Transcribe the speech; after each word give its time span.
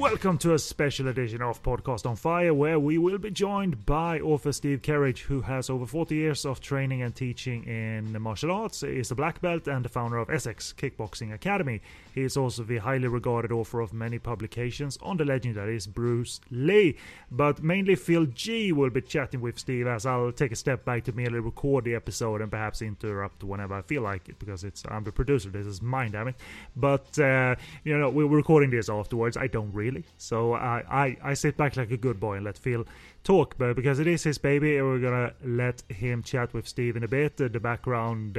Welcome 0.00 0.38
to 0.38 0.54
a 0.54 0.58
special 0.58 1.08
edition 1.08 1.42
of 1.42 1.62
Podcast 1.62 2.06
on 2.06 2.16
Fire, 2.16 2.54
where 2.54 2.80
we 2.80 2.96
will 2.96 3.18
be 3.18 3.30
joined 3.30 3.84
by 3.84 4.18
author 4.18 4.50
Steve 4.50 4.80
Kerridge, 4.80 5.18
who 5.18 5.42
has 5.42 5.68
over 5.68 5.84
40 5.84 6.14
years 6.14 6.46
of 6.46 6.58
training 6.58 7.02
and 7.02 7.14
teaching 7.14 7.64
in 7.64 8.18
martial 8.18 8.50
arts, 8.50 8.82
is 8.82 9.10
a 9.10 9.14
black 9.14 9.42
belt, 9.42 9.68
and 9.68 9.84
the 9.84 9.90
founder 9.90 10.16
of 10.16 10.30
Essex 10.30 10.72
Kickboxing 10.72 11.34
Academy. 11.34 11.82
He 12.14 12.22
is 12.22 12.36
also 12.36 12.62
the 12.62 12.78
highly 12.78 13.08
regarded 13.08 13.52
author 13.52 13.80
of 13.80 13.92
many 13.92 14.18
publications 14.18 14.98
on 15.02 15.16
the 15.16 15.24
legend 15.24 15.56
that 15.56 15.68
is 15.68 15.86
Bruce 15.86 16.40
Lee. 16.50 16.96
But 17.30 17.62
mainly 17.62 17.94
Phil 17.94 18.26
G 18.26 18.72
will 18.72 18.90
be 18.90 19.00
chatting 19.00 19.40
with 19.40 19.58
Steve 19.58 19.86
as 19.86 20.06
I'll 20.06 20.32
take 20.32 20.52
a 20.52 20.56
step 20.56 20.84
back 20.84 21.04
to 21.04 21.12
merely 21.12 21.40
record 21.40 21.84
the 21.84 21.94
episode 21.94 22.40
and 22.40 22.50
perhaps 22.50 22.82
interrupt 22.82 23.44
whenever 23.44 23.74
I 23.74 23.82
feel 23.82 24.02
like 24.02 24.28
it 24.28 24.38
because 24.38 24.64
it's 24.64 24.82
I'm 24.88 25.04
the 25.04 25.12
producer. 25.12 25.50
This 25.50 25.66
is 25.66 25.80
mine, 25.80 26.12
damn 26.12 26.28
it. 26.28 26.36
But 26.76 27.18
uh, 27.18 27.54
you 27.84 27.96
know 27.96 28.10
we're 28.10 28.26
recording 28.26 28.70
this 28.70 28.88
afterwards. 28.88 29.36
I 29.36 29.46
don't 29.46 29.72
really, 29.72 29.89
so 30.16 30.54
I, 30.54 30.84
I 30.90 31.16
I 31.30 31.34
sit 31.34 31.56
back 31.56 31.76
like 31.76 31.90
a 31.90 31.96
good 31.96 32.18
boy 32.18 32.36
and 32.36 32.44
let 32.44 32.58
Phil 32.58 32.84
talk. 33.24 33.56
But 33.58 33.74
because 33.76 33.98
it 33.98 34.06
is 34.06 34.22
his 34.22 34.38
baby, 34.38 34.80
we're 34.80 34.98
gonna 34.98 35.32
let 35.44 35.82
him 35.88 36.22
chat 36.22 36.52
with 36.54 36.66
Steve 36.66 36.96
in 36.96 37.04
a 37.04 37.08
bit. 37.08 37.40
Uh, 37.40 37.48
the 37.48 37.60
background. 37.60 38.36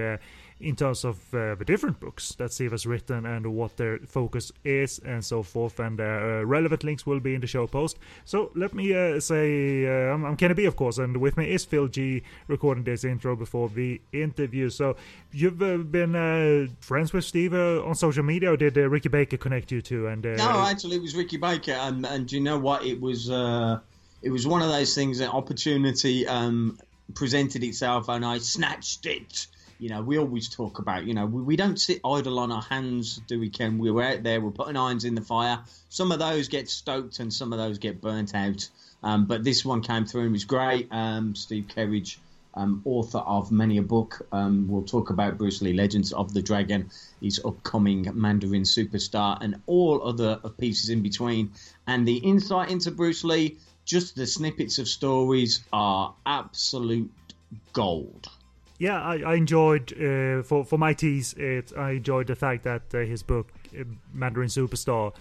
Uh, 0.62 0.67
in 0.67 0.76
terms 0.76 1.04
of 1.04 1.17
uh, 1.34 1.56
the 1.56 1.66
different 1.66 2.00
books 2.00 2.36
that 2.36 2.54
Steve 2.54 2.72
has 2.72 2.86
written 2.86 3.26
and 3.26 3.45
what 3.56 3.78
their 3.78 4.00
focus 4.00 4.52
is 4.64 5.00
and 5.00 5.23
so 5.23 5.44
forth. 5.44 5.80
And 5.80 6.00
uh, 6.00 6.45
relevant 6.45 6.84
links 6.84 7.06
will 7.06 7.20
be 7.20 7.36
in 7.36 7.42
the 7.42 7.48
show 7.48 7.67
post. 7.67 7.98
So 8.26 8.52
let 8.56 8.73
me 8.73 8.94
uh, 8.94 9.20
say 9.20 9.86
uh, 9.86 10.14
I'm, 10.14 10.26
I'm 10.26 10.38
Kenny 10.38 10.54
B, 10.54 10.66
of 10.66 10.76
course, 10.76 10.98
and 10.98 11.17
with 11.17 11.38
me 11.38 11.52
is 11.52 11.66
Phil 11.66 11.88
G 11.88 12.23
recording 12.48 12.84
this 12.84 13.04
intro 13.04 13.36
before 13.36 13.70
the 13.70 14.02
interview. 14.12 14.70
So 14.70 14.95
you've 15.32 15.62
uh, 15.62 15.78
been 15.78 16.16
uh, 16.16 16.67
friends 16.80 17.14
with 17.14 17.26
Steve 17.26 17.54
on 17.54 17.95
social 17.95 18.23
media, 18.23 18.52
or 18.52 18.58
did 18.58 18.78
Ricky 18.78 19.09
Baker 19.09 19.38
connect 19.38 19.72
you 19.72 19.82
to? 19.82 20.08
And 20.08 20.23
no, 20.23 20.66
actually, 20.67 20.98
it 20.98 21.02
was 21.02 21.16
Ricky 21.16 21.38
Baker, 21.38 21.73
and 21.73 22.06
and 22.06 22.32
you 22.32 22.39
know 22.39 22.58
what? 22.58 22.86
It 22.86 23.00
was 23.00 23.30
it 23.30 24.30
was 24.30 24.45
one 24.45 24.62
of 24.62 24.70
those 24.70 24.94
things. 24.94 25.20
that 25.20 25.32
opportunity 25.32 26.28
um, 26.28 26.80
presented 27.16 27.64
itself, 27.64 28.09
and 28.09 28.26
I 28.26 28.38
snatched 28.38 29.06
it 29.06 29.48
you 29.82 29.90
know, 29.90 30.04
we 30.04 30.20
always 30.20 30.48
talk 30.48 30.78
about, 30.78 31.06
you 31.06 31.16
know, 31.16 31.26
we, 31.26 31.42
we 31.42 31.56
don't 31.56 31.82
sit 31.82 32.02
idle 32.06 32.38
on 32.38 32.52
our 32.52 32.62
hands, 32.62 33.20
do 33.26 33.40
we, 33.40 33.50
Ken? 33.50 33.80
We're 33.80 34.00
out 34.00 34.22
there, 34.22 34.40
we're 34.40 34.52
putting 34.52 34.78
irons 34.78 35.06
in 35.06 35.16
the 35.16 35.22
fire. 35.22 35.60
Some 35.90 36.12
of 36.12 36.20
those 36.20 36.50
get 36.50 36.70
stoked 36.70 37.20
and 37.20 37.34
some 37.34 37.52
of 37.52 37.58
those 37.58 37.80
get 37.80 38.00
burnt 38.00 38.36
out. 38.36 38.70
Um, 39.02 39.26
but 39.26 39.44
this 39.44 39.66
one 39.66 39.82
came 39.82 40.06
through 40.06 40.22
and 40.22 40.34
was 40.34 40.46
great. 40.46 40.88
Um, 40.92 41.34
Steve 41.34 41.66
Kerridge, 41.76 42.18
um, 42.54 42.84
author 42.86 43.18
of 43.18 43.52
many 43.52 43.80
a 43.80 43.82
book. 43.82 44.28
Um, 44.32 44.68
we'll 44.70 44.84
talk 44.84 45.10
about 45.10 45.40
Bruce 45.40 45.64
Lee, 45.64 45.73
Legends 45.73 46.14
of 46.14 46.32
the 46.32 46.44
Dragon, 46.44 46.92
his 47.20 47.42
upcoming 47.44 48.08
Mandarin 48.14 48.64
superstar, 48.64 49.40
and 49.42 49.62
all 49.66 50.08
other 50.08 50.36
pieces 50.60 50.90
in 50.90 51.02
between. 51.02 51.54
And 51.88 52.08
the 52.08 52.18
insight 52.18 52.70
into 52.70 52.92
Bruce 52.92 53.23
Lee, 53.23 53.58
just 53.84 54.16
the 54.16 54.28
snippets 54.28 54.78
of 54.78 54.88
stories 54.88 55.64
are 55.73 56.14
absolute 56.23 57.11
gold 57.73 58.30
yeah, 58.81 58.99
I, 58.99 59.19
I 59.19 59.36
enjoyed 59.36 59.93
uh, 59.93 60.42
for 60.42 60.65
for 60.65 60.80
my 60.80 60.93
tease. 60.93 61.33
It 61.33 61.71
I 61.77 61.92
enjoyed 61.92 62.25
the 62.25 62.36
fact 62.36 62.64
that 62.64 62.81
uh, 62.95 62.97
his 63.02 63.21
book 63.21 63.52
uh, 63.80 63.83
Mandarin 64.11 64.49
Superstar 64.49 65.14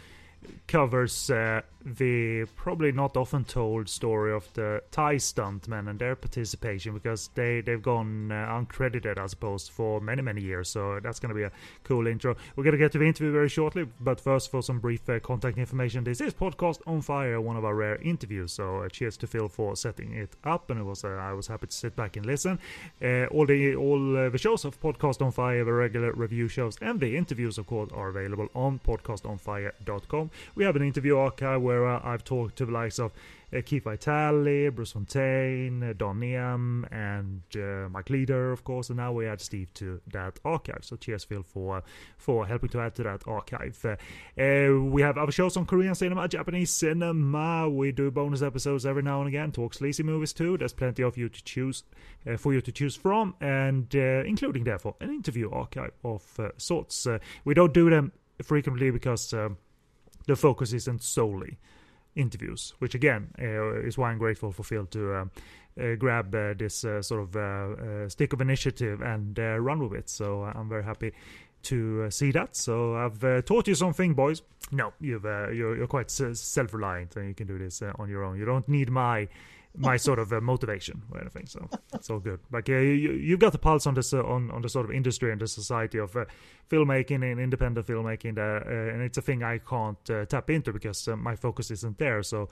covers 0.67 1.31
uh, 1.31 1.63
the 1.85 2.47
probably 2.57 2.93
not 2.93 3.17
often 3.17 3.45
told 3.45 3.89
story 3.89 4.33
of 4.33 4.53
the 4.55 4.83
Thai 4.91 5.17
stuntmen 5.17 5.89
and 5.89 5.99
their 5.99 6.15
participation 6.15 6.93
because 6.95 7.31
they 7.35 7.61
they've 7.61 7.83
gone 7.83 8.31
uh, 8.31 8.47
uncredited, 8.47 9.19
I 9.19 9.27
suppose, 9.27 9.69
for 9.69 10.01
many 10.01 10.23
many 10.23 10.43
years. 10.43 10.69
So 10.69 11.01
that's 11.03 11.19
going 11.19 11.31
to 11.31 11.35
be 11.35 11.45
a 11.45 11.53
cool 11.85 12.07
intro. 12.07 12.37
We're 12.55 12.65
going 12.65 12.73
to 12.73 12.79
get 12.79 12.93
to 12.93 12.99
the 12.99 13.07
interview 13.07 13.33
very 13.33 13.49
shortly, 13.49 13.89
but 14.01 14.21
first 14.21 14.51
for 14.51 14.63
some 14.63 14.79
brief 14.79 15.09
uh, 15.09 15.21
contact 15.21 15.59
information. 15.59 16.05
This 16.05 16.21
is 16.21 16.35
podcast 16.35 16.81
on 16.87 17.01
fire, 17.01 17.41
one 17.41 17.57
of 17.57 17.65
our 17.65 17.75
rare 17.75 17.97
interviews. 17.97 18.53
So 18.53 18.83
uh, 18.83 18.89
cheers 18.89 19.17
to 19.19 19.27
Phil 19.27 19.49
for 19.49 19.75
setting 19.77 20.15
it 20.15 20.37
up, 20.45 20.71
and 20.71 20.81
it 20.81 20.85
was 20.85 21.05
uh, 21.05 21.09
I 21.09 21.33
was 21.33 21.47
happy 21.47 21.67
to 21.67 21.73
sit 21.73 21.97
back 21.97 22.17
and 22.17 22.27
listen. 22.27 22.59
Uh, 23.03 23.27
all 23.27 23.47
the 23.47 23.75
all 23.75 24.31
the 24.31 24.39
shows 24.39 24.65
of 24.65 24.81
podcast 24.81 25.23
on 25.23 25.33
fire, 25.33 25.65
the 25.65 25.73
regular 25.73 26.13
review 26.13 26.49
shows, 26.49 26.77
and 26.83 27.01
the 27.01 27.17
interviews, 27.17 27.57
of 27.59 27.67
course, 27.67 27.91
are 27.95 28.09
available 28.09 28.49
on 28.55 28.81
podcastonfire.com. 28.87 30.30
We 30.55 30.65
have 30.65 30.77
an 30.77 30.83
interview 30.83 31.17
archive 31.17 31.63
where 31.63 31.87
uh, 31.87 32.01
I've 32.03 32.25
talked 32.25 32.57
to 32.57 32.67
the 32.67 32.73
likes 32.73 32.99
of 32.99 33.13
uh, 33.53 33.61
Keith 33.65 33.85
Vitale, 33.85 34.71
Bruce 34.71 34.93
Fontaine, 34.93 35.83
uh, 35.83 35.93
Don 35.97 36.21
Niam, 36.21 36.87
and 36.91 37.43
uh, 37.57 37.89
Mike 37.89 38.07
Leeder, 38.07 38.53
of 38.53 38.65
course. 38.65 38.91
And 38.91 38.99
now 38.99 39.13
we 39.13 39.27
add 39.27 39.41
Steve 39.41 39.73
to 39.75 40.01
that 40.13 40.39
archive. 40.45 40.81
So 40.83 40.97
cheers, 40.97 41.25
Phil, 41.25 41.43
for 41.43 41.83
for 42.17 42.47
helping 42.47 42.69
to 42.71 42.81
add 42.81 42.95
to 42.97 43.03
that 43.05 43.27
archive. 43.27 43.85
Uh, 43.85 43.97
uh, 44.41 44.81
we 44.81 45.03
have 45.03 45.19
other 45.19 45.33
shows 45.33 45.57
on 45.57 45.67
Korean 45.67 45.95
cinema, 45.95 46.29
Japanese 46.29 46.71
cinema. 46.71 47.69
We 47.69 47.93
do 47.93 48.11
bonus 48.11 48.43
episodes 48.43 48.87
every 48.87 49.03
now 49.03 49.21
and 49.21 49.29
again. 49.29 49.53
Talk 49.53 49.75
sleazy 49.75 50.03
movies 50.03 50.33
too. 50.33 50.57
There's 50.57 50.73
plenty 50.73 51.03
of 51.03 51.17
you 51.17 51.29
to 51.29 51.45
choose 51.45 51.83
uh, 52.27 52.37
for 52.37 52.53
you 52.53 52.61
to 52.61 52.73
choose 52.73 52.97
from, 52.97 53.35
and 53.41 53.93
including 53.95 54.65
therefore 54.65 54.95
an 55.01 55.11
interview 55.11 55.51
archive 55.51 55.93
of 56.05 56.23
sorts. 56.57 57.07
we 57.45 57.55
don't 57.55 57.75
do 57.75 57.91
them 57.91 58.13
frequently 58.43 58.91
because. 58.91 59.33
Um, 59.33 59.59
the 60.31 60.37
focus 60.37 60.73
isn't 60.73 61.03
solely 61.03 61.59
interviews, 62.15 62.75
which 62.79 62.95
again 62.95 63.29
uh, 63.41 63.81
is 63.83 63.99
why 63.99 64.11
I'm 64.11 64.19
grateful 64.19 64.53
for 64.53 64.63
Phil 64.63 64.87
to 64.87 65.15
uh, 65.15 65.25
uh, 65.81 65.95
grab 65.97 66.33
uh, 66.35 66.55
this 66.55 66.85
uh, 66.85 67.03
sort 67.03 67.23
of 67.23 67.37
uh, 67.37 68.09
stick 68.09 68.33
of 68.33 68.41
initiative 68.41 69.01
and 69.03 69.37
run 69.39 69.81
with 69.81 69.99
it. 69.99 70.09
So 70.09 70.45
I'm 70.45 70.69
very 70.69 70.85
happy 70.85 71.13
to 71.63 72.11
see 72.11 72.31
that. 72.33 72.57
So 72.57 72.95
I've 72.95 73.45
taught 73.45 73.67
you 73.67 73.75
something, 73.75 74.15
boys. 74.15 74.43
No, 74.71 74.93
you've 75.01 75.25
you're, 75.25 75.77
you're 75.77 75.89
quite 75.89 76.11
self-reliant 76.11 77.17
and 77.17 77.29
you 77.29 77.35
can 77.35 77.49
do 77.49 77.59
this 77.59 77.83
on 77.83 78.09
your 78.09 78.25
own. 78.25 78.39
You 78.39 78.45
don't 78.45 78.69
need 78.69 78.91
my 78.91 79.29
my 79.77 79.97
sort 79.97 80.19
of 80.19 80.33
uh, 80.33 80.41
motivation 80.41 81.03
or 81.13 81.21
anything. 81.21 81.47
So 81.47 81.69
it's 81.95 82.11
all 82.11 82.19
good. 82.19 82.41
Like 82.51 82.69
uh, 82.69 82.75
you, 82.75 83.13
you've 83.13 83.39
got 83.39 83.53
the 83.53 83.59
pulse 83.59 83.87
on 83.87 83.95
this 83.95 84.13
uh, 84.13 84.23
on 84.25 84.51
on 84.51 84.63
the 84.63 84.69
sort 84.69 84.85
of 84.87 84.93
industry 84.93 85.33
and 85.33 85.41
the 85.41 85.47
society 85.47 85.99
of 85.99 86.17
uh, 86.17 86.25
filmmaking 86.69 87.31
and 87.31 87.41
independent 87.41 87.87
filmmaking, 87.87 88.39
uh, 88.39 88.93
and 88.93 89.03
it's 89.03 89.19
a 89.19 89.23
thing 89.23 89.43
I 89.43 89.59
can't 89.59 90.11
uh, 90.11 90.25
tap 90.27 90.51
into 90.51 90.73
because 90.73 91.09
my 91.09 91.37
focus 91.37 91.71
isn't 91.71 91.99
there. 91.99 92.23
So 92.23 92.49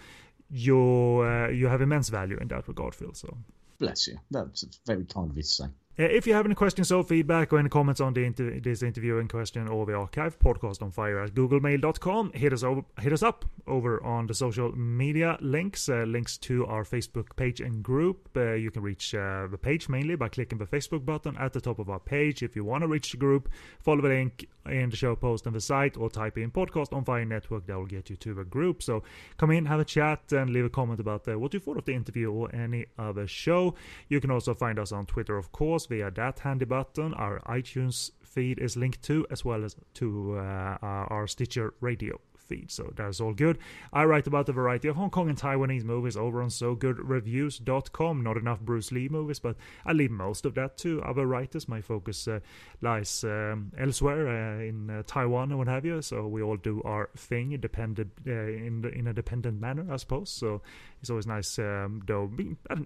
you 0.51 1.25
you 1.49 1.67
have 1.67 1.83
immense 1.83 2.09
value 2.09 2.39
in 2.41 2.49
that 2.49 2.69
regard, 2.69 2.95
Phil. 2.95 3.15
So 3.15 3.37
bless 3.79 4.07
you. 4.07 4.19
That's 4.31 4.65
very 4.87 5.05
kind 5.05 5.31
of 5.31 5.37
you 5.37 5.43
to 5.43 5.49
say. 5.49 5.65
Uh, 6.01 6.05
if 6.05 6.29
you 6.29 6.33
have 6.33 6.47
any 6.47 6.55
questions 6.55 6.93
or 6.93 7.03
feedback 7.03 7.53
or 7.53 7.59
any 7.59 7.69
comments 7.69 8.01
on 8.01 8.15
the 8.15 8.23
inter- 8.23 8.61
this 8.61 8.85
interview 8.85 9.17
in 9.17 9.27
question 9.27 9.67
or 9.67 9.85
the 9.85 9.93
archive, 9.93 10.39
podcast 10.39 10.81
on 10.81 10.93
fire 10.93 11.19
at 11.19 11.35
googlemail.com. 11.35 12.31
Hit 12.35 12.53
us 12.53 12.63
over, 12.63 12.85
hit 13.01 13.13
us 13.13 13.25
up 13.25 13.45
over 13.67 14.01
on 14.05 14.29
the 14.29 14.35
social 14.35 14.71
media 14.77 15.37
links, 15.41 15.89
uh, 15.89 16.05
links 16.07 16.39
to 16.39 16.65
our 16.67 16.85
Facebook 16.85 17.35
page 17.35 17.61
and 17.61 17.83
group. 17.83 18.29
Uh, 18.37 18.53
you 18.53 18.71
can 18.71 18.81
reach 18.81 19.13
uh, 19.13 19.49
the 19.51 19.59
page 19.59 19.89
mainly 19.89 20.15
by 20.15 20.29
clicking 20.29 20.59
the 20.59 20.67
Facebook 20.67 21.05
button 21.05 21.37
at 21.37 21.53
the 21.53 21.61
top 21.61 21.81
of 21.81 21.91
our 21.91 21.99
page. 21.99 22.45
If 22.45 22.55
you 22.55 22.65
want 22.65 22.83
to 22.83 22.87
reach 22.87 23.11
the 23.11 23.17
group, 23.17 23.49
follow 23.81 24.01
the 24.01 24.09
link 24.09 24.49
in 24.67 24.91
the 24.91 24.97
show 24.97 25.17
post 25.17 25.49
on 25.49 25.53
the 25.53 25.61
site 25.61 25.97
or 25.97 26.11
type 26.11 26.39
in 26.39 26.53
podcast 26.53 26.93
on 26.93 27.05
fire 27.05 27.25
network. 27.25 27.67
That 27.67 27.77
will 27.77 27.87
get 27.87 28.09
you 28.09 28.15
to 28.15 28.35
the 28.35 28.45
group. 28.45 28.85
So 28.85 29.03
come 29.37 29.51
in, 29.51 29.67
have 29.67 29.81
a 29.81 29.85
chat, 29.85 30.31
and 30.31 30.51
leave 30.51 30.65
a 30.65 30.71
comment 30.71 31.01
about 31.01 31.27
what 31.27 31.55
you 31.55 31.59
thought 31.59 31.77
of 31.77 31.87
the 31.87 31.95
interview 31.95 32.31
or 32.31 32.55
any 32.55 32.87
other 33.01 33.27
show. 33.27 33.75
You 34.09 34.21
can 34.21 34.31
also 34.31 34.55
find 34.55 34.79
us 34.79 34.93
on 34.93 35.05
Twitter, 35.05 35.37
of 35.37 35.51
course 35.51 35.88
via 35.89 36.11
that 36.13 36.41
handy 36.41 36.65
button. 36.65 37.15
Our 37.15 37.41
iTunes 37.41 38.11
feed 38.23 38.59
is 38.59 38.77
linked 38.77 39.03
to, 39.03 39.27
as 39.31 39.45
well 39.45 39.65
as 39.65 39.77
to 39.95 40.37
uh, 40.39 40.79
our 40.83 41.27
Stitcher 41.27 41.75
radio 41.81 42.21
feed. 42.49 42.71
So 42.71 42.93
that's 42.97 43.21
all 43.21 43.35
good. 43.35 43.59
I 43.93 44.05
write 44.05 44.27
about 44.27 44.49
a 44.49 44.53
variety 44.53 44.89
of 44.89 44.97
Hong 44.97 45.11
Kong 45.11 45.29
and 45.29 45.39
Taiwanese 45.39 45.85
movies 45.85 46.17
over 46.17 46.43
on 46.43 46.49
SoGoodReviews.com. 46.49 48.23
Not 48.23 48.37
enough 48.37 48.61
Bruce 48.61 48.91
Lee 48.91 49.09
movies, 49.09 49.39
but 49.39 49.57
I 49.85 49.93
leave 49.93 50.11
most 50.11 50.47
of 50.47 50.55
that 50.55 50.77
to 50.79 51.03
other 51.03 51.27
writers. 51.27 51.69
My 51.69 51.81
focus 51.81 52.27
uh, 52.27 52.41
lies 52.81 53.23
um, 53.25 53.73
elsewhere 53.79 54.29
uh, 54.29 54.63
in 54.63 54.91
uh, 54.91 55.03
Taiwan 55.07 55.51
and 55.51 55.59
what 55.59 55.69
have 55.69 55.85
you. 55.85 56.03
So 56.03 56.27
we 56.27 56.43
all 56.43 56.57
do 56.57 56.83
our 56.85 57.11
thing 57.17 57.57
dependent 57.61 58.13
uh, 58.27 58.31
in 58.31 58.85
in 58.95 59.07
a 59.07 59.13
dependent 59.13 59.61
manner, 59.61 59.87
I 59.91 59.97
suppose. 59.97 60.31
So 60.31 60.63
it's 61.01 61.11
always 61.11 61.27
nice, 61.27 61.59
um, 61.59 62.03
though. 62.07 62.31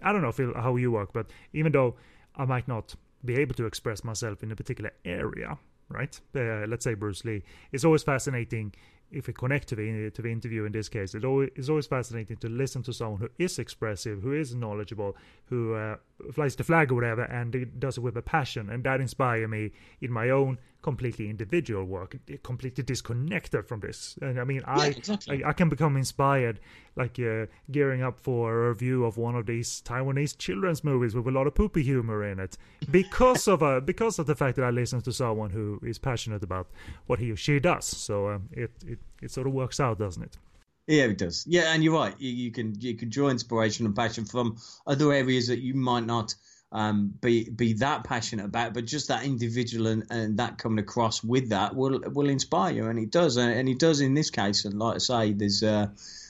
I 0.02 0.12
don't 0.12 0.22
know 0.22 0.52
how 0.56 0.76
you 0.76 0.90
work, 0.90 1.12
but 1.12 1.30
even 1.52 1.72
though 1.72 1.96
I 2.36 2.44
might 2.44 2.68
not 2.68 2.94
be 3.24 3.36
able 3.36 3.54
to 3.54 3.66
express 3.66 4.04
myself 4.04 4.42
in 4.42 4.50
a 4.52 4.56
particular 4.56 4.92
area, 5.04 5.58
right? 5.88 6.20
Uh, 6.34 6.66
let's 6.66 6.84
say 6.84 6.94
Bruce 6.94 7.24
Lee. 7.24 7.42
It's 7.70 7.84
always 7.84 8.02
fascinating 8.02 8.74
if 9.10 9.26
we 9.26 9.32
connect 9.32 9.68
to 9.68 9.76
the 9.76 10.10
to 10.10 10.22
the 10.22 10.32
interview 10.32 10.64
in 10.64 10.72
this 10.72 10.88
case. 10.88 11.14
It 11.14 11.24
always, 11.24 11.50
it's 11.54 11.68
always 11.68 11.86
fascinating 11.86 12.38
to 12.38 12.48
listen 12.48 12.82
to 12.84 12.92
someone 12.92 13.20
who 13.20 13.28
is 13.38 13.58
expressive, 13.58 14.22
who 14.22 14.32
is 14.32 14.54
knowledgeable, 14.54 15.16
who 15.46 15.74
uh, 15.74 15.96
flies 16.32 16.56
the 16.56 16.64
flag 16.64 16.90
or 16.90 16.96
whatever, 16.96 17.24
and 17.24 17.78
does 17.78 17.98
it 17.98 18.00
with 18.00 18.16
a 18.16 18.22
passion, 18.22 18.70
and 18.70 18.82
that 18.84 19.00
inspires 19.00 19.48
me 19.48 19.72
in 20.00 20.10
my 20.10 20.30
own 20.30 20.58
completely 20.82 21.30
individual 21.30 21.84
work, 21.84 22.16
completely 22.42 22.84
disconnected 22.84 23.66
from 23.66 23.80
this. 23.80 24.18
And 24.20 24.38
I 24.38 24.44
mean, 24.44 24.62
I, 24.66 24.88
exactly. 24.88 25.42
I, 25.44 25.50
I 25.50 25.52
can 25.52 25.68
become 25.68 25.96
inspired, 25.96 26.60
like 26.96 27.18
uh, 27.18 27.46
gearing 27.70 28.02
up 28.02 28.18
for 28.18 28.66
a 28.66 28.68
review 28.68 29.04
of 29.04 29.16
one 29.16 29.36
of 29.36 29.46
these 29.46 29.82
Taiwanese 29.84 30.36
children's 30.36 30.84
movies 30.84 31.14
with 31.14 31.26
a 31.26 31.30
lot 31.30 31.46
of 31.46 31.54
poopy 31.54 31.82
humor 31.82 32.24
in 32.24 32.38
it, 32.38 32.58
because 32.90 33.48
of 33.48 33.62
uh, 33.62 33.80
because 33.80 34.18
of 34.18 34.26
the 34.26 34.34
fact 34.34 34.56
that 34.56 34.64
I 34.64 34.70
listen 34.70 35.00
to 35.02 35.12
someone 35.12 35.50
who 35.50 35.80
is 35.82 35.98
passionate 35.98 36.42
about 36.42 36.68
what 37.06 37.18
he 37.18 37.30
or 37.30 37.36
she 37.36 37.60
does. 37.60 37.86
So 37.86 38.28
um, 38.30 38.48
it, 38.52 38.70
it 38.86 38.98
it 39.22 39.30
sort 39.30 39.46
of 39.46 39.52
works 39.52 39.80
out, 39.80 39.98
doesn't 39.98 40.22
it? 40.22 40.38
Yeah, 40.88 41.04
it 41.04 41.18
does. 41.18 41.44
Yeah, 41.46 41.72
and 41.72 41.84
you're 41.84 41.94
right. 41.94 42.14
You, 42.18 42.30
you 42.30 42.50
can 42.50 42.74
you 42.80 42.96
can 42.96 43.08
draw 43.08 43.28
inspiration 43.28 43.86
and 43.86 43.94
passion 43.94 44.24
from 44.24 44.56
other 44.84 45.12
areas 45.12 45.46
that 45.46 45.60
you 45.60 45.74
might 45.74 46.04
not 46.04 46.34
um, 46.72 47.12
be 47.20 47.50
be 47.50 47.74
that 47.74 48.04
passionate 48.04 48.46
about, 48.46 48.72
but 48.72 48.86
just 48.86 49.08
that 49.08 49.24
individual 49.24 49.88
and, 49.88 50.04
and 50.10 50.38
that 50.38 50.56
coming 50.56 50.78
across 50.78 51.22
with 51.22 51.50
that 51.50 51.76
will 51.76 52.00
will 52.06 52.30
inspire 52.30 52.72
you, 52.72 52.86
and 52.86 52.98
it 52.98 53.10
does, 53.10 53.36
and, 53.36 53.52
and 53.52 53.68
it 53.68 53.78
does 53.78 54.00
in 54.00 54.14
this 54.14 54.30
case. 54.30 54.64
And 54.64 54.78
like 54.78 54.96
I 54.96 54.98
say, 54.98 55.32
there's 55.34 55.62
uh, 55.62 55.88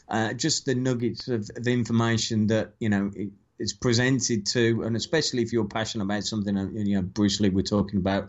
uh, 0.09 0.33
just 0.33 0.67
the 0.67 0.75
nuggets 0.75 1.29
of, 1.29 1.49
of 1.57 1.67
information 1.69 2.49
that 2.49 2.73
you 2.81 2.89
know 2.89 3.13
it, 3.15 3.31
it's 3.61 3.73
presented 3.73 4.45
to, 4.47 4.83
and 4.83 4.97
especially 4.97 5.43
if 5.43 5.53
you're 5.53 5.65
passionate 5.65 6.05
about 6.05 6.25
something, 6.25 6.59
uh, 6.59 6.69
you 6.73 6.97
know, 6.97 7.03
Bruce 7.03 7.39
Lee, 7.39 7.51
we're 7.51 7.63
talking 7.63 8.01
about 8.01 8.29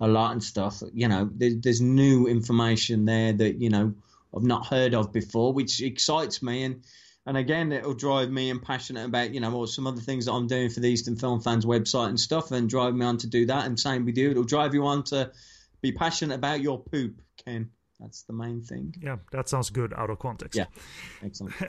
a 0.00 0.06
lot 0.06 0.32
and 0.32 0.44
stuff. 0.44 0.82
You 0.92 1.08
know, 1.08 1.30
there, 1.34 1.52
there's 1.54 1.80
new 1.80 2.26
information 2.26 3.06
there 3.06 3.32
that 3.32 3.58
you 3.58 3.70
know 3.70 3.94
I've 4.36 4.42
not 4.42 4.66
heard 4.66 4.94
of 4.94 5.14
before, 5.14 5.54
which 5.54 5.80
excites 5.80 6.42
me 6.42 6.64
and 6.64 6.82
and 7.26 7.36
again, 7.36 7.72
it'll 7.72 7.94
drive 7.94 8.30
me 8.30 8.50
and 8.50 8.62
passionate 8.62 9.06
about 9.06 9.32
you 9.32 9.40
know 9.40 9.54
or 9.54 9.66
some 9.66 9.86
other 9.86 10.00
things 10.00 10.26
that 10.26 10.32
I'm 10.32 10.46
doing 10.46 10.70
for 10.70 10.80
the 10.80 10.88
Eastern 10.88 11.16
Film 11.16 11.40
Fans 11.40 11.64
website 11.64 12.08
and 12.08 12.20
stuff, 12.20 12.50
and 12.50 12.68
drive 12.68 12.94
me 12.94 13.06
on 13.06 13.18
to 13.18 13.26
do 13.26 13.46
that. 13.46 13.66
And 13.66 13.78
same 13.78 14.04
with 14.04 14.18
you, 14.18 14.30
it'll 14.30 14.44
drive 14.44 14.74
you 14.74 14.86
on 14.86 15.04
to 15.04 15.32
be 15.80 15.92
passionate 15.92 16.34
about 16.34 16.60
your 16.60 16.78
poop, 16.78 17.20
Ken. 17.44 17.70
That's 18.00 18.22
the 18.22 18.32
main 18.32 18.60
thing. 18.60 18.92
Yeah, 19.00 19.18
that 19.30 19.48
sounds 19.48 19.70
good 19.70 19.94
out 19.94 20.10
of 20.10 20.18
context. 20.18 20.58
Yeah, 20.58 20.64
excellent. 21.24 21.54
uh, 21.62 21.66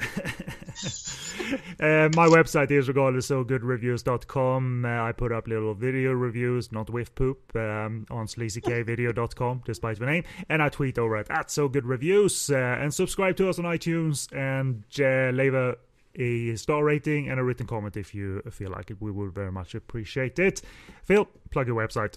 my 2.16 2.28
website 2.28 2.72
is 2.72 2.88
regardlessofgoodreviews.com. 2.88 4.86
Uh, 4.86 5.04
I 5.04 5.12
put 5.12 5.32
up 5.32 5.48
little 5.48 5.76
video 5.76 6.14
reviews, 6.14 6.72
not 6.72 6.90
with 6.90 7.14
poop, 7.14 7.56
um, 7.56 8.08
on 8.10 8.26
sleazykvideo.com, 8.26 9.62
despite 9.66 10.00
the 10.00 10.08
name. 10.08 10.24
And 10.50 10.64
I 10.64 10.70
tweet 10.70 10.98
over 10.98 11.16
at, 11.16 11.30
at 11.30 11.52
so 11.52 11.70
good 11.70 11.86
reviews. 11.86 12.50
Uh, 12.50 12.56
and 12.56 12.92
subscribe 12.94 13.38
to 13.38 13.48
us 13.48 13.60
on 13.60 13.66
iTunes 13.66 14.28
and 14.36 14.84
uh, 15.00 15.30
leave 15.36 15.54
a 15.54 15.78
a 16.18 16.56
star 16.56 16.82
rating 16.82 17.30
and 17.30 17.42
a 17.42 17.44
written 17.44 17.68
comment 17.68 17.98
if 17.98 18.16
you 18.16 18.42
feel 18.50 18.72
like 18.72 18.90
it. 18.90 19.02
We 19.02 19.12
would 19.12 19.34
very 19.34 19.52
much 19.52 19.76
appreciate 19.76 20.40
it. 20.40 20.62
Phil, 21.04 21.28
plug 21.52 21.68
your 21.68 21.76
website 21.76 22.16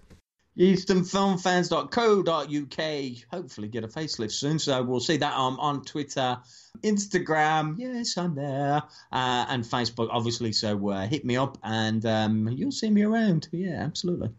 easternfilmfans.co.uk. 0.58 3.32
Hopefully, 3.32 3.68
get 3.68 3.84
a 3.84 3.88
facelift 3.88 4.32
soon. 4.32 4.58
So 4.58 4.82
we'll 4.82 5.00
see 5.00 5.18
that 5.18 5.34
um, 5.34 5.60
on 5.60 5.84
Twitter, 5.84 6.38
Instagram. 6.82 7.76
Yes, 7.78 8.16
I'm 8.16 8.34
there, 8.34 8.82
uh, 9.12 9.46
and 9.48 9.62
Facebook, 9.64 10.08
obviously. 10.10 10.52
So 10.52 10.90
uh, 10.90 11.06
hit 11.06 11.24
me 11.24 11.36
up, 11.36 11.58
and 11.62 12.04
um, 12.04 12.48
you'll 12.48 12.72
see 12.72 12.90
me 12.90 13.02
around. 13.02 13.48
Yeah, 13.52 13.84
absolutely. 13.84 14.30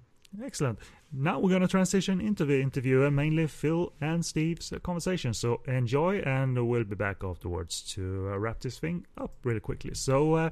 Excellent. 0.44 0.80
Now 1.12 1.40
we're 1.40 1.50
going 1.50 1.64
to 1.64 1.68
transition 1.68 2.22
into 2.22 2.46
the 2.46 2.62
interview, 2.62 3.10
mainly 3.10 3.48
Phil 3.48 3.92
and 4.00 4.24
Steve's 4.24 4.72
conversation. 4.84 5.34
So 5.34 5.62
enjoy, 5.66 6.20
and 6.20 6.68
we'll 6.68 6.84
be 6.84 6.96
back 6.96 7.24
afterwards 7.24 7.82
to 7.94 8.30
uh, 8.32 8.38
wrap 8.38 8.60
this 8.60 8.78
thing 8.78 9.08
up 9.18 9.34
really 9.44 9.60
quickly. 9.60 9.96
So 9.96 10.36
uh, 10.36 10.50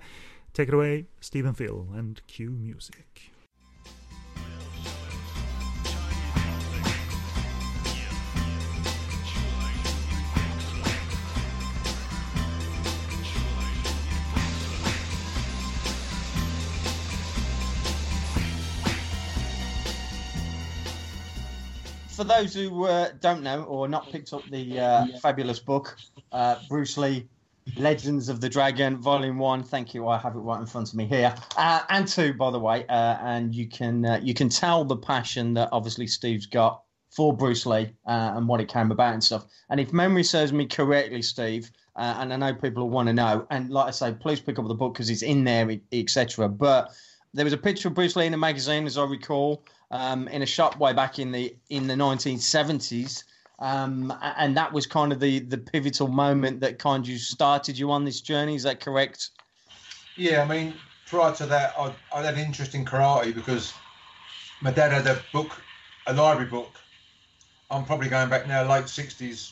take 0.53 0.69
it 0.69 0.73
away, 0.73 1.05
Steve 1.21 1.45
and 1.45 1.55
Phil, 1.55 1.87
and 1.93 2.19
cue 2.25 2.49
music. 2.49 3.31
For 22.17 22.23
those 22.23 22.55
who 22.55 22.85
uh, 22.85 23.11
don't 23.21 23.43
know 23.43 23.63
or 23.65 23.87
not 23.87 24.11
picked 24.11 24.33
up 24.33 24.41
the 24.49 24.79
uh, 24.79 25.05
fabulous 25.21 25.59
book, 25.59 25.95
uh, 26.31 26.55
Bruce 26.67 26.97
Lee, 26.97 27.27
Legends 27.77 28.27
of 28.27 28.41
the 28.41 28.49
Dragon, 28.49 28.97
Volume 28.97 29.37
One. 29.37 29.61
Thank 29.61 29.93
you. 29.93 30.07
I 30.07 30.17
have 30.17 30.35
it 30.35 30.39
right 30.39 30.59
in 30.59 30.65
front 30.65 30.89
of 30.89 30.95
me 30.95 31.05
here, 31.05 31.35
uh, 31.57 31.81
and 31.89 32.07
two, 32.07 32.33
by 32.33 32.49
the 32.49 32.59
way. 32.59 32.87
Uh, 32.87 33.17
and 33.21 33.53
you 33.53 33.67
can 33.67 34.03
uh, 34.03 34.19
you 34.23 34.33
can 34.33 34.49
tell 34.49 34.83
the 34.83 34.97
passion 34.97 35.53
that 35.53 35.69
obviously 35.71 36.07
Steve's 36.07 36.47
got 36.47 36.81
for 37.11 37.37
Bruce 37.37 37.67
Lee 37.67 37.93
and 38.05 38.47
what 38.47 38.61
it 38.61 38.67
came 38.67 38.89
about 38.89 39.13
and 39.13 39.23
stuff. 39.23 39.45
And 39.69 39.79
if 39.79 39.93
memory 39.93 40.23
serves 40.23 40.51
me 40.51 40.65
correctly, 40.65 41.21
Steve, 41.21 41.69
and 41.95 42.33
I 42.33 42.35
know 42.35 42.53
people 42.55 42.83
will 42.83 42.89
want 42.89 43.09
to 43.09 43.13
know, 43.13 43.45
and 43.51 43.69
like 43.69 43.87
I 43.87 43.91
say, 43.91 44.13
please 44.13 44.39
pick 44.39 44.57
up 44.57 44.67
the 44.67 44.73
book 44.73 44.95
because 44.95 45.11
it's 45.11 45.21
in 45.21 45.43
there, 45.43 45.69
etc. 45.91 46.49
But 46.49 46.89
there 47.33 47.45
was 47.45 47.53
a 47.53 47.57
picture 47.57 47.89
of 47.89 47.93
Bruce 47.93 48.15
Lee 48.15 48.25
in 48.25 48.33
a 48.33 48.37
magazine, 48.37 48.87
as 48.87 48.97
I 48.97 49.05
recall 49.05 49.63
um, 49.91 50.27
in 50.27 50.41
a 50.41 50.45
shop 50.45 50.77
way 50.77 50.93
back 50.93 51.19
in 51.19 51.31
the 51.31 51.55
in 51.69 51.87
the 51.87 51.95
1970s. 51.95 53.23
Um, 53.59 54.13
and 54.21 54.55
that 54.55 54.71
was 54.71 54.85
kind 54.85 55.11
of 55.11 55.19
the 55.19 55.39
the 55.39 55.57
pivotal 55.57 56.07
moment 56.07 56.59
that 56.61 56.77
kind 56.77 57.07
of 57.07 57.19
started 57.19 57.77
you 57.77 57.91
on 57.91 58.05
this 58.05 58.21
journey. 58.21 58.55
Is 58.55 58.63
that 58.63 58.79
correct? 58.79 59.31
Yeah, 60.15 60.43
I 60.43 60.47
mean, 60.47 60.73
prior 61.07 61.33
to 61.35 61.45
that, 61.47 61.73
I, 61.77 61.93
I 62.13 62.23
had 62.23 62.35
an 62.35 62.39
interest 62.39 62.75
in 62.75 62.85
karate 62.85 63.33
because 63.33 63.73
my 64.61 64.71
dad 64.71 64.91
had 64.91 65.07
a 65.07 65.21
book, 65.31 65.61
a 66.07 66.13
library 66.13 66.49
book. 66.49 66.71
I'm 67.69 67.85
probably 67.85 68.09
going 68.09 68.29
back 68.29 68.47
now, 68.47 68.63
late 68.63 68.85
60s, 68.85 69.51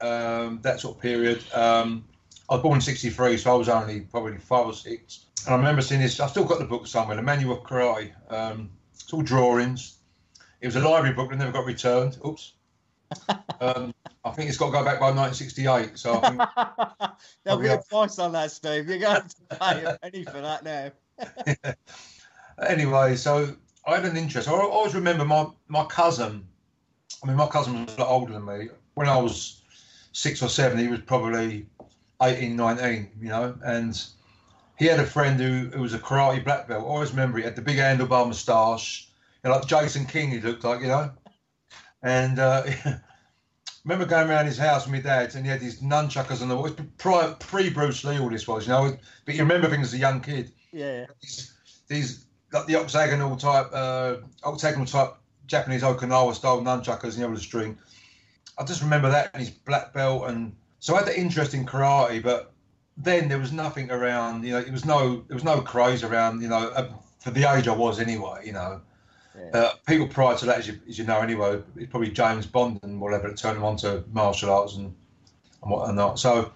um, 0.00 0.60
that 0.62 0.80
sort 0.80 0.96
of 0.96 1.02
period. 1.02 1.44
Um, 1.52 2.04
I 2.48 2.54
was 2.54 2.62
born 2.62 2.76
in 2.76 2.80
63, 2.80 3.36
so 3.36 3.52
I 3.52 3.54
was 3.54 3.68
only 3.68 4.00
probably 4.00 4.38
five 4.38 4.66
or 4.66 4.72
six. 4.72 5.26
And 5.44 5.54
I 5.54 5.58
remember 5.58 5.82
seeing 5.82 6.00
this, 6.00 6.18
I've 6.18 6.30
still 6.30 6.44
got 6.44 6.58
the 6.58 6.64
book 6.64 6.86
somewhere, 6.86 7.16
the 7.16 7.22
Manual 7.22 7.58
of 7.58 7.62
Karate. 7.62 8.12
Um, 8.32 8.70
it's 9.06 9.12
all 9.12 9.22
drawings. 9.22 9.98
It 10.60 10.66
was 10.66 10.74
a 10.74 10.80
library 10.80 11.14
book 11.14 11.30
that 11.30 11.36
never 11.36 11.52
got 11.52 11.64
returned. 11.64 12.18
Oops. 12.26 12.54
um, 13.60 13.94
I 14.24 14.30
think 14.32 14.48
it's 14.48 14.58
got 14.58 14.66
to 14.66 14.72
go 14.72 14.84
back 14.84 14.98
by 14.98 15.12
1968. 15.12 15.96
So 15.96 16.20
I 16.20 16.28
think 16.28 17.12
there'll 17.44 17.60
be 17.60 17.68
a 17.68 17.78
price 17.88 18.18
on 18.18 18.32
that, 18.32 18.50
Steve. 18.50 18.88
You're 18.88 18.98
going 18.98 19.22
to 19.22 19.56
pay 19.60 19.84
a 19.84 19.96
penny 20.02 20.24
for 20.24 20.40
that 20.40 20.64
now. 20.64 21.74
Anyway, 22.66 23.16
so 23.16 23.54
I 23.86 23.96
had 23.96 24.06
an 24.06 24.16
interest. 24.16 24.48
I 24.48 24.52
always 24.52 24.94
remember 24.94 25.26
my 25.26 25.46
my 25.68 25.84
cousin. 25.84 26.48
I 27.22 27.26
mean, 27.26 27.36
my 27.36 27.48
cousin 27.48 27.84
was 27.84 27.94
a 27.98 28.00
lot 28.00 28.08
older 28.08 28.32
than 28.32 28.46
me. 28.46 28.70
When 28.94 29.10
I 29.10 29.18
was 29.18 29.60
six 30.12 30.42
or 30.42 30.48
seven, 30.48 30.78
he 30.78 30.88
was 30.88 31.00
probably 31.00 31.66
18, 32.22 32.56
19, 32.56 33.10
you 33.20 33.28
know, 33.28 33.54
and 33.62 34.02
he 34.78 34.86
had 34.86 35.00
a 35.00 35.06
friend 35.06 35.40
who, 35.40 35.70
who 35.70 35.82
was 35.82 35.94
a 35.94 35.98
karate 35.98 36.44
black 36.44 36.68
belt. 36.68 36.84
I 36.84 36.86
always 36.86 37.10
remember 37.10 37.38
he 37.38 37.44
had 37.44 37.56
the 37.56 37.62
big 37.62 37.78
handlebar 37.78 38.26
moustache, 38.26 39.08
you 39.42 39.50
know, 39.50 39.56
like 39.56 39.66
Jason 39.66 40.04
King, 40.04 40.30
he 40.30 40.40
looked 40.40 40.64
like, 40.64 40.80
you 40.80 40.88
know. 40.88 41.10
And 42.02 42.38
uh, 42.38 42.64
remember 43.84 44.04
going 44.04 44.28
around 44.28 44.46
his 44.46 44.58
house 44.58 44.84
with 44.84 44.92
my 44.92 45.00
dad, 45.00 45.34
and 45.34 45.44
he 45.44 45.50
had 45.50 45.60
these 45.60 45.80
nunchuckers 45.80 46.42
on 46.42 46.48
the 46.48 46.56
wall. 46.56 46.70
Pre 47.38 47.70
Bruce 47.70 48.04
Lee, 48.04 48.18
all 48.18 48.28
this 48.28 48.46
was, 48.46 48.66
you 48.66 48.72
know. 48.72 48.96
But 49.24 49.34
you 49.34 49.40
remember 49.40 49.68
things 49.68 49.88
as 49.88 49.94
a 49.94 49.98
young 49.98 50.20
kid. 50.20 50.52
Yeah. 50.72 51.06
These, 51.22 51.54
these 51.88 52.26
like 52.52 52.66
the 52.66 52.76
octagonal 52.76 53.36
type, 53.36 53.70
uh, 53.72 54.16
octagonal 54.44 54.86
type 54.86 55.14
Japanese 55.46 55.82
Okinawa 55.82 56.34
style 56.34 56.60
nunchuckers, 56.60 57.14
you 57.14 57.22
know, 57.22 57.30
with 57.30 57.38
a 57.38 57.42
string. 57.42 57.78
I 58.58 58.64
just 58.64 58.82
remember 58.82 59.08
that 59.10 59.30
and 59.32 59.42
his 59.42 59.50
black 59.50 59.92
belt, 59.92 60.28
and 60.28 60.54
so 60.80 60.94
I 60.94 60.98
had 60.98 61.08
that 61.08 61.18
interest 61.18 61.54
in 61.54 61.66
karate, 61.66 62.22
but 62.22 62.52
then 62.96 63.28
there 63.28 63.38
was 63.38 63.52
nothing 63.52 63.90
around. 63.90 64.44
You 64.44 64.52
know, 64.52 64.58
it 64.58 64.72
was 64.72 64.84
no 64.84 65.24
there 65.28 65.34
was 65.34 65.44
no 65.44 65.60
craze 65.60 66.02
around. 66.02 66.42
You 66.42 66.48
know, 66.48 66.68
uh, 66.70 66.92
for 67.20 67.30
the 67.30 67.44
age 67.44 67.68
I 67.68 67.74
was 67.74 68.00
anyway. 68.00 68.42
You 68.44 68.52
know, 68.52 68.80
yeah. 69.38 69.58
uh, 69.58 69.72
people 69.86 70.08
prior 70.08 70.36
to 70.36 70.46
that, 70.46 70.58
as 70.58 70.68
you, 70.68 70.80
as 70.88 70.98
you 70.98 71.04
know, 71.04 71.20
anyway, 71.20 71.60
it's 71.76 71.90
probably 71.90 72.10
James 72.10 72.46
Bond 72.46 72.80
and 72.82 73.00
whatever 73.00 73.28
that 73.28 73.36
turned 73.36 73.56
them 73.56 73.64
on 73.64 73.76
to 73.78 74.04
martial 74.12 74.50
arts 74.50 74.76
and 74.76 74.94
and 75.62 75.70
whatnot. 75.70 76.18
So 76.18 76.52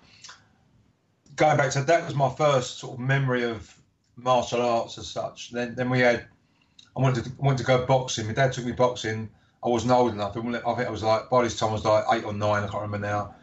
going 1.37 1.57
back 1.57 1.71
to 1.73 1.83
that 1.83 2.05
was 2.05 2.15
my 2.15 2.31
first 2.31 2.79
sort 2.79 2.95
of 2.95 3.01
memory 3.01 3.45
of 3.45 3.75
martial 4.17 4.63
arts 4.63 4.99
as 4.99 5.09
such. 5.09 5.51
Then 5.51 5.75
then 5.75 5.91
we 5.91 6.01
had 6.01 6.27
I 6.97 7.01
wanted 7.01 7.25
to 7.25 7.33
wanted 7.39 7.59
to 7.59 7.65
go 7.65 7.85
boxing. 7.85 8.27
My 8.27 8.33
dad 8.33 8.53
took 8.53 8.65
me 8.65 8.73
boxing. 8.73 9.29
I 9.63 9.69
wasn't 9.69 9.93
old 9.93 10.15
enough. 10.15 10.35
I 10.39 10.41
think 10.41 10.89
I 10.89 10.91
was 10.91 11.03
like 11.03 11.29
by 11.29 11.43
this 11.43 11.59
time 11.59 11.71
I 11.71 11.73
was 11.73 11.85
like 11.85 12.05
eight 12.13 12.25
or 12.25 12.33
nine. 12.33 12.65
I 12.65 12.69
can't 12.69 12.83
remember 12.83 13.07
now 13.07 13.35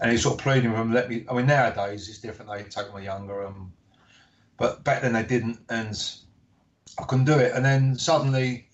and 0.00 0.10
he 0.10 0.16
sort 0.18 0.34
of 0.34 0.42
pleading 0.42 0.70
with 0.70 0.78
them, 0.78 0.92
let 0.92 1.08
me. 1.08 1.24
I 1.28 1.34
mean, 1.34 1.46
nowadays 1.46 2.08
it's 2.08 2.18
different. 2.18 2.50
They 2.50 2.62
take 2.64 2.94
me 2.94 3.04
younger, 3.04 3.46
um, 3.46 3.72
but 4.56 4.84
back 4.84 5.02
then 5.02 5.12
they 5.12 5.22
didn't, 5.22 5.58
and 5.68 5.98
I 6.98 7.04
couldn't 7.04 7.24
do 7.24 7.38
it. 7.38 7.52
And 7.54 7.64
then 7.64 7.98
suddenly, 7.98 8.68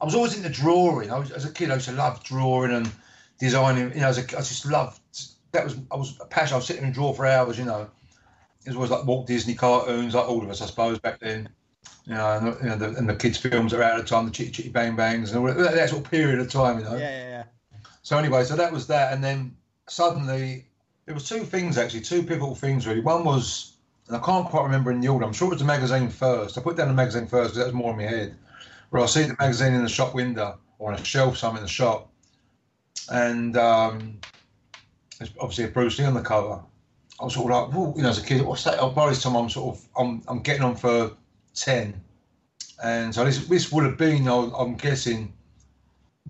I 0.00 0.04
was 0.04 0.14
always 0.14 0.36
into 0.36 0.48
drawing. 0.48 1.10
I 1.10 1.18
was 1.18 1.30
as 1.30 1.44
a 1.44 1.52
kid, 1.52 1.70
I 1.70 1.74
used 1.74 1.88
to 1.88 1.94
love 1.94 2.22
drawing 2.22 2.72
and 2.72 2.90
designing. 3.38 3.92
You 3.94 4.00
know, 4.00 4.08
as 4.08 4.18
a, 4.18 4.22
I 4.36 4.40
just 4.40 4.66
loved. 4.66 5.00
That 5.52 5.64
was 5.64 5.76
I 5.90 5.96
was 5.96 6.18
a 6.20 6.26
passion. 6.26 6.54
I 6.54 6.58
was 6.58 6.66
sitting 6.66 6.84
and 6.84 6.94
draw 6.94 7.12
for 7.12 7.26
hours. 7.26 7.58
You 7.58 7.64
know, 7.64 7.88
it 8.64 8.68
was 8.68 8.76
always 8.76 8.90
like 8.90 9.06
Walt 9.06 9.26
Disney 9.26 9.54
cartoons, 9.54 10.14
like 10.14 10.28
all 10.28 10.42
of 10.42 10.50
us, 10.50 10.62
I 10.62 10.66
suppose, 10.66 10.98
back 10.98 11.20
then. 11.20 11.48
You 12.06 12.14
know, 12.14 12.30
and, 12.30 12.62
you 12.62 12.68
know, 12.70 12.76
the, 12.76 12.98
and 12.98 13.08
the 13.08 13.14
kids' 13.14 13.38
films 13.38 13.72
that 13.72 13.78
were 13.78 13.84
out 13.84 13.98
at 13.98 14.04
the 14.04 14.08
time, 14.08 14.24
the 14.24 14.30
Chitty 14.30 14.50
Chitty 14.50 14.68
Bang 14.70 14.96
Bangs, 14.96 15.32
and 15.32 15.40
all 15.40 15.46
that, 15.46 15.74
that 15.74 15.90
sort 15.90 16.04
of 16.04 16.10
period 16.10 16.38
of 16.38 16.50
time. 16.50 16.78
You 16.78 16.84
know. 16.84 16.96
Yeah, 16.96 17.10
yeah, 17.10 17.28
yeah. 17.28 17.44
So 18.02 18.16
anyway, 18.16 18.44
so 18.44 18.56
that 18.56 18.72
was 18.72 18.86
that, 18.86 19.12
and 19.12 19.22
then 19.22 19.56
suddenly 19.88 20.67
there 21.08 21.14
was 21.14 21.26
two 21.26 21.42
things 21.42 21.78
actually, 21.78 22.02
two 22.02 22.22
pivotal 22.22 22.54
things 22.54 22.86
really. 22.86 23.00
One 23.00 23.24
was, 23.24 23.78
and 24.08 24.16
I 24.18 24.20
can't 24.20 24.46
quite 24.46 24.64
remember 24.64 24.90
in 24.90 25.00
the 25.00 25.08
order. 25.08 25.24
I'm 25.24 25.32
sure 25.32 25.46
it 25.46 25.52
was 25.52 25.60
the 25.60 25.64
magazine 25.64 26.10
first. 26.10 26.58
I 26.58 26.60
put 26.60 26.76
down 26.76 26.88
the 26.88 26.94
magazine 26.94 27.26
first 27.26 27.54
because 27.54 27.56
that 27.56 27.64
was 27.64 27.72
more 27.72 27.92
in 27.92 27.96
my 27.96 28.02
head. 28.02 28.36
Where 28.90 29.02
I 29.02 29.06
see 29.06 29.22
the 29.22 29.34
magazine 29.40 29.72
in 29.72 29.82
the 29.82 29.88
shop 29.88 30.14
window 30.14 30.58
or 30.78 30.92
on 30.92 31.00
a 31.00 31.04
shelf, 31.04 31.38
somewhere 31.38 31.60
in 31.60 31.64
the 31.64 31.72
shop, 31.72 32.10
and 33.10 33.56
um, 33.56 34.18
there's 35.18 35.30
obviously 35.40 35.64
a 35.64 35.68
Bruce 35.68 35.98
Lee 35.98 36.04
on 36.04 36.12
the 36.12 36.20
cover. 36.20 36.60
I 37.18 37.24
was 37.24 37.32
sort 37.32 37.50
of 37.50 37.58
like, 37.58 37.74
well, 37.74 37.94
you 37.96 38.02
know, 38.02 38.10
as 38.10 38.22
a 38.22 38.26
kid, 38.26 38.42
what's 38.42 38.64
that? 38.64 38.76
Oh, 38.78 38.90
by 38.90 39.08
this 39.08 39.22
time, 39.22 39.34
I'm 39.34 39.48
sort 39.48 39.76
of, 39.76 39.88
I'm, 39.96 40.22
I'm 40.28 40.40
getting 40.40 40.62
on 40.62 40.76
for 40.76 41.12
ten, 41.54 41.98
and 42.84 43.14
so 43.14 43.24
this, 43.24 43.46
this 43.46 43.72
would 43.72 43.84
have 43.84 43.96
been, 43.96 44.28
I'm 44.28 44.74
guessing, 44.74 45.32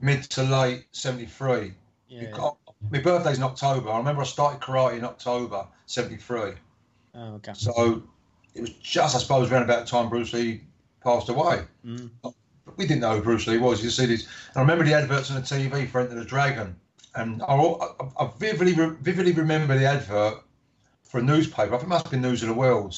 mid 0.01 0.23
to 0.31 0.45
late 0.45 0.85
'73. 0.93 1.75
Yeah. 2.09 2.51
My 2.91 3.01
birthday's 3.01 3.39
in 3.39 3.43
October. 3.43 3.91
I 3.91 3.99
remember 3.99 4.23
I 4.23 4.25
started 4.25 4.61
karate 4.61 4.99
in 4.99 5.05
October 5.05 5.67
'73. 5.87 6.53
Oh, 7.15 7.35
okay. 7.35 7.53
So 7.55 8.03
it 8.55 8.61
was 8.61 8.71
just, 8.71 9.15
I 9.17 9.19
suppose, 9.19 9.51
around 9.51 9.65
about 9.65 9.85
the 9.85 9.91
time 9.91 10.09
Bruce 10.09 10.33
Lee 10.33 10.63
passed 11.03 11.29
away. 11.29 11.65
Mm. 11.85 12.11
We 12.77 12.87
didn't 12.87 13.01
know 13.01 13.17
who 13.17 13.23
Bruce 13.23 13.47
Lee 13.47 13.59
was. 13.59 13.83
You 13.83 13.91
see 13.91 14.07
this. 14.07 14.23
And 14.23 14.57
I 14.57 14.61
remember 14.61 14.85
the 14.85 14.95
adverts 14.95 15.31
on 15.31 15.37
the 15.37 15.43
TV 15.43 15.89
for 15.89 16.01
Enter 16.01 16.15
the 16.15 16.25
Dragon, 16.25 16.77
and 17.15 17.43
I, 17.43 17.55
I, 17.55 17.89
I 18.21 18.31
vividly, 18.39 18.75
vividly 18.75 19.33
remember 19.33 19.77
the 19.79 19.87
advert 19.87 20.45
for 21.03 21.19
a 21.19 21.23
newspaper. 21.23 21.75
I 21.75 21.79
think 21.79 21.85
it 21.85 21.89
must 21.89 22.05
have 22.05 22.13
been 22.13 22.23
News 22.23 22.43
of 22.43 22.49
the 22.49 22.55
World, 22.55 22.95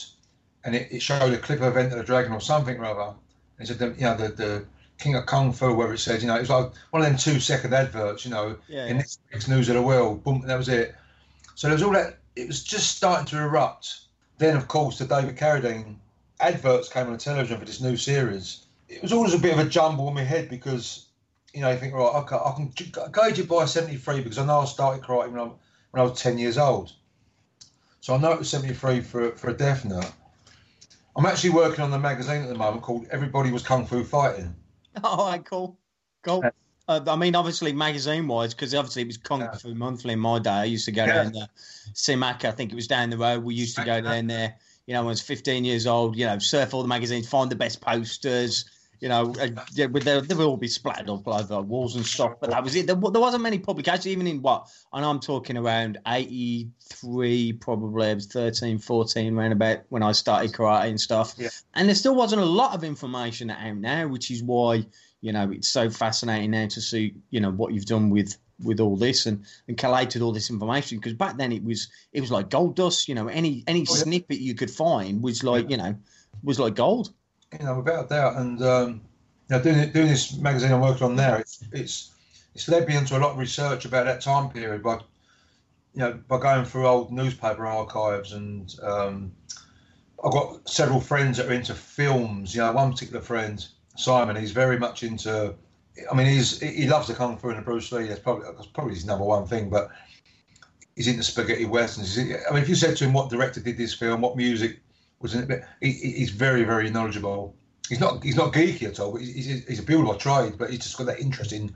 and 0.65 0.75
it, 0.75 0.89
it 0.91 1.01
showed 1.01 1.33
a 1.33 1.39
clip 1.39 1.61
of 1.61 1.77
Enter 1.77 1.97
the 1.97 2.05
Dragon 2.05 2.33
or 2.33 2.41
something 2.41 2.77
or 2.79 2.85
other. 2.85 3.15
And 3.59 3.69
it 3.69 3.73
said, 3.73 3.79
the, 3.79 3.95
you 3.99 4.05
know, 4.05 4.17
the, 4.17 4.29
the 4.29 4.67
King 5.01 5.17
of 5.17 5.27
Kung 5.27 5.53
Fu, 5.53 5.75
where 5.75 5.93
it 5.93 5.99
said, 5.99 6.21
you 6.21 6.29
know, 6.29 6.37
it 6.37 6.41
was 6.41 6.51
like 6.51 6.71
one 6.91 7.03
of 7.03 7.09
them 7.09 7.17
two 7.17 7.41
second 7.41 7.75
adverts, 7.75 8.25
you 8.25 8.31
know, 8.31 8.57
Yeah, 8.69 8.87
in 8.87 8.97
yeah. 8.97 9.03
this 9.03 9.19
week's 9.33 9.49
News 9.49 9.69
of 9.69 9.75
the 9.75 9.83
World. 9.83 10.23
Boom, 10.23 10.43
that 10.47 10.57
was 10.59 10.69
it. 10.69 10.95
So 11.55 11.67
there 11.69 11.75
was 11.75 11.83
all 11.83 11.93
that. 11.93 12.19
It 12.37 12.47
was 12.47 12.63
just 12.63 12.97
starting 12.97 13.27
to 13.27 13.39
erupt. 13.39 14.01
Then, 14.39 14.57
of 14.57 14.69
course, 14.69 14.99
the 14.99 15.07
David 15.07 15.37
Carradine 15.37 15.97
adverts 16.39 16.89
came 16.89 17.07
on 17.07 17.13
the 17.13 17.19
television 17.19 17.59
for 17.59 17.65
this 17.65 17.81
new 17.81 17.97
series. 17.97 18.67
It 18.89 19.03
was 19.03 19.13
always 19.13 19.35
a 19.35 19.39
bit 19.39 19.53
of 19.53 19.59
a 19.59 19.69
jumble 19.69 20.09
in 20.09 20.15
my 20.15 20.23
head 20.23 20.49
because, 20.49 21.07
you 21.53 21.61
know, 21.61 21.71
you 21.71 21.77
think, 21.77 21.95
right, 21.95 22.15
okay, 22.23 22.37
I 22.37 22.53
can 22.57 22.73
gauge 23.13 23.39
it 23.39 23.49
by 23.49 23.65
73 23.65 24.21
because 24.21 24.39
I 24.39 24.47
know 24.47 24.61
I 24.61 24.65
started 24.65 25.05
karate 25.05 25.31
when 25.31 25.41
I, 25.41 25.51
when 25.91 26.01
I 26.01 26.03
was 26.03 26.21
10 26.21 26.39
years 26.39 26.57
old. 26.59 26.93
So 28.01 28.15
I 28.15 28.19
know 28.19 28.33
it 28.33 28.39
was 28.39 28.49
73 28.49 29.01
for, 29.01 29.33
for 29.33 29.51
a 29.51 29.55
definite. 29.55 30.11
I'm 31.17 31.27
actually 31.27 31.51
working 31.51 31.85
on 31.85 31.91
the 31.91 31.99
magazine 31.99 32.43
at 32.43 32.49
the 32.49 32.55
moment 32.55 32.83
called 32.83 33.07
Everybody 33.11 33.51
Was 33.51 33.63
Kung 33.63 33.85
Fu 33.85 34.05
Fighting. 34.05 34.55
All 35.05 35.27
right, 35.27 35.45
cool, 35.45 35.79
cool. 36.23 36.45
Uh, 36.89 37.01
I 37.07 37.15
mean, 37.15 37.37
obviously, 37.37 37.73
magazine-wise, 37.73 38.53
because 38.53 38.75
obviously 38.75 39.03
it 39.03 39.07
was 39.07 39.17
Kung 39.17 39.41
Yeah. 39.41 39.53
Fu 39.53 39.75
Monthly 39.75 40.15
in 40.15 40.19
my 40.19 40.41
day. 40.41 40.51
I 40.51 40.65
used 40.65 40.87
to 40.87 40.93
go 40.93 41.05
Yeah. 41.05 41.23
down 41.23 41.33
there. 41.33 41.49
Simac, 41.95 42.45
I 42.45 42.51
think 42.51 42.73
it 42.73 42.75
was 42.75 42.89
down 42.89 43.11
the 43.11 43.19
road. 43.19 43.45
We 43.45 43.55
used 43.55 43.77
to 43.77 43.85
go 43.85 44.01
down 44.01 44.27
there. 44.27 44.57
You 44.87 44.95
know, 44.95 45.03
when 45.03 45.09
I 45.09 45.11
was 45.11 45.21
15 45.21 45.65
years 45.65 45.87
old. 45.87 46.17
You 46.17 46.27
know, 46.27 46.39
surf 46.41 46.75
all 46.75 46.83
the 46.83 46.89
magazines, 46.89 47.29
find 47.29 47.49
the 47.51 47.55
best 47.57 47.81
posters. 47.81 48.65
You 49.01 49.09
know, 49.09 49.35
uh, 49.41 49.49
yeah, 49.73 49.87
they 49.87 50.01
they 50.21 50.35
would 50.35 50.47
all 50.47 50.57
be 50.59 50.69
splattered 50.69 51.09
up 51.09 51.27
over 51.27 51.61
walls 51.63 51.97
and 51.97 52.05
stuff. 52.05 52.35
But 52.41 52.51
that 52.51 52.63
was 52.63 52.75
it. 52.77 52.87
There, 52.87 52.97
there 52.97 53.21
wasn't 53.21 53.43
many 53.43 53.59
publications, 53.59 54.07
even 54.09 54.27
in 54.27 54.43
what, 54.43 54.69
and 54.93 55.05
I'm 55.05 55.21
talking 55.21 55.57
around 55.57 55.99
83, 56.07 57.55
probably. 57.55 58.09
It 58.09 58.15
was 58.17 58.27
13, 58.27 58.79
14, 58.79 59.37
around 59.37 59.53
about 59.53 59.79
when 59.89 60.03
I 60.03 60.13
started 60.13 60.53
karate 60.53 60.89
and 60.89 61.01
stuff. 61.01 61.35
Yeah. 61.39 61.49
And 61.75 61.89
there 61.89 61.95
still 61.95 62.15
wasn't 62.15 62.43
a 62.43 62.47
lot 62.47 62.75
of 62.75 62.85
information 62.85 63.51
out 63.51 63.77
now, 63.77 64.07
which 64.07 64.31
is 64.31 64.43
why 64.43 64.85
you 65.23 65.33
know 65.33 65.51
it's 65.51 65.69
so 65.69 65.91
fascinating 65.91 66.51
now 66.51 66.67
to 66.67 66.81
see 66.81 67.15
you 67.31 67.41
know 67.41 67.51
what 67.51 67.73
you've 67.75 67.85
done 67.87 68.11
with 68.11 68.37
with 68.65 68.81
all 68.81 68.97
this 68.97 69.27
and 69.27 69.45
and 69.69 69.77
collated 69.77 70.23
all 70.23 70.33
this 70.33 70.51
information 70.51 70.99
because 70.99 71.15
back 71.15 71.37
then 71.37 71.53
it 71.53 71.63
was 71.63 71.89
it 72.13 72.21
was 72.21 72.31
like 72.31 72.49
gold 72.51 72.75
dust 72.77 73.09
you 73.09 73.15
know 73.15 73.29
any 73.29 73.63
any 73.67 73.83
Oh, 73.83 73.95
snippet 73.95 74.39
you 74.39 74.55
could 74.55 74.71
find 74.71 75.23
was 75.23 75.45
like 75.45 75.71
you 75.71 75.77
know 75.77 75.95
was 76.43 76.59
like 76.59 76.75
gold 76.75 77.13
you 77.59 77.65
know, 77.65 77.77
without 77.77 78.09
doubt. 78.09 78.37
And 78.37 78.63
um, 78.63 79.01
you 79.49 79.57
know, 79.57 79.63
doing 79.63 79.91
doing 79.91 80.09
this 80.09 80.37
magazine 80.37 80.73
I'm 80.73 80.81
working 80.81 81.05
on 81.05 81.17
now, 81.17 81.35
it's 81.35 81.65
it's 81.73 82.11
it's 82.55 82.69
led 82.69 82.87
me 82.89 82.97
into 82.97 83.17
a 83.17 83.21
lot 83.21 83.33
of 83.33 83.39
research 83.39 83.85
about 83.85 84.07
that 84.07 84.21
time 84.21 84.51
period 84.51 84.83
by 84.83 84.95
you 85.95 86.01
know 86.01 86.21
by 86.29 86.39
going 86.39 86.65
through 86.65 86.87
old 86.87 87.13
newspaper 87.13 87.67
archives 87.67 88.33
and 88.33 88.75
um, 88.83 89.33
I've 90.25 90.33
got 90.33 90.69
several 90.69 91.01
friends 91.01 91.39
that 91.39 91.47
are 91.47 91.53
into 91.53 91.75
films. 91.75 92.55
You 92.55 92.61
know, 92.61 92.73
one 92.73 92.93
particular 92.93 93.21
friend, 93.21 93.65
Simon, 93.97 94.37
he's 94.37 94.53
very 94.53 94.79
much 94.79 95.03
into. 95.03 95.55
I 96.11 96.15
mean, 96.15 96.27
he's 96.27 96.61
he 96.61 96.87
loves 96.87 97.09
the 97.09 97.15
kung 97.15 97.37
fu 97.37 97.49
and 97.49 97.59
the 97.59 97.63
Bruce 97.63 97.91
Lee. 97.93 98.07
That's 98.07 98.21
probably 98.21 98.47
that's 98.55 98.67
probably 98.67 98.95
his 98.95 99.05
number 99.05 99.25
one 99.25 99.47
thing, 99.47 99.69
but. 99.71 99.91
He's 100.97 101.07
into 101.07 101.23
spaghetti 101.23 101.65
westerns. 101.65 102.19
I 102.19 102.53
mean, 102.53 102.63
if 102.63 102.69
you 102.69 102.75
said 102.75 102.95
to 102.99 103.05
him 103.05 103.15
what 103.15 103.31
director 103.31 103.61
did 103.61 103.79
this 103.79 103.95
film, 103.95 104.21
what 104.21 104.37
music 104.37 104.81
was 105.21 105.35
in 105.35 105.51
it, 105.51 105.65
he, 105.81 105.93
he- 105.93 106.13
he's 106.13 106.31
very, 106.31 106.65
very 106.65 106.91
knowledgeable. 106.91 107.55
He's 107.89 108.01
not 108.01 108.23
he's 108.23 108.37
not 108.37 108.53
geeky 108.53 108.85
at 108.85 109.01
all. 109.01 109.13
But 109.13 109.23
he's, 109.23 109.67
he's, 109.67 109.79
a 109.81 109.83
builder 109.83 110.13
by 110.13 110.17
trade, 110.19 110.55
but 110.59 110.71
he's 110.71 110.79
just 110.81 110.97
got 110.97 111.07
that 111.09 111.21
interest 111.21 111.53
in 111.53 111.75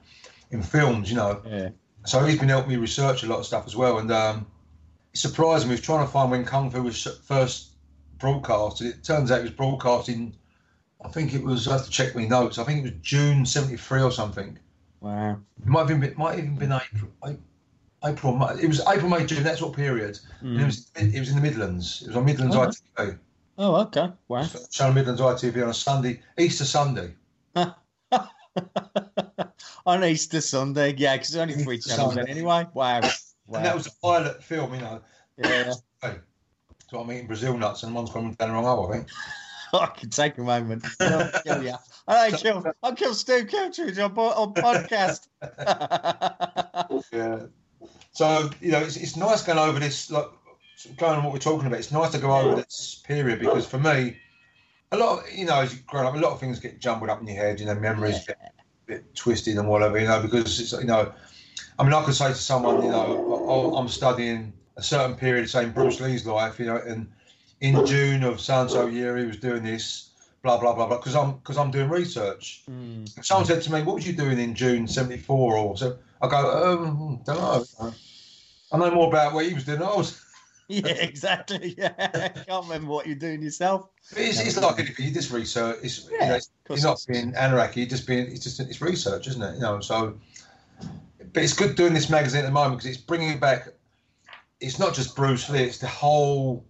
in 0.51 0.63
films, 0.63 1.11
you 1.11 1.17
know. 1.17 1.43
yeah 1.47 1.71
So 2.07 2.25
he's 2.25 2.39
been 2.39 2.49
helping 2.49 2.71
me 2.71 2.77
research 2.77 3.23
a 3.25 3.27
lot 3.27 3.39
of 3.41 3.47
stuff 3.47 3.67
as 3.67 3.75
well. 3.75 3.99
And 3.99 4.11
um, 4.13 4.47
it 5.13 5.19
surprised 5.19 5.65
me. 5.65 5.71
He 5.71 5.73
was 5.75 5.81
trying 5.81 6.07
to 6.07 6.13
find 6.13 6.31
when 6.31 6.45
Kung 6.45 6.71
Fu 6.71 6.83
was 6.83 7.03
first 7.25 7.71
broadcasted. 8.19 8.87
It 8.89 9.03
turns 9.05 9.31
out 9.33 9.41
it 9.41 9.43
was 9.43 9.51
broadcast 9.51 10.09
in, 10.09 10.35
I 11.05 11.09
think 11.09 11.35
it 11.35 11.43
was. 11.43 11.67
I 11.67 11.73
have 11.73 11.85
to 11.85 11.91
check 11.91 12.15
my 12.15 12.27
notes. 12.27 12.59
I 12.59 12.65
think 12.65 12.79
it 12.81 12.83
was 12.93 13.01
June 13.03 13.45
'73 13.45 14.03
or 14.03 14.13
something. 14.13 14.57
wow 15.01 15.37
It 15.61 15.67
might 15.67 15.81
have 15.81 15.91
even 15.91 16.01
been, 16.01 16.15
might 16.17 16.39
even 16.39 16.57
been 16.57 16.73
April. 16.73 17.11
April, 18.05 18.37
May. 18.37 18.63
It 18.63 18.69
was 18.69 18.81
April, 18.87 19.09
May, 19.09 19.25
June. 19.25 19.43
That 19.43 19.59
sort 19.59 19.71
of 19.71 19.77
period. 19.77 20.19
And 20.41 20.61
it 20.61 20.65
was 20.67 20.91
it 20.95 21.19
was 21.19 21.31
in 21.31 21.37
the 21.37 21.43
Midlands. 21.43 22.03
It 22.03 22.09
was 22.09 22.17
on 22.17 22.25
Midlands 22.27 22.55
Oh, 22.55 22.61
ITV. 22.99 23.19
Oh 23.59 23.77
okay 23.83 24.11
wow 24.29 24.47
Channel 24.71 24.95
Midlands 24.95 25.21
ITV 25.21 25.63
on 25.63 25.71
a 25.71 25.75
Sunday, 25.75 26.21
Easter 26.39 26.65
Sunday. 26.65 27.15
on 29.87 30.05
Easter 30.05 30.41
Sunday 30.41 30.95
yeah 30.97 31.15
because 31.17 31.31
there's 31.31 31.43
only 31.43 31.63
three 31.63 31.77
Easter 31.77 31.91
channels 31.97 32.15
Sunday. 32.15 32.31
anyway 32.31 32.67
wow 32.75 33.01
wow 33.47 33.57
And 33.59 33.65
that 33.67 33.75
was 33.75 33.87
a 33.87 33.93
pilot 34.03 34.43
film, 34.43 34.75
you 34.75 34.81
know. 34.81 35.01
yeah 35.39 35.73
Hey, 36.03 36.17
so 36.91 37.01
I'm 37.01 37.11
eating 37.13 37.27
Brazil 37.27 37.57
nuts 37.57 37.83
and 37.83 37.95
one's 37.95 38.11
gone 38.11 38.35
down 38.35 38.49
the 38.49 38.55
wrong 38.55 38.65
hole, 38.65 38.89
I 38.89 38.93
think. 38.97 39.09
I 39.73 39.87
can 39.87 40.11
take 40.11 40.39
a 40.39 40.43
moment. 40.43 40.85
I'll 41.01 41.31
kill 41.43 41.65
you. 41.65 41.75
I 42.07 42.31
kill. 42.31 42.65
I'll 42.83 42.95
kill 42.95 43.15
Steve 43.15 43.49
Kiltridge 43.49 43.99
on, 43.99 44.17
on 44.17 44.55
podcast. 44.55 45.27
Yeah. 47.13 47.47
So, 48.13 48.51
you 48.61 48.71
know, 48.71 48.79
it's, 48.79 48.97
it's 48.97 49.17
nice 49.17 49.43
going 49.43 49.59
over 49.59 49.81
this, 49.81 50.11
like, 50.11 50.27
going 50.97 51.17
on 51.17 51.25
what 51.25 51.33
we're 51.33 51.39
talking 51.39 51.67
about. 51.67 51.79
It's 51.79 51.93
nice 51.93 52.13
to 52.13 52.19
go 52.19 52.37
over 52.37 52.57
this 52.57 53.03
period 53.07 53.41
because 53.41 53.67
for 53.67 53.79
me, 53.79 54.17
a 54.93 54.97
lot 54.97 55.19
of, 55.21 55.33
you 55.33 55.47
know, 55.47 55.61
as 55.61 55.75
you 55.75 55.81
grow 55.87 56.07
up, 56.07 56.15
a 56.15 56.19
lot 56.19 56.33
of 56.33 56.41
things 56.41 56.61
get 56.61 56.81
jumbled 56.81 57.11
up 57.11 57.21
in 57.21 57.27
your 57.27 57.37
head, 57.37 57.61
you 57.61 57.67
know, 57.67 57.75
memories 57.75 58.25
get 58.27 58.39
a 58.41 58.63
bit 58.87 59.15
twisted 59.15 59.57
and 59.57 59.69
whatever, 59.69 59.99
you 59.99 60.07
know, 60.07 60.21
because 60.21 60.61
it's, 60.61 60.73
you 60.73 60.85
know, 60.85 61.13
I 61.79 61.83
mean, 61.83 61.93
I 61.93 62.05
could 62.05 62.15
say 62.15 62.29
to 62.29 62.35
someone, 62.35 62.83
you 62.83 62.91
know, 62.91 63.45
oh, 63.49 63.77
I'm 63.77 63.89
studying 63.89 64.53
a 64.77 64.83
certain 64.83 65.17
period, 65.17 65.49
saying 65.49 65.71
Bruce 65.71 66.01
Lee's 66.01 66.27
life, 66.27 66.59
you 66.59 66.67
know, 66.67 66.77
and 66.77 67.11
in 67.61 67.85
June 67.87 68.23
of 68.23 68.41
so 68.41 68.61
and 68.61 68.71
so 68.71 68.87
year 68.87 69.17
he 69.17 69.25
was 69.25 69.39
doing 69.39 69.63
this, 69.63 70.11
blah 70.43 70.59
blah 70.59 70.75
blah 70.75 70.87
blah, 70.87 70.99
because 70.99 71.17
I'm 71.17 71.33
because 71.39 71.57
I'm 71.57 71.71
doing 71.71 71.89
research. 71.89 72.63
Mm. 72.71 73.19
If 73.19 73.27
someone 73.27 73.47
said 73.47 73.63
to 73.63 73.73
me, 73.73 73.83
"What 73.83 73.97
was 73.97 74.07
you 74.07 74.13
doing 74.13 74.39
in 74.39 74.55
June 74.55 74.87
'74?" 74.87 75.57
or 75.57 75.77
so, 75.77 75.99
I 76.21 76.29
go, 76.29 76.73
um, 76.73 77.21
"Don't 77.25 77.39
know." 77.39 77.93
I 78.73 78.79
know 78.79 78.91
more 78.91 79.09
about 79.09 79.35
what 79.35 79.47
he 79.47 79.55
was 79.55 79.65
doing. 79.65 79.83
I 79.83 79.95
was. 79.95 80.21
Yeah, 80.69 80.87
exactly. 80.89 81.75
Yeah, 81.79 82.29
can't 82.29 82.65
remember 82.65 82.91
what 82.91 83.07
you're 83.07 83.17
doing 83.17 83.43
yourself. 83.43 83.89
It's, 84.17 84.41
it's 84.41 84.57
like 84.57 84.79
anything. 84.79 85.07
You 85.07 85.13
just 85.13 85.31
research. 85.31 85.79
It's, 85.83 86.05
you 86.11 86.17
Yeah, 86.21 86.29
know, 86.29 86.35
of 86.35 86.37
it's, 86.39 86.51
you're 86.69 86.79
not 86.79 87.01
it's- 87.01 87.07
being 87.07 87.35
anarchy. 87.35 87.81
You're 87.81 87.89
just 87.91 88.07
being. 88.07 88.27
It's 88.31 88.41
just 88.45 88.61
it's 88.61 88.81
research, 88.81 89.27
isn't 89.29 89.43
it? 89.43 89.55
You 89.57 89.61
know. 89.61 89.81
So, 89.81 90.19
but 91.33 91.43
it's 91.43 91.53
good 91.53 91.77
doing 91.77 91.93
this 91.95 92.09
magazine 92.09 92.41
at 92.45 92.47
the 92.47 92.53
moment 92.53 92.79
because 92.81 92.97
it's 92.97 93.03
bringing 93.05 93.39
back. 93.39 93.69
It's 94.61 94.79
not 94.79 94.95
just 94.95 95.15
Bruce 95.17 95.51
Lee. 95.51 95.65
It's 95.65 95.79
the 95.79 95.87
whole 95.89 96.65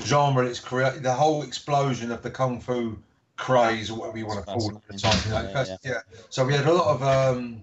genre. 0.00 0.44
It's 0.46 0.60
created 0.60 1.02
the 1.02 1.14
whole 1.14 1.42
explosion 1.42 2.10
of 2.12 2.22
the 2.22 2.30
kung 2.30 2.60
fu 2.60 2.98
craze 3.36 3.90
or 3.90 3.98
whatever 3.98 4.18
you 4.18 4.26
want 4.26 4.40
to 4.40 4.44
call 4.52 4.70
it 4.70 4.76
at 4.76 4.86
the 4.88 4.98
time. 4.98 5.18
You 5.24 5.30
know, 5.30 5.42
Yeah, 5.42 5.52
First- 5.54 5.78
yeah. 5.84 6.00
So 6.28 6.44
we 6.44 6.52
had 6.52 6.66
a 6.66 6.72
lot 6.72 6.88
of 6.94 7.02
um, 7.02 7.62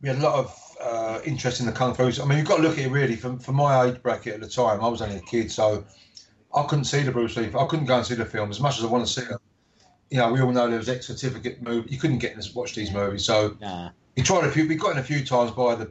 we 0.00 0.08
had 0.08 0.18
a 0.18 0.22
lot 0.22 0.34
of 0.34 0.54
uh, 0.80 1.20
interest 1.24 1.60
in 1.60 1.66
the 1.66 1.72
kung 1.72 1.94
fu. 1.94 2.04
I 2.04 2.24
mean, 2.26 2.38
you've 2.38 2.46
got 2.46 2.56
to 2.56 2.62
look 2.62 2.78
at 2.78 2.84
it 2.86 2.90
really 2.90 3.16
from 3.16 3.38
from 3.38 3.56
my 3.56 3.86
age 3.86 4.02
bracket 4.02 4.34
at 4.34 4.40
the 4.40 4.48
time. 4.48 4.82
I 4.82 4.88
was 4.88 5.02
only 5.02 5.16
a 5.16 5.20
kid, 5.20 5.50
so 5.50 5.84
I 6.54 6.62
couldn't 6.64 6.84
see 6.84 7.02
the 7.02 7.12
Bruce 7.12 7.36
Lee. 7.36 7.50
I 7.58 7.66
couldn't 7.66 7.86
go 7.86 7.96
and 7.96 8.06
see 8.06 8.14
the 8.14 8.24
film 8.24 8.50
as 8.50 8.60
much 8.60 8.78
as 8.78 8.84
I 8.84 8.88
want 8.88 9.06
to 9.06 9.12
see 9.12 9.26
them. 9.26 9.38
You 10.10 10.18
know, 10.18 10.32
we 10.32 10.40
all 10.40 10.52
know 10.52 10.68
there 10.68 10.78
was 10.78 10.88
X 10.88 11.06
certificate 11.06 11.62
movie. 11.62 11.90
You 11.90 11.98
couldn't 11.98 12.18
get 12.18 12.32
in 12.34 12.40
to 12.40 12.52
watch 12.54 12.74
these 12.74 12.92
movies, 12.92 13.24
so 13.24 13.56
Nah. 13.60 13.90
we 14.16 14.22
tried 14.22 14.44
a 14.44 14.50
few. 14.50 14.68
We 14.68 14.76
got 14.76 14.92
in 14.92 14.98
a 14.98 15.02
few 15.02 15.24
times 15.24 15.50
by 15.50 15.74
the 15.74 15.90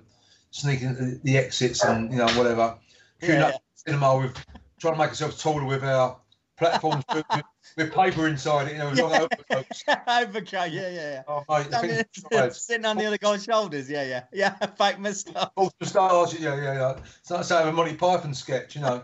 sneaking 0.51 0.94
the, 0.96 1.20
the 1.24 1.38
exits 1.38 1.84
and 1.84 2.12
you 2.12 2.18
know 2.18 2.27
whatever. 2.30 2.77
Queuing 3.22 3.39
Yeah. 3.39 3.48
up 3.48 3.62
cinema 3.75 4.18
with 4.18 4.46
trying 4.80 4.94
to 4.94 5.00
make 5.00 5.10
ourselves 5.10 5.42
taller 5.42 5.65
with 5.65 5.84
our 5.84 6.18
platforms 6.58 7.04
with, 7.75 7.94
paper 7.94 8.27
inside 8.27 8.67
it. 8.67 8.74
You 8.74 8.79
know, 8.79 8.94
Yeah. 8.94 9.22
overcoats. 9.22 9.84
Overcoat. 10.08 10.72
Yeah, 10.72 10.89
yeah, 10.89 10.89
yeah. 10.89 11.24
Oh 11.27 11.44
mate, 11.50 11.70
the 11.72 12.50
sitting 12.53 12.86
on 12.86 12.98
the 12.98 13.05
other 13.05 13.17
guy's 13.17 13.44
shoulders. 13.44 13.89
Yeah, 13.89 14.03
yeah, 14.03 14.24
yeah. 14.32 14.53
Fake 14.77 15.00
moustache. 15.00 15.50
All 15.55 15.72
the 15.79 15.86
stars, 15.86 16.39
yeah, 16.39 16.55
yeah, 16.55 16.74
yeah. 16.74 16.98
It's 17.20 17.32
like 17.32 17.44
saying 17.44 17.67
a 17.67 17.72
Monty 17.72 17.96
Python 17.96 18.34
sketch, 18.34 18.75
you 18.75 18.82
know. 18.82 19.03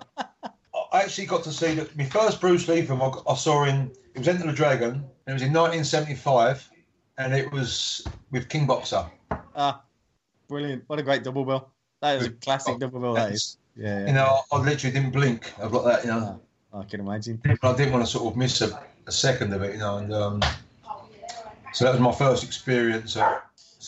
I 0.93 1.01
actually 1.03 1.27
got 1.27 1.43
to 1.45 1.51
see 1.51 1.73
that 1.75 1.95
my 1.95 2.05
first 2.05 2.41
Bruce 2.41 2.67
Lee 2.67 2.81
film 2.81 3.01
I, 3.01 3.11
I 3.27 3.35
saw 3.35 3.63
in 3.63 3.91
it 4.13 4.19
was 4.19 4.27
Enter 4.27 4.45
the 4.47 4.53
Dragon, 4.53 4.91
and 4.93 5.03
it 5.27 5.33
was 5.33 5.41
in 5.41 5.53
1975, 5.53 6.69
and 7.17 7.33
it 7.33 7.51
was 7.51 8.05
with 8.31 8.49
King 8.49 8.67
Boxer. 8.67 9.05
Ah, 9.55 9.83
brilliant! 10.47 10.83
What 10.87 10.99
a 10.99 11.03
great 11.03 11.23
double 11.23 11.45
bill. 11.45 11.69
That 12.01 12.17
is 12.17 12.27
a 12.27 12.31
classic 12.31 12.79
double 12.79 12.99
bill. 12.99 13.13
That 13.13 13.31
is. 13.31 13.57
Yeah, 13.75 14.05
You 14.05 14.13
know, 14.13 14.41
I 14.51 14.57
literally 14.57 14.93
didn't 14.93 15.11
blink. 15.11 15.53
I've 15.61 15.71
got 15.71 15.85
that. 15.85 16.03
You 16.03 16.09
know, 16.11 16.41
I 16.73 16.83
can 16.83 16.99
imagine. 16.99 17.41
I 17.63 17.73
didn't 17.75 17.91
want 17.91 18.05
to 18.05 18.11
sort 18.11 18.31
of 18.31 18.37
miss 18.37 18.61
a, 18.61 18.81
a 19.07 19.11
second 19.11 19.53
of 19.53 19.61
it. 19.61 19.73
You 19.73 19.79
know, 19.79 19.97
and 19.97 20.13
um, 20.13 20.41
so 21.73 21.85
that 21.85 21.91
was 21.91 21.99
my 21.99 22.11
first 22.11 22.43
experience. 22.43 23.17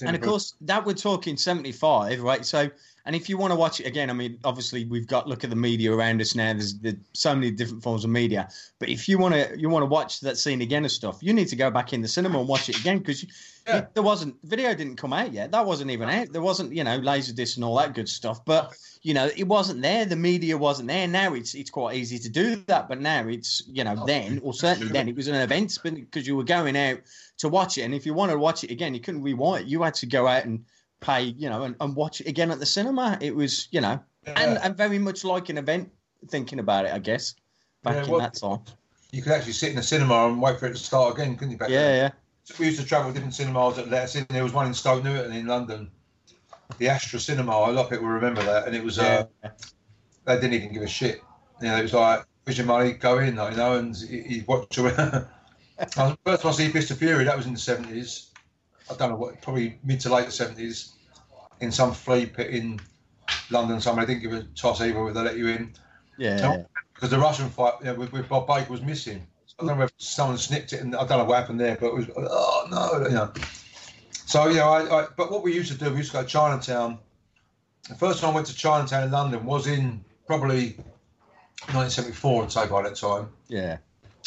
And 0.01 0.15
of 0.15 0.21
course, 0.21 0.55
that 0.61 0.85
we're 0.85 0.93
talking 0.93 1.37
75, 1.37 2.21
right? 2.21 2.45
So, 2.45 2.69
and 3.05 3.15
if 3.15 3.27
you 3.27 3.38
want 3.38 3.51
to 3.51 3.55
watch 3.57 3.81
it 3.81 3.86
again, 3.86 4.10
I 4.10 4.13
mean, 4.13 4.39
obviously 4.45 4.86
we've 4.86 5.07
got 5.07 5.27
look 5.27 5.43
at 5.43 5.50
the 5.50 5.55
media 5.57 5.91
around 5.91 6.22
us 6.22 6.36
now. 6.36 6.53
There's, 6.53 6.79
there's 6.79 6.95
so 7.13 7.36
many 7.36 7.51
different 7.51 7.83
forms 7.83 8.05
of 8.05 8.10
media. 8.10 8.48
But 8.79 8.88
if 8.89 9.10
you 9.10 9.17
want 9.17 9.36
to, 9.36 9.60
you 9.60 9.69
want 9.69 9.83
to 9.83 9.88
watch 9.88 10.22
that 10.22 10.38
scene 10.38 10.62
again 10.62 10.86
of 10.86 10.91
stuff, 10.91 11.17
you 11.22 11.33
need 11.33 11.50
to 11.50 11.57
go 11.57 11.69
back 11.69 11.91
in 11.91 12.01
the 12.01 12.07
cinema 12.07 12.39
and 12.39 12.48
watch 12.48 12.69
it 12.69 12.79
again 12.79 13.00
because 13.00 13.25
Yeah. 13.67 13.86
there 13.93 14.03
wasn't 14.03 14.36
video 14.43 14.74
didn't 14.74 14.95
come 14.95 15.12
out 15.12 15.33
yet. 15.33 15.51
That 15.51 15.65
wasn't 15.65 15.91
even 15.91 16.10
out. 16.10 16.31
There 16.31 16.41
wasn't, 16.41 16.74
you 16.74 16.83
know, 16.83 17.00
laserdisc 17.00 17.55
and 17.57 17.65
all 17.65 17.77
that 17.77 17.93
good 17.93 18.07
stuff. 18.07 18.43
But 18.45 18.74
you 19.01 19.13
know, 19.13 19.29
it 19.36 19.50
wasn't 19.50 19.81
there. 19.81 20.05
The 20.05 20.15
media 20.15 20.57
wasn't 20.57 20.88
there. 20.88 21.07
Now 21.07 21.33
it's 21.33 21.55
it's 21.55 21.69
quite 21.69 21.98
easy 21.98 22.19
to 22.19 22.29
do 22.29 22.55
that. 22.67 22.88
But 22.88 23.01
now 23.01 23.27
it's, 23.27 23.63
you 23.67 23.83
know, 23.83 24.05
then 24.05 24.39
or 24.43 24.53
certainly 24.53 24.91
then 24.93 25.10
it 25.10 25.15
was 25.15 25.27
an 25.27 25.36
event 25.36 25.77
because 25.83 26.25
you 26.25 26.38
were 26.38 26.45
going 26.45 26.77
out 26.77 27.00
to 27.39 27.50
watch 27.50 27.77
it. 27.77 27.81
And 27.81 27.93
if 27.93 28.05
you 28.05 28.13
want 28.13 28.31
to 28.31 28.38
watch 28.38 28.63
it 28.63 28.72
again, 28.72 28.93
you 28.93 29.01
couldn't 29.01 29.24
rewind 29.24 29.65
it. 29.65 29.67
You 29.67 29.81
had 29.81 29.95
to 29.95 30.05
go 30.05 30.25
out 30.25 30.45
and 30.45 30.63
pay, 31.03 31.24
you 31.24 31.50
know, 31.50 31.63
and, 31.63 31.75
and 31.79 31.95
watch 31.95 32.22
it 32.22 32.27
again 32.27 32.50
at 32.51 32.60
the 32.60 32.65
cinema. 32.65 33.17
It 33.22 33.36
was, 33.36 33.67
you 33.72 33.81
know, 33.81 34.00
and, 34.25 34.53
Yeah. 34.53 34.60
and 34.63 34.75
very 34.77 35.00
much 35.00 35.24
like 35.24 35.50
an 35.50 35.57
event. 35.57 35.91
Thinking 36.29 36.60
about 36.60 36.86
it, 36.86 36.93
I 36.93 37.00
guess 37.00 37.36
back 37.83 37.95
Yeah, 38.07 38.13
in 38.13 38.17
that 38.19 38.36
time. 38.36 38.60
you 39.12 39.22
could 39.22 39.33
actually 39.33 39.51
sit 39.51 39.72
in 39.72 39.75
the 39.75 39.83
cinema 39.83 40.27
and 40.27 40.41
wait 40.41 40.57
for 40.57 40.67
it 40.67 40.72
to 40.72 40.77
start 40.77 41.13
again, 41.15 41.36
couldn't 41.36 41.51
you? 41.51 41.57
Back 41.57 41.67
then? 41.67 41.98
Yeah, 41.98 42.10
yeah. 42.50 42.57
we 42.57 42.67
used 42.67 42.79
to 42.79 42.86
travel 42.86 43.10
to 43.10 43.13
different 43.13 43.33
cinemas 43.36 43.75
that 43.75 43.89
let 43.89 44.03
us 44.03 44.15
in. 44.15 44.25
There 44.29 44.41
was 44.43 44.53
one 44.53 44.67
in 44.67 44.74
Stoke 44.74 45.03
Newton 45.03 45.33
in 45.33 45.48
London, 45.48 45.91
the 46.77 46.88
Astra 46.88 47.19
Cinema. 47.19 47.51
A 47.51 47.72
lot 47.74 47.83
of 47.86 47.89
people 47.89 48.05
remember 48.07 48.41
that, 48.43 48.67
and 48.67 48.74
it 48.74 48.81
was 48.81 49.00
uh, 49.00 49.25
they 50.24 50.36
didn't 50.36 50.53
even 50.53 50.72
give 50.72 50.83
a 50.83 50.88
shit. 50.88 51.22
You 51.62 51.67
know, 51.67 51.77
it 51.77 51.81
was 51.83 51.93
like, 51.93 52.24
"Where's 52.45 52.57
your 52.57 52.67
money? 52.67 52.93
Go 52.93 53.19
in," 53.19 53.25
you 53.27 53.33
know, 53.33 53.77
and 53.77 53.93
you 53.98 54.45
watch. 54.48 54.79
I- 54.79 55.25
First 56.25 56.43
time 56.43 56.51
I 56.51 56.51
see 56.51 56.69
Fist 56.69 56.91
of 56.91 57.00
Fury, 57.00 57.25
that 57.25 57.36
was 57.36 57.48
in 57.48 57.53
the 57.53 57.60
seventies. 57.60 58.29
I 58.93 58.97
don't 58.97 59.09
know 59.09 59.15
what, 59.15 59.41
probably 59.41 59.79
mid 59.83 60.00
to 60.01 60.13
late 60.13 60.31
seventies, 60.31 60.93
in 61.59 61.71
some 61.71 61.93
flea 61.93 62.25
pit 62.25 62.50
in 62.50 62.79
London. 63.50 63.81
Somewhere 63.81 64.03
I 64.03 64.07
didn't 64.07 64.21
give 64.21 64.33
a 64.33 64.43
toss 64.55 64.81
either, 64.81 65.03
whether 65.03 65.23
they 65.23 65.29
let 65.29 65.38
you 65.38 65.47
in 65.47 65.73
yeah, 66.17 66.63
because 66.93 67.09
the 67.09 67.17
Russian 67.17 67.50
fight 67.50 67.73
you 67.79 67.85
know, 67.88 67.95
with, 67.95 68.12
with 68.12 68.29
Bob 68.29 68.47
Baker 68.47 68.71
was 68.71 68.81
missing. 68.81 69.25
I 69.59 69.65
don't 69.65 69.77
know 69.77 69.83
if 69.83 69.91
someone 69.97 70.38
snipped 70.38 70.73
it, 70.73 70.81
and 70.81 70.95
I 70.95 71.05
don't 71.05 71.19
know 71.19 71.25
what 71.25 71.38
happened 71.39 71.59
there, 71.59 71.77
but 71.79 71.88
it 71.88 71.93
was 71.93 72.05
oh 72.15 72.67
no, 72.71 73.07
you 73.07 73.13
know. 73.13 73.31
So 74.25 74.47
you 74.47 74.55
know, 74.55 74.69
I, 74.69 75.01
I 75.01 75.07
but 75.15 75.31
what 75.31 75.43
we 75.43 75.53
used 75.53 75.71
to 75.71 75.77
do, 75.77 75.91
we 75.91 75.97
used 75.97 76.12
to 76.12 76.17
go 76.17 76.23
to 76.23 76.29
Chinatown. 76.29 77.00
The 77.89 77.95
first 77.95 78.21
time 78.21 78.31
I 78.31 78.35
went 78.35 78.47
to 78.47 78.55
Chinatown 78.55 79.03
in 79.03 79.12
London 79.12 79.45
was 79.45 79.67
in 79.67 80.03
probably 80.25 80.77
1974, 81.71 82.43
I'd 82.43 82.51
say 82.51 82.67
by 82.67 82.83
that 82.83 82.95
time. 82.95 83.29
yeah. 83.47 83.77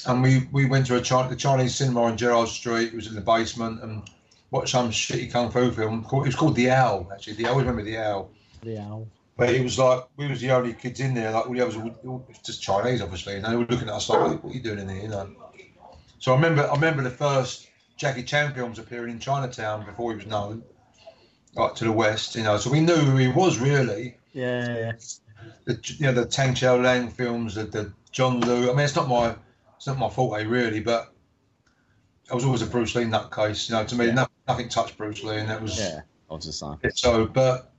And 0.06 0.22
we, 0.22 0.46
we 0.52 0.66
went 0.66 0.86
to 0.86 0.96
a 0.96 1.00
Chi- 1.00 1.26
the 1.26 1.34
Chinese 1.34 1.74
cinema 1.74 2.02
on 2.02 2.16
Gerrard 2.16 2.48
Street. 2.48 2.88
It 2.88 2.94
was 2.94 3.08
in 3.08 3.14
the 3.14 3.20
basement 3.20 3.82
and 3.82 4.08
watched 4.50 4.70
some 4.70 4.90
shitty 4.90 5.30
kung 5.30 5.50
fu 5.50 5.70
film. 5.70 6.04
Called, 6.04 6.24
it 6.24 6.28
was 6.28 6.36
called 6.36 6.56
The 6.56 6.70
Owl. 6.70 7.10
Actually, 7.12 7.34
the 7.34 7.46
I 7.46 7.50
always 7.50 7.66
remember 7.66 7.82
The 7.82 7.98
Owl. 7.98 8.30
The 8.62 8.78
owl. 8.78 9.08
But 9.36 9.50
it 9.50 9.62
was 9.62 9.78
like 9.78 10.04
we 10.16 10.28
was 10.28 10.40
the 10.40 10.50
only 10.50 10.72
kids 10.72 11.00
in 11.00 11.14
there. 11.14 11.30
Like 11.30 11.46
all 11.46 11.52
the 11.52 11.60
others 11.60 11.76
were 11.76 11.92
were 12.02 12.20
just 12.44 12.62
Chinese, 12.62 13.02
obviously, 13.02 13.36
and 13.36 13.44
they 13.44 13.54
were 13.54 13.66
looking 13.66 13.88
at 13.88 13.94
us 13.94 14.08
like, 14.08 14.42
"What, 14.42 14.50
are 14.50 14.54
you 14.54 14.62
doing 14.62 14.78
in 14.78 14.88
here?" 14.88 15.02
You 15.02 15.08
know. 15.08 15.30
So 16.18 16.32
I 16.32 16.36
remember, 16.36 16.66
I 16.66 16.74
remember 16.74 17.02
the 17.02 17.10
first 17.10 17.68
Jackie 17.98 18.22
Chan 18.22 18.54
films 18.54 18.78
appearing 18.78 19.10
in 19.10 19.20
Chinatown 19.20 19.84
before 19.84 20.12
he 20.12 20.16
was 20.16 20.26
known, 20.26 20.62
like 21.54 21.74
to 21.74 21.84
the 21.84 21.92
west. 21.92 22.34
You 22.34 22.44
know, 22.44 22.56
so 22.56 22.70
we 22.70 22.80
knew 22.80 22.94
who 22.94 23.16
he 23.18 23.28
was 23.28 23.58
really. 23.58 24.16
Yeah, 24.32 24.74
yeah. 24.74 24.92
The 25.66 25.80
you 25.98 26.06
know 26.06 26.12
the 26.12 26.24
Tang 26.24 26.54
Chao 26.54 26.76
Lang 26.76 27.10
films, 27.10 27.56
the, 27.56 27.64
the 27.64 27.92
John 28.12 28.40
Liu. 28.40 28.70
I 28.70 28.74
mean, 28.74 28.86
it's 28.86 28.96
not 28.96 29.06
my 29.06 29.36
it's 29.76 29.86
not 29.86 29.98
my 29.98 30.08
forte 30.08 30.46
really, 30.46 30.80
but 30.80 31.12
I 32.30 32.34
was 32.34 32.44
always 32.46 32.62
a 32.62 32.66
Bruce 32.66 32.94
Lee 32.94 33.04
nutcase. 33.04 33.68
You 33.68 33.74
know, 33.74 33.84
to 33.84 33.94
me, 33.94 34.06
Yeah. 34.06 34.26
No, 34.46 34.52
nothing 34.52 34.68
touched 34.68 34.96
Bruce 34.96 35.22
Lee, 35.22 35.36
and 35.36 35.48
that 35.48 35.60
was 35.60 35.78
Yeah, 35.78 36.00
I 36.30 36.34
was 36.34 36.58
same. 36.58 36.78
so, 36.94 37.26
but 37.26 37.72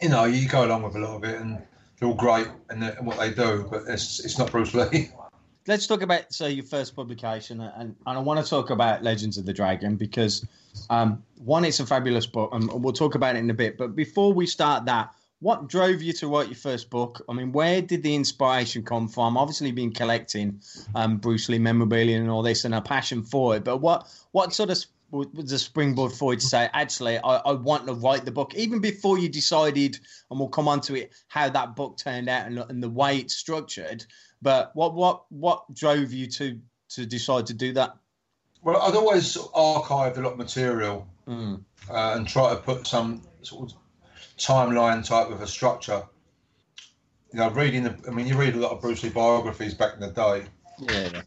you 0.00 0.08
know, 0.08 0.24
you 0.24 0.48
go 0.48 0.64
along 0.64 0.82
with 0.82 0.96
a 0.96 0.98
lot 0.98 1.16
of 1.16 1.24
it, 1.24 1.40
and 1.40 1.62
they're 1.98 2.08
all 2.08 2.14
great 2.14 2.48
and, 2.70 2.82
and 2.82 3.06
what 3.06 3.18
they 3.18 3.32
do, 3.32 3.66
but 3.70 3.82
it's 3.88 4.24
it's 4.24 4.38
not 4.38 4.50
Bruce 4.50 4.74
Lee. 4.74 5.10
Let's 5.68 5.88
talk 5.88 6.02
about 6.02 6.32
so 6.32 6.46
your 6.46 6.64
first 6.64 6.94
publication, 6.94 7.60
and, 7.60 7.96
and 8.06 8.18
I 8.18 8.20
want 8.20 8.42
to 8.42 8.48
talk 8.48 8.70
about 8.70 9.02
Legends 9.02 9.36
of 9.36 9.46
the 9.46 9.52
Dragon 9.52 9.96
because 9.96 10.46
um, 10.90 11.24
one, 11.38 11.64
it's 11.64 11.80
a 11.80 11.86
fabulous 11.86 12.26
book, 12.26 12.50
and 12.52 12.70
we'll 12.84 12.92
talk 12.92 13.16
about 13.16 13.34
it 13.34 13.40
in 13.40 13.50
a 13.50 13.54
bit. 13.54 13.76
But 13.76 13.96
before 13.96 14.32
we 14.32 14.46
start 14.46 14.84
that, 14.84 15.12
what 15.40 15.68
drove 15.68 16.02
you 16.02 16.12
to 16.14 16.28
write 16.28 16.46
your 16.46 16.56
first 16.56 16.88
book? 16.88 17.20
I 17.28 17.32
mean, 17.32 17.50
where 17.50 17.82
did 17.82 18.04
the 18.04 18.14
inspiration 18.14 18.84
come 18.84 19.08
from? 19.08 19.36
Obviously, 19.36 19.72
been 19.72 19.92
collecting 19.92 20.60
um, 20.94 21.18
Bruce 21.18 21.48
Lee 21.48 21.58
memorabilia 21.58 22.18
and 22.18 22.30
all 22.30 22.42
this, 22.42 22.64
and 22.64 22.74
a 22.74 22.80
passion 22.80 23.24
for 23.24 23.56
it. 23.56 23.64
But 23.64 23.78
what 23.78 24.06
what 24.30 24.54
sort 24.54 24.70
of 24.70 24.78
was 25.16 25.52
a 25.52 25.58
springboard 25.58 26.12
for 26.12 26.32
you 26.32 26.40
to 26.40 26.46
say, 26.46 26.68
actually, 26.72 27.18
I, 27.18 27.36
I 27.36 27.52
want 27.52 27.86
to 27.86 27.94
write 27.94 28.24
the 28.24 28.30
book, 28.30 28.54
even 28.54 28.80
before 28.80 29.18
you 29.18 29.28
decided, 29.28 29.98
and 30.30 30.38
we'll 30.38 30.48
come 30.48 30.68
on 30.68 30.80
to 30.82 30.94
it, 30.94 31.12
how 31.28 31.48
that 31.48 31.76
book 31.76 31.98
turned 31.98 32.28
out 32.28 32.46
and, 32.46 32.58
and 32.58 32.82
the 32.82 32.90
way 32.90 33.18
it's 33.18 33.34
structured. 33.34 34.04
But 34.42 34.70
what 34.74 34.94
what 34.94 35.24
what 35.30 35.74
drove 35.74 36.12
you 36.12 36.26
to 36.28 36.60
to 36.90 37.06
decide 37.06 37.46
to 37.46 37.54
do 37.54 37.72
that? 37.74 37.96
Well, 38.62 38.80
I'd 38.82 38.94
always 38.94 39.36
archived 39.36 40.18
a 40.18 40.20
lot 40.20 40.32
of 40.32 40.38
material 40.38 41.08
Mm. 41.26 41.64
uh, 41.90 42.12
and 42.14 42.28
try 42.28 42.50
to 42.50 42.60
put 42.60 42.86
some 42.86 43.20
sort 43.42 43.72
of 43.72 43.78
timeline 44.38 45.04
type 45.04 45.28
of 45.30 45.42
a 45.42 45.46
structure. 45.46 46.02
You 47.32 47.40
know, 47.40 47.50
reading 47.50 47.82
the, 47.82 47.98
I 48.06 48.12
mean, 48.12 48.28
you 48.28 48.36
read 48.36 48.54
a 48.54 48.58
lot 48.58 48.70
of 48.70 48.80
Bruce 48.80 49.02
Lee 49.02 49.08
biographies 49.08 49.74
back 49.74 49.94
in 49.94 50.00
the 50.00 50.10
day, 50.10 50.44
Yeah, 50.78 51.22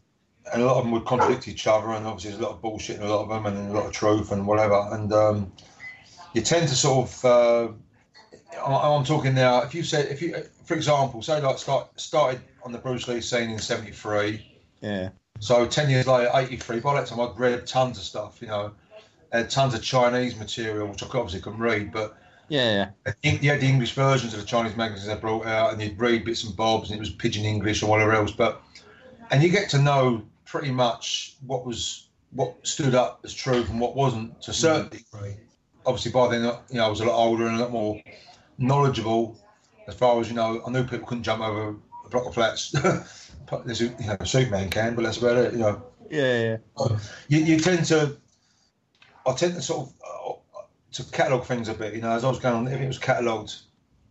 and 0.52 0.62
a 0.62 0.64
lot 0.66 0.76
of 0.76 0.84
them 0.84 0.92
would 0.92 1.04
contradict 1.04 1.48
each 1.48 1.66
other, 1.66 1.90
and 1.92 2.06
obviously 2.06 2.30
there's 2.30 2.42
a 2.42 2.46
lot 2.46 2.54
of 2.54 2.62
bullshit 2.62 2.96
in 2.96 3.02
a 3.02 3.08
lot 3.08 3.22
of 3.22 3.28
them, 3.28 3.46
and 3.46 3.70
a 3.70 3.72
lot 3.72 3.86
of 3.86 3.92
truth 3.92 4.32
and 4.32 4.46
whatever. 4.46 4.88
And 4.92 5.12
um, 5.12 5.52
you 6.34 6.42
tend 6.42 6.68
to 6.68 6.74
sort 6.74 7.08
of, 7.08 7.24
uh, 7.24 7.68
I- 8.64 8.94
I'm 8.96 9.04
talking 9.04 9.34
now. 9.34 9.62
If 9.62 9.74
you 9.74 9.82
said, 9.82 10.06
if 10.10 10.20
you, 10.22 10.36
for 10.64 10.74
example, 10.74 11.22
say 11.22 11.40
like 11.40 11.58
start, 11.58 11.88
started 12.00 12.40
on 12.64 12.72
the 12.72 12.78
Bruce 12.78 13.06
Lee 13.08 13.20
scene 13.20 13.50
in 13.50 13.58
'73, 13.58 14.44
yeah, 14.80 15.10
so 15.38 15.66
ten 15.66 15.88
years 15.90 16.06
later, 16.06 16.30
'83. 16.34 16.80
By 16.80 16.94
that 16.94 17.06
time, 17.06 17.20
I'd 17.20 17.38
read 17.38 17.66
tons 17.66 17.98
of 17.98 18.04
stuff. 18.04 18.40
You 18.40 18.48
know, 18.48 18.72
had 19.32 19.50
tons 19.50 19.74
of 19.74 19.82
Chinese 19.82 20.36
material, 20.36 20.88
which 20.88 21.02
I 21.02 21.06
obviously 21.06 21.40
couldn't 21.40 21.60
read, 21.60 21.92
but 21.92 22.16
yeah, 22.48 22.90
yeah. 23.22 23.40
you 23.40 23.50
had 23.50 23.60
the 23.60 23.66
English 23.68 23.92
versions 23.92 24.34
of 24.34 24.40
the 24.40 24.46
Chinese 24.46 24.76
magazines 24.76 25.06
they 25.06 25.14
brought 25.14 25.46
out, 25.46 25.72
and 25.72 25.80
you'd 25.80 25.98
read 25.98 26.24
bits 26.24 26.42
and 26.44 26.56
bobs, 26.56 26.90
and 26.90 26.96
it 26.96 27.00
was 27.00 27.10
pidgin 27.10 27.44
English 27.44 27.82
or 27.82 27.86
whatever 27.86 28.12
else. 28.12 28.32
But 28.32 28.60
and 29.30 29.42
you 29.42 29.48
get 29.48 29.68
to 29.70 29.78
know 29.78 30.22
pretty 30.44 30.70
much 30.70 31.36
what 31.46 31.64
was 31.64 32.08
what 32.32 32.54
stood 32.66 32.94
up 32.94 33.20
as 33.24 33.34
truth 33.34 33.70
and 33.70 33.80
what 33.80 33.96
wasn't 33.96 34.40
to 34.42 34.50
a 34.50 34.54
certain 34.54 34.88
degree. 34.88 35.36
Obviously, 35.86 36.12
by 36.12 36.28
then, 36.28 36.44
you 36.70 36.76
know, 36.76 36.86
I 36.86 36.88
was 36.88 37.00
a 37.00 37.04
lot 37.04 37.16
older 37.16 37.46
and 37.46 37.56
a 37.56 37.60
lot 37.60 37.72
more 37.72 38.00
knowledgeable 38.58 39.40
as 39.88 39.94
far 39.94 40.20
as 40.20 40.28
you 40.28 40.34
know. 40.34 40.62
I 40.66 40.70
knew 40.70 40.84
people 40.84 41.06
couldn't 41.06 41.24
jump 41.24 41.42
over 41.42 41.76
a 42.04 42.08
block 42.08 42.26
of 42.26 42.34
flats. 42.34 42.70
There's 43.64 43.80
a, 43.80 43.86
you 43.86 44.06
know, 44.06 44.16
Superman 44.24 44.70
can, 44.70 44.94
but 44.94 45.02
that's 45.02 45.18
about 45.18 45.36
it. 45.36 45.52
You 45.52 45.58
know, 45.58 45.82
Yeah, 46.08 46.58
yeah. 46.78 46.98
you, 47.28 47.40
you 47.40 47.58
tend 47.58 47.84
to, 47.86 48.16
I 49.26 49.32
tend 49.32 49.54
to 49.54 49.62
sort 49.62 49.88
of 49.88 49.94
uh, 50.06 50.60
to 50.92 51.04
catalogue 51.10 51.46
things 51.46 51.68
a 51.68 51.74
bit, 51.74 51.94
you 51.94 52.00
know, 52.00 52.12
as 52.12 52.24
I 52.24 52.28
was 52.28 52.38
going 52.38 52.54
on, 52.54 52.66
everything 52.66 52.88
was 52.88 52.98
catalogued 52.98 53.56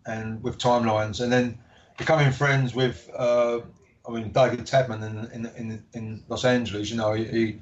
and 0.05 0.43
with 0.43 0.57
timelines, 0.57 1.21
and 1.21 1.31
then 1.31 1.57
becoming 1.97 2.31
friends 2.31 2.75
with, 2.75 3.09
uh, 3.15 3.59
I 4.09 4.19
mean, 4.19 4.31
David 4.31 4.59
Tadman 4.61 5.03
in, 5.03 5.45
in 5.45 5.45
in 5.55 5.83
in 5.93 6.23
Los 6.27 6.45
Angeles, 6.45 6.89
you 6.89 6.97
know, 6.97 7.13
he. 7.13 7.23
he 7.25 7.59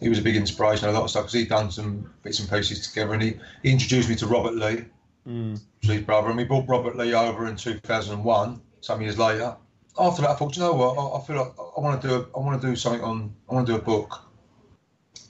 he 0.00 0.08
was 0.08 0.18
a 0.18 0.22
big 0.22 0.34
inspiration, 0.34 0.88
a 0.88 0.90
lot 0.90 1.04
of 1.04 1.10
stuff, 1.10 1.26
because 1.26 1.34
he'd 1.34 1.48
done 1.48 1.70
some 1.70 2.12
bits 2.24 2.40
and 2.40 2.50
pieces 2.50 2.88
together, 2.88 3.12
and 3.14 3.22
he, 3.22 3.34
he 3.62 3.70
introduced 3.70 4.08
me 4.08 4.16
to 4.16 4.26
Robert 4.26 4.54
Lee, 4.56 4.84
Mm. 5.28 5.60
Lee's 5.84 6.00
brother, 6.02 6.26
and 6.26 6.36
we 6.36 6.42
brought 6.42 6.68
Robert 6.68 6.96
Lee 6.96 7.14
over 7.14 7.46
in 7.46 7.54
2001, 7.54 8.60
some 8.80 9.00
years 9.00 9.16
later. 9.16 9.54
After 9.96 10.22
that, 10.22 10.30
I 10.30 10.34
thought, 10.34 10.56
you 10.56 10.62
know 10.62 10.72
what, 10.72 10.98
I, 10.98 11.18
I 11.18 11.24
feel 11.24 11.36
like 11.36 11.52
I 11.76 11.80
want 11.80 12.02
to 12.02 12.08
do, 12.08 12.14
a, 12.16 12.18
I 12.36 12.40
want 12.40 12.60
to 12.60 12.66
do 12.66 12.74
something 12.74 13.00
on, 13.02 13.32
I 13.48 13.54
want 13.54 13.64
to 13.68 13.74
do 13.74 13.78
a 13.78 13.82
book. 13.82 14.28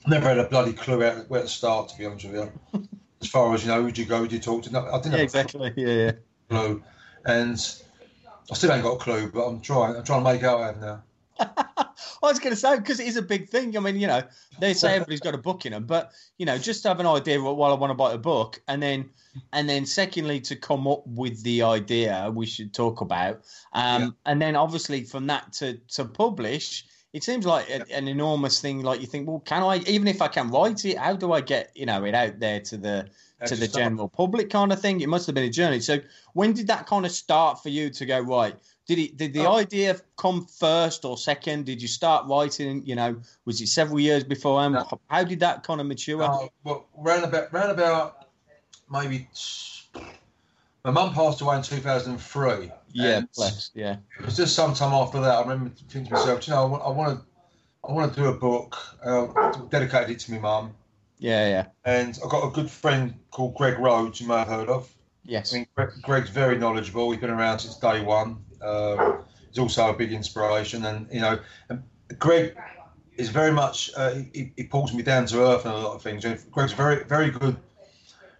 Never 0.07 0.27
had 0.29 0.39
a 0.39 0.45
bloody 0.49 0.73
clue 0.73 0.97
where, 0.97 1.17
where 1.27 1.43
to 1.43 1.47
start, 1.47 1.89
to 1.89 1.97
be 1.99 2.07
honest 2.07 2.25
with 2.25 2.33
you. 2.73 2.87
as 3.21 3.27
far 3.27 3.53
as 3.53 3.63
you 3.63 3.69
know, 3.69 3.83
would 3.83 3.95
you 3.95 4.05
go, 4.05 4.21
would 4.21 4.31
you 4.31 4.39
talk 4.39 4.63
to? 4.63 4.71
No, 4.71 4.79
I 4.91 4.97
didn't 4.97 5.11
Yeah, 5.11 5.17
have 5.19 5.21
exactly. 5.21 5.71
Yeah, 5.75 5.87
yeah. 5.87 6.11
clue, 6.49 6.83
and 7.25 7.59
I 8.51 8.55
still 8.55 8.71
ain't 8.71 8.83
got 8.83 8.93
a 8.93 8.99
clue, 8.99 9.29
but 9.31 9.45
I'm 9.45 9.61
trying. 9.61 9.95
I'm 9.95 10.03
trying 10.03 10.23
to 10.23 10.33
make 10.33 10.43
out 10.43 10.61
I 10.61 10.65
have 10.67 10.81
now. 10.81 11.03
I 12.23 12.27
was 12.27 12.39
going 12.39 12.53
to 12.53 12.59
say 12.59 12.77
because 12.77 12.99
it 12.99 13.07
is 13.07 13.17
a 13.17 13.21
big 13.21 13.49
thing. 13.49 13.75
I 13.75 13.79
mean, 13.79 13.99
you 13.99 14.07
know, 14.07 14.23
they 14.59 14.73
say 14.73 14.93
everybody's 14.95 15.19
got 15.19 15.33
a 15.33 15.39
book 15.39 15.65
in 15.65 15.71
them, 15.71 15.85
but 15.85 16.11
you 16.37 16.45
know, 16.45 16.57
just 16.57 16.83
to 16.83 16.89
have 16.89 16.99
an 16.99 17.07
idea 17.07 17.39
of 17.41 17.55
what 17.57 17.71
I 17.71 17.73
want 17.73 17.91
to 17.91 17.95
buy 17.95 18.13
a 18.13 18.17
book, 18.17 18.61
and 18.67 18.81
then, 18.81 19.09
and 19.51 19.67
then, 19.67 19.85
secondly, 19.85 20.39
to 20.41 20.55
come 20.55 20.87
up 20.87 21.05
with 21.07 21.41
the 21.43 21.63
idea 21.63 22.31
we 22.33 22.45
should 22.45 22.73
talk 22.73 23.01
about, 23.01 23.41
um, 23.73 24.01
Yeah. 24.01 24.09
and 24.25 24.41
then 24.41 24.55
obviously 24.55 25.03
from 25.03 25.27
that 25.27 25.53
to 25.53 25.77
to 25.89 26.05
publish. 26.05 26.85
It 27.13 27.23
seems 27.23 27.45
like 27.45 27.69
an, 27.69 27.83
an 27.91 28.07
enormous 28.07 28.59
thing. 28.59 28.81
Like 28.81 28.99
you 28.99 29.05
think, 29.05 29.27
well, 29.27 29.39
can 29.45 29.61
I? 29.61 29.77
Even 29.85 30.07
if 30.07 30.19
I 30.19 30.27
can 30.27 30.49
write 30.49 30.83
it, 30.83 30.97
how 30.97 31.15
do 31.15 31.31
I 31.31 31.41
get 31.41 31.71
you 31.75 31.85
know 31.85 32.03
it 32.05 32.15
out 32.15 32.39
there 32.39 32.59
to 32.61 32.77
the 32.77 33.07
to 33.47 33.55
the 33.55 33.67
general 33.67 34.07
public 34.07 34.49
kind 34.49 34.71
of 34.71 34.81
thing. 34.81 35.01
It 35.01 35.09
must 35.09 35.25
have 35.27 35.35
been 35.35 35.45
a 35.45 35.49
journey. 35.49 35.79
So 35.79 35.99
when 36.33 36.53
did 36.53 36.67
that 36.67 36.87
kind 36.87 37.05
of 37.05 37.11
start 37.11 37.61
for 37.61 37.69
you 37.69 37.89
to 37.89 38.05
go 38.05 38.19
right? 38.19 38.55
Did 38.85 38.99
it 38.99 39.17
did 39.17 39.33
the 39.33 39.45
oh. 39.45 39.55
idea 39.55 39.99
come 40.17 40.45
first 40.45 41.05
or 41.05 41.17
second? 41.17 41.65
Did 41.65 41.81
you 41.81 41.87
start 41.87 42.27
writing? 42.27 42.85
You 42.85 42.95
know, 42.95 43.21
was 43.45 43.61
it 43.61 43.67
several 43.67 43.99
years 43.99 44.23
before? 44.23 44.69
No. 44.69 44.99
How 45.09 45.23
did 45.23 45.39
that 45.39 45.63
kind 45.63 45.79
of 45.79 45.87
mature? 45.87 46.21
Uh, 46.21 46.47
well, 46.63 46.87
round 46.97 47.23
about 47.23 47.53
round 47.53 47.71
about 47.71 48.27
maybe. 48.91 49.29
My 50.85 50.91
mum 50.91 51.13
passed 51.13 51.39
away 51.39 51.55
in 51.55 51.63
2003. 51.63 52.69
Yeah, 52.91 53.21
bless. 53.37 53.71
Yeah. 53.73 53.97
It 54.19 54.25
was 54.25 54.35
just 54.35 54.53
some 54.53 54.73
time 54.73 54.91
after 54.91 55.21
that. 55.21 55.33
I 55.33 55.41
remember 55.41 55.71
thinking 55.89 56.07
to 56.07 56.11
myself, 56.11 56.45
you 56.45 56.53
know, 56.53 56.75
I 56.75 56.89
want 56.89 57.19
to, 57.19 57.25
I 57.87 57.93
want 57.93 58.13
to 58.13 58.19
do 58.19 58.27
a 58.27 58.33
book 58.33 58.75
uh, 59.01 59.53
dedicated 59.69 60.09
it 60.09 60.19
to 60.19 60.33
my 60.33 60.39
mum. 60.39 60.73
Yeah, 61.23 61.47
yeah. 61.47 61.65
And 61.85 62.19
I've 62.21 62.29
got 62.29 62.45
a 62.45 62.51
good 62.51 62.69
friend 62.69 63.13
called 63.31 63.55
Greg 63.55 63.79
Rhodes, 63.79 64.19
you 64.19 64.27
may 64.27 64.39
have 64.39 64.49
heard 64.49 64.67
of. 64.67 64.93
Yes. 65.23 65.53
I 65.53 65.59
mean, 65.59 65.67
Greg's 66.01 66.29
very 66.29 66.57
knowledgeable. 66.57 67.09
He's 67.11 67.21
been 67.21 67.29
around 67.29 67.59
since 67.59 67.77
day 67.77 68.01
one. 68.01 68.43
Uh, 68.61 69.19
he's 69.47 69.57
also 69.57 69.89
a 69.89 69.93
big 69.93 70.11
inspiration, 70.11 70.83
and 70.83 71.07
you 71.13 71.21
know, 71.21 71.39
Greg 72.19 72.57
is 73.15 73.29
very 73.29 73.53
much 73.53 73.89
uh, 73.95 74.15
he, 74.33 74.51
he, 74.57 74.63
pulls 74.63 74.93
me 74.93 75.01
down 75.01 75.25
to 75.27 75.39
earth 75.39 75.63
and 75.63 75.73
a 75.73 75.77
lot 75.77 75.95
of 75.95 76.01
things. 76.01 76.25
Greg's 76.51 76.73
very 76.73 77.05
very 77.05 77.29
good, 77.29 77.55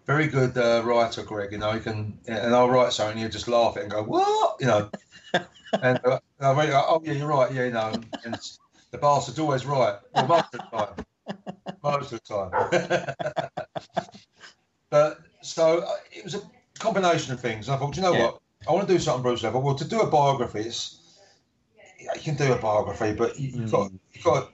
very 0.06 0.28
good 0.28 0.58
uh, 0.58 0.82
writer. 0.84 1.24
Greg, 1.24 1.54
you 1.54 1.60
know, 1.60 1.72
he 1.72 1.80
can 1.80 2.19
and 2.28 2.54
I'll 2.54 2.69
write 2.69 2.91
something, 2.91 3.17
he'll 3.17 3.30
just 3.30 3.48
laugh 3.48 3.78
at 3.78 3.80
it 3.80 3.84
and 3.84 3.91
go, 3.93 4.04
"What?" 4.04 4.58
You 4.60 4.67
know, 4.67 4.89
and 5.82 6.02
uh, 6.04 6.19
I 6.41 6.52
really, 6.52 6.74
oh 6.74 7.02
yeah, 7.06 7.13
you're 7.13 7.28
right. 7.30 7.50
Yeah, 7.54 7.63
you 7.63 7.72
know, 7.72 7.93
and 8.26 8.38
the 8.91 8.98
bastard's 8.98 9.39
always 9.39 9.65
right. 9.65 10.00
Well, 10.13 10.28
most 10.28 10.54
of 10.54 10.60
the 10.69 10.78
time 10.78 11.06
most 11.84 12.12
of 12.12 12.22
the 12.24 12.34
time. 12.34 13.50
but 14.90 15.20
so 15.42 15.80
uh, 15.80 15.96
it 16.12 16.24
was 16.24 16.36
a 16.36 16.42
combination 16.80 17.34
of 17.34 17.40
things. 17.40 17.70
I 17.70 17.78
thought, 17.78 17.96
you 17.96 18.02
know 18.02 18.14
yeah. 18.14 18.26
what? 18.26 18.40
I 18.68 18.72
want 18.72 18.88
to 18.88 18.94
do 18.94 19.00
something 19.00 19.24
Bruce 19.24 19.44
level. 19.44 19.62
Well, 19.62 19.76
to 19.76 19.86
do 19.86 20.02
a 20.02 20.08
biography, 20.08 20.62
it's, 20.62 21.00
you 22.00 22.22
can 22.22 22.36
do 22.36 22.54
a 22.54 22.58
biography, 22.58 23.14
but 23.14 23.40
you, 23.40 23.52
have 23.60 23.70
mm. 23.70 23.72
got, 23.72 23.92
you've 24.14 24.24
got, 24.24 24.52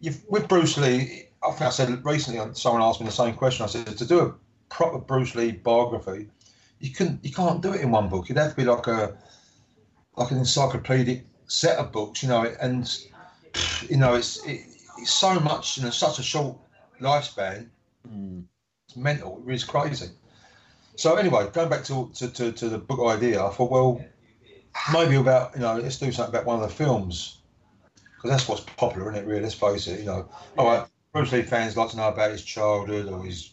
you've, 0.00 0.24
with 0.28 0.48
Bruce 0.48 0.76
Lee. 0.78 1.24
I 1.42 1.50
think 1.50 1.62
I 1.62 1.70
said 1.70 2.04
recently, 2.04 2.40
someone 2.54 2.82
asked 2.82 3.00
me 3.00 3.06
the 3.06 3.12
same 3.12 3.34
question. 3.34 3.64
I 3.64 3.68
said 3.68 3.96
to 3.98 4.06
do 4.06 4.20
a 4.20 4.34
proper 4.70 4.98
Bruce 4.98 5.34
Lee 5.34 5.52
biography, 5.52 6.28
you 6.80 6.90
can 6.90 7.18
you 7.22 7.32
can't 7.32 7.60
do 7.60 7.72
it 7.72 7.80
in 7.80 7.90
one 7.90 8.08
book. 8.08 8.26
It'd 8.26 8.36
have 8.36 8.50
to 8.50 8.56
be 8.56 8.64
like 8.64 8.86
a 8.86 9.16
like 10.16 10.30
an 10.30 10.38
encyclopedic 10.38 11.24
set 11.46 11.78
of 11.78 11.92
books, 11.92 12.22
you 12.22 12.28
know. 12.28 12.44
And 12.60 12.88
you 13.88 13.96
know, 13.96 14.14
it's 14.14 14.44
it, 14.46 14.60
it's 14.98 15.12
so 15.12 15.38
much, 15.40 15.76
you 15.76 15.84
know, 15.84 15.90
such 15.90 16.18
a 16.18 16.22
short 16.22 16.56
lifespan. 17.00 17.68
Mm. 18.08 18.44
It's 18.88 18.96
mental. 18.96 19.42
It's 19.46 19.64
crazy. 19.64 20.10
So 20.96 21.16
anyway, 21.16 21.48
going 21.52 21.68
back 21.68 21.84
to, 21.84 22.10
to, 22.16 22.28
to, 22.28 22.52
to, 22.52 22.68
the 22.68 22.78
book 22.78 23.00
idea, 23.08 23.44
I 23.44 23.50
thought, 23.50 23.70
well, 23.70 24.04
maybe 24.92 25.16
about 25.16 25.54
you 25.54 25.60
know, 25.60 25.76
let's 25.76 25.98
do 25.98 26.10
something 26.10 26.34
about 26.34 26.46
one 26.46 26.60
of 26.60 26.68
the 26.68 26.74
films 26.74 27.38
because 28.16 28.30
that's 28.30 28.48
what's 28.48 28.62
popular, 28.76 29.12
isn't 29.12 29.24
it? 29.24 29.28
Really, 29.28 29.42
let's 29.42 29.54
face 29.54 29.86
it. 29.86 30.00
You 30.00 30.06
know, 30.06 30.28
all 30.56 30.66
right, 30.66 30.86
Bruce 31.12 31.32
Lee 31.32 31.42
fans 31.42 31.76
like 31.76 31.90
to 31.90 31.96
know 31.96 32.08
about 32.08 32.32
his 32.32 32.44
childhood 32.44 33.08
or 33.08 33.24
his 33.24 33.52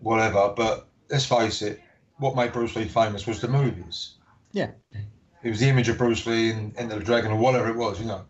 whatever, 0.00 0.54
but 0.56 0.88
let's 1.10 1.26
face 1.26 1.60
it, 1.60 1.80
what 2.18 2.36
made 2.36 2.52
Bruce 2.52 2.74
Lee 2.74 2.86
famous 2.86 3.26
was 3.26 3.40
the 3.40 3.48
movies. 3.48 4.14
Yeah. 4.52 4.70
It 5.42 5.50
was 5.50 5.60
the 5.60 5.68
image 5.68 5.88
of 5.88 5.98
Bruce 5.98 6.26
Lee 6.26 6.50
and 6.50 6.76
Enter 6.76 6.98
the 6.98 7.04
Dragon 7.04 7.32
or 7.32 7.36
whatever 7.36 7.68
it 7.68 7.76
was, 7.76 8.00
you 8.00 8.06
know. 8.06 8.24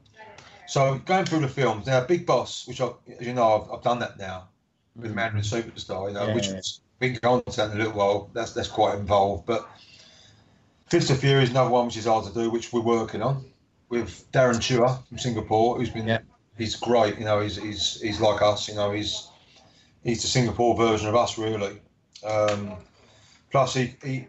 So 0.71 0.99
going 1.05 1.25
through 1.25 1.41
the 1.41 1.49
films 1.49 1.87
now, 1.87 2.05
Big 2.05 2.25
Boss, 2.25 2.69
which 2.69 2.81
I, 2.81 2.91
as 3.19 3.27
you 3.27 3.35
know, 3.35 3.61
I've, 3.61 3.73
I've 3.73 3.83
done 3.83 3.99
that 3.99 4.21
now 4.21 4.49
with 4.95 5.11
mm. 5.11 5.17
Mandarin 5.17 5.43
Superstar, 5.43 6.07
you 6.07 6.15
know, 6.15 6.29
yeah, 6.29 6.35
which 6.35 6.47
was 6.47 6.81
been 7.01 7.19
going 7.21 7.43
on 7.45 7.71
in 7.71 7.73
a 7.73 7.75
little 7.75 7.93
while. 7.93 8.31
That's 8.35 8.53
that's 8.53 8.69
quite 8.69 8.97
involved, 8.97 9.47
but 9.47 9.69
Fist 10.87 11.11
of 11.11 11.19
Fury 11.19 11.43
is 11.43 11.51
another 11.51 11.71
one 11.71 11.87
which 11.87 11.97
is 11.97 12.05
hard 12.07 12.25
to 12.27 12.33
do, 12.33 12.51
which 12.51 12.73
we're 12.73 12.83
working 12.83 13.21
on 13.21 13.45
with 13.89 14.31
Darren 14.31 14.59
Chua 14.59 15.05
from 15.09 15.19
Singapore, 15.19 15.77
who's 15.77 15.91
been 15.91 16.07
yeah. 16.07 16.19
he's 16.57 16.77
great. 16.77 17.19
You 17.19 17.25
know, 17.25 17.41
he's 17.41 17.57
he's 17.57 18.01
he's 18.01 18.21
like 18.21 18.41
us. 18.41 18.69
You 18.69 18.77
know, 18.77 18.93
he's 18.93 19.29
he's 20.05 20.23
the 20.23 20.29
Singapore 20.29 20.77
version 20.77 21.09
of 21.09 21.17
us, 21.17 21.37
really. 21.37 21.81
Um, 22.25 22.77
plus, 23.51 23.75
he, 23.75 23.97
he 24.05 24.27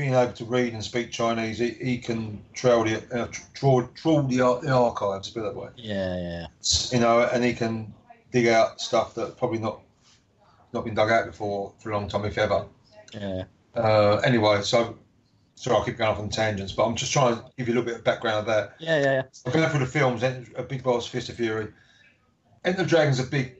being 0.00 0.14
able 0.14 0.32
to 0.32 0.44
read 0.46 0.72
and 0.72 0.82
speak 0.82 1.10
Chinese, 1.10 1.58
he, 1.58 1.70
he 1.72 1.98
can 1.98 2.42
trawl 2.54 2.84
the 2.84 3.02
uh, 3.14 3.28
trawl, 3.52 3.86
trawl 3.94 4.22
the, 4.22 4.36
the 4.62 4.72
archives, 4.72 5.28
put 5.28 5.40
it 5.40 5.42
that 5.42 5.54
way. 5.54 5.68
Yeah, 5.76 6.16
yeah. 6.16 6.46
You 6.90 7.00
know, 7.00 7.28
and 7.32 7.44
he 7.44 7.52
can 7.52 7.92
dig 8.32 8.46
out 8.46 8.80
stuff 8.80 9.14
that 9.16 9.36
probably 9.36 9.58
not 9.58 9.80
not 10.72 10.86
been 10.86 10.94
dug 10.94 11.10
out 11.10 11.26
before 11.26 11.74
for 11.80 11.90
a 11.90 11.92
long 11.92 12.08
time, 12.08 12.24
if 12.24 12.38
ever. 12.38 12.64
Yeah. 13.12 13.44
Uh, 13.74 14.16
anyway, 14.24 14.62
so 14.62 14.96
sorry, 15.54 15.82
I 15.82 15.84
keep 15.84 15.98
going 15.98 16.10
off 16.10 16.18
on 16.18 16.30
tangents, 16.30 16.72
but 16.72 16.86
I'm 16.86 16.96
just 16.96 17.12
trying 17.12 17.36
to 17.36 17.44
give 17.58 17.68
you 17.68 17.74
a 17.74 17.76
little 17.76 17.90
bit 17.90 17.96
of 17.96 18.04
background 18.04 18.38
of 18.38 18.46
that. 18.46 18.76
Yeah, 18.78 18.98
yeah, 18.98 19.12
yeah. 19.12 19.22
I'm 19.44 19.52
going 19.52 19.68
through 19.68 19.80
the 19.80 19.86
films. 19.86 20.22
A 20.22 20.62
Big 20.62 20.82
Boss, 20.82 21.06
Fist 21.06 21.28
of 21.28 21.36
Fury. 21.36 21.68
Enter 22.64 22.84
the 22.84 22.88
Dragon's 22.88 23.20
a 23.20 23.24
big, 23.24 23.56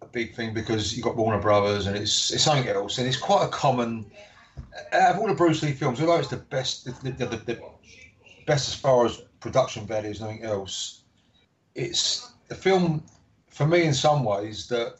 a 0.00 0.06
big 0.06 0.34
thing 0.34 0.54
because 0.54 0.96
you've 0.96 1.04
got 1.04 1.16
Warner 1.16 1.40
Brothers, 1.40 1.86
and 1.86 1.96
it's 1.96 2.32
it's 2.32 2.44
something 2.44 2.66
else, 2.66 2.96
and 2.96 3.06
it's 3.06 3.18
quite 3.18 3.44
a 3.44 3.48
common 3.48 4.06
out 4.92 5.14
of 5.14 5.20
all 5.20 5.28
the 5.28 5.34
Bruce 5.34 5.62
Lee 5.62 5.72
films, 5.72 6.00
although 6.00 6.16
it's 6.16 6.28
the 6.28 6.36
best, 6.36 6.84
the, 6.84 7.10
the, 7.10 7.26
the, 7.26 7.36
the 7.36 7.60
best 8.46 8.68
as 8.68 8.74
far 8.74 9.06
as 9.06 9.22
production 9.40 9.86
values, 9.86 10.20
nothing 10.20 10.42
else, 10.42 11.02
it's 11.74 12.32
the 12.48 12.54
film 12.54 13.04
for 13.48 13.66
me 13.66 13.84
in 13.84 13.94
some 13.94 14.24
ways 14.24 14.66
that 14.68 14.96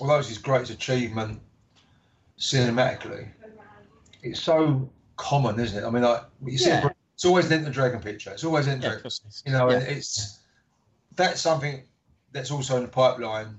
although 0.00 0.18
it's 0.18 0.28
his 0.28 0.38
greatest 0.38 0.72
achievement 0.72 1.40
cinematically, 2.38 3.28
it's 4.22 4.40
so 4.40 4.88
common, 5.16 5.58
isn't 5.60 5.82
it? 5.82 5.86
I 5.86 5.90
mean, 5.90 6.02
like 6.02 6.22
you 6.44 6.58
see, 6.58 6.70
yeah. 6.70 6.88
it's 7.14 7.24
always 7.24 7.50
an 7.50 7.64
the 7.64 7.70
Dragon 7.70 8.00
picture. 8.00 8.30
It's 8.30 8.44
always 8.44 8.66
in 8.66 8.80
yeah, 8.80 8.98
you 9.46 9.52
know, 9.52 9.70
yeah. 9.70 9.76
and 9.76 9.88
it's 9.88 10.40
that's 11.16 11.40
something 11.40 11.82
that's 12.32 12.50
also 12.50 12.76
in 12.76 12.82
the 12.82 12.88
pipeline 12.88 13.58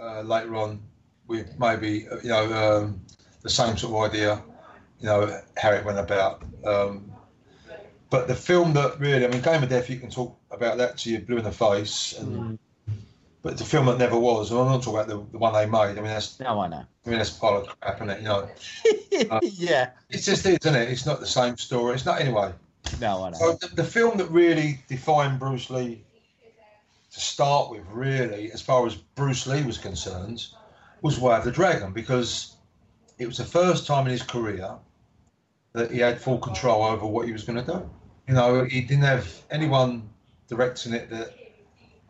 uh, 0.00 0.22
later 0.22 0.54
on 0.56 0.80
with 1.26 1.58
maybe 1.58 2.06
you 2.22 2.28
know 2.28 2.52
um, 2.52 3.00
the 3.42 3.50
same 3.50 3.76
sort 3.76 3.92
of 3.92 4.12
idea 4.12 4.42
you 5.00 5.06
know 5.06 5.40
how 5.56 5.70
it 5.72 5.84
went 5.84 5.98
about. 5.98 6.42
Um, 6.64 7.12
but 8.10 8.28
the 8.28 8.34
film 8.34 8.74
that 8.74 9.00
really, 9.00 9.24
I 9.24 9.28
mean, 9.28 9.42
Game 9.42 9.62
of 9.62 9.68
Death, 9.68 9.90
you 9.90 9.98
can 9.98 10.10
talk 10.10 10.38
about 10.50 10.78
that 10.78 10.98
to 10.98 11.10
you 11.10 11.18
blue 11.18 11.38
in 11.38 11.44
the 11.44 11.52
face, 11.52 12.14
and, 12.18 12.58
mm. 12.88 12.98
but 13.42 13.58
the 13.58 13.64
film 13.64 13.86
that 13.86 13.98
never 13.98 14.18
was. 14.18 14.50
And 14.50 14.60
I'm 14.60 14.66
not 14.66 14.82
talking 14.82 14.94
about 14.94 15.08
the, 15.08 15.16
the 15.32 15.38
one 15.38 15.52
they 15.52 15.66
made. 15.66 15.98
I 15.98 16.02
mean, 16.02 16.04
that's 16.04 16.38
no, 16.38 16.60
I 16.60 16.68
know. 16.68 16.84
I 17.06 17.08
mean, 17.08 17.18
that's 17.18 17.30
pile 17.30 17.56
of 17.56 17.80
crap, 17.80 17.96
isn't 17.96 18.10
it? 18.10 18.18
You 18.20 18.28
know. 18.28 18.48
uh, 19.30 19.40
yeah. 19.42 19.90
It's 20.10 20.24
just 20.24 20.46
is, 20.46 20.58
isn't 20.58 20.76
it? 20.76 20.88
It's 20.90 21.06
not 21.06 21.20
the 21.20 21.26
same 21.26 21.56
story. 21.56 21.94
It's 21.94 22.06
not 22.06 22.20
anyway. 22.20 22.52
No, 23.00 23.24
I 23.24 23.30
know. 23.30 23.38
So 23.38 23.52
the, 23.54 23.74
the 23.74 23.84
film 23.84 24.18
that 24.18 24.30
really 24.30 24.80
defined 24.88 25.38
Bruce 25.40 25.70
Lee 25.70 26.04
to 27.12 27.20
start 27.20 27.70
with, 27.70 27.82
really, 27.90 28.50
as 28.52 28.60
far 28.60 28.86
as 28.86 28.94
Bruce 28.94 29.46
Lee 29.46 29.62
was 29.64 29.78
concerned, 29.78 30.46
was 31.02 31.18
Way 31.18 31.36
of 31.36 31.44
the 31.44 31.52
Dragon 31.52 31.92
because 31.92 32.53
it 33.18 33.26
was 33.26 33.38
the 33.38 33.44
first 33.44 33.86
time 33.86 34.06
in 34.06 34.12
his 34.12 34.22
career 34.22 34.76
that 35.72 35.90
he 35.90 35.98
had 35.98 36.20
full 36.20 36.38
control 36.38 36.84
over 36.84 37.06
what 37.06 37.26
he 37.26 37.32
was 37.32 37.44
going 37.44 37.64
to 37.64 37.72
do. 37.72 37.90
You 38.28 38.34
know, 38.34 38.64
he 38.64 38.80
didn't 38.80 39.04
have 39.04 39.42
anyone 39.50 40.08
directing 40.48 40.92
it 40.92 41.10
that 41.10 41.34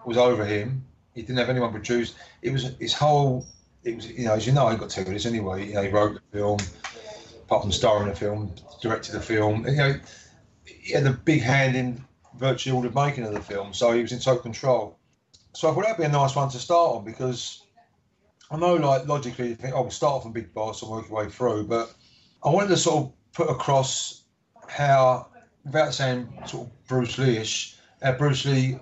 was 0.04 0.16
over 0.16 0.44
him. 0.44 0.84
He 1.14 1.22
didn't 1.22 1.38
have 1.38 1.48
anyone 1.50 1.70
produced. 1.70 2.14
It 2.42 2.52
was 2.52 2.76
his 2.78 2.92
whole. 2.92 3.46
It 3.84 3.96
was 3.96 4.10
you 4.10 4.24
know, 4.24 4.34
as 4.34 4.46
you 4.46 4.52
know, 4.52 4.68
he 4.68 4.76
got 4.76 4.90
to 4.90 5.04
this 5.04 5.26
anyway. 5.26 5.66
You 5.66 5.74
know, 5.74 5.82
he 5.82 5.88
wrote 5.88 6.14
the 6.14 6.38
film, 6.38 6.58
apart 7.44 7.62
from 7.62 7.72
starring 7.72 8.08
the 8.08 8.14
film, 8.14 8.54
directed 8.80 9.12
the 9.12 9.20
film. 9.20 9.66
You 9.66 9.76
know, 9.76 10.00
he 10.64 10.92
had 10.92 11.06
a 11.06 11.12
big 11.12 11.42
hand 11.42 11.76
in 11.76 12.04
virtually 12.38 12.74
all 12.74 12.82
the 12.82 12.90
making 12.90 13.24
of 13.24 13.32
the 13.32 13.40
film, 13.40 13.72
so 13.72 13.92
he 13.92 14.02
was 14.02 14.12
in 14.12 14.18
total 14.18 14.42
control. 14.42 14.98
So 15.52 15.70
I 15.70 15.74
thought 15.74 15.84
that'd 15.84 15.98
be 15.98 16.04
a 16.04 16.08
nice 16.08 16.34
one 16.34 16.48
to 16.50 16.58
start 16.58 16.96
on 16.96 17.04
because 17.04 17.63
I 18.50 18.56
know, 18.56 18.74
like 18.74 19.06
logically, 19.06 19.48
you 19.48 19.54
think, 19.54 19.74
oh, 19.74 19.82
we'll 19.82 19.90
start 19.90 20.14
off 20.14 20.26
a 20.26 20.30
Big 20.30 20.52
Boss 20.52 20.82
and 20.82 20.90
work 20.90 21.08
your 21.08 21.18
way 21.18 21.28
through, 21.28 21.66
but 21.66 21.94
I 22.44 22.50
wanted 22.50 22.68
to 22.68 22.76
sort 22.76 23.04
of 23.04 23.12
put 23.32 23.50
across 23.50 24.24
how, 24.68 25.28
without 25.64 25.94
saying 25.94 26.28
sort 26.46 26.66
of 26.66 26.86
Bruce 26.86 27.18
Lee-ish, 27.18 27.76
how 28.02 28.12
Bruce 28.12 28.44
Lee 28.44 28.78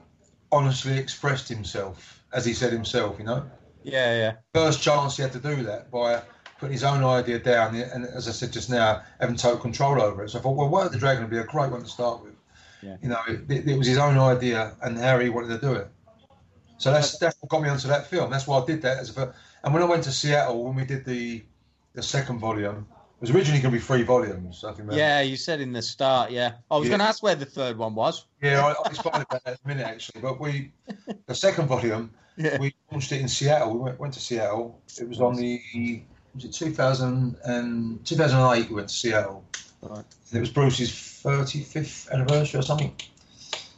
honestly 0.51 0.99
expressed 0.99 1.49
himself, 1.49 2.23
as 2.33 2.45
he 2.45 2.53
said 2.53 2.73
himself, 2.73 3.17
you 3.19 3.25
know? 3.25 3.49
Yeah, 3.83 4.17
yeah. 4.17 4.33
First 4.55 4.83
chance 4.83 5.17
he 5.17 5.23
had 5.23 5.33
to 5.33 5.39
do 5.39 5.63
that 5.63 5.91
by 5.91 6.23
putting 6.59 6.73
his 6.73 6.85
own 6.85 7.03
idea 7.03 7.39
down, 7.39 7.75
and 7.75 8.05
as 8.05 8.29
I 8.29 8.33
said 8.33 8.53
just 8.53 8.71
now, 8.71 9.03
having 9.21 9.37
total 9.37 9.59
control 9.59 10.01
over 10.01 10.25
it. 10.25 10.31
So 10.31 10.39
I 10.39 10.43
thought, 10.43 10.71
well, 10.71 10.87
of 10.87 10.93
the 10.93 10.99
Dragon 10.99 11.25
would 11.25 11.31
be 11.31 11.39
a 11.39 11.45
great 11.45 11.71
one 11.71 11.83
to 11.83 11.89
start 11.89 12.23
with. 12.23 12.35
Yeah. 12.83 12.97
You 13.03 13.09
know, 13.09 13.21
it, 13.29 13.69
it 13.69 13.79
was 13.79 13.87
his 13.87 13.99
own 13.99 14.19
idea 14.19 14.77
and 14.83 14.99
how 14.99 15.19
he 15.19 15.29
wanted 15.29 15.61
to 15.61 15.67
do 15.67 15.73
it. 15.75 15.89
So 16.79 16.91
that's 16.93 17.19
that's 17.19 17.37
what 17.41 17.49
got 17.49 17.63
me 17.63 17.69
onto 17.69 17.87
that 17.89 18.09
film. 18.09 18.31
That's 18.31 18.47
why 18.47 18.59
I 18.59 18.67
did 18.67 18.83
that 18.83 18.99
as 18.99 19.17
a. 19.17 19.35
And 19.65 19.73
when 19.73 19.83
I 19.83 19.87
went 19.87 20.05
to 20.05 20.13
Seattle, 20.13 20.65
when 20.65 20.75
we 20.75 20.85
did 20.85 21.05
the 21.05 21.43
the 21.95 22.03
second 22.03 22.39
volume, 22.39 22.87
it 22.91 23.21
was 23.21 23.31
originally 23.31 23.61
going 23.61 23.73
to 23.73 23.79
be 23.79 23.85
three 23.85 24.03
volumes. 24.03 24.65
I 24.65 24.73
think. 24.73 24.93
Yeah, 24.93 25.21
you 25.21 25.37
said 25.37 25.61
in 25.61 25.73
the 25.73 25.83
start. 25.83 26.31
Yeah, 26.31 26.55
I 26.71 26.77
was 26.77 26.87
yeah. 26.87 26.91
going 26.91 27.01
to 27.01 27.07
ask 27.07 27.23
where 27.23 27.35
the 27.35 27.47
third 27.47 27.77
one 27.79 27.95
was. 27.95 28.27
Yeah, 28.43 28.65
I, 28.65 28.69
will 28.69 28.85
explain 28.85 29.23
about 29.23 29.45
that 29.45 29.47
in 29.47 29.59
a 29.65 29.69
minute 29.69 29.87
actually. 29.87 30.21
But 30.21 30.41
we, 30.41 30.73
the 31.27 31.35
second 31.35 31.69
volume, 31.69 32.11
yeah. 32.37 32.59
we 32.59 32.75
launched 32.91 33.13
it 33.13 33.21
in 33.21 33.29
Seattle. 33.29 33.75
We 33.75 33.81
went, 33.81 34.01
went 34.01 34.15
to 34.15 34.21
Seattle. 34.21 34.81
It 35.01 35.09
was 35.09 35.21
on 35.21 35.37
the 35.37 36.03
was 36.35 36.45
it 36.45 36.53
2000 36.53 37.37
and 37.45 38.05
2008 38.07 38.69
we 38.69 38.75
went 38.75 38.89
to 38.89 38.95
Seattle. 38.95 39.45
Right. 39.83 40.05
And 40.31 40.37
it 40.37 40.41
was 40.41 40.51
Bruce's 40.51 40.91
35th 40.91 42.11
anniversary 42.11 42.61
or 42.61 42.63
something. 42.63 42.95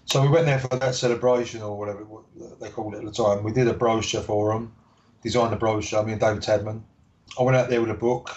So 0.06 0.22
we 0.22 0.28
went 0.28 0.46
there 0.46 0.60
for 0.60 0.68
that 0.76 0.94
celebration 0.94 1.62
or 1.62 1.76
whatever 1.76 2.06
they 2.60 2.68
called 2.70 2.94
it 2.94 2.98
at 2.98 3.04
the 3.04 3.10
time. 3.10 3.42
We 3.42 3.52
did 3.52 3.66
a 3.68 3.74
brochure 3.74 4.22
for 4.22 4.52
them, 4.52 4.72
designed 5.24 5.52
a 5.52 5.56
brochure. 5.56 6.04
Me 6.04 6.12
and 6.12 6.20
David 6.20 6.42
Tadman. 6.42 6.82
I 7.38 7.42
went 7.42 7.56
out 7.56 7.68
there 7.68 7.80
with 7.80 7.90
a 7.90 7.94
book, 7.94 8.36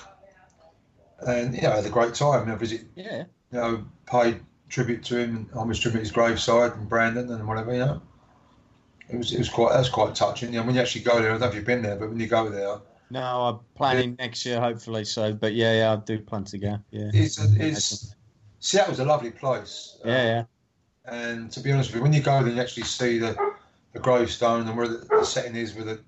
and 1.28 1.54
you 1.54 1.62
know, 1.62 1.72
had 1.72 1.86
a 1.86 1.90
great 1.90 2.16
time. 2.16 2.48
Know, 2.48 2.56
visit, 2.56 2.82
Yeah. 2.96 3.26
you 3.52 3.60
know, 3.60 3.86
paid 4.08 4.40
tribute 4.70 5.04
to 5.06 5.18
him, 5.18 5.36
and 5.36 5.52
homage 5.54 5.82
tribute 5.82 6.00
his 6.00 6.12
graveside 6.12 6.74
and 6.74 6.90
Brandon 6.90 7.32
and 7.32 7.48
whatever. 7.48 7.74
You 7.74 7.80
know, 7.80 8.02
it 9.10 9.18
was 9.18 9.32
it 9.34 9.38
was 9.38 9.50
quite 9.50 9.74
that's 9.74 9.90
quite 9.90 10.16
touching. 10.16 10.52
You 10.54 10.60
know, 10.62 10.66
when 10.66 10.76
you 10.76 10.82
actually 10.82 11.04
go 11.04 11.22
there, 11.22 11.30
I 11.30 11.32
don't 11.34 11.42
know 11.42 11.48
if 11.48 11.56
you've 11.56 11.66
been 11.66 11.84
there, 11.84 11.96
but 11.96 12.10
when 12.10 12.20
you 12.20 12.28
go 12.28 12.50
there, 12.50 12.78
No, 13.12 13.22
I'm 13.22 13.60
planning 13.76 14.16
next 14.18 14.46
year, 14.46 14.60
hopefully. 14.60 15.06
So, 15.06 15.34
but 15.34 15.54
yeah, 15.54 15.78
yeah, 15.78 15.94
I 15.94 15.96
do 15.98 16.20
plan 16.20 16.44
to 16.46 16.58
go. 16.58 16.80
Yeah. 16.92 17.12
it's 17.14 17.38
it's 17.56 18.16
Seattle's 18.60 19.00
a 19.00 19.06
lovely 19.06 19.32
place. 19.32 19.98
Yeah, 20.04 20.24
yeah. 20.24 20.44
And 21.06 21.50
to 21.52 21.60
be 21.62 21.72
honest 21.72 21.90
with 21.92 21.98
you, 21.98 22.04
when 22.04 22.12
you 22.12 22.22
go 22.22 22.44
there, 22.44 22.52
you 22.52 22.60
actually 22.60 22.84
see 22.84 23.18
the, 23.18 23.38
the 23.94 24.00
gravestone 24.00 24.68
and 24.68 24.76
where 24.76 24.90
the, 24.90 24.98
the 25.10 25.24
setting 25.24 25.56
is 25.56 25.74
with 25.74 25.88
it. 25.88 26.02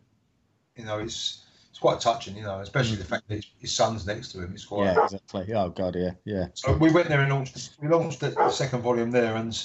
You 0.79 0.85
know, 0.85 0.99
it's 0.99 1.45
it's 1.69 1.79
quite 1.79 1.99
touching. 1.99 2.35
You 2.35 2.43
know, 2.43 2.59
especially 2.61 2.95
the 2.95 3.03
mm. 3.03 3.07
fact 3.07 3.27
that 3.27 3.45
his, 3.59 3.71
son's 3.71 4.07
next 4.07 4.31
to 4.31 4.41
him. 4.41 4.51
It's 4.53 4.65
quite. 4.65 4.85
Yeah, 4.85 5.03
exactly. 5.03 5.53
Oh 5.53 5.69
god, 5.69 5.95
yeah, 5.95 6.11
yeah. 6.25 6.47
So 6.53 6.73
we 6.73 6.91
went 6.91 7.09
there 7.09 7.21
and 7.21 7.31
launched. 7.31 7.77
We 7.81 7.87
launched 7.87 8.21
the, 8.21 8.29
the 8.29 8.49
second 8.49 8.81
volume 8.81 9.11
there, 9.11 9.35
and 9.35 9.55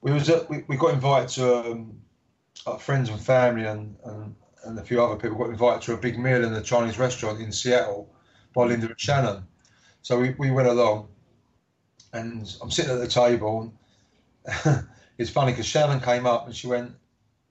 we 0.00 0.12
was 0.12 0.30
at, 0.30 0.48
we, 0.48 0.64
we 0.68 0.76
got 0.76 0.94
invited 0.94 1.28
to 1.30 1.72
um, 1.72 2.00
our 2.66 2.78
friends 2.78 3.10
and 3.10 3.20
family 3.20 3.66
and, 3.66 3.96
and 4.04 4.34
and 4.66 4.78
a 4.78 4.82
few 4.82 5.02
other 5.02 5.16
people 5.16 5.38
got 5.38 5.50
invited 5.50 5.82
to 5.82 5.94
a 5.94 5.96
big 5.96 6.18
meal 6.18 6.44
in 6.44 6.52
a 6.52 6.62
Chinese 6.62 6.98
restaurant 6.98 7.40
in 7.40 7.52
Seattle 7.52 8.12
by 8.54 8.64
Linda 8.64 8.88
and 8.88 9.00
Shannon. 9.00 9.46
So 10.02 10.18
we, 10.20 10.34
we 10.38 10.50
went 10.50 10.68
along, 10.68 11.08
and 12.12 12.52
I'm 12.60 12.70
sitting 12.70 12.92
at 12.92 13.00
the 13.00 13.08
table. 13.08 13.72
And 14.44 14.86
it's 15.18 15.30
funny 15.30 15.52
because 15.52 15.66
Shannon 15.66 16.00
came 16.00 16.26
up 16.26 16.46
and 16.46 16.54
she 16.54 16.66
went, 16.66 16.94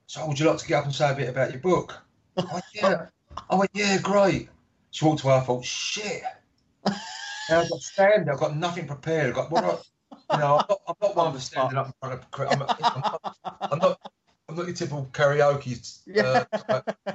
"So 0.06 0.26
would 0.26 0.38
you 0.38 0.46
like 0.46 0.58
to 0.58 0.66
get 0.66 0.78
up 0.78 0.84
and 0.84 0.94
say 0.94 1.10
a 1.10 1.14
bit 1.14 1.28
about 1.28 1.52
your 1.52 1.60
book?" 1.60 2.02
I 2.38 2.52
went, 2.52 2.64
"Yeah." 2.74 3.06
I 3.50 3.54
went, 3.54 3.70
"Yeah, 3.74 3.98
great." 3.98 4.48
She 4.90 5.04
walked 5.04 5.22
away. 5.22 5.34
I 5.34 5.40
thought, 5.40 5.64
"Shit." 5.64 6.22
And 6.84 7.58
I've 7.60 7.70
got 7.70 7.80
stand. 7.80 8.30
I've 8.30 8.38
got 8.38 8.56
nothing 8.56 8.86
prepared. 8.86 9.28
I've 9.28 9.34
got 9.34 9.50
what 9.50 9.64
I, 9.64 10.34
you 10.34 10.40
know. 10.40 10.58
I'm 10.58 10.66
not, 10.68 10.80
I'm 10.88 10.94
not 11.00 11.16
one 11.16 11.32
for 11.32 11.40
standing 11.40 11.78
up 11.78 11.86
in 11.86 11.92
front 12.00 12.14
of. 12.14 12.40
I'm, 12.40 12.62
I'm, 12.94 13.00
not, 13.00 13.22
I'm 13.72 13.78
not. 13.78 14.00
I'm 14.48 14.56
not 14.56 14.66
your 14.66 14.74
typical 14.74 15.08
karaoke 15.12 16.00
uh, 16.18 16.44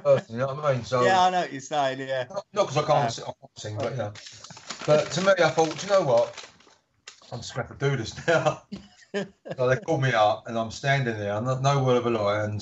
person. 0.03 0.35
You 0.35 0.41
know 0.41 0.47
what 0.47 0.65
I 0.65 0.73
mean? 0.73 0.83
So 0.83 1.05
Yeah, 1.05 1.23
I 1.23 1.29
know 1.29 1.41
what 1.41 1.51
you're 1.51 1.61
saying. 1.61 1.99
Yeah. 1.99 2.25
not 2.29 2.45
because 2.53 2.77
I 2.77 2.83
can't, 2.83 3.11
sing, 3.11 3.23
I 3.23 3.31
can't 3.39 3.59
sing, 3.59 3.77
but 3.77 3.91
you 3.91 3.97
know. 3.97 4.13
But 4.85 5.11
to 5.11 5.21
me, 5.21 5.31
I 5.37 5.49
thought, 5.49 5.83
you 5.83 5.89
know 5.89 6.01
what? 6.01 6.35
I'm 7.31 7.39
just 7.39 7.55
going 7.55 7.67
to 7.67 7.73
to 7.73 7.89
do 7.89 7.95
this 7.95 8.27
now. 8.27 8.63
so 9.13 9.67
they 9.67 9.77
called 9.77 10.01
me 10.01 10.11
up, 10.11 10.47
and 10.47 10.57
I'm 10.57 10.71
standing 10.71 11.17
there. 11.17 11.33
I'm 11.33 11.45
not 11.45 11.61
no 11.61 11.83
word 11.83 11.97
of 11.97 12.05
a 12.05 12.09
lie, 12.09 12.43
and 12.43 12.61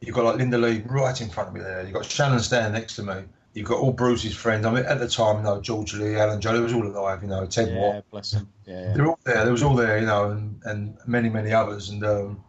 you've 0.00 0.14
got 0.14 0.24
like 0.24 0.36
Linda 0.36 0.58
Lee 0.58 0.82
right 0.86 1.20
in 1.20 1.28
front 1.28 1.50
of 1.50 1.54
me 1.54 1.60
there. 1.60 1.82
You've 1.82 1.94
got 1.94 2.04
Shannon 2.04 2.40
standing 2.40 2.72
next 2.72 2.96
to 2.96 3.02
me. 3.02 3.24
You've 3.54 3.66
got 3.66 3.78
all 3.78 3.92
Bruce's 3.92 4.36
friends. 4.36 4.66
I 4.66 4.70
mean, 4.70 4.84
at 4.84 5.00
the 5.00 5.08
time, 5.08 5.38
you 5.38 5.42
know, 5.42 5.60
George 5.60 5.94
Lee, 5.94 6.16
Alan 6.16 6.40
they 6.40 6.60
was 6.60 6.72
all 6.72 6.86
alive. 6.86 7.22
You 7.22 7.28
know, 7.28 7.46
Ted 7.46 7.74
Wong. 7.74 8.02
Bless 8.10 8.32
him. 8.32 8.48
Yeah, 8.66 8.80
yeah. 8.80 8.94
They're 8.94 9.06
all 9.06 9.18
there. 9.24 9.42
There 9.42 9.52
was 9.52 9.62
all 9.62 9.74
there, 9.74 9.98
you 9.98 10.06
know, 10.06 10.30
and, 10.30 10.60
and 10.64 10.96
many, 11.06 11.28
many 11.28 11.52
others. 11.52 11.88
And 11.88 12.04
um, 12.04 12.44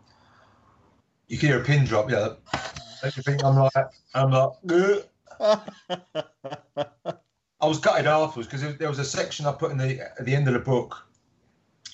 you 1.27 1.37
can 1.37 1.49
hear 1.49 1.61
a 1.61 1.63
pin 1.63 1.85
drop. 1.85 2.11
Yeah, 2.11 2.33
everything. 3.03 3.43
I'm 3.43 3.55
like, 3.55 3.73
I'm 4.13 4.31
like. 4.31 4.51
I 7.61 7.65
was 7.67 7.79
gutted 7.79 8.05
afterwards 8.05 8.47
because 8.47 8.77
there 8.77 8.87
was 8.87 8.99
a 8.99 9.05
section 9.05 9.45
I 9.45 9.51
put 9.51 9.71
in 9.71 9.77
the 9.77 10.01
at 10.01 10.25
the 10.25 10.35
end 10.35 10.47
of 10.47 10.53
the 10.53 10.59
book, 10.59 11.05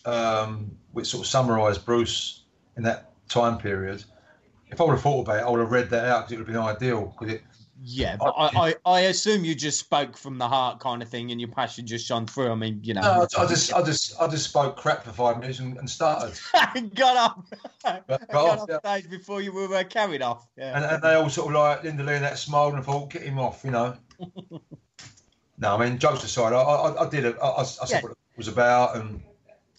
um, 0.06 0.78
which 0.92 1.08
sort 1.08 1.24
of 1.24 1.28
summarised 1.28 1.86
Bruce 1.86 2.44
in 2.76 2.84
that 2.84 3.12
time 3.30 3.58
period. 3.58 4.04
If 4.76 4.82
I 4.82 4.84
would 4.84 4.92
have 4.92 5.02
thought 5.02 5.22
about 5.22 5.38
it, 5.38 5.44
I 5.44 5.50
would 5.50 5.62
have 5.62 5.72
read 5.72 5.90
that 5.92 6.04
out 6.04 6.28
because 6.28 6.34
it 6.34 6.38
would 6.40 6.48
have 6.50 6.54
been 6.54 6.90
ideal. 6.90 7.16
Because 7.18 7.36
it, 7.36 7.44
yeah, 7.82 8.18
but 8.18 8.34
I, 8.38 8.50
I, 8.70 8.76
I 8.86 9.00
assume 9.02 9.46
you 9.46 9.56
just 9.56 9.80
spoke 9.80 10.18
from 10.18 10.38
the 10.38 10.50
heart, 10.50 10.82
kind 10.82 11.02
of 11.02 11.08
thing, 11.08 11.32
and 11.32 11.40
your 11.40 11.50
passion 11.50 11.88
just 11.88 12.06
shone 12.06 12.26
through. 12.26 12.52
I 12.52 12.56
mean, 12.56 12.82
you 12.84 12.94
know. 12.94 13.00
no, 13.00 13.26
I, 13.38 13.44
I 13.44 13.48
just, 13.48 13.74
I 13.74 13.82
just, 13.82 14.20
I 14.20 14.28
just 14.28 14.44
spoke 14.50 14.76
crap 14.76 15.06
for 15.06 15.14
five 15.14 15.40
minutes 15.40 15.60
and, 15.60 15.78
and 15.78 15.90
started. 15.90 16.38
got 16.94 17.16
up, 17.16 17.46
Got 18.10 18.28
got 18.28 18.60
off, 18.60 18.66
yeah. 18.68 18.80
stage 18.80 19.10
before 19.10 19.42
you 19.42 19.54
were 19.54 19.74
uh, 19.74 19.86
carried 19.86 20.22
off. 20.22 20.46
Yeah. 20.58 20.76
And, 20.76 20.84
and 20.84 21.02
they 21.02 21.14
all 21.14 21.30
sort 21.30 21.48
of 21.48 21.54
like 21.54 21.84
Linda 21.86 22.04
Lee 22.04 22.16
and 22.16 22.24
that 22.26 22.38
smiled 22.38 22.74
and 22.74 22.84
thought, 22.84 23.12
get 23.12 23.22
him 23.22 23.40
off, 23.40 23.64
you 23.64 23.72
know. 23.72 23.96
no, 25.58 25.78
I 25.78 25.86
mean, 25.90 25.98
jokes 25.98 26.26
aside, 26.26 26.52
I, 26.52 26.60
I, 26.60 27.06
I 27.06 27.10
did 27.10 27.24
it. 27.24 27.38
I, 27.42 27.48
I, 27.48 27.62
I 27.62 27.64
said 27.64 27.90
Yeah. 27.92 28.02
what 28.02 28.12
it 28.12 28.18
was 28.38 28.50
about 28.50 28.98
and 28.98 29.24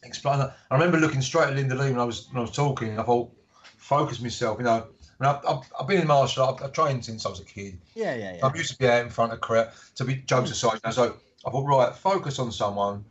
explained 0.03 0.41
that. 0.41 0.57
I 0.71 0.75
remember 0.75 0.99
looking 0.99 1.21
straight 1.21 1.49
at 1.49 1.55
Linda 1.55 1.75
Lee 1.75 1.91
when 1.91 2.01
I 2.01 2.05
was 2.05 2.29
when 2.29 2.39
I 2.39 2.41
was 2.43 2.53
talking. 2.53 2.99
I 2.99 3.03
thought, 3.03 3.31
focus 3.87 4.21
myself, 4.21 4.59
you 4.59 4.65
know. 4.65 4.87
I 5.19 5.25
mean, 5.25 5.35
I've, 5.35 5.47
I've, 5.49 5.73
I've 5.81 5.87
been 5.87 6.01
in 6.01 6.07
martial 6.07 6.45
art. 6.45 6.57
I've, 6.59 6.67
I've 6.67 6.73
trained 6.73 7.05
since 7.05 7.25
I 7.25 7.31
was 7.31 7.41
a 7.41 7.45
kid. 7.45 7.79
yeah, 7.95 8.15
yeah, 8.15 8.35
yeah. 8.37 8.47
I'm 8.47 8.55
used 8.55 8.73
to 8.73 8.79
be 8.79 8.89
out 8.89 9.03
in 9.03 9.11
front 9.11 9.33
of 9.33 9.41
crowd. 9.41 9.71
To 9.97 10.05
be 10.05 10.17
jokes 10.17 10.51
aside, 10.51 10.75
you 10.75 10.81
know, 10.85 10.91
so 10.91 11.17
I 11.47 11.51
thought, 11.51 11.65
right, 11.65 11.95
focus 11.95 12.39
on 12.39 12.53
someone. 12.53 13.05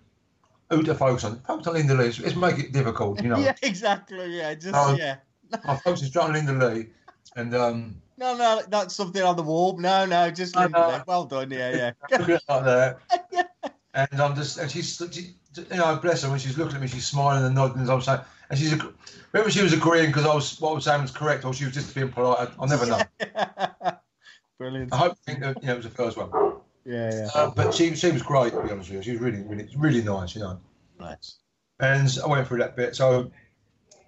Who 0.69 0.83
to 0.83 0.95
focus 0.95 1.23
on? 1.23 1.39
Focus 1.41 1.67
on 1.67 1.73
Linda 1.75 1.93
Lee. 1.93 2.11
Let's 2.19 2.35
make 2.35 2.59
it 2.59 2.71
difficult, 2.73 3.21
you 3.23 3.29
know. 3.33 3.39
Yeah, 3.39 3.53
exactly. 3.61 4.37
Yeah, 4.37 4.53
just 4.55 4.75
Um, 4.75 4.97
yeah. 4.97 5.17
I 5.63 5.75
focused 5.77 6.05
straight 6.05 6.23
on 6.23 6.33
Linda 6.33 6.53
Lee, 6.53 6.87
and 7.35 7.55
um, 7.55 7.95
No, 8.17 8.35
no, 8.35 8.61
that's 8.67 8.95
something 8.95 9.21
on 9.21 9.35
the 9.35 9.43
wall. 9.43 9.77
No, 9.77 10.05
no, 10.05 10.29
just 10.31 10.55
No, 10.55 10.63
leave 10.63 10.71
no. 10.71 11.03
Well 11.07 11.25
done. 11.25 11.51
Yeah, 11.51 11.93
yeah. 12.11 12.17
like 12.49 12.65
that. 12.65 12.97
yeah. 13.31 13.43
And 13.93 14.21
I'm 14.21 14.35
just, 14.35 14.57
and 14.57 14.69
she's, 14.69 15.01
she, 15.11 15.35
you 15.55 15.77
know, 15.77 15.95
bless 15.95 16.23
her, 16.23 16.29
when 16.29 16.39
she's 16.39 16.57
looking 16.57 16.75
at 16.75 16.81
me, 16.81 16.87
she's 16.87 17.05
smiling 17.05 17.45
and 17.45 17.55
nodding 17.55 17.81
as 17.81 17.89
I'm 17.89 18.01
saying, 18.01 18.19
and 18.49 18.59
she's, 18.59 18.73
ag- 18.73 18.93
whether 19.31 19.49
she 19.49 19.61
was 19.61 19.73
agreeing 19.73 20.07
because 20.07 20.25
I 20.25 20.33
was, 20.33 20.59
what 20.59 20.71
I 20.71 20.73
was 20.73 20.83
saying 20.85 21.01
was 21.01 21.11
correct, 21.11 21.45
or 21.45 21.53
she 21.53 21.65
was 21.65 21.73
just 21.73 21.93
being 21.93 22.09
polite, 22.09 22.49
I'll 22.59 22.67
never 22.67 22.85
know. 22.85 23.01
Brilliant. 24.57 24.93
I 24.93 24.97
hope, 24.97 25.11
you 25.11 25.33
think 25.33 25.39
that, 25.41 25.61
you 25.61 25.67
know, 25.67 25.73
it 25.73 25.77
was 25.77 25.85
the 25.85 25.91
first 25.91 26.17
one. 26.17 26.29
Yeah, 26.85 27.11
yeah. 27.11 27.29
Uh, 27.33 27.51
but 27.51 27.73
she, 27.73 27.95
she 27.95 28.11
was 28.11 28.21
great, 28.21 28.53
to 28.53 28.61
be 28.61 28.71
honest 28.71 28.89
with 28.89 28.97
you. 28.97 29.01
She 29.03 29.11
was 29.11 29.21
really, 29.21 29.41
really, 29.41 29.67
really 29.75 30.03
nice, 30.03 30.35
you 30.35 30.41
know. 30.41 30.59
Nice. 30.99 31.37
And 31.79 32.17
I 32.23 32.27
went 32.27 32.47
through 32.47 32.59
that 32.59 32.75
bit. 32.75 32.95
So 32.95 33.31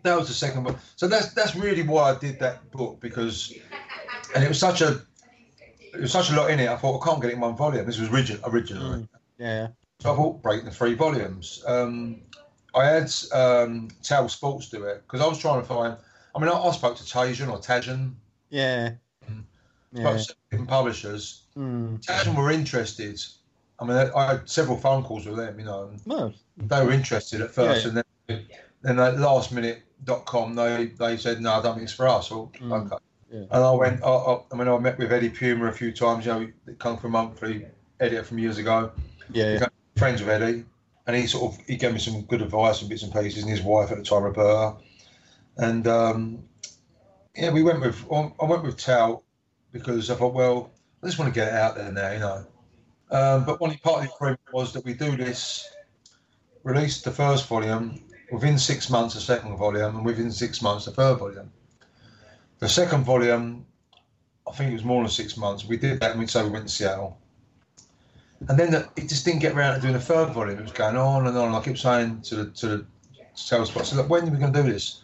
that 0.04 0.17
was 0.17 0.28
the 0.28 0.34
second 0.34 0.63
book. 0.63 0.78
So 0.95 1.08
that's 1.08 1.34
that's 1.34 1.56
really 1.56 1.84
why 1.84 2.12
I 2.12 2.17
did 2.17 2.39
that 2.39 2.71
book 2.71 3.00
because, 3.02 3.54
and 4.34 4.43
it 4.43 4.47
was 4.47 4.60
such 4.60 4.82
a, 4.82 5.02
it 5.93 6.00
was 6.00 6.12
such 6.12 6.30
a 6.32 6.36
lot 6.36 6.50
in 6.50 6.60
it. 6.60 6.69
I 6.69 6.78
thought 6.78 7.02
I 7.02 7.06
can't 7.06 7.21
get 7.21 7.32
it 7.32 7.34
in 7.34 7.39
one 7.41 7.58
volume. 7.58 7.86
This 7.86 8.00
was 8.00 8.10
origin, 8.10 8.39
originally. 8.45 9.02
Mm. 9.02 9.10
Yeah. 9.38 9.67
So 10.00 10.13
I 10.13 10.15
thought 10.15 10.41
break 10.41 10.63
the 10.63 10.71
three 10.71 10.93
volumes. 10.93 11.63
Um, 11.67 12.21
I 12.78 12.86
had 12.86 13.12
um, 13.34 13.90
Tao 14.04 14.28
Sports 14.28 14.70
do 14.70 14.84
it 14.84 15.04
because 15.06 15.22
I 15.22 15.28
was 15.28 15.40
trying 15.40 15.62
to 15.62 15.68
find. 15.68 15.98
I 16.36 16.40
mean, 16.40 16.50
I, 16.50 16.54
I 16.54 16.72
spoke 16.72 16.96
to 16.98 17.04
Tajan 17.04 17.50
or 17.52 17.58
Tajan, 17.60 18.13
Yeah. 18.50 18.92
Mm. 19.30 19.44
Yeah. 19.94 20.22
different 20.52 20.70
publishers. 20.70 21.44
Mm. 21.58 22.00
Tajan 22.06 22.36
were 22.36 22.52
interested. 22.52 23.20
I 23.80 23.86
mean, 23.86 23.98
I, 23.98 24.12
I 24.16 24.28
had 24.34 24.50
several 24.50 24.78
phone 24.78 25.04
calls 25.04 25.26
with 25.26 25.38
them, 25.38 25.58
you 25.60 25.66
know, 25.66 25.92
No. 26.06 26.34
they 26.58 26.86
were 26.86 26.92
interested 26.92 27.42
at 27.42 27.52
first, 27.52 27.84
Yeah. 27.84 27.90
and 27.90 27.98
then 28.28 28.46
then 28.84 29.00
at 29.00 29.16
lastminute.com 29.16 30.56
they 30.56 30.88
they 31.00 31.18
said 31.18 31.42
no, 31.42 31.54
I 31.54 31.62
don't 31.62 31.76
think 31.76 31.84
it's 31.86 31.94
for 31.94 32.08
us. 32.08 32.30
Well, 32.32 32.52
Mm. 32.60 32.86
okay. 32.86 33.04
Yeah. 33.32 33.40
And 33.52 33.63
I 33.63 33.72
went. 33.72 34.04
I, 34.04 34.08
I, 34.08 34.40
I 34.52 34.56
mean, 34.56 34.68
I 34.70 34.78
met 34.78 34.98
with 34.98 35.12
Eddie 35.12 35.30
Puma 35.30 35.66
a 35.66 35.72
few 35.74 35.92
times. 35.92 36.26
You 36.26 36.34
know, 36.34 36.74
Kung 36.80 36.98
Fu 36.98 37.10
Monthly 37.10 37.66
editor 38.00 38.24
from 38.24 38.40
years 38.40 38.58
ago. 38.58 38.92
Yeah. 39.34 39.54
yeah. 39.60 39.68
friends 39.98 40.22
with 40.22 40.30
Eddie, 40.30 40.63
and 41.08 41.15
he 41.15 41.26
sort 41.26 41.54
of 41.54 41.65
he 41.65 41.78
gave 41.78 41.93
me 41.93 42.00
some 42.00 42.22
good 42.24 42.41
advice 42.41 42.82
and 42.82 42.89
bits 42.89 43.04
and 43.04 43.13
pieces, 43.13 43.43
and 43.43 43.52
his 43.52 43.62
wife 43.62 43.91
at 43.91 43.98
the 43.98 44.04
time, 44.04 44.24
Roberta, 44.24 44.76
and 45.58 45.88
um, 45.88 46.43
yeah, 47.36 47.52
we 47.52 47.63
went 47.63 47.82
with 47.82 48.06
I 48.12 48.46
went 48.46 48.63
with 48.63 48.78
Tao 48.78 49.24
because 49.72 50.12
I 50.12 50.15
thought, 50.15 50.34
well, 50.34 50.72
I 51.02 51.08
just 51.08 51.17
want 51.17 51.34
to 51.34 51.39
get 51.39 51.48
it 51.48 51.54
out 51.54 51.76
there 51.76 51.91
now, 51.91 52.12
you 52.12 52.20
know. 52.20 52.46
Um, 53.10 53.46
but 53.46 53.62
one 53.62 53.76
part 53.78 54.04
of 54.04 54.10
the 54.10 54.15
agreement 54.15 54.41
was 54.52 54.74
that 54.74 54.84
we 54.84 54.93
do 54.93 55.15
this, 55.15 55.70
release 56.63 57.02
the 57.02 57.12
first 57.12 57.48
volume 57.48 58.04
within 58.32 58.58
six 58.58 58.89
months, 58.89 59.15
the 59.15 59.22
second 59.22 59.56
volume, 59.56 59.96
and 59.96 60.06
within 60.06 60.32
six 60.32 60.62
months, 60.62 60.86
the 60.86 60.91
third 60.91 61.17
volume. 61.20 61.52
The 62.60 62.67
second 62.67 63.06
volume, 63.06 63.65
I 64.48 64.52
think 64.52 64.72
it 64.72 64.74
was 64.74 64.84
more 64.84 65.02
than 65.04 65.12
six 65.12 65.38
months. 65.38 65.63
We 65.63 65.78
did 65.78 66.02
that, 66.02 66.12
and 66.12 66.20
we 66.20 66.28
so 66.28 66.43
we 66.43 66.50
went 66.50 66.67
to 66.67 66.74
Seattle. 66.74 67.17
And 68.50 68.58
then 68.60 68.71
the, 68.71 68.88
it 68.95 69.10
just 69.10 69.26
didn't 69.26 69.39
get 69.41 69.54
around 69.56 69.76
to 69.76 69.82
doing 69.82 69.93
the 69.93 70.00
third 70.00 70.30
volume. 70.34 70.60
It 70.60 70.63
was 70.63 70.71
going 70.71 70.95
on 70.95 71.28
and 71.28 71.38
on. 71.38 71.47
And 71.47 71.56
I 71.56 71.62
kept 71.62 71.80
saying 71.80 72.21
to 72.23 72.36
the 72.36 72.45
to 72.52 72.67
the 72.67 72.86
sales 73.34 73.69
spot, 73.69 73.84
I 73.84 73.86
said, 73.86 73.97
look, 73.97 74.10
when 74.10 74.28
are 74.28 74.32
we 74.32 74.38
going 74.38 74.54
to 74.54 74.63
do 74.63 74.71
this? 74.71 75.02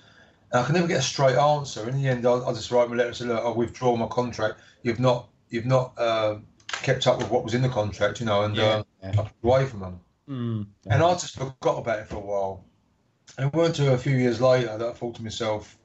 And 0.51 0.61
I 0.61 0.65
could 0.65 0.75
never 0.75 0.87
get 0.87 0.99
a 0.99 1.03
straight 1.03 1.35
answer. 1.35 1.87
In 1.89 2.01
the 2.01 2.07
end, 2.07 2.25
I, 2.27 2.33
I 2.33 2.53
just 2.53 2.69
write 2.71 2.89
my 2.89 2.95
letter 2.95 3.09
and 3.09 3.17
say, 3.17 3.25
look, 3.25 3.43
I 3.43 3.49
withdraw 3.49 3.95
my 3.95 4.07
contract. 4.07 4.59
You've 4.83 4.99
not 4.99 5.29
you've 5.49 5.65
not 5.65 5.93
uh, 5.97 6.37
kept 6.67 7.07
up 7.07 7.17
with 7.17 7.29
what 7.31 7.43
was 7.43 7.53
in 7.53 7.61
the 7.61 7.69
contract, 7.69 8.19
you 8.19 8.25
know, 8.25 8.43
and 8.43 8.55
Yeah. 8.55 8.83
uh, 9.03 9.25
away 9.43 9.65
from 9.65 9.79
them. 9.79 9.99
Mm. 10.29 10.67
And 10.87 11.03
I 11.03 11.13
just 11.13 11.35
forgot 11.35 11.79
about 11.79 11.99
it 11.99 12.07
for 12.07 12.15
a 12.17 12.19
while. 12.19 12.63
And 13.37 13.47
it 13.47 13.53
weren't 13.55 13.77
until 13.79 13.93
a 13.93 13.97
few 13.97 14.15
years 14.15 14.39
later 14.39 14.77
that 14.77 14.87
I 14.87 14.93
thought 14.93 15.15
to 15.15 15.23
myself, 15.23 15.77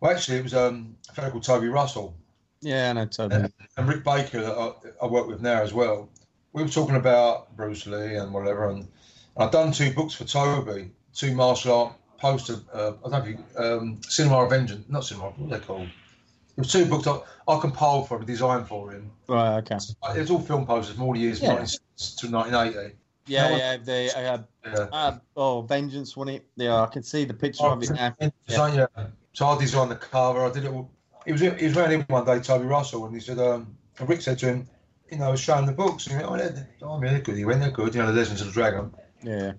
well, 0.00 0.12
actually, 0.12 0.38
it 0.38 0.42
was 0.44 0.54
um, 0.54 0.94
a 1.08 1.12
fellow 1.14 1.30
called 1.30 1.42
Toby 1.42 1.68
Russell 1.68 2.14
Yeah, 2.60 2.90
I 2.90 2.92
know 2.92 3.06
totally. 3.06 3.50
and 3.76 3.88
Rick 3.88 4.04
Baker 4.04 4.40
that 4.42 4.52
I, 4.56 4.72
I 5.02 5.06
work 5.06 5.26
with 5.26 5.40
now 5.40 5.62
as 5.62 5.72
well. 5.72 6.08
We 6.52 6.62
were 6.62 6.68
talking 6.68 6.96
about 6.96 7.56
Bruce 7.56 7.86
Lee 7.86 8.16
and 8.16 8.32
whatever, 8.32 8.68
and, 8.68 8.80
and 8.80 8.88
I've 9.36 9.50
done 9.50 9.72
two 9.72 9.92
books 9.92 10.14
for 10.14 10.24
Toby, 10.24 10.90
two 11.14 11.34
martial 11.34 11.74
art 11.74 11.92
poster. 12.18 12.56
Uh, 12.72 12.92
I 13.04 13.08
don't 13.08 13.12
know 13.12 13.18
if 13.18 13.28
you, 13.28 13.38
um, 13.62 14.00
Cinema 14.02 14.44
of 14.44 14.50
Vengeance, 14.50 14.84
not 14.88 15.04
Cinema, 15.04 15.30
what 15.30 15.52
are 15.52 15.58
they 15.58 15.64
called? 15.64 15.88
It 15.88 16.58
was 16.58 16.72
two 16.72 16.84
books 16.86 17.06
I, 17.06 17.18
I 17.48 17.60
compiled 17.60 18.08
for 18.08 18.18
him, 18.18 18.26
designed 18.26 18.68
for 18.68 18.90
him. 18.90 19.10
Right, 19.28 19.58
okay. 19.58 19.76
It 19.76 20.18
was 20.18 20.30
all 20.30 20.40
film 20.40 20.66
posters 20.66 20.94
from 20.94 21.04
all 21.04 21.14
the 21.14 21.20
years, 21.20 21.40
Yeah. 21.40 21.54
1960 21.54 22.26
to 22.26 22.32
1980. 22.34 22.96
Yeah, 23.26 23.48
No, 23.48 23.56
yeah. 23.56 23.76
The 23.76 24.18
uh, 24.18 24.38
Yeah. 24.66 24.86
uh, 24.92 25.18
oh, 25.36 25.62
Vengeance 25.62 26.16
won 26.16 26.28
it. 26.28 26.46
Yeah, 26.56 26.82
I 26.82 26.86
can 26.86 27.02
see 27.02 27.24
the 27.24 27.34
picture 27.34 27.64
of 27.64 27.82
it 27.82 27.90
now. 27.90 28.14
Design, 28.46 28.74
yeah. 28.74 28.86
So 29.32 29.46
I 29.46 29.58
designed 29.58 29.92
the 29.92 29.96
cover. 29.96 30.44
I 30.44 30.50
did 30.50 30.64
it. 30.64 30.72
All, 30.72 30.90
he 31.24 31.32
was 31.32 31.40
he 31.40 31.48
was 31.48 31.76
around 31.76 31.92
in 31.92 32.00
one 32.02 32.24
day, 32.24 32.40
Toby 32.40 32.66
Russell, 32.66 33.06
and 33.06 33.14
he 33.14 33.20
said, 33.20 33.38
um, 33.38 33.76
and 33.98 34.08
Rick 34.08 34.22
said 34.22 34.38
to 34.40 34.46
him, 34.46 34.68
you 35.10 35.18
know, 35.18 35.34
showing 35.36 35.66
the 35.66 35.72
books, 35.72 36.06
and 36.06 36.16
he 36.16 36.24
went, 36.24 36.30
oh, 36.30 36.36
they're, 36.36 36.68
oh, 36.82 37.00
they're 37.00 37.20
good. 37.20 37.36
He 37.36 37.44
went, 37.44 37.60
they're 37.60 37.70
good. 37.70 37.94
You 37.94 38.00
know, 38.00 38.06
the 38.12 38.18
Legends 38.18 38.40
of 38.40 38.48
the 38.48 38.52
Dragon. 38.52 38.94
Yeah. 39.22 39.52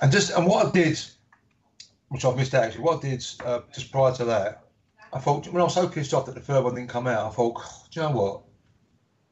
And 0.00 0.12
just 0.12 0.30
and 0.36 0.46
what 0.46 0.66
I 0.66 0.70
did, 0.70 1.00
which 2.08 2.24
I've 2.24 2.36
missed 2.36 2.54
out 2.54 2.64
actually, 2.64 2.82
what 2.82 3.04
I 3.04 3.08
did 3.08 3.24
uh, 3.44 3.60
just 3.74 3.90
prior 3.90 4.14
to 4.14 4.24
that, 4.26 4.64
I 5.12 5.18
thought 5.18 5.46
when 5.48 5.60
I 5.60 5.64
was 5.64 5.74
so 5.74 5.88
pissed 5.88 6.14
off 6.14 6.26
that 6.26 6.34
the 6.34 6.40
third 6.40 6.62
one 6.62 6.74
didn't 6.74 6.90
come 6.90 7.06
out, 7.06 7.26
I 7.26 7.34
thought, 7.34 7.60
do 7.90 8.00
you 8.00 8.06
know 8.06 8.12
what? 8.14 8.42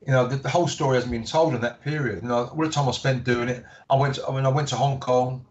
You 0.07 0.13
know, 0.13 0.27
the, 0.27 0.37
the 0.37 0.49
whole 0.49 0.69
story 0.69 0.97
hasn't 0.97 1.13
been 1.13 1.25
told 1.25 1.55
in 1.55 1.61
that 1.61 1.83
period. 1.83 2.23
You 2.23 2.29
know, 2.29 2.47
all 2.47 2.57
the 2.57 2.71
time 2.71 2.89
I 2.89 2.93
spent 2.93 3.25
doing 3.25 3.49
it, 3.49 3.65
I 3.91 3.97
went. 3.97 4.17
To, 4.17 4.27
I 4.27 4.35
mean, 4.35 4.47
I 4.47 4.49
went 4.49 4.69
to 4.69 4.77
Hong 4.77 4.99
Kong. 5.01 5.45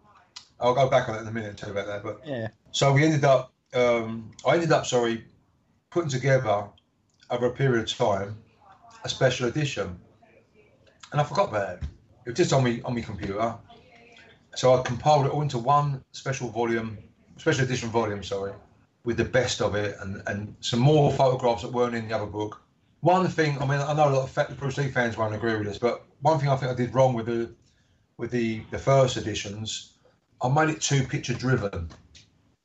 I'll 0.60 0.74
go 0.74 0.88
back 0.88 1.08
on 1.08 1.16
it 1.16 1.20
in 1.20 1.28
a 1.28 1.32
minute 1.32 1.50
and 1.50 1.58
tell 1.58 1.68
you 1.68 1.78
about 1.78 1.86
that. 1.86 2.02
But 2.02 2.26
Yeah. 2.26 2.48
so 2.72 2.92
we 2.92 3.04
ended 3.04 3.24
up. 3.24 3.52
Um, 3.74 4.30
I 4.46 4.54
ended 4.54 4.72
up, 4.72 4.86
sorry, 4.86 5.24
putting 5.90 6.08
together 6.08 6.64
over 7.30 7.46
a 7.46 7.50
period 7.50 7.82
of 7.82 7.96
time 7.96 8.36
a 9.06 9.08
special 9.08 9.48
edition, 9.48 9.98
and 11.12 11.20
I 11.20 11.24
forgot 11.24 11.48
about 11.48 11.74
it. 11.76 11.82
It 12.26 12.30
was 12.30 12.36
just 12.36 12.52
on 12.52 12.64
me 12.64 12.82
on 12.82 12.94
my 12.94 13.00
computer. 13.00 13.54
So 14.56 14.74
I 14.74 14.82
compiled 14.82 15.26
it 15.26 15.32
all 15.32 15.42
into 15.42 15.58
one 15.58 16.02
special 16.12 16.48
volume, 16.48 16.98
special 17.36 17.64
edition 17.64 17.88
volume, 17.88 18.22
sorry, 18.22 18.52
with 19.04 19.16
the 19.16 19.24
best 19.24 19.62
of 19.62 19.74
it 19.74 19.96
and, 20.00 20.22
and 20.26 20.56
some 20.60 20.80
more 20.80 21.12
photographs 21.12 21.62
that 21.62 21.72
weren't 21.72 21.94
in 21.94 22.08
the 22.08 22.14
other 22.14 22.26
book. 22.26 22.60
One 23.00 23.28
thing, 23.28 23.58
I 23.60 23.66
mean, 23.66 23.78
I 23.78 23.92
know 23.92 24.08
a 24.08 24.14
lot 24.16 24.36
of 24.36 24.58
Bruce 24.58 24.78
Lee 24.78 24.90
fans 24.90 25.16
won't 25.16 25.34
agree 25.34 25.54
with 25.56 25.66
this, 25.66 25.78
but 25.78 26.04
one 26.22 26.38
thing 26.40 26.48
I 26.48 26.56
think 26.56 26.72
I 26.72 26.74
did 26.74 26.94
wrong 26.94 27.14
with 27.14 27.26
the 27.26 27.54
with 28.18 28.30
the, 28.30 28.62
the 28.70 28.78
first 28.78 29.18
editions, 29.18 29.92
I 30.40 30.48
made 30.48 30.70
it 30.70 30.80
too 30.80 31.02
picture 31.02 31.34
driven. 31.34 31.90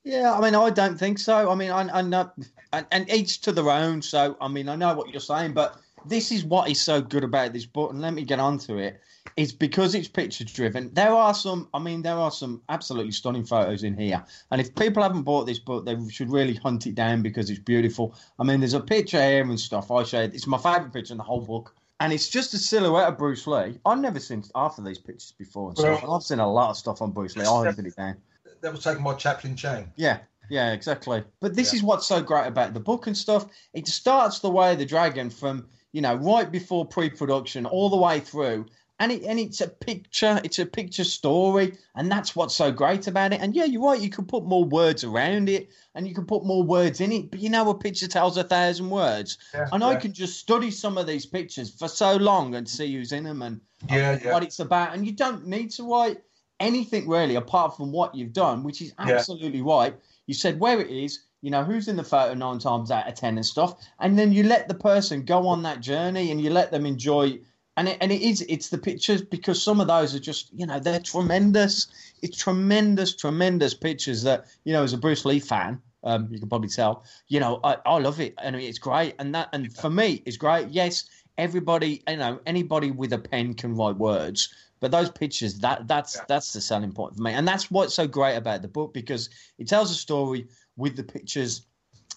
Yeah, 0.05 0.33
I 0.33 0.39
mean, 0.39 0.55
I 0.55 0.69
don't 0.69 0.97
think 0.97 1.19
so. 1.19 1.51
I 1.51 1.55
mean, 1.55 1.71
I, 1.71 1.99
I 1.99 2.01
know, 2.01 2.31
and, 2.71 2.85
and 2.91 3.09
each 3.11 3.41
to 3.41 3.51
their 3.51 3.69
own. 3.69 4.01
So, 4.01 4.37
I 4.39 4.47
mean, 4.47 4.69
I 4.69 4.77
know 4.77 4.95
what 4.95 5.09
you're 5.09 5.19
saying, 5.19 5.51
but 5.51 5.80
this 6.05 6.31
is 6.31 6.43
what 6.43 6.69
is 6.69 6.81
so 6.81 7.01
good 7.01 7.23
about 7.23 7.53
this 7.53 7.65
book, 7.65 7.91
and 7.91 8.01
let 8.01 8.13
me 8.13 8.23
get 8.23 8.39
onto 8.39 8.77
it. 8.77 9.01
It's 9.37 9.51
because 9.51 9.93
it's 9.95 10.07
picture 10.07 10.43
driven. 10.43 10.93
There 10.93 11.13
are 11.13 11.33
some, 11.33 11.69
I 11.73 11.79
mean, 11.79 12.01
there 12.01 12.15
are 12.17 12.31
some 12.31 12.61
absolutely 12.69 13.11
stunning 13.11 13.45
photos 13.45 13.83
in 13.83 13.95
here. 13.95 14.23
And 14.49 14.59
if 14.59 14.73
people 14.75 15.03
haven't 15.03 15.21
bought 15.23 15.45
this 15.45 15.59
book, 15.59 15.85
they 15.85 15.95
should 16.09 16.31
really 16.31 16.55
hunt 16.55 16.87
it 16.87 16.95
down 16.95 17.21
because 17.21 17.49
it's 17.49 17.59
beautiful. 17.59 18.15
I 18.39 18.43
mean, 18.43 18.59
there's 18.59 18.73
a 18.73 18.79
picture 18.81 19.21
here 19.21 19.43
and 19.43 19.59
stuff. 19.59 19.91
I 19.91 20.03
showed 20.03 20.33
it's 20.33 20.47
my 20.47 20.57
favourite 20.57 20.91
picture 20.91 21.13
in 21.13 21.17
the 21.19 21.23
whole 21.23 21.41
book. 21.41 21.73
And 21.99 22.11
it's 22.11 22.29
just 22.29 22.55
a 22.55 22.57
silhouette 22.57 23.07
of 23.07 23.17
Bruce 23.19 23.45
Lee. 23.45 23.79
I've 23.85 23.99
never 23.99 24.19
seen 24.19 24.43
half 24.55 24.79
of 24.79 24.85
these 24.85 24.97
pictures 24.97 25.33
before. 25.37 25.73
Well- 25.77 26.13
I've 26.15 26.23
seen 26.23 26.39
a 26.39 26.51
lot 26.51 26.71
of 26.71 26.77
stuff 26.77 27.01
on 27.01 27.11
Bruce 27.11 27.37
Lee. 27.37 27.45
I 27.45 27.63
hunted 27.63 27.85
it 27.85 27.95
down. 27.95 28.17
That 28.61 28.71
was 28.71 28.83
taken 28.83 29.03
by 29.03 29.13
Chaplin 29.13 29.55
Chang. 29.55 29.91
Yeah, 29.95 30.17
yeah, 30.49 30.73
exactly. 30.73 31.23
But 31.39 31.55
this 31.55 31.71
Yeah. 31.73 31.77
is 31.77 31.83
what's 31.83 32.07
so 32.07 32.21
great 32.21 32.47
about 32.47 32.73
the 32.73 32.79
book 32.79 33.05
and 33.05 33.15
stuff. 33.15 33.45
It 33.73 33.87
starts 33.87 34.39
the 34.39 34.49
way 34.49 34.73
of 34.73 34.79
the 34.79 34.85
dragon 34.85 35.29
from 35.29 35.67
you 35.91 36.01
know 36.01 36.15
right 36.15 36.51
before 36.51 36.85
pre-production 36.85 37.65
all 37.65 37.89
the 37.89 37.97
way 37.97 38.19
through, 38.19 38.65
and 38.99 39.11
it 39.11 39.23
and 39.23 39.39
it's 39.39 39.61
a 39.61 39.67
picture. 39.67 40.39
It's 40.43 40.59
a 40.59 40.65
picture 40.65 41.03
story, 41.03 41.77
and 41.95 42.11
that's 42.11 42.35
what's 42.35 42.55
so 42.55 42.71
great 42.71 43.07
about 43.07 43.33
it. 43.33 43.41
And 43.41 43.55
yeah, 43.55 43.65
you're 43.65 43.83
right. 43.83 43.99
You 43.99 44.09
can 44.09 44.25
put 44.25 44.45
more 44.45 44.63
words 44.63 45.03
around 45.03 45.49
it, 45.49 45.69
and 45.95 46.07
you 46.07 46.13
can 46.13 46.25
put 46.25 46.45
more 46.45 46.63
words 46.63 47.01
in 47.01 47.11
it. 47.11 47.31
But 47.31 47.39
you 47.39 47.49
know, 47.49 47.69
a 47.69 47.75
picture 47.77 48.07
tells 48.07 48.37
a 48.37 48.43
thousand 48.43 48.89
words. 48.89 49.37
Yeah, 49.53 49.67
And 49.71 49.83
I 49.83 49.95
can 49.95 50.13
just 50.13 50.39
study 50.39 50.71
some 50.71 50.97
of 50.97 51.07
these 51.07 51.25
pictures 51.25 51.69
for 51.69 51.87
so 51.87 52.15
long 52.15 52.55
and 52.55 52.67
see 52.69 52.93
who's 52.93 53.11
in 53.11 53.23
them 53.23 53.41
and 53.41 53.59
Yeah, 53.89 54.19
yeah. 54.23 54.31
what 54.33 54.43
it's 54.43 54.59
about. 54.59 54.93
And 54.93 55.05
you 55.05 55.11
don't 55.13 55.47
need 55.47 55.71
to 55.71 55.83
write 55.89 56.21
anything 56.59 57.07
really 57.09 57.35
apart 57.35 57.75
from 57.75 57.91
what 57.91 58.13
you've 58.13 58.33
done, 58.33 58.63
which 58.63 58.81
is 58.81 58.93
Yeah. 58.99 59.15
absolutely 59.15 59.61
right. 59.63 59.95
You 60.27 60.35
said 60.35 60.59
where 60.59 60.79
it 60.79 60.91
is, 60.91 61.23
you 61.41 61.51
know, 61.51 61.63
who's 61.63 61.87
in 61.87 61.95
the 61.95 62.03
photo 62.03 62.33
nine 62.33 62.59
times 62.59 62.91
out 62.91 63.07
of 63.07 63.15
ten 63.15 63.37
and 63.37 63.45
stuff. 63.45 63.75
And 63.99 64.17
then 64.17 64.31
you 64.31 64.43
let 64.43 64.67
the 64.67 64.73
person 64.75 65.23
go 65.25 65.47
on 65.47 65.63
that 65.63 65.81
journey 65.81 66.31
and 66.31 66.41
you 66.41 66.49
let 66.49 66.71
them 66.71 66.85
enjoy. 66.85 67.39
And 67.77 67.87
it, 67.89 67.97
and 68.01 68.11
it 68.11 68.21
is, 68.21 68.41
it's 68.47 68.69
the 68.69 68.77
pictures 68.77 69.21
because 69.21 69.61
some 69.61 69.79
of 69.79 69.87
those 69.87 70.13
are 70.13 70.19
just, 70.19 70.51
you 70.53 70.65
know, 70.65 70.79
they're 70.79 70.99
tremendous. 70.99 71.87
It's 72.21 72.37
tremendous, 72.37 73.15
tremendous 73.15 73.73
pictures 73.73 74.23
that, 74.23 74.45
you 74.65 74.73
know, 74.73 74.83
as 74.83 74.93
a 74.93 74.97
Bruce 74.97 75.25
Lee 75.25 75.39
fan, 75.39 75.81
um, 76.03 76.27
you 76.31 76.39
can 76.39 76.49
probably 76.49 76.69
tell, 76.69 77.03
you 77.27 77.39
know, 77.39 77.59
I, 77.63 77.77
I 77.85 77.97
love 77.99 78.19
it. 78.19 78.33
and 78.41 78.55
it's 78.55 78.79
great. 78.79 79.15
And 79.19 79.33
that, 79.35 79.49
and 79.53 79.75
for 79.75 79.89
me, 79.89 80.21
it's 80.25 80.37
great. 80.37 80.69
Yes, 80.69 81.05
everybody, 81.37 82.03
you 82.07 82.17
know, 82.17 82.39
anybody 82.45 82.91
with 82.91 83.13
a 83.13 83.17
pen 83.17 83.53
can 83.53 83.75
write 83.75 83.97
words, 83.97 84.53
but 84.79 84.91
those 84.91 85.09
pictures, 85.09 85.59
that 85.59 85.87
that's 85.87 86.15
Yeah. 86.15 86.23
that's 86.27 86.53
the 86.53 86.61
selling 86.61 86.91
point 86.91 87.15
for 87.15 87.21
me, 87.21 87.33
and 87.33 87.47
that's 87.47 87.69
what's 87.71 87.93
so 87.93 88.07
great 88.07 88.35
about 88.35 88.61
the 88.61 88.67
book 88.67 88.93
because 88.93 89.29
it 89.57 89.67
tells 89.67 89.91
a 89.91 89.95
story 89.95 90.47
with 90.77 90.95
the 90.95 91.03
pictures 91.03 91.65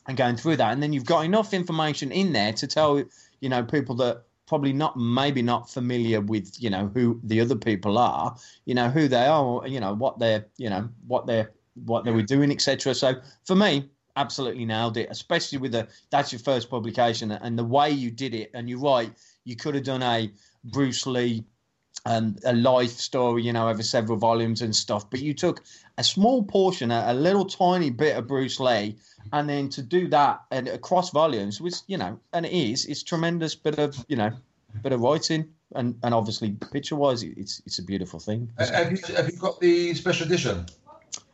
and 0.07 0.17
going 0.17 0.37
through 0.37 0.57
that, 0.57 0.73
and 0.73 0.83
then 0.83 0.93
you've 0.93 1.05
got 1.05 1.25
enough 1.25 1.55
information 1.55 2.13
in 2.13 2.33
there 2.33 2.53
to 2.53 2.67
tell 2.67 3.03
you 3.41 3.49
know 3.49 3.63
people 3.63 3.95
that 3.97 4.25
probably 4.47 4.73
not 4.73 4.97
maybe 4.97 5.41
not 5.41 5.71
familiar 5.71 6.21
with 6.21 6.55
you 6.63 6.71
know 6.71 6.91
who 6.95 7.21
the 7.25 7.41
other 7.41 7.57
people 7.57 7.99
are, 7.99 8.37
you 8.65 8.75
know 8.75 8.89
who 8.89 9.09
they 9.09 9.27
are, 9.27 9.67
you 9.67 9.81
know 9.81 9.95
what 9.95 10.19
they're 10.19 10.47
you 10.59 10.69
know 10.69 10.89
what 11.07 11.27
they're 11.27 11.53
what 11.85 12.05
they 12.05 12.13
were 12.13 12.23
doing, 12.23 12.51
etc. 12.51 12.95
So 12.95 13.15
for 13.45 13.57
me, 13.57 13.89
absolutely 14.17 14.65
nailed 14.65 14.97
it, 14.97 15.09
especially 15.11 15.59
with 15.59 15.73
the 15.73 15.89
that's 16.11 16.33
your 16.33 16.39
first 16.39 16.71
publication 16.71 17.33
and 17.33 17.59
the 17.59 17.65
way 17.65 17.91
you 17.91 18.11
did 18.11 18.35
it. 18.35 18.51
And 18.55 18.69
you're 18.69 18.81
right, 18.81 19.13
you 19.45 19.57
could 19.57 19.75
have 19.75 19.85
done 19.85 20.03
a 20.03 20.31
Bruce 20.65 21.07
Lee 21.07 21.45
um, 22.07 22.37
a 22.45 22.53
life 22.53 22.91
story, 22.91 23.43
you 23.43 23.53
know, 23.53 23.69
over 23.69 23.83
several 23.83 24.19
volumes 24.19 24.63
and 24.63 24.75
stuff. 24.75 25.09
But 25.09 25.21
you 25.21 25.35
took 25.35 25.63
a 25.99 26.05
small 26.05 26.43
portion, 26.43 26.91
a, 26.91 27.05
a 27.09 27.15
little 27.15 27.45
tiny 27.45 27.91
bit 27.91 28.17
of 28.17 28.27
Bruce 28.27 28.61
Lee, 28.61 28.97
and 29.33 29.49
then 29.49 29.69
to 29.71 29.83
do 29.83 30.09
that 30.09 30.43
and 30.51 30.69
across 30.69 31.11
volumes, 31.11 31.61
which 31.61 31.77
you 31.87 31.97
know, 31.97 32.19
and 32.33 32.45
it 32.47 32.53
is, 32.53 32.87
it's 32.87 33.03
tremendous 33.03 33.55
bit 33.55 33.79
of 33.79 34.05
you 34.09 34.17
know, 34.17 34.31
bit 34.83 34.93
of 34.93 35.01
writing. 35.01 35.49
And, 35.77 35.99
and 36.05 36.15
obviously, 36.15 36.53
picture 36.73 36.95
wise, 36.95 37.25
it's 37.25 37.61
it's 37.67 37.79
a 37.79 37.83
beautiful 37.83 38.21
thing. 38.21 38.49
Uh, 38.59 38.67
Have 38.67 38.93
you, 38.93 38.99
have 39.17 39.29
you 39.29 39.37
got 39.37 39.59
the 39.61 39.93
special 39.95 40.27
edition? 40.27 40.67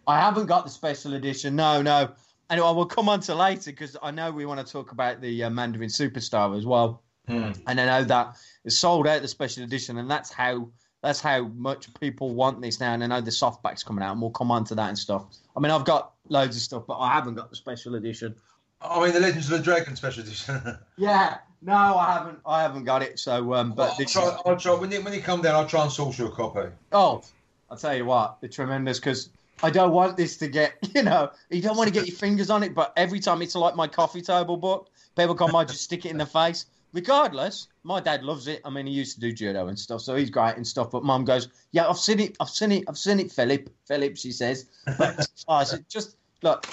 I 0.07 0.19
haven't 0.19 0.47
got 0.47 0.65
the 0.65 0.71
special 0.71 1.15
edition. 1.15 1.57
No, 1.57 1.83
no. 1.83 2.11
And 2.49 2.61
I 2.61 2.71
will 2.71 2.87
come 2.87 3.09
on 3.09 3.21
to 3.21 3.35
later 3.35 3.71
because 3.71 3.97
I 4.03 4.11
know 4.11 4.33
we 4.33 4.47
want 4.47 4.67
to 4.67 4.73
talk 4.73 4.93
about 4.93 5.21
the 5.21 5.45
uh, 5.45 5.51
Mandarin 5.51 5.89
Superstar 5.89 6.57
as 6.57 6.67
well. 6.67 7.03
Hmm. 7.31 7.53
And 7.67 7.81
I 7.81 7.87
know 7.87 8.05
that 8.05 8.37
it's 8.65 8.79
sold 8.79 9.07
out 9.07 9.23
the 9.23 9.29
special 9.29 9.65
edition, 9.65 9.99
and 9.99 10.11
that's 10.11 10.33
how 10.33 10.69
that's 11.03 11.21
how 11.21 11.45
much 11.49 11.93
people 12.01 12.35
want 12.35 12.61
this 12.61 12.81
now. 12.81 12.93
And 12.93 13.03
I 13.03 13.07
know 13.07 13.21
the 13.21 13.31
softback's 13.31 13.83
coming 13.83 14.05
out, 14.05 14.13
and 14.13 14.21
we'll 14.21 14.31
come 14.31 14.51
on 14.51 14.65
to 14.65 14.75
that 14.75 14.89
and 14.89 14.99
stuff. 14.99 15.25
I 15.57 15.61
mean, 15.61 15.71
I've 15.71 15.85
got 15.85 16.13
loads 16.29 16.57
of 16.57 16.63
stuff, 16.63 16.85
but 16.87 16.99
I 16.99 17.13
haven't 17.13 17.35
got 17.35 17.51
the 17.51 17.57
special 17.57 17.95
edition. 17.95 18.35
I 18.83 19.05
mean, 19.05 19.13
the 19.13 19.21
Legends 19.21 19.51
of 19.51 19.59
the 19.59 19.65
Dragon 19.65 19.97
special 19.97 20.23
edition. 20.23 20.79
Yeah, 20.97 21.39
no, 21.63 21.75
I 21.75 22.13
haven't. 22.15 22.39
I 22.45 22.63
haven't 22.63 22.85
got 22.85 23.03
it. 23.03 23.19
So, 23.19 23.55
um, 23.55 23.73
but 23.73 23.95
I'll 23.99 24.07
try, 24.07 24.39
I'll 24.47 24.57
try, 24.57 24.75
when, 24.75 24.91
you, 24.91 25.03
when 25.03 25.13
you 25.13 25.23
come 25.23 25.43
down, 25.43 25.55
I'll 25.55 25.67
try 25.67 25.83
and 25.83 25.93
source 25.93 26.19
you 26.19 26.27
a 26.27 26.31
copy. 26.31 26.69
oh, 26.93 27.23
I'll 27.71 27.77
tell 27.77 27.97
you 27.97 28.05
what, 28.05 28.39
they're 28.41 28.51
tremendous 28.51 28.99
because 28.99 29.31
I 29.63 29.71
don't 29.71 29.93
want 29.93 30.17
this 30.17 30.37
to 30.39 30.49
get, 30.49 30.75
you 30.95 31.03
know, 31.03 31.31
you 31.51 31.63
don't 31.63 31.77
want 31.77 31.89
to 31.89 31.95
get 31.95 32.07
your 32.07 32.17
fingers 32.17 32.51
on 32.51 32.63
it, 32.63 32.75
but 32.75 32.93
every 32.97 33.21
time 33.21 33.43
it's 33.43 33.55
like 33.55 33.77
my 33.77 33.87
coffee 33.87 34.23
table 34.23 34.57
book, 34.57 34.91
people 35.17 35.35
come, 35.35 35.55
I 35.55 35.65
just 35.65 35.83
stick 35.83 36.05
it 36.05 36.11
in 36.11 36.19
the 36.19 36.27
face. 36.27 36.67
Regardless, 36.93 37.69
my 37.85 38.01
dad 38.01 38.23
loves 38.25 38.49
it. 38.49 38.61
I 38.65 38.71
mean, 38.71 38.87
he 38.87 38.93
used 38.93 39.15
to 39.15 39.21
do 39.21 39.33
judo 39.33 39.69
and 39.69 39.79
stuff, 39.79 40.01
so 40.01 40.17
he's 40.17 40.31
great 40.31 40.57
and 40.57 40.67
stuff. 40.67 40.91
But 40.91 41.05
mum 41.05 41.25
goes, 41.25 41.49
"Yeah, 41.73 41.89
I've 41.89 41.99
seen 41.99 42.21
it. 42.21 42.37
I've 42.41 42.49
seen 42.49 42.73
it. 42.73 42.85
I've 42.89 42.99
seen 42.99 43.21
it, 43.21 43.31
Philip. 43.31 43.71
Philip," 43.87 44.17
she 44.17 44.33
says. 44.33 44.67
But 44.99 45.27
I 45.49 45.65
said, 45.65 45.85
just 45.89 46.17
look, 46.43 46.67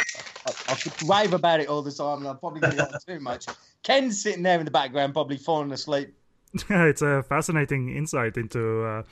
I, 0.48 0.74
I 0.74 0.76
could 0.76 0.94
rave 1.08 1.34
about 1.34 1.60
it 1.60 1.68
all 1.68 1.82
the 1.82 1.92
time, 1.92 2.20
and 2.20 2.28
I'm 2.28 2.38
probably 2.38 2.62
going 2.62 2.78
to 2.78 3.00
too 3.08 3.20
much. 3.20 3.46
Ken's 3.84 4.22
sitting 4.22 4.44
there 4.44 4.60
in 4.60 4.66
the 4.66 4.72
background, 4.72 5.14
probably 5.14 5.38
falling 5.38 5.72
asleep. 5.72 6.14
it's 6.70 7.02
a 7.02 7.24
fascinating 7.24 7.96
insight 7.96 8.38
into 8.38 8.84
uh, 8.84 9.04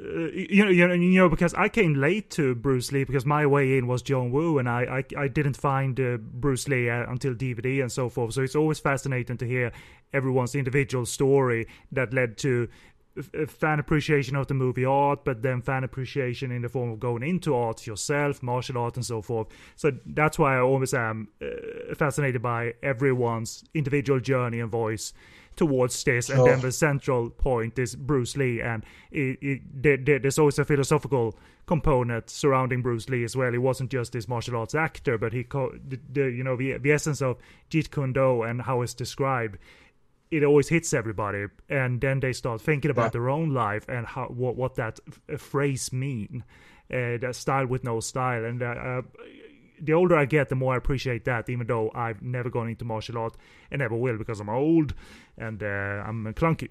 uh, 0.00 0.28
you 0.32 0.64
know, 0.64 0.70
you 0.70 0.86
know, 0.86 0.94
you 0.94 1.18
know, 1.18 1.28
because 1.28 1.54
I 1.54 1.68
came 1.68 1.94
late 1.94 2.30
to 2.30 2.54
Bruce 2.54 2.92
Lee 2.92 3.04
because 3.04 3.26
my 3.26 3.46
way 3.46 3.76
in 3.76 3.88
was 3.88 4.00
John 4.00 4.30
Woo, 4.30 4.58
and 4.58 4.68
I 4.68 5.04
I, 5.16 5.22
I 5.24 5.28
didn't 5.28 5.56
find 5.56 5.98
uh, 5.98 6.18
Bruce 6.18 6.68
Lee 6.68 6.88
uh, 6.88 7.10
until 7.10 7.34
DVD 7.34 7.82
and 7.82 7.90
so 7.90 8.08
forth. 8.08 8.34
So 8.34 8.42
it's 8.42 8.54
always 8.54 8.78
fascinating 8.78 9.38
to 9.38 9.46
hear 9.46 9.72
everyone's 10.12 10.54
individual 10.54 11.04
story 11.04 11.66
that 11.90 12.14
led 12.14 12.38
to 12.38 12.68
f- 13.18 13.50
fan 13.50 13.80
appreciation 13.80 14.36
of 14.36 14.46
the 14.46 14.54
movie 14.54 14.84
art, 14.84 15.24
but 15.24 15.42
then 15.42 15.62
fan 15.62 15.82
appreciation 15.82 16.52
in 16.52 16.62
the 16.62 16.68
form 16.68 16.90
of 16.90 17.00
going 17.00 17.24
into 17.24 17.54
art 17.56 17.86
yourself, 17.86 18.42
martial 18.42 18.78
art, 18.78 18.96
and 18.96 19.04
so 19.04 19.20
forth. 19.20 19.48
So 19.74 19.92
that's 20.06 20.38
why 20.38 20.56
I 20.56 20.60
always 20.60 20.94
am 20.94 21.28
uh, 21.42 21.94
fascinated 21.96 22.40
by 22.40 22.74
everyone's 22.82 23.64
individual 23.74 24.20
journey 24.20 24.60
and 24.60 24.70
voice 24.70 25.12
towards 25.58 26.02
this. 26.04 26.26
Sure. 26.26 26.36
And 26.36 26.46
then 26.46 26.60
the 26.60 26.72
central 26.72 27.28
point 27.30 27.78
is 27.78 27.94
Bruce 27.94 28.36
Lee, 28.36 28.60
and 28.60 28.84
it, 29.10 29.38
it, 29.42 29.82
there, 29.82 30.18
there's 30.18 30.38
always 30.38 30.58
a 30.58 30.64
philosophical 30.64 31.36
component 31.66 32.30
surrounding 32.30 32.80
Bruce 32.80 33.10
Lee 33.10 33.24
as 33.24 33.36
well. 33.36 33.52
He 33.52 33.58
wasn't 33.58 33.90
just 33.90 34.12
this 34.12 34.26
martial 34.26 34.56
arts 34.56 34.74
actor, 34.74 35.18
but 35.18 35.34
he, 35.34 35.44
co- 35.44 35.74
the, 35.86 36.00
the, 36.10 36.30
you 36.30 36.42
know, 36.42 36.56
the, 36.56 36.78
the 36.78 36.92
essence 36.92 37.20
of 37.20 37.36
Jeet 37.70 37.90
Kune 37.90 38.14
Do 38.14 38.42
and 38.42 38.62
how 38.62 38.80
it's 38.80 38.94
described 38.94 39.58
it 40.30 40.44
always 40.44 40.68
hits 40.68 40.92
everybody 40.92 41.46
and 41.68 42.02
then 42.02 42.20
they 42.20 42.32
start 42.34 42.60
thinking 42.60 42.90
about 42.90 43.04
yeah. 43.04 43.10
their 43.10 43.30
own 43.30 43.54
life 43.54 43.88
and 43.88 44.06
how 44.06 44.26
what 44.26 44.56
what 44.56 44.74
that 44.74 45.00
f- 45.30 45.40
phrase 45.40 45.90
mean 45.90 46.44
uh, 46.92 47.16
that 47.16 47.34
style 47.34 47.66
with 47.66 47.82
no 47.82 47.98
style 48.00 48.44
and 48.44 48.62
uh, 48.62 48.66
uh, 48.66 49.02
the 49.80 49.92
older 49.92 50.16
I 50.16 50.24
get, 50.24 50.48
the 50.48 50.54
more 50.54 50.74
I 50.74 50.76
appreciate 50.76 51.24
that. 51.24 51.48
Even 51.48 51.66
though 51.66 51.90
I've 51.94 52.22
never 52.22 52.50
gone 52.50 52.68
into 52.68 52.84
martial 52.84 53.18
art 53.18 53.36
and 53.70 53.80
never 53.80 53.96
will 53.96 54.18
because 54.18 54.40
I'm 54.40 54.48
old 54.48 54.94
and 55.36 55.62
uh, 55.62 55.66
I'm 56.06 56.32
clunky 56.34 56.70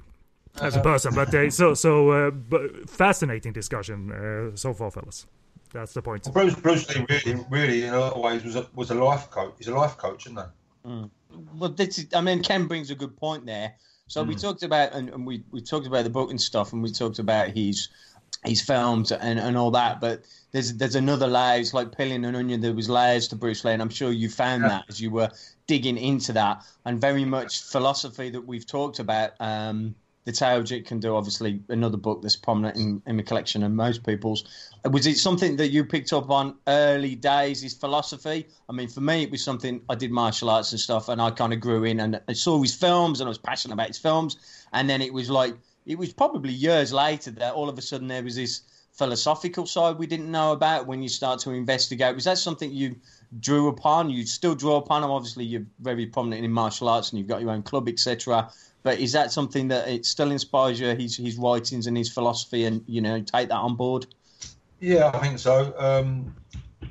as 0.61 0.75
a 0.75 0.79
uh-huh. 0.79 0.83
person. 0.83 1.15
But 1.15 1.33
uh, 1.33 1.49
so 1.49 1.73
so, 1.73 2.11
uh, 2.11 2.31
but 2.31 2.89
fascinating 2.89 3.53
discussion 3.53 4.11
uh, 4.11 4.55
so 4.55 4.73
far, 4.73 4.91
fellas. 4.91 5.25
That's 5.73 5.93
the 5.93 6.01
point. 6.01 6.31
Bruce, 6.31 6.55
Bruce 6.55 6.89
Lee 6.95 7.05
really, 7.09 7.45
really, 7.49 7.83
in 7.83 7.93
a 7.93 7.99
lot 7.99 8.13
of 8.13 8.21
ways, 8.21 8.43
was 8.43 8.55
a, 8.55 8.67
was 8.73 8.89
a 8.89 8.95
life 8.95 9.29
coach. 9.29 9.55
He's 9.57 9.67
a 9.67 9.75
life 9.75 9.97
coach, 9.97 10.25
isn't 10.25 10.37
he? 10.37 10.89
Mm. 10.89 11.09
Well, 11.55 11.71
this 11.71 11.99
is, 11.99 12.07
I 12.13 12.21
mean, 12.21 12.41
Ken 12.41 12.67
brings 12.67 12.89
a 12.89 12.95
good 12.95 13.17
point 13.17 13.45
there. 13.45 13.75
So 14.07 14.23
mm. 14.23 14.29
we 14.29 14.35
talked 14.35 14.63
about, 14.63 14.93
and, 14.93 15.09
and, 15.09 15.27
we, 15.27 15.43
we 15.51 15.61
talked 15.61 15.85
about 15.85 16.03
the 16.05 16.09
book 16.09 16.29
and 16.29 16.39
stuff, 16.39 16.71
and 16.71 16.81
we 16.81 16.91
talked 16.91 17.19
about 17.19 17.49
his 17.49 17.89
his 18.47 18.61
films 18.61 19.11
and, 19.11 19.39
and 19.39 19.57
all 19.57 19.71
that. 19.71 20.01
But 20.01 20.23
there's 20.51 20.73
there's 20.73 20.95
another 20.95 21.27
layers 21.27 21.73
like 21.73 21.95
peeling 21.95 22.25
an 22.25 22.35
onion. 22.35 22.61
There 22.61 22.73
was 22.73 22.89
layers 22.89 23.27
to 23.29 23.35
Bruce 23.35 23.63
Lee, 23.63 23.73
and 23.73 23.81
I'm 23.81 23.89
sure 23.89 24.11
you 24.11 24.29
found 24.29 24.63
that 24.63 24.85
as 24.89 24.99
you 24.99 25.11
were 25.11 25.29
digging 25.67 25.97
into 25.97 26.33
that, 26.33 26.63
and 26.85 26.99
very 26.99 27.25
much 27.25 27.61
philosophy 27.63 28.29
that 28.29 28.41
we've 28.41 28.65
talked 28.65 28.99
about. 28.99 29.31
Um, 29.39 29.95
the 30.27 30.33
Tao 30.33 30.59
Jeet 30.59 30.85
Kune 30.85 30.99
Do, 30.99 31.15
obviously, 31.15 31.61
another 31.69 31.95
book 31.95 32.21
that's 32.21 32.35
prominent 32.35 32.75
in, 32.75 33.01
in 33.07 33.15
the 33.15 33.23
collection 33.23 33.63
and 33.63 33.77
most 33.77 34.05
people's. 34.05 34.43
Was 34.83 35.07
it 35.07 35.15
something 35.15 35.55
that 35.55 35.69
you 35.69 35.85
picked 35.85 36.11
up 36.11 36.29
on 36.29 36.55
early 36.67 37.15
days, 37.15 37.61
his 37.61 37.73
philosophy? 37.73 38.45
I 38.67 38.73
mean, 38.73 38.89
for 38.89 38.99
me, 38.99 39.23
it 39.23 39.31
was 39.31 39.41
something 39.41 39.79
I 39.87 39.95
did 39.95 40.11
martial 40.11 40.49
arts 40.49 40.73
and 40.73 40.81
stuff, 40.81 41.07
and 41.07 41.21
I 41.21 41.31
kind 41.31 41.53
of 41.53 41.61
grew 41.61 41.85
in 41.85 42.01
and 42.01 42.19
I 42.27 42.33
saw 42.33 42.61
his 42.61 42.75
films 42.75 43.21
and 43.21 43.27
I 43.27 43.29
was 43.29 43.37
passionate 43.37 43.75
about 43.75 43.87
his 43.87 43.99
films. 43.99 44.35
And 44.73 44.89
then 44.89 45.01
it 45.01 45.13
was 45.13 45.29
like, 45.29 45.55
it 45.87 45.97
was 45.97 46.11
probably 46.11 46.51
years 46.51 46.91
later 46.91 47.31
that 47.31 47.53
all 47.53 47.69
of 47.69 47.77
a 47.77 47.81
sudden 47.81 48.07
there 48.07 48.21
was 48.21 48.35
this 48.35 48.61
philosophical 48.93 49.65
side 49.65 49.97
we 49.97 50.05
didn't 50.05 50.29
know 50.29 50.51
about 50.51 50.85
when 50.85 51.01
you 51.01 51.07
start 51.07 51.39
to 51.39 51.51
investigate. 51.51 52.13
Was 52.13 52.25
that 52.25 52.37
something 52.37 52.71
you 52.71 52.97
drew 53.39 53.69
upon? 53.69 54.09
You 54.09 54.25
still 54.25 54.53
draw 54.53 54.75
upon 54.75 55.01
them. 55.01 55.11
Obviously, 55.11 55.45
you're 55.45 55.65
very 55.79 56.05
prominent 56.05 56.43
in 56.43 56.51
martial 56.51 56.89
arts 56.89 57.11
and 57.11 57.19
you've 57.19 57.27
got 57.27 57.41
your 57.41 57.51
own 57.51 57.63
club, 57.63 57.87
etc. 57.87 58.49
But 58.83 58.99
is 58.99 59.13
that 59.13 59.31
something 59.31 59.69
that 59.69 59.87
it 59.87 60.05
still 60.05 60.31
inspires 60.31 60.79
you? 60.79 60.93
His 60.93 61.15
his 61.15 61.37
writings 61.37 61.87
and 61.87 61.97
his 61.97 62.11
philosophy, 62.11 62.65
and 62.65 62.83
you 62.85 63.01
know, 63.01 63.21
take 63.21 63.49
that 63.49 63.55
on 63.55 63.75
board. 63.75 64.07
Yeah, 64.79 65.11
I 65.13 65.19
think 65.19 65.39
so. 65.39 65.73
Um, 65.77 66.35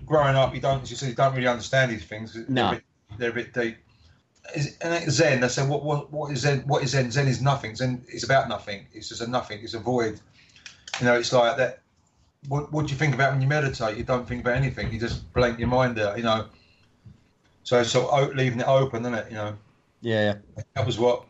growing 0.06 0.36
up, 0.36 0.54
you 0.54 0.60
don't, 0.60 0.88
you 0.90 0.96
said, 0.96 1.10
you 1.10 1.14
don't 1.14 1.34
really 1.34 1.46
understand 1.46 1.92
these 1.92 2.04
things. 2.04 2.36
No, 2.48 2.78
they're 3.18 3.30
a 3.30 3.32
bit, 3.32 3.54
they're 3.54 3.66
a 3.66 3.72
bit 3.72 3.76
deep. 3.76 3.76
Is, 4.54 4.76
and 4.80 5.10
Zen, 5.10 5.40
they 5.40 5.48
say, 5.48 5.66
what, 5.66 5.84
what, 5.84 6.12
what 6.12 6.32
is 6.32 6.40
Zen? 6.40 6.60
What 6.66 6.82
is 6.82 6.90
Zen? 6.90 7.10
Zen 7.10 7.28
is 7.28 7.40
nothing. 7.40 7.74
Zen 7.74 8.04
is 8.08 8.24
about 8.24 8.48
nothing. 8.48 8.86
It's 8.92 9.08
just 9.08 9.20
a 9.20 9.26
nothing. 9.26 9.60
It's 9.62 9.74
a 9.74 9.78
void. 9.78 10.20
You 11.00 11.06
know, 11.06 11.14
it's 11.14 11.32
like 11.32 11.56
that. 11.56 11.80
What, 12.48 12.72
what 12.72 12.86
do 12.86 12.92
you 12.92 12.98
think 12.98 13.14
about 13.14 13.32
when 13.32 13.42
you 13.42 13.48
meditate? 13.48 13.96
You 13.96 14.04
don't 14.04 14.26
think 14.26 14.42
about 14.42 14.56
anything. 14.56 14.92
You 14.92 15.00
just 15.00 15.32
blank 15.32 15.58
your 15.58 15.68
mind 15.68 15.98
out. 15.98 16.16
You 16.16 16.24
know. 16.24 16.46
So, 17.64 17.82
so 17.82 18.30
leaving 18.34 18.60
it 18.60 18.68
open, 18.68 19.02
isn't 19.02 19.14
it? 19.14 19.26
You 19.30 19.36
know. 19.36 19.56
Yeah. 20.00 20.34
That 20.74 20.86
was 20.86 20.98
what 20.98 21.24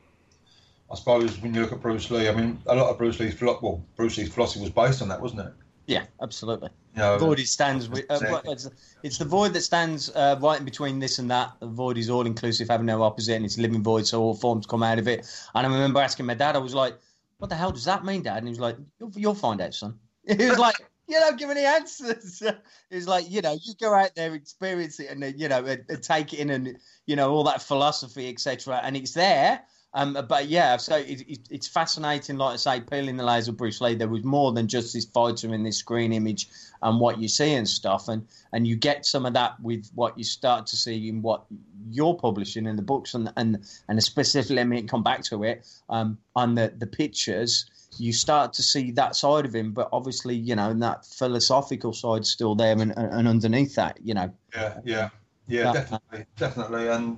I 0.90 0.94
suppose 0.94 1.40
when 1.40 1.54
you 1.54 1.62
look 1.62 1.72
at 1.72 1.80
Bruce 1.80 2.10
Lee, 2.10 2.28
I 2.28 2.34
mean, 2.34 2.60
a 2.66 2.74
lot 2.74 2.90
of 2.90 2.98
Bruce 2.98 3.18
Lee's 3.18 3.40
well, 3.40 3.84
Bruce 3.96 4.18
Lee's 4.18 4.32
philosophy 4.32 4.60
was 4.60 4.70
based 4.70 5.02
on 5.02 5.08
that, 5.08 5.20
wasn't 5.20 5.40
it? 5.40 5.52
Yeah, 5.86 6.04
absolutely. 6.22 6.70
Void 6.96 7.38
stands 7.40 7.88
with, 7.90 8.06
uh, 8.10 8.40
it's, 8.46 8.70
it's, 9.02 9.18
the 9.18 9.24
void 9.26 9.52
that 9.52 9.60
stands 9.60 10.08
uh, 10.14 10.38
right 10.40 10.58
in 10.58 10.64
between 10.64 10.98
this 10.98 11.18
and 11.18 11.30
that. 11.30 11.52
The 11.60 11.66
void 11.66 11.98
is 11.98 12.08
all 12.08 12.24
inclusive, 12.24 12.68
having 12.68 12.86
no 12.86 13.02
opposite, 13.02 13.34
and 13.34 13.44
it's 13.44 13.58
living 13.58 13.82
void, 13.82 14.06
so 14.06 14.22
all 14.22 14.34
forms 14.34 14.66
come 14.66 14.82
out 14.82 14.98
of 14.98 15.06
it. 15.06 15.26
And 15.54 15.66
I 15.66 15.70
remember 15.70 16.00
asking 16.00 16.24
my 16.24 16.34
dad, 16.34 16.56
I 16.56 16.58
was 16.58 16.74
like, 16.74 16.98
"What 17.36 17.50
the 17.50 17.56
hell 17.56 17.70
does 17.70 17.84
that 17.84 18.04
mean, 18.04 18.22
Dad?" 18.22 18.38
And 18.38 18.46
he 18.46 18.50
was 18.50 18.60
like, 18.60 18.76
"You'll, 18.98 19.12
you'll 19.14 19.34
find 19.34 19.60
out, 19.60 19.74
son." 19.74 19.98
He 20.26 20.48
was 20.48 20.58
like, 20.58 20.76
"You 21.06 21.20
don't 21.20 21.38
give 21.38 21.50
any 21.50 21.64
answers." 21.64 22.42
He's 22.90 23.06
like, 23.06 23.30
"You 23.30 23.42
know, 23.42 23.58
you 23.62 23.74
go 23.78 23.92
out 23.92 24.14
there, 24.14 24.32
experience 24.34 24.98
it, 24.98 25.10
and 25.10 25.22
then 25.22 25.34
you 25.36 25.48
know, 25.48 25.64
and, 25.66 25.84
and 25.90 26.02
take 26.02 26.32
it 26.32 26.38
in, 26.38 26.48
and 26.48 26.78
you 27.06 27.14
know, 27.14 27.30
all 27.30 27.44
that 27.44 27.60
philosophy, 27.60 28.30
etc. 28.30 28.80
And 28.82 28.96
it's 28.96 29.12
there." 29.12 29.60
Um, 29.96 30.18
but 30.28 30.48
yeah, 30.48 30.76
so 30.76 30.96
it, 30.96 31.22
it, 31.26 31.38
it's 31.50 31.66
fascinating. 31.66 32.36
Like 32.36 32.52
I 32.52 32.56
say, 32.56 32.80
peeling 32.80 33.16
the 33.16 33.24
layers 33.24 33.48
of 33.48 33.56
Bruce 33.56 33.80
Lee, 33.80 33.94
there 33.94 34.08
was 34.08 34.24
more 34.24 34.52
than 34.52 34.68
just 34.68 34.92
this 34.92 35.06
fighter 35.06 35.54
in 35.54 35.62
this 35.62 35.78
screen 35.78 36.12
image 36.12 36.48
and 36.82 37.00
what 37.00 37.18
you 37.18 37.28
see 37.28 37.54
and 37.54 37.66
stuff, 37.66 38.08
and 38.08 38.28
and 38.52 38.66
you 38.66 38.76
get 38.76 39.06
some 39.06 39.24
of 39.24 39.32
that 39.32 39.58
with 39.58 39.90
what 39.94 40.18
you 40.18 40.22
start 40.22 40.66
to 40.66 40.76
see 40.76 41.08
in 41.08 41.22
what 41.22 41.46
you're 41.90 42.14
publishing 42.14 42.66
in 42.66 42.76
the 42.76 42.82
books 42.82 43.14
and 43.14 43.32
and 43.38 43.64
and 43.88 44.02
specifically, 44.04 44.56
let 44.56 44.66
me 44.66 44.82
come 44.82 45.02
back 45.02 45.22
to 45.24 45.44
it 45.44 45.66
um, 45.88 46.18
on 46.36 46.54
the 46.54 46.74
the 46.76 46.86
pictures. 46.86 47.64
You 47.98 48.12
start 48.12 48.52
to 48.52 48.62
see 48.62 48.90
that 48.90 49.16
side 49.16 49.46
of 49.46 49.54
him, 49.54 49.72
but 49.72 49.88
obviously, 49.94 50.36
you 50.36 50.54
know, 50.56 50.74
that 50.74 51.06
philosophical 51.06 51.94
side 51.94 52.26
still 52.26 52.54
there, 52.54 52.78
and, 52.78 52.92
and 52.94 53.26
underneath 53.26 53.74
that, 53.76 53.98
you 54.04 54.12
know. 54.12 54.30
Yeah, 54.54 54.80
yeah, 54.84 55.08
yeah, 55.48 55.72
that, 55.72 55.72
definitely, 55.72 56.26
definitely, 56.36 56.88
and 56.88 57.16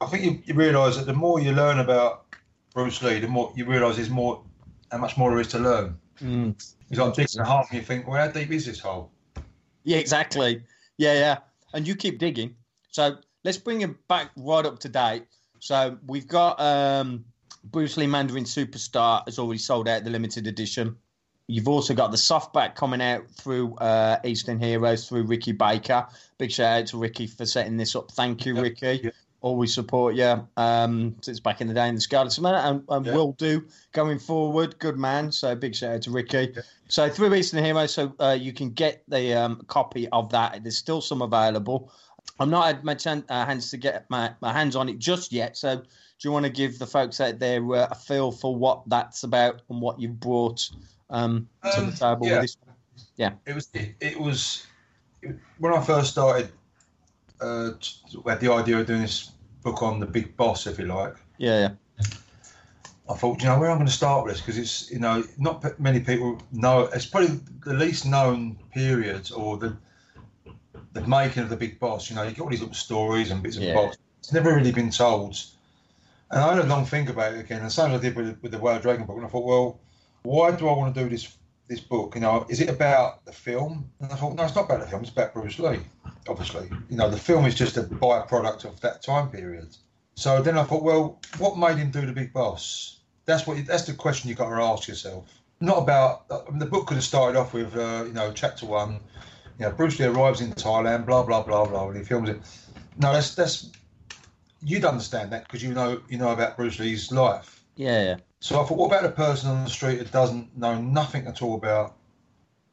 I 0.00 0.06
think 0.06 0.24
you, 0.24 0.42
you 0.46 0.54
realise 0.54 0.96
that 0.96 1.06
the 1.06 1.12
more 1.12 1.40
you 1.40 1.52
learn 1.52 1.78
about 1.78 2.24
Bruce 2.74 3.02
Lee, 3.02 3.20
the 3.20 3.28
more 3.28 3.52
you 3.54 3.64
realise 3.66 3.96
there's 3.96 4.10
more, 4.10 4.42
how 4.90 4.98
much 4.98 5.16
more 5.16 5.30
there 5.30 5.40
is 5.40 5.48
to 5.48 5.58
learn. 5.58 5.98
Mm. 6.22 6.74
He's 6.88 6.98
like 6.98 7.14
digging 7.14 7.40
a 7.40 7.44
hole, 7.44 7.64
and 7.70 7.78
you 7.78 7.84
think, 7.84 8.06
well, 8.06 8.16
how 8.16 8.32
deep 8.32 8.50
is 8.50 8.66
this 8.66 8.80
hole? 8.80 9.10
Yeah, 9.84 9.98
exactly. 9.98 10.62
Yeah, 10.98 11.14
yeah. 11.14 11.38
And 11.74 11.86
you 11.86 11.94
keep 11.94 12.18
digging. 12.18 12.56
So 12.90 13.16
let's 13.44 13.58
bring 13.58 13.82
it 13.82 14.08
back 14.08 14.30
right 14.36 14.64
up 14.64 14.78
to 14.80 14.88
date. 14.88 15.24
So 15.60 15.98
we've 16.06 16.26
got 16.26 16.60
um, 16.60 17.24
Bruce 17.64 17.96
Lee 17.96 18.06
Mandarin 18.06 18.44
Superstar 18.44 19.22
has 19.26 19.38
already 19.38 19.58
sold 19.58 19.88
out 19.88 20.04
the 20.04 20.10
limited 20.10 20.46
edition. 20.46 20.96
You've 21.46 21.68
also 21.68 21.94
got 21.94 22.10
the 22.10 22.16
softback 22.16 22.74
coming 22.74 23.02
out 23.02 23.28
through 23.30 23.74
uh, 23.76 24.18
Eastern 24.24 24.58
Heroes 24.58 25.08
through 25.08 25.24
Ricky 25.24 25.52
Baker. 25.52 26.06
Big 26.38 26.50
shout 26.52 26.80
out 26.82 26.86
to 26.88 26.98
Ricky 26.98 27.26
for 27.26 27.44
setting 27.44 27.76
this 27.76 27.94
up. 27.96 28.10
Thank 28.12 28.46
you, 28.46 28.60
Ricky 28.60 29.10
always 29.42 29.72
support 29.72 30.14
you 30.14 30.46
um, 30.56 31.16
since 31.22 31.40
back 31.40 31.60
in 31.60 31.68
the 31.68 31.74
day 31.74 31.88
in 31.88 31.94
the 31.94 32.00
Scarlet 32.00 32.30
Summer 32.30 32.54
and, 32.54 32.82
and 32.88 33.06
yeah. 33.06 33.14
will 33.14 33.32
do 33.32 33.64
going 33.92 34.18
forward. 34.18 34.78
Good 34.78 34.98
man. 34.98 35.32
So 35.32 35.54
big 35.54 35.74
shout 35.74 35.94
out 35.94 36.02
to 36.02 36.10
Ricky. 36.10 36.52
Yeah. 36.54 36.62
So 36.88 37.04
in 37.04 37.34
Eastern 37.34 37.64
Hero, 37.64 37.86
so 37.86 38.14
uh, 38.20 38.36
you 38.38 38.52
can 38.52 38.70
get 38.70 39.02
the 39.08 39.34
um, 39.34 39.62
copy 39.66 40.08
of 40.08 40.30
that. 40.30 40.62
There's 40.62 40.76
still 40.76 41.00
some 41.00 41.22
available. 41.22 41.92
I'm 42.38 42.50
not 42.50 42.66
had 42.66 42.84
my 42.84 42.94
ch- 42.94 43.06
uh, 43.06 43.22
hands 43.28 43.70
to 43.70 43.76
get 43.76 44.08
my, 44.10 44.32
my 44.40 44.52
hands 44.52 44.76
on 44.76 44.88
it 44.88 44.98
just 44.98 45.32
yet. 45.32 45.56
So 45.56 45.76
do 45.76 45.84
you 46.28 46.32
want 46.32 46.44
to 46.44 46.50
give 46.50 46.78
the 46.78 46.86
folks 46.86 47.20
out 47.20 47.38
there 47.38 47.64
uh, 47.74 47.88
a 47.90 47.94
feel 47.94 48.30
for 48.30 48.54
what 48.54 48.82
that's 48.88 49.22
about 49.22 49.62
and 49.70 49.80
what 49.80 49.98
you've 49.98 50.20
brought 50.20 50.68
um, 51.08 51.48
to 51.74 51.80
the 51.80 51.86
um, 51.86 51.92
table 51.92 52.26
yeah. 52.26 52.40
with 52.40 52.42
this? 52.42 52.56
Yeah, 53.16 53.32
it 53.46 53.54
was. 53.54 53.68
It, 53.72 53.94
it 54.00 54.20
was 54.20 54.66
when 55.58 55.72
I 55.72 55.82
first 55.82 56.10
started 56.10 56.50
uh, 57.40 57.72
had 58.26 58.40
the 58.40 58.52
idea 58.52 58.78
of 58.78 58.86
doing 58.86 59.02
this 59.02 59.32
book 59.62 59.82
on 59.82 60.00
the 60.00 60.06
big 60.06 60.36
boss, 60.36 60.66
if 60.66 60.78
you 60.78 60.86
like. 60.86 61.14
Yeah, 61.38 61.58
yeah. 61.58 62.04
I 63.08 63.14
thought, 63.14 63.42
you 63.42 63.48
know, 63.48 63.58
where 63.58 63.70
I'm 63.70 63.78
going 63.78 63.88
to 63.88 63.92
start 63.92 64.24
with 64.24 64.34
this 64.34 64.40
because 64.40 64.56
it's, 64.56 64.90
you 64.90 65.00
know, 65.00 65.24
not 65.36 65.80
many 65.80 65.98
people 66.00 66.40
know. 66.52 66.82
It's 66.94 67.06
probably 67.06 67.40
the 67.64 67.74
least 67.74 68.06
known 68.06 68.56
period 68.72 69.30
or 69.32 69.56
the 69.56 69.76
the 70.92 71.00
making 71.06 71.42
of 71.42 71.48
the 71.48 71.56
big 71.56 71.78
boss. 71.80 72.08
You 72.08 72.16
know, 72.16 72.22
you 72.22 72.30
get 72.30 72.40
all 72.40 72.48
these 72.48 72.60
little 72.60 72.74
stories 72.74 73.30
and 73.30 73.42
bits 73.42 73.56
and 73.56 73.66
yeah. 73.66 73.74
bobs. 73.74 73.98
It's 74.20 74.32
never 74.32 74.54
really 74.54 74.72
been 74.72 74.90
told. 74.90 75.42
And 76.30 76.40
I 76.40 76.54
had 76.54 76.64
a 76.64 76.68
long 76.68 76.84
think 76.84 77.08
about 77.08 77.34
it 77.34 77.40
again. 77.40 77.62
And 77.62 77.72
same 77.72 77.90
as 77.90 77.98
I 77.98 78.02
did 78.02 78.16
with, 78.16 78.40
with 78.42 78.52
the 78.52 78.58
Wild 78.58 78.82
Dragon 78.82 79.06
book. 79.06 79.16
And 79.16 79.26
I 79.26 79.28
thought, 79.28 79.44
well, 79.44 79.80
why 80.22 80.52
do 80.52 80.68
I 80.68 80.72
want 80.76 80.94
to 80.94 81.02
do 81.02 81.08
this 81.08 81.36
this 81.70 81.80
book? 81.80 82.16
You 82.16 82.20
know, 82.20 82.44
is 82.50 82.60
it 82.60 82.68
about 82.68 83.24
the 83.24 83.32
film? 83.32 83.88
And 84.00 84.12
I 84.12 84.16
thought, 84.16 84.34
no, 84.34 84.44
it's 84.44 84.54
not 84.54 84.66
about 84.66 84.80
the 84.80 84.86
film. 84.86 85.02
It's 85.02 85.12
about 85.12 85.32
Bruce 85.32 85.58
Lee, 85.58 85.78
obviously. 86.28 86.68
You 86.90 86.96
know, 86.96 87.08
the 87.08 87.16
film 87.16 87.46
is 87.46 87.54
just 87.54 87.78
a 87.78 87.82
byproduct 87.82 88.64
of 88.64 88.78
that 88.80 89.02
time 89.02 89.30
period. 89.30 89.74
So 90.16 90.42
then 90.42 90.58
I 90.58 90.64
thought, 90.64 90.82
well, 90.82 91.20
what 91.38 91.56
made 91.56 91.78
him 91.78 91.90
do 91.90 92.04
the 92.04 92.12
Big 92.12 92.32
Boss? 92.32 92.98
That's 93.24 93.46
what. 93.46 93.64
That's 93.64 93.84
the 93.84 93.94
question 93.94 94.28
you 94.28 94.34
got 94.34 94.50
to 94.50 94.62
ask 94.62 94.88
yourself. 94.88 95.40
Not 95.60 95.78
about. 95.78 96.24
I 96.30 96.50
mean, 96.50 96.58
the 96.58 96.66
book 96.66 96.88
could 96.88 96.96
have 96.96 97.04
started 97.04 97.38
off 97.38 97.54
with, 97.54 97.74
uh, 97.76 98.04
you 98.06 98.12
know, 98.12 98.32
chapter 98.32 98.66
one. 98.66 98.98
You 99.58 99.66
know, 99.66 99.70
Bruce 99.70 99.98
Lee 100.00 100.06
arrives 100.06 100.40
in 100.40 100.52
Thailand, 100.52 101.06
blah 101.06 101.22
blah 101.22 101.42
blah 101.42 101.64
blah, 101.64 101.88
and 101.88 101.96
he 101.96 102.02
films 102.02 102.28
it. 102.28 102.40
No, 102.98 103.12
that's 103.12 103.34
that's. 103.34 103.70
You'd 104.62 104.84
understand 104.84 105.30
that 105.32 105.44
because 105.44 105.62
you 105.62 105.72
know 105.72 106.02
you 106.08 106.18
know 106.18 106.30
about 106.30 106.56
Bruce 106.56 106.78
Lee's 106.80 107.12
life. 107.12 107.62
Yeah, 107.76 108.02
yeah. 108.02 108.16
So 108.40 108.60
I 108.60 108.64
thought, 108.64 108.78
what 108.78 108.86
about 108.86 109.04
a 109.04 109.10
person 109.10 109.50
on 109.50 109.64
the 109.64 109.70
street 109.70 109.98
that 109.98 110.10
doesn't 110.10 110.56
know 110.56 110.80
nothing 110.80 111.26
at 111.26 111.42
all 111.42 111.56
about 111.56 111.94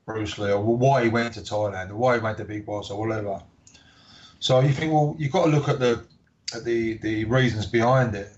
Bruce 0.06 0.38
Lee 0.38 0.52
or 0.52 0.64
why 0.64 1.04
he 1.04 1.10
went 1.10 1.34
to 1.34 1.42
Thailand 1.42 1.90
or 1.90 1.96
why 1.96 2.16
he 2.16 2.22
made 2.22 2.38
the 2.38 2.46
big 2.46 2.66
boss 2.66 2.90
or 2.90 3.06
whatever? 3.06 3.42
So 4.40 4.62
you 4.62 4.72
think, 4.72 4.94
well, 4.94 5.16
you've 5.20 5.34
got 5.34 5.46
to 5.46 5.52
look 5.52 5.68
at 5.68 5.80
the 5.80 6.04
at 6.56 6.64
the 6.64 6.94
the 7.00 7.26
reasons 7.26 7.66
behind 7.66 8.16
it. 8.16 8.32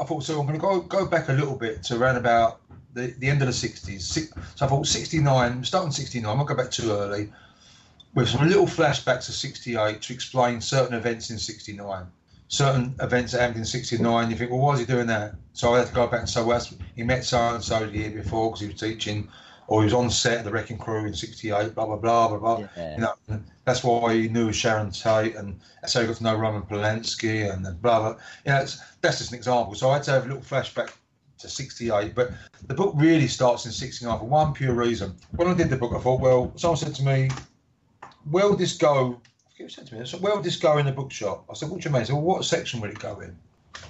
I 0.00 0.04
thought, 0.04 0.24
so 0.24 0.40
I'm 0.40 0.46
going 0.46 0.58
to 0.58 0.60
go 0.60 0.80
go 0.80 1.04
back 1.04 1.28
a 1.28 1.34
little 1.34 1.56
bit 1.56 1.82
to 1.84 1.98
around 1.98 2.16
about 2.16 2.60
the, 2.94 3.14
the 3.18 3.28
end 3.28 3.42
of 3.42 3.48
the 3.48 3.52
60s. 3.52 4.00
So 4.56 4.64
I 4.64 4.68
thought 4.68 4.86
69, 4.86 5.64
starting 5.64 5.92
69, 5.92 6.30
I 6.30 6.34
won't 6.34 6.48
go 6.48 6.54
back 6.54 6.70
too 6.70 6.90
early, 6.92 7.30
with 8.14 8.28
some 8.28 8.48
little 8.48 8.66
flashbacks 8.66 9.28
of 9.28 9.34
68 9.34 10.00
to 10.00 10.12
explain 10.14 10.60
certain 10.60 10.96
events 10.96 11.30
in 11.30 11.38
69. 11.38 12.06
Certain 12.52 12.96
events 13.00 13.30
that 13.30 13.42
happened 13.42 13.60
in 13.60 13.64
69, 13.64 14.28
you 14.28 14.36
think, 14.36 14.50
well, 14.50 14.58
why 14.58 14.74
is 14.74 14.80
he 14.80 14.84
doing 14.84 15.06
that? 15.06 15.36
So 15.52 15.72
I 15.72 15.78
had 15.78 15.86
to 15.86 15.94
go 15.94 16.08
back 16.08 16.18
and 16.18 16.28
say, 16.28 16.42
well, 16.42 16.60
he 16.96 17.04
met 17.04 17.24
so 17.24 17.38
and 17.54 17.62
so 17.62 17.86
the 17.86 17.96
year 17.96 18.10
before 18.10 18.50
because 18.50 18.60
he 18.60 18.66
was 18.66 18.80
teaching, 18.80 19.28
or 19.68 19.82
he 19.82 19.84
was 19.84 19.94
on 19.94 20.10
set 20.10 20.38
of 20.38 20.44
the 20.46 20.50
Wrecking 20.50 20.76
Crew 20.76 21.06
in 21.06 21.14
68, 21.14 21.76
blah, 21.76 21.86
blah, 21.86 21.96
blah, 21.96 22.28
blah, 22.28 22.38
blah. 22.38 22.68
Yeah. 22.76 22.94
You 22.96 23.00
know, 23.02 23.40
that's 23.64 23.84
why 23.84 24.14
he 24.14 24.28
knew 24.28 24.52
Sharon 24.52 24.90
Tate, 24.90 25.36
and 25.36 25.60
so 25.86 26.00
he 26.00 26.08
got 26.08 26.16
to 26.16 26.24
know 26.24 26.34
Roman 26.34 26.62
Polanski, 26.62 27.48
and 27.54 27.62
blah, 27.80 28.00
blah. 28.00 28.16
You 28.44 28.52
know, 28.52 28.66
that's 29.00 29.18
just 29.18 29.30
an 29.30 29.38
example. 29.38 29.76
So 29.76 29.90
I 29.90 29.94
had 29.94 30.02
to 30.04 30.10
have 30.10 30.24
a 30.24 30.26
little 30.26 30.42
flashback 30.42 30.92
to 31.38 31.48
68, 31.48 32.16
but 32.16 32.32
the 32.66 32.74
book 32.74 32.94
really 32.96 33.28
starts 33.28 33.64
in 33.64 33.70
69 33.70 34.18
for 34.18 34.24
one 34.24 34.52
pure 34.54 34.74
reason. 34.74 35.14
When 35.36 35.46
I 35.46 35.54
did 35.54 35.70
the 35.70 35.76
book, 35.76 35.92
I 35.94 36.00
thought, 36.00 36.20
well, 36.20 36.52
someone 36.56 36.78
said 36.78 36.96
to 36.96 37.04
me, 37.04 37.30
where 38.28 38.48
would 38.50 38.58
this 38.58 38.76
go? 38.76 39.20
Who 39.60 39.68
said 39.68 39.86
to 39.88 39.94
me, 39.94 40.06
said, 40.06 40.22
where 40.22 40.34
would 40.34 40.44
this 40.44 40.56
go 40.56 40.78
in 40.78 40.86
the 40.86 40.92
bookshop? 40.92 41.44
I 41.50 41.52
said, 41.52 41.68
what 41.68 41.82
do 41.82 41.88
you 41.88 41.92
mean? 41.92 42.00
I 42.00 42.04
Said, 42.04 42.14
well, 42.14 42.24
what 42.24 42.44
section 42.46 42.80
will 42.80 42.88
it 42.88 42.98
go 42.98 43.20
in? 43.20 43.36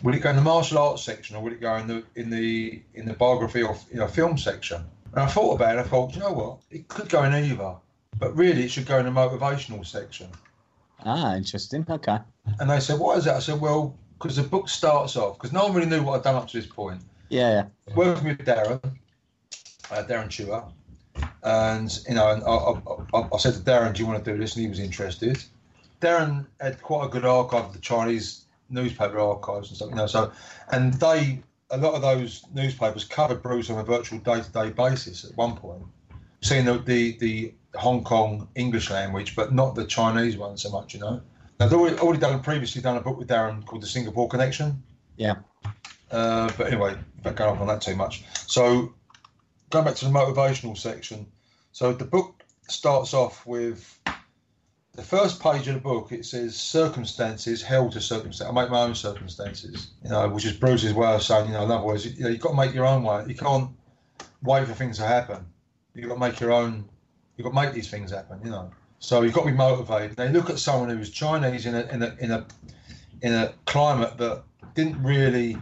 Will 0.02 0.14
it 0.14 0.18
go 0.18 0.30
in 0.30 0.36
the 0.36 0.42
martial 0.42 0.78
arts 0.78 1.02
section, 1.02 1.36
or 1.36 1.42
will 1.42 1.52
it 1.52 1.60
go 1.60 1.76
in 1.76 1.86
the 1.86 2.02
in 2.14 2.28
the 2.28 2.82
in 2.94 3.06
the 3.06 3.14
biography 3.14 3.62
or 3.62 3.76
you 3.90 3.98
know 3.98 4.06
film 4.06 4.36
section? 4.36 4.82
And 5.12 5.22
I 5.22 5.26
thought 5.26 5.54
about 5.54 5.76
it. 5.76 5.80
I 5.80 5.82
thought, 5.84 6.14
you 6.14 6.20
know 6.20 6.32
what? 6.32 6.58
It 6.70 6.88
could 6.88 7.08
go 7.08 7.22
in 7.24 7.34
either, 7.34 7.74
but 8.18 8.36
really, 8.36 8.64
it 8.64 8.70
should 8.70 8.86
go 8.86 8.98
in 8.98 9.06
the 9.06 9.10
motivational 9.10 9.86
section. 9.86 10.28
Ah, 11.04 11.34
interesting. 11.34 11.86
Okay. 11.88 12.18
And 12.58 12.68
they 12.70 12.80
said, 12.80 12.98
"What 12.98 13.18
is 13.18 13.24
that?" 13.24 13.36
I 13.36 13.40
said, 13.40 13.60
"Well, 13.60 13.94
because 14.18 14.36
the 14.36 14.42
book 14.42 14.68
starts 14.68 15.16
off 15.16 15.38
because 15.38 15.52
no 15.52 15.64
one 15.64 15.74
really 15.74 15.88
knew 15.88 16.02
what 16.02 16.18
I'd 16.18 16.24
done 16.24 16.36
up 16.36 16.48
to 16.48 16.56
this 16.56 16.66
point. 16.66 17.00
Yeah, 17.30 17.64
yeah. 17.88 17.94
Working 17.94 18.28
with 18.28 18.38
Darren, 18.38 18.82
uh, 19.90 20.02
Darren 20.04 20.28
Chua, 20.28 20.70
and 21.42 22.00
you 22.08 22.14
know, 22.14 22.30
and 22.30 22.42
I, 22.44 23.18
I, 23.18 23.28
I, 23.34 23.38
said 23.38 23.54
to 23.54 23.60
Darren, 23.60 23.94
"Do 23.94 24.02
you 24.02 24.06
want 24.06 24.22
to 24.24 24.32
do 24.32 24.38
this?" 24.38 24.56
And 24.56 24.62
he 24.62 24.68
was 24.68 24.78
interested. 24.78 25.42
Darren 26.00 26.46
had 26.60 26.82
quite 26.82 27.06
a 27.06 27.08
good 27.08 27.24
archive 27.24 27.66
of 27.66 27.72
the 27.72 27.78
Chinese 27.78 28.46
newspaper 28.70 29.18
archives 29.18 29.68
and 29.68 29.76
stuff, 29.76 29.90
you 29.90 29.96
know. 29.96 30.06
So, 30.06 30.32
and 30.72 30.94
they, 30.94 31.40
a 31.70 31.76
lot 31.76 31.94
of 31.94 32.02
those 32.02 32.44
newspapers 32.54 33.04
covered 33.04 33.42
Bruce 33.42 33.70
on 33.70 33.78
a 33.78 33.84
virtual 33.84 34.18
day-to-day 34.18 34.70
basis 34.70 35.24
at 35.24 35.36
one 35.36 35.56
point. 35.56 35.82
Seeing 36.42 36.64
the, 36.64 36.78
the 36.78 37.18
the 37.18 37.54
Hong 37.74 38.02
Kong 38.02 38.48
English 38.54 38.90
language, 38.90 39.36
but 39.36 39.52
not 39.52 39.74
the 39.74 39.84
Chinese 39.84 40.36
one 40.36 40.56
so 40.56 40.70
much, 40.70 40.94
you 40.94 41.00
know. 41.00 41.20
Now, 41.58 41.66
I'd 41.66 41.72
already, 41.72 41.98
already 41.98 42.20
done 42.20 42.40
previously 42.40 42.80
done 42.80 42.96
a 42.96 43.00
book 43.00 43.18
with 43.18 43.28
Darren 43.28 43.64
called 43.64 43.82
The 43.82 43.86
Singapore 43.86 44.28
Connection. 44.28 44.82
Yeah. 45.16 45.36
Uh, 46.10 46.50
but 46.56 46.66
anyway, 46.66 46.96
don't 47.22 47.36
go 47.36 47.50
off 47.50 47.60
on 47.60 47.66
that 47.68 47.82
too 47.82 47.94
much. 47.94 48.24
So, 48.46 48.94
going 49.68 49.84
back 49.84 49.94
to 49.96 50.06
the 50.06 50.10
motivational 50.10 50.76
section. 50.76 51.26
So, 51.72 51.92
the 51.92 52.06
book 52.06 52.42
starts 52.68 53.12
off 53.12 53.46
with 53.46 54.00
the 54.92 55.02
first 55.02 55.40
page 55.40 55.68
of 55.68 55.74
the 55.74 55.80
book. 55.80 56.12
It 56.12 56.24
says 56.24 56.56
circumstances 56.56 57.62
held 57.62 57.92
to 57.92 58.00
circumstances. 58.00 58.46
I 58.46 58.52
make 58.52 58.70
my 58.70 58.82
own 58.82 58.94
circumstances, 58.94 59.90
you 60.02 60.10
know, 60.10 60.28
which 60.28 60.44
is 60.44 60.52
Bruce's 60.52 60.94
way 60.94 61.14
of 61.14 61.22
saying, 61.22 61.46
you 61.46 61.52
know, 61.52 61.64
in 61.64 61.70
other 61.70 61.84
words, 61.84 62.06
you 62.06 62.24
know, 62.24 62.30
you've 62.30 62.40
got 62.40 62.50
to 62.50 62.56
make 62.56 62.74
your 62.74 62.86
own 62.86 63.02
way. 63.02 63.24
You 63.28 63.34
can't 63.34 63.70
wait 64.42 64.66
for 64.66 64.74
things 64.74 64.98
to 64.98 65.04
happen. 65.04 65.46
You've 65.94 66.08
got 66.08 66.14
to 66.14 66.20
make 66.20 66.40
your 66.40 66.52
own. 66.52 66.88
You've 67.36 67.44
got 67.44 67.50
to 67.50 67.66
make 67.66 67.74
these 67.74 67.90
things 67.90 68.10
happen, 68.10 68.40
you 68.44 68.50
know. 68.50 68.70
So 68.98 69.22
you've 69.22 69.32
got 69.32 69.44
to 69.44 69.50
be 69.50 69.56
motivated. 69.56 70.16
They 70.16 70.28
look 70.28 70.50
at 70.50 70.58
someone 70.58 70.90
who's 70.90 71.10
Chinese 71.10 71.66
in 71.66 71.74
a 71.74 71.82
in 71.86 72.02
a 72.02 72.16
in 72.20 72.30
a 72.30 72.46
in 73.22 73.32
a 73.32 73.52
climate 73.66 74.18
that 74.18 74.42
didn't 74.74 75.02
really 75.02 75.56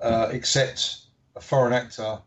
uh, 0.00 0.28
accept 0.30 1.06
a 1.36 1.40
foreign 1.40 1.72
actor 1.72 2.18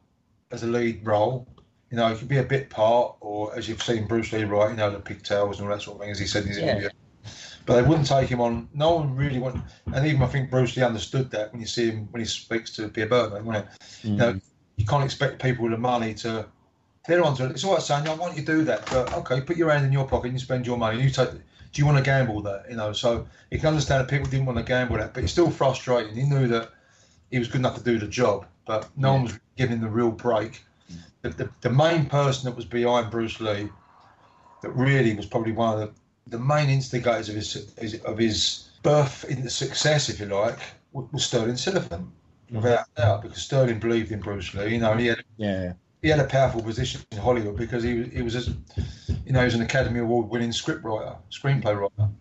as 0.52 0.64
a 0.64 0.68
lead 0.68 1.06
role. 1.06 1.48
You 1.94 2.00
know, 2.00 2.12
it 2.12 2.18
could 2.18 2.28
be 2.28 2.40
a 2.40 2.44
bit 2.44 2.72
part, 2.72 3.18
or 3.20 3.56
as 3.56 3.70
you've 3.70 3.84
seen 3.84 4.08
Bruce 4.08 4.34
Lee 4.34 4.46
write, 4.46 4.72
you 4.72 4.78
know, 4.78 4.90
the 4.90 4.98
pigtails 4.98 5.60
and 5.60 5.70
all 5.70 5.76
that 5.76 5.84
sort 5.84 5.98
of 5.98 6.02
thing, 6.02 6.10
as 6.10 6.18
he 6.18 6.26
said 6.26 6.42
in 6.42 6.50
his 6.50 6.58
yeah. 6.58 6.72
interview. 6.72 6.90
But 7.68 7.76
they 7.76 7.88
wouldn't 7.88 8.08
take 8.08 8.30
him 8.30 8.42
on. 8.42 8.68
No 8.74 8.96
one 8.96 9.16
really 9.16 9.38
wanted, 9.38 9.62
and 9.94 10.08
even 10.08 10.24
I 10.24 10.26
think 10.26 10.50
Bruce 10.50 10.76
Lee 10.76 10.82
understood 10.82 11.30
that 11.30 11.52
when 11.52 11.62
you 11.62 11.68
see 11.68 11.92
him 11.92 12.08
when 12.10 12.22
he 12.22 12.26
speaks 12.26 12.76
to 12.78 12.90
Pierre 12.90 13.06
Berton, 13.06 13.46
wouldn't 13.46 13.68
it? 13.68 13.72
Mm. 14.08 14.10
You 14.10 14.16
know, 14.16 14.40
you 14.78 14.88
can't 14.88 15.04
expect 15.04 15.40
people 15.40 15.66
with 15.66 15.74
the 15.74 15.78
money 15.78 16.16
to. 16.16 16.48
They're 17.08 17.24
on 17.24 17.36
to 17.36 17.46
it. 17.46 17.52
It's 17.52 17.64
all 17.64 17.76
right 17.76 17.82
saying, 17.84 18.08
I 18.08 18.16
want 18.16 18.38
you 18.38 18.44
to 18.44 18.52
do 18.52 18.64
that, 18.64 18.88
but 18.90 19.14
okay, 19.14 19.42
put 19.42 19.56
your 19.56 19.70
hand 19.70 19.86
in 19.86 19.92
your 19.92 20.08
pocket 20.08 20.30
and 20.30 20.34
you 20.34 20.40
spend 20.40 20.66
your 20.66 20.78
money. 20.78 21.00
You 21.00 21.12
take 21.12 21.30
do 21.74 21.82
you 21.82 21.86
want 21.86 21.98
to 21.98 22.04
gamble 22.04 22.42
that? 22.42 22.66
You 22.70 22.76
know, 22.76 22.94
so 22.94 23.28
you 23.52 23.60
can 23.60 23.68
understand 23.68 24.02
that 24.02 24.10
people 24.10 24.30
didn't 24.30 24.46
want 24.46 24.58
to 24.58 24.64
gamble 24.64 24.98
that, 24.98 25.14
but 25.14 25.24
it's 25.24 25.32
still 25.32 25.52
frustrating. 25.52 26.16
He 26.16 26.24
knew 26.24 26.48
that 26.48 26.72
he 27.30 27.40
was 27.40 27.48
good 27.48 27.58
enough 27.58 27.76
to 27.78 27.84
do 27.84 28.00
the 28.00 28.08
job, 28.08 28.46
but 28.66 28.90
no 28.96 29.10
yeah. 29.10 29.14
one 29.14 29.24
was 29.24 29.40
giving 29.58 29.78
him 29.78 29.82
the 29.82 29.90
real 29.90 30.12
break. 30.12 30.64
The, 31.24 31.30
the, 31.30 31.50
the, 31.62 31.70
main 31.70 32.06
person 32.06 32.50
that 32.50 32.56
was 32.56 32.66
behind 32.66 33.10
Bruce 33.10 33.40
Lee, 33.40 33.70
that 34.62 34.70
really 34.72 35.16
was 35.16 35.26
probably 35.26 35.54
one 35.54 35.74
of 35.74 35.80
the, 35.80 36.38
the 36.38 36.40
main 36.40 36.70
instigators 36.70 37.30
of 37.30 37.36
his, 37.36 38.02
of 38.04 38.18
his 38.18 38.70
birth 38.84 39.24
into 39.26 39.50
success, 39.50 40.10
if 40.10 40.20
you 40.20 40.28
like, 40.28 40.60
was 40.92 41.26
Sterling 41.26 41.56
Silliphant, 41.56 42.06
mm. 42.52 42.62
without 42.62 42.94
doubt, 42.96 43.22
because 43.24 43.42
Sterling 43.42 43.80
believed 43.80 44.12
in 44.12 44.20
Bruce 44.20 44.54
Lee. 44.54 44.74
You 44.74 44.80
know, 44.80 44.96
he 44.96 45.08
had 45.08 45.24
yeah 45.38 45.74
he 46.04 46.10
had 46.10 46.20
a 46.20 46.26
powerful 46.26 46.62
position 46.62 47.02
in 47.12 47.18
Hollywood 47.18 47.56
because 47.56 47.82
he 47.82 48.00
was 48.00 48.08
he 48.10 48.22
was, 48.22 48.48
you 49.26 49.32
know, 49.32 49.40
he 49.40 49.46
was 49.46 49.56
an 49.56 49.62
Academy 49.62 50.02
Award 50.02 50.30
winning 50.30 50.52
scriptwriter, 50.52 51.18
screenplay 51.32 51.80
writer. 51.80 52.12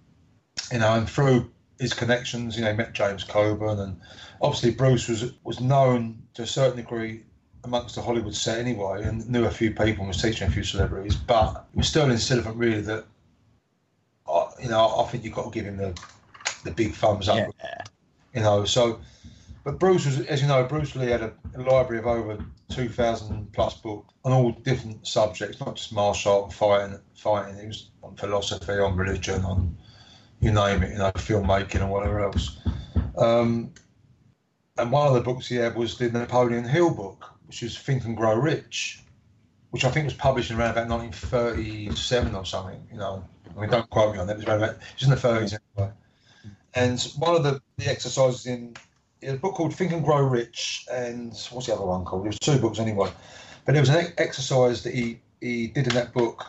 You 0.73 0.79
know, 0.79 0.95
and 0.95 1.11
through 1.11 1.51
his 1.81 1.93
connections, 1.93 2.57
you 2.57 2.63
know, 2.63 2.71
he 2.71 2.77
met 2.77 2.93
James 2.93 3.25
Coburn, 3.25 3.81
and 3.81 4.01
obviously 4.41 4.71
Bruce 4.71 5.09
was 5.09 5.33
was 5.43 5.61
known 5.61 6.23
to 6.35 6.43
a 6.43 6.47
certain 6.47 6.77
degree 6.77 7.25
amongst 7.65 7.95
the 7.95 8.03
Hollywood 8.03 8.35
set 8.35 8.59
anyway, 8.59 9.05
and 9.05 9.29
knew 9.29 9.45
a 9.45 9.51
few 9.51 9.71
people 9.71 10.01
and 10.03 10.09
was 10.09 10.21
teaching 10.21 10.49
a 10.49 10.51
few 10.51 10.65
celebrities. 10.65 11.15
But 11.15 11.67
it 11.73 11.77
was 11.79 11.89
Sterling 11.89 12.17
Silliphant 12.17 12.59
really 12.59 12.81
that, 12.83 13.05
uh, 14.27 14.47
you 14.61 14.69
know, 14.69 14.99
I 14.99 15.05
think 15.05 15.25
you've 15.25 15.35
got 15.35 15.45
to 15.45 15.51
give 15.51 15.67
him 15.67 15.77
the 15.77 15.99
the 16.65 16.71
big 16.71 16.95
thumbs 16.95 17.29
up. 17.29 17.37
Yeah. 17.37 17.85
You 18.35 18.41
know, 18.41 18.65
so 18.65 19.01
but 19.65 19.79
Bruce 19.79 20.07
was, 20.07 20.21
as 20.27 20.43
you 20.43 20.49
know, 20.49 20.65
Bruce 20.65 20.97
Lee 20.97 21.07
had 21.07 21.23
a, 21.23 21.33
a 21.55 21.63
library 21.63 21.99
of 21.99 22.07
over 22.07 22.45
2,000 22.71 23.53
plus 23.53 23.75
books 23.75 24.13
on 24.25 24.33
all 24.33 24.51
different 24.51 25.07
subjects, 25.07 25.61
not 25.61 25.77
just 25.77 25.93
martial 25.93 26.45
art, 26.45 26.53
fighting, 26.53 26.99
fighting. 27.15 27.59
He 27.59 27.67
was 27.67 27.91
on 28.03 28.17
philosophy, 28.17 28.73
on 28.73 28.97
religion, 28.97 29.45
on 29.45 29.77
you 30.41 30.51
name 30.51 30.83
it, 30.83 30.93
you 30.93 30.99
know, 30.99 31.13
filmmaking 31.13 31.81
and 31.81 31.91
whatever 31.91 32.25
else. 32.25 32.59
Um, 33.17 33.73
and 34.79 34.91
one 34.91 35.07
of 35.07 35.15
the 35.15 35.21
books 35.21 35.47
he 35.47 35.57
had 35.57 35.77
was 35.77 35.97
the 35.97 36.11
Napoleon 36.11 36.65
Hill 36.65 36.93
book, 36.93 37.31
which 37.47 37.63
is 37.63 37.77
Think 37.79 38.05
and 38.05 38.17
Grow 38.17 38.35
Rich, 38.35 39.03
which 39.71 39.85
I 39.85 39.91
think 39.91 40.05
was 40.05 40.15
published 40.15 40.51
in 40.51 40.59
around 40.59 40.73
about 40.73 40.89
1937 40.89 42.35
or 42.35 42.45
something. 42.45 42.87
You 42.91 42.99
know, 42.99 43.25
I 43.57 43.61
mean, 43.61 43.71
don't 43.71 43.89
quote 43.91 44.15
me 44.15 44.21
on 44.21 44.27
that. 44.27 44.35
It 44.35 44.39
was, 44.39 44.47
around 44.47 44.63
about, 44.63 44.77
it 44.77 44.81
was 44.95 45.03
in 45.05 45.11
the 45.11 45.17
30s 45.17 45.59
anyway. 45.77 45.93
And 46.75 47.01
one 47.19 47.37
of 47.37 47.43
the, 47.43 47.61
the 47.77 47.91
exercises 47.91 48.47
in 48.47 48.75
a 49.23 49.35
book 49.35 49.55
called 49.55 49.75
Think 49.75 49.93
and 49.93 50.05
Grow 50.05 50.23
Rich, 50.23 50.87
and 50.91 51.33
what's 51.51 51.67
the 51.67 51.75
other 51.75 51.85
one 51.85 52.05
called? 52.05 52.25
It 52.25 52.29
was 52.29 52.39
two 52.39 52.59
books 52.59 52.79
anyway. 52.79 53.11
But 53.65 53.73
there 53.73 53.83
was 53.83 53.91
an 53.91 54.13
exercise 54.19 54.83
that 54.83 54.95
he, 54.95 55.21
he 55.41 55.69
did 55.69 55.87
in 55.87 55.95
that 55.95 56.13
book, 56.13 56.47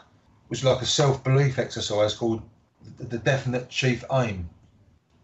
which 0.48 0.64
was 0.64 0.74
like 0.74 0.82
a 0.82 0.86
self 0.86 1.24
belief 1.24 1.60
exercise 1.60 2.16
called 2.16 2.42
the, 2.98 3.18
Definite 3.18 3.70
Chief 3.70 4.04
Aim. 4.12 4.50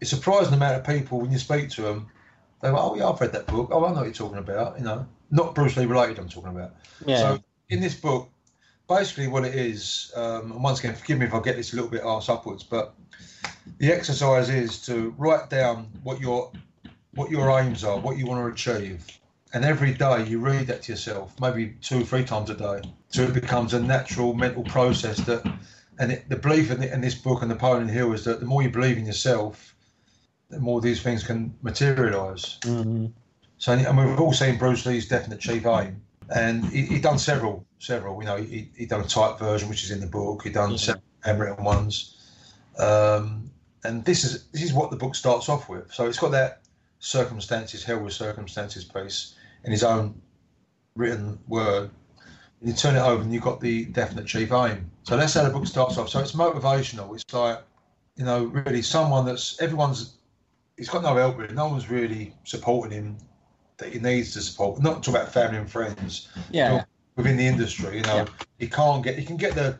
It's 0.00 0.10
surprised 0.10 0.50
the 0.50 0.56
amount 0.56 0.76
of 0.76 0.86
people 0.86 1.20
when 1.20 1.30
you 1.30 1.38
speak 1.38 1.70
to 1.70 1.82
them, 1.82 2.08
they 2.62 2.70
go, 2.70 2.76
Oh, 2.78 2.94
yeah, 2.94 3.08
I've 3.08 3.20
read 3.20 3.32
that 3.32 3.46
book. 3.46 3.68
Oh, 3.72 3.84
I 3.84 3.88
know 3.90 3.96
what 3.96 4.04
you're 4.04 4.12
talking 4.12 4.38
about. 4.38 4.78
You 4.78 4.84
know, 4.84 5.06
not 5.30 5.54
Bruce 5.54 5.76
Lee 5.76 5.86
related, 5.86 6.18
I'm 6.18 6.28
talking 6.28 6.50
about. 6.50 6.74
Yeah. 7.06 7.16
So 7.16 7.44
in 7.68 7.80
this 7.80 7.94
book, 7.94 8.28
basically 8.88 9.28
what 9.28 9.44
it 9.44 9.54
is, 9.54 10.12
um, 10.16 10.52
and 10.52 10.62
once 10.62 10.80
again, 10.80 10.94
forgive 10.94 11.18
me 11.18 11.26
if 11.26 11.34
I 11.34 11.40
get 11.40 11.56
this 11.56 11.72
a 11.72 11.76
little 11.76 11.90
bit 11.90 12.02
arse 12.02 12.28
upwards, 12.28 12.62
but 12.62 12.94
the 13.78 13.92
exercise 13.92 14.50
is 14.50 14.84
to 14.86 15.14
write 15.16 15.48
down 15.48 15.88
what 16.02 16.20
your 16.20 16.52
what 17.14 17.30
your 17.30 17.58
aims 17.58 17.82
are, 17.82 17.98
what 17.98 18.18
you 18.18 18.26
want 18.26 18.40
to 18.40 18.52
achieve. 18.52 19.06
And 19.52 19.64
every 19.64 19.92
day 19.92 20.24
you 20.26 20.38
read 20.38 20.68
that 20.68 20.82
to 20.82 20.92
yourself, 20.92 21.34
maybe 21.40 21.74
two 21.80 22.02
or 22.02 22.04
three 22.04 22.24
times 22.24 22.50
a 22.50 22.54
day. 22.54 22.82
So 23.08 23.22
it 23.22 23.34
becomes 23.34 23.74
a 23.74 23.80
natural 23.80 24.32
mental 24.32 24.62
process 24.62 25.16
that, 25.22 25.44
and 25.98 26.12
it, 26.12 26.28
the 26.28 26.36
belief 26.36 26.70
in, 26.70 26.84
in 26.84 27.00
this 27.00 27.16
book 27.16 27.42
and 27.42 27.50
the 27.50 27.56
Napoleon 27.56 27.88
Hill 27.88 28.12
is 28.12 28.24
that 28.24 28.38
the 28.38 28.46
more 28.46 28.62
you 28.62 28.70
believe 28.70 28.96
in 28.96 29.06
yourself, 29.06 29.74
the 30.50 30.60
more 30.60 30.80
these 30.80 31.02
things 31.02 31.24
can 31.24 31.52
materialize 31.62 32.58
mm-hmm. 32.62 33.06
So, 33.60 33.72
and 33.72 33.98
we've 33.98 34.18
all 34.18 34.32
seen 34.32 34.56
Bruce 34.56 34.86
Lee's 34.86 35.06
Definite 35.06 35.38
Chief 35.38 35.66
Aim, 35.66 36.00
and 36.34 36.64
he, 36.64 36.86
he 36.86 36.98
done 36.98 37.18
several, 37.18 37.66
several. 37.78 38.18
You 38.18 38.26
know, 38.26 38.36
he, 38.38 38.70
he 38.74 38.86
done 38.86 39.02
a 39.02 39.06
type 39.06 39.38
version, 39.38 39.68
which 39.68 39.84
is 39.84 39.90
in 39.90 40.00
the 40.00 40.06
book. 40.06 40.42
He 40.42 40.50
done 40.50 40.70
yeah. 40.70 40.76
several 40.78 41.04
handwritten 41.22 41.62
ones, 41.62 42.16
um, 42.78 43.50
and 43.84 44.02
this 44.06 44.24
is 44.24 44.46
this 44.46 44.62
is 44.62 44.72
what 44.72 44.90
the 44.90 44.96
book 44.96 45.14
starts 45.14 45.50
off 45.50 45.68
with. 45.68 45.92
So 45.92 46.06
it's 46.06 46.18
got 46.18 46.30
that 46.30 46.62
circumstances, 47.00 47.84
hell 47.84 48.00
with 48.00 48.14
circumstances 48.14 48.82
piece 48.82 49.34
in 49.64 49.72
his 49.72 49.84
own 49.84 50.18
written 50.96 51.38
word. 51.46 51.90
And 52.60 52.70
you 52.70 52.74
turn 52.74 52.96
it 52.96 53.00
over 53.00 53.22
and 53.22 53.30
you've 53.30 53.42
got 53.42 53.60
the 53.60 53.84
definite 53.84 54.26
chief 54.26 54.52
aim. 54.52 54.90
So 55.02 55.18
that's 55.18 55.34
how 55.34 55.44
the 55.44 55.50
book 55.50 55.66
starts 55.66 55.98
off. 55.98 56.08
So 56.08 56.20
it's 56.20 56.32
motivational. 56.32 57.14
It's 57.14 57.34
like, 57.34 57.60
you 58.16 58.24
know, 58.24 58.44
really 58.44 58.80
someone 58.80 59.26
that's 59.26 59.60
everyone's 59.60 60.14
he's 60.78 60.88
got 60.88 61.02
no 61.02 61.14
help 61.14 61.36
really. 61.36 61.54
No 61.54 61.68
one's 61.68 61.90
really 61.90 62.34
supporting 62.44 62.92
him 62.92 63.18
that 63.80 63.92
he 63.92 63.98
needs 63.98 64.32
to 64.34 64.40
support. 64.40 64.80
Not 64.80 65.02
talk 65.02 65.14
about 65.14 65.32
family 65.32 65.58
and 65.58 65.70
friends. 65.70 66.28
Yeah. 66.50 66.84
Within 67.16 67.36
the 67.36 67.46
industry, 67.46 67.96
you 67.96 68.02
know, 68.04 68.16
Yeah. 68.16 68.26
he 68.58 68.68
can't 68.68 69.02
get. 69.02 69.18
He 69.18 69.24
can 69.24 69.36
get 69.36 69.54
the, 69.54 69.78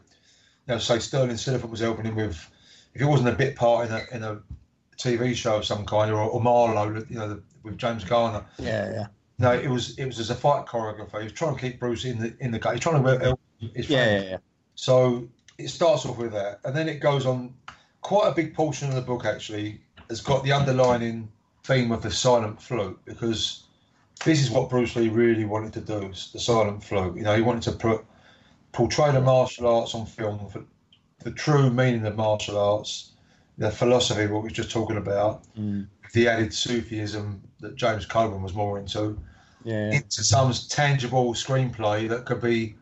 you 0.67 0.75
know, 0.75 0.79
say 0.79 0.99
Sterling 0.99 1.37
Silliphant 1.37 1.71
was 1.71 1.81
helping 1.81 2.05
him 2.05 2.17
with, 2.17 2.37
if 2.95 3.01
it 3.01 3.05
wasn't 3.05 3.29
a 3.29 3.33
bit 3.33 3.57
part 3.57 3.89
in 3.89 3.95
a 3.95 4.03
in 4.13 4.23
a 4.25 4.41
TV 4.99 5.35
show 5.35 5.57
of 5.57 5.65
some 5.65 5.87
kind, 5.87 6.11
or, 6.11 6.19
or 6.21 6.41
Marlowe, 6.41 7.03
you 7.09 7.17
know, 7.17 7.29
the, 7.29 7.43
with 7.63 7.79
James 7.79 8.05
Garner. 8.05 8.45
Yeah, 8.59 8.93
yeah. 8.93 9.07
No, 9.39 9.53
it 9.53 9.69
was 9.69 9.97
it 9.99 10.05
was 10.05 10.19
as 10.19 10.29
a 10.29 10.35
fight 10.35 10.67
choreographer. 10.67 11.19
He 11.19 11.25
was 11.25 11.33
trying 11.33 11.55
to 11.55 11.61
keep 11.61 11.81
Bruce 11.81 12.05
in 12.05 12.19
the 12.19 12.35
in 12.41 12.51
the 12.51 12.59
game. 12.59 12.73
He's 12.73 12.83
trying 12.83 13.03
to 13.03 13.19
help 13.19 13.41
his 13.75 13.89
Yeah, 13.89 14.05
yeah, 14.05 14.23
yeah. 14.23 14.37
So 14.75 15.29
it 15.57 15.69
starts 15.69 16.05
off 16.05 16.19
with 16.19 16.33
that, 16.33 16.61
and 16.65 16.77
then 16.77 16.89
it 16.89 17.01
goes 17.01 17.25
on. 17.27 17.55
Quite 18.03 18.29
a 18.29 18.33
big 18.33 18.55
portion 18.55 18.89
of 18.89 18.95
the 18.95 19.03
book 19.03 19.25
actually 19.25 19.81
has 20.09 20.21
got 20.21 20.43
the 20.43 20.53
underlining 20.53 21.31
theme 21.65 21.93
of 21.93 22.03
the 22.03 22.11
silent 22.11 22.61
flute 22.61 22.99
because 23.05 23.65
this 24.25 24.41
is 24.41 24.51
what 24.51 24.71
Bruce 24.71 24.97
Lee 24.97 25.09
really 25.09 25.45
wanted 25.45 25.73
to 25.75 25.81
do: 25.81 26.13
the 26.33 26.41
silent 26.41 26.85
flute. 26.85 27.17
You 27.17 27.23
know, 27.23 27.37
he 27.37 27.43
wanted 27.43 27.63
to 27.65 27.73
put 27.73 28.05
portray 28.73 29.13
the 29.13 29.21
martial 29.21 29.67
arts 29.67 29.95
on 29.95 30.07
film 30.07 30.49
for 30.49 30.65
the 31.25 31.31
true 31.33 31.71
meaning 31.71 32.07
of 32.07 32.17
martial 32.17 32.59
arts, 32.59 33.13
the 33.59 33.71
philosophy, 33.71 34.27
what 34.27 34.43
we 34.43 34.49
were 34.49 34.51
just 34.51 34.71
talking 34.71 34.97
about, 34.97 35.43
Mm. 35.59 35.87
the 36.13 36.29
added 36.29 36.55
Sufism 36.55 37.43
that 37.61 37.77
James 37.77 38.07
Coburn 38.07 38.43
was 38.43 38.55
more 38.55 38.79
into 38.79 39.19
Yeah, 39.65 39.93
into 39.93 40.25
some 40.25 40.53
tangible 40.69 41.35
screenplay 41.35 42.09
that 42.09 42.25
could 42.25 42.41
be, 42.41 42.75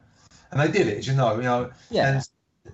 and 0.53 0.61
they 0.61 0.71
did 0.71 0.87
it, 0.87 0.99
as 0.99 1.09
you 1.09 1.15
know, 1.15 1.37
you 1.37 1.43
know. 1.43 1.71
yeah. 1.91 2.15
And, 2.15 2.29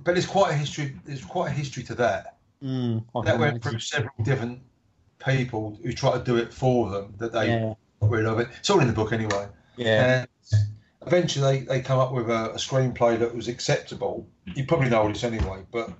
but 0.04 0.18
it's 0.18 0.26
quite 0.26 0.50
a 0.50 0.54
history. 0.54 0.94
There's 1.06 1.24
quite 1.24 1.48
a 1.48 1.54
history 1.54 1.82
to 1.84 1.94
that. 1.94 2.36
Mm, 2.62 3.04
That 3.24 3.38
went 3.38 3.62
through 3.62 3.78
several 3.78 4.12
different 4.22 4.60
people 5.24 5.78
who 5.82 5.92
tried 5.92 6.18
to 6.18 6.24
do 6.24 6.36
it 6.36 6.52
for 6.52 6.90
them. 6.90 7.14
That 7.18 7.32
they 7.32 7.48
Yeah, 7.48 7.74
got 8.04 8.10
rid 8.16 8.26
of 8.26 8.38
it. 8.40 8.48
It's 8.58 8.70
all 8.70 8.80
in 8.80 8.86
the 8.86 8.92
book 8.92 9.12
anyway. 9.12 9.48
yeah. 9.76 10.24
And 10.52 10.62
eventually, 11.06 11.60
they, 11.60 11.64
they 11.64 11.80
come 11.80 11.98
up 11.98 12.12
with 12.12 12.30
a, 12.30 12.50
a 12.52 12.56
screenplay 12.56 13.18
that 13.18 13.34
was 13.34 13.48
acceptable. 13.48 14.26
You 14.46 14.64
probably 14.64 14.88
know 14.88 15.08
this 15.08 15.24
anyway, 15.24 15.64
but 15.70 15.90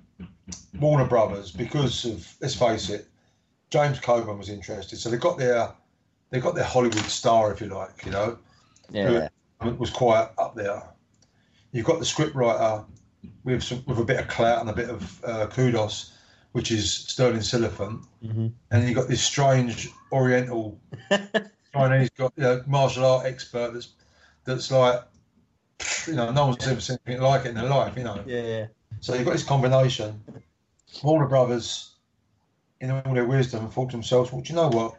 Warner 0.79 1.05
Brothers, 1.05 1.51
because 1.51 2.05
of 2.05 2.27
let's 2.41 2.55
face 2.55 2.89
it, 2.89 3.07
James 3.69 3.99
Coburn 3.99 4.37
was 4.37 4.49
interested, 4.49 4.97
so 4.97 5.09
they 5.09 5.17
got 5.17 5.37
their 5.37 5.71
they 6.29 6.39
got 6.39 6.55
their 6.55 6.63
Hollywood 6.63 6.97
star, 7.05 7.51
if 7.51 7.61
you 7.61 7.67
like, 7.67 8.05
you 8.05 8.11
know 8.11 8.37
yeah. 8.91 9.29
was 9.77 9.89
quite 9.89 10.29
up 10.37 10.55
there. 10.55 10.83
You've 11.71 11.85
got 11.85 11.99
the 11.99 12.05
scriptwriter 12.05 12.85
with 13.43 13.63
some, 13.63 13.83
with 13.87 13.99
a 13.99 14.05
bit 14.05 14.19
of 14.19 14.27
clout 14.27 14.61
and 14.61 14.69
a 14.69 14.73
bit 14.73 14.89
of 14.89 15.23
uh, 15.25 15.47
kudos, 15.47 16.13
which 16.53 16.71
is 16.71 16.91
Sterling 16.91 17.39
Silliphant, 17.41 18.05
Mhm. 18.23 18.51
and 18.71 18.83
you've 18.87 18.95
got 18.95 19.07
this 19.07 19.21
strange 19.21 19.89
Oriental 20.11 20.79
Chinese 21.75 22.09
got 22.11 22.33
you 22.37 22.43
know, 22.43 22.63
martial 22.67 23.05
art 23.05 23.25
expert 23.25 23.73
that's 23.73 23.89
that's 24.45 24.71
like 24.71 25.01
you 26.07 26.15
know 26.15 26.31
no 26.31 26.47
one's 26.47 26.67
ever 26.67 26.79
seen 26.79 26.97
anything 27.05 27.23
like 27.23 27.45
it 27.45 27.49
in 27.49 27.55
their 27.55 27.69
life, 27.69 27.97
you 27.97 28.03
know. 28.03 28.23
Yeah, 28.25 28.41
yeah. 28.41 28.65
So 29.01 29.13
you've 29.13 29.25
got 29.25 29.33
this 29.33 29.43
combination. 29.43 30.21
Warner 31.03 31.27
Brothers, 31.27 31.95
in 32.79 32.91
all 32.91 33.13
their 33.13 33.25
wisdom, 33.25 33.69
thought 33.69 33.89
to 33.89 33.97
themselves, 33.97 34.31
"Well, 34.31 34.41
do 34.41 34.49
you 34.49 34.55
know 34.55 34.69
what? 34.69 34.95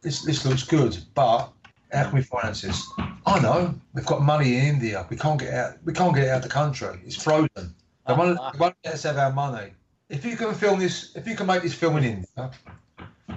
This 0.00 0.22
this 0.22 0.44
looks 0.44 0.62
good, 0.62 0.96
but 1.14 1.52
how 1.92 2.04
can 2.04 2.14
we 2.14 2.22
finance 2.22 2.62
this? 2.62 2.90
I 3.26 3.40
know 3.40 3.74
we've 3.94 4.06
got 4.06 4.22
money 4.22 4.56
in 4.56 4.64
India. 4.64 5.06
We 5.08 5.16
can't 5.16 5.38
get 5.38 5.52
out. 5.52 5.74
We 5.84 5.92
can't 5.92 6.14
get 6.14 6.24
it 6.24 6.30
out 6.30 6.38
of 6.38 6.42
the 6.42 6.48
country. 6.48 6.98
It's 7.04 7.22
frozen. 7.22 7.74
They 8.06 8.14
won't, 8.14 8.38
they 8.52 8.58
won't 8.58 8.74
ah. 8.84 8.84
let 8.84 8.94
us 8.94 9.02
have 9.04 9.16
our 9.16 9.32
money. 9.32 9.72
If 10.10 10.24
you 10.24 10.36
can 10.36 10.54
film 10.54 10.80
this, 10.80 11.16
if 11.16 11.26
you 11.26 11.34
can 11.34 11.46
make 11.46 11.62
this 11.62 11.74
film 11.74 11.96
in 11.96 12.04
India, 12.04 12.50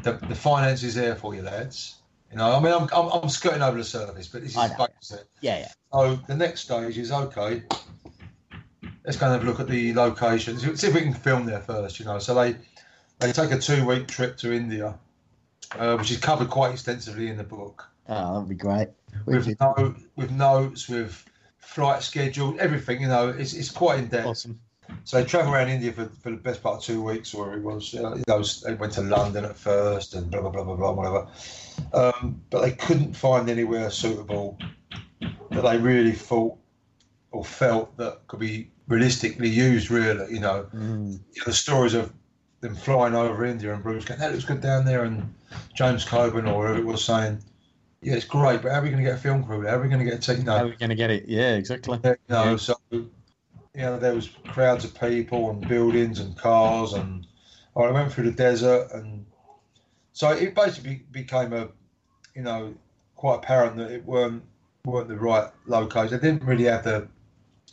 the, 0.03 0.13
the 0.27 0.35
finance 0.35 0.83
is 0.83 0.95
there 0.95 1.15
for 1.15 1.33
you, 1.33 1.41
lads. 1.41 1.96
You 2.31 2.37
know, 2.37 2.51
I 2.51 2.59
mean, 2.59 2.73
I'm, 2.73 2.89
I'm, 2.93 3.09
I'm 3.09 3.29
skirting 3.29 3.61
over 3.61 3.77
the 3.77 3.83
surface, 3.83 4.27
but 4.27 4.41
this 4.41 4.51
is 4.51 4.57
know. 4.57 4.87
basic. 4.99 5.25
Yeah, 5.41 5.59
yeah. 5.59 5.71
So 5.93 6.15
the 6.27 6.35
next 6.35 6.61
stage 6.61 6.97
is 6.97 7.11
okay. 7.11 7.63
Let's 9.05 9.17
go 9.17 9.27
and 9.27 9.33
have 9.33 9.43
a 9.43 9.45
look 9.45 9.61
at 9.61 9.67
the 9.69 9.93
locations. 9.93 10.61
See 10.79 10.87
if 10.87 10.93
we 10.93 11.01
can 11.01 11.13
film 11.13 11.45
there 11.45 11.61
first. 11.61 11.99
You 11.99 12.05
know, 12.05 12.19
so 12.19 12.35
they 12.35 12.57
they 13.19 13.31
take 13.31 13.51
a 13.51 13.57
two 13.57 13.85
week 13.85 14.07
trip 14.07 14.35
to 14.37 14.53
India, 14.53 14.99
uh, 15.77 15.95
which 15.95 16.11
is 16.11 16.17
covered 16.17 16.49
quite 16.49 16.73
extensively 16.73 17.29
in 17.29 17.37
the 17.37 17.43
book, 17.43 17.87
Oh, 18.09 18.33
that'd 18.33 18.49
be 18.49 18.55
great. 18.55 18.89
with 19.25 19.59
no, 19.59 19.95
with 20.15 20.31
notes, 20.31 20.87
with 20.87 21.25
flight 21.57 22.03
schedule, 22.03 22.55
everything. 22.59 23.01
You 23.01 23.07
know, 23.07 23.29
it's, 23.29 23.53
it's 23.53 23.71
quite 23.71 23.99
in 23.99 24.07
depth. 24.07 24.27
Awesome. 24.27 24.59
So 25.03 25.19
they 25.19 25.27
travel 25.27 25.53
around 25.53 25.67
India 25.67 25.91
for, 25.91 26.05
for 26.05 26.31
the 26.31 26.37
best 26.37 26.63
part 26.63 26.77
of 26.77 26.83
two 26.83 27.03
weeks, 27.03 27.33
or 27.33 27.53
it 27.53 27.61
was. 27.61 27.93
Uh, 27.93 28.15
you 28.15 28.23
know, 28.27 28.41
they 28.41 28.73
went 28.75 28.93
to 28.93 29.01
London 29.01 29.43
at 29.43 29.57
first, 29.57 30.13
and 30.13 30.31
blah 30.31 30.41
blah 30.41 30.51
blah 30.51 30.63
blah 30.63 30.75
blah, 30.75 30.91
whatever. 30.91 31.27
Um, 31.93 32.41
but 32.49 32.61
they 32.61 32.71
couldn't 32.71 33.13
find 33.13 33.49
anywhere 33.49 33.89
suitable 33.89 34.57
that 35.51 35.61
they 35.61 35.77
really 35.77 36.11
thought 36.11 36.57
or 37.31 37.43
felt 37.43 37.95
that 37.97 38.27
could 38.27 38.39
be 38.39 38.69
realistically 38.87 39.49
used. 39.49 39.89
Really, 39.91 40.33
you 40.33 40.39
know, 40.39 40.67
Mm. 40.73 41.19
you 41.33 41.41
know, 41.41 41.45
the 41.45 41.53
stories 41.53 41.93
of 41.93 42.13
them 42.61 42.75
flying 42.75 43.13
over 43.15 43.45
India 43.45 43.73
and 43.73 43.83
Bruce 43.83 44.05
going, 44.05 44.19
"That 44.19 44.31
looks 44.31 44.45
good 44.45 44.61
down 44.61 44.85
there," 44.85 45.03
and 45.03 45.33
James 45.75 46.03
Coburn 46.03 46.47
or 46.47 46.65
whoever 46.67 46.79
it 46.79 46.85
was 46.85 47.03
saying, 47.03 47.39
"Yeah, 48.01 48.15
it's 48.15 48.25
great, 48.25 48.61
but 48.61 48.71
how 48.71 48.79
are 48.79 48.83
we 48.83 48.89
going 48.89 49.03
to 49.03 49.09
get 49.09 49.17
a 49.17 49.21
film 49.21 49.43
crew? 49.43 49.65
How 49.65 49.75
are 49.75 49.81
we 49.81 49.89
going 49.89 49.99
to 49.99 50.05
get 50.05 50.15
a 50.15 50.35
team?" 50.35 50.45
Know, 50.45 50.57
How 50.57 50.63
are 50.65 50.69
we 50.69 50.75
going 50.75 50.89
to 50.89 50.95
get 50.95 51.11
it? 51.11 51.25
Yeah, 51.27 51.55
exactly. 51.55 51.99
you 52.03 52.15
know, 52.29 52.51
Yeah. 52.51 52.55
so 52.57 52.75
you 52.91 53.83
know, 53.83 53.99
there 53.99 54.15
was 54.15 54.29
crowds 54.47 54.83
of 54.83 54.99
people 54.99 55.51
and 55.51 55.67
buildings 55.67 56.19
and 56.19 56.35
cars, 56.35 56.93
and 56.93 57.27
I 57.75 57.91
went 57.91 58.11
through 58.11 58.31
the 58.31 58.31
desert, 58.31 58.87
and 58.91 59.25
so 60.17 60.31
it 60.31 60.55
basically 60.55 61.03
became 61.11 61.53
a, 61.53 61.67
you 62.33 62.41
know, 62.41 62.73
quite 63.15 63.35
apparent 63.35 63.77
that 63.77 63.91
it 63.91 64.03
weren't 64.03 64.41
weren't 64.83 65.09
the 65.09 65.15
right 65.15 65.47
location. 65.67 66.19
They 66.19 66.27
didn't 66.31 66.43
really 66.43 66.63
have 66.63 66.83
the 66.83 67.07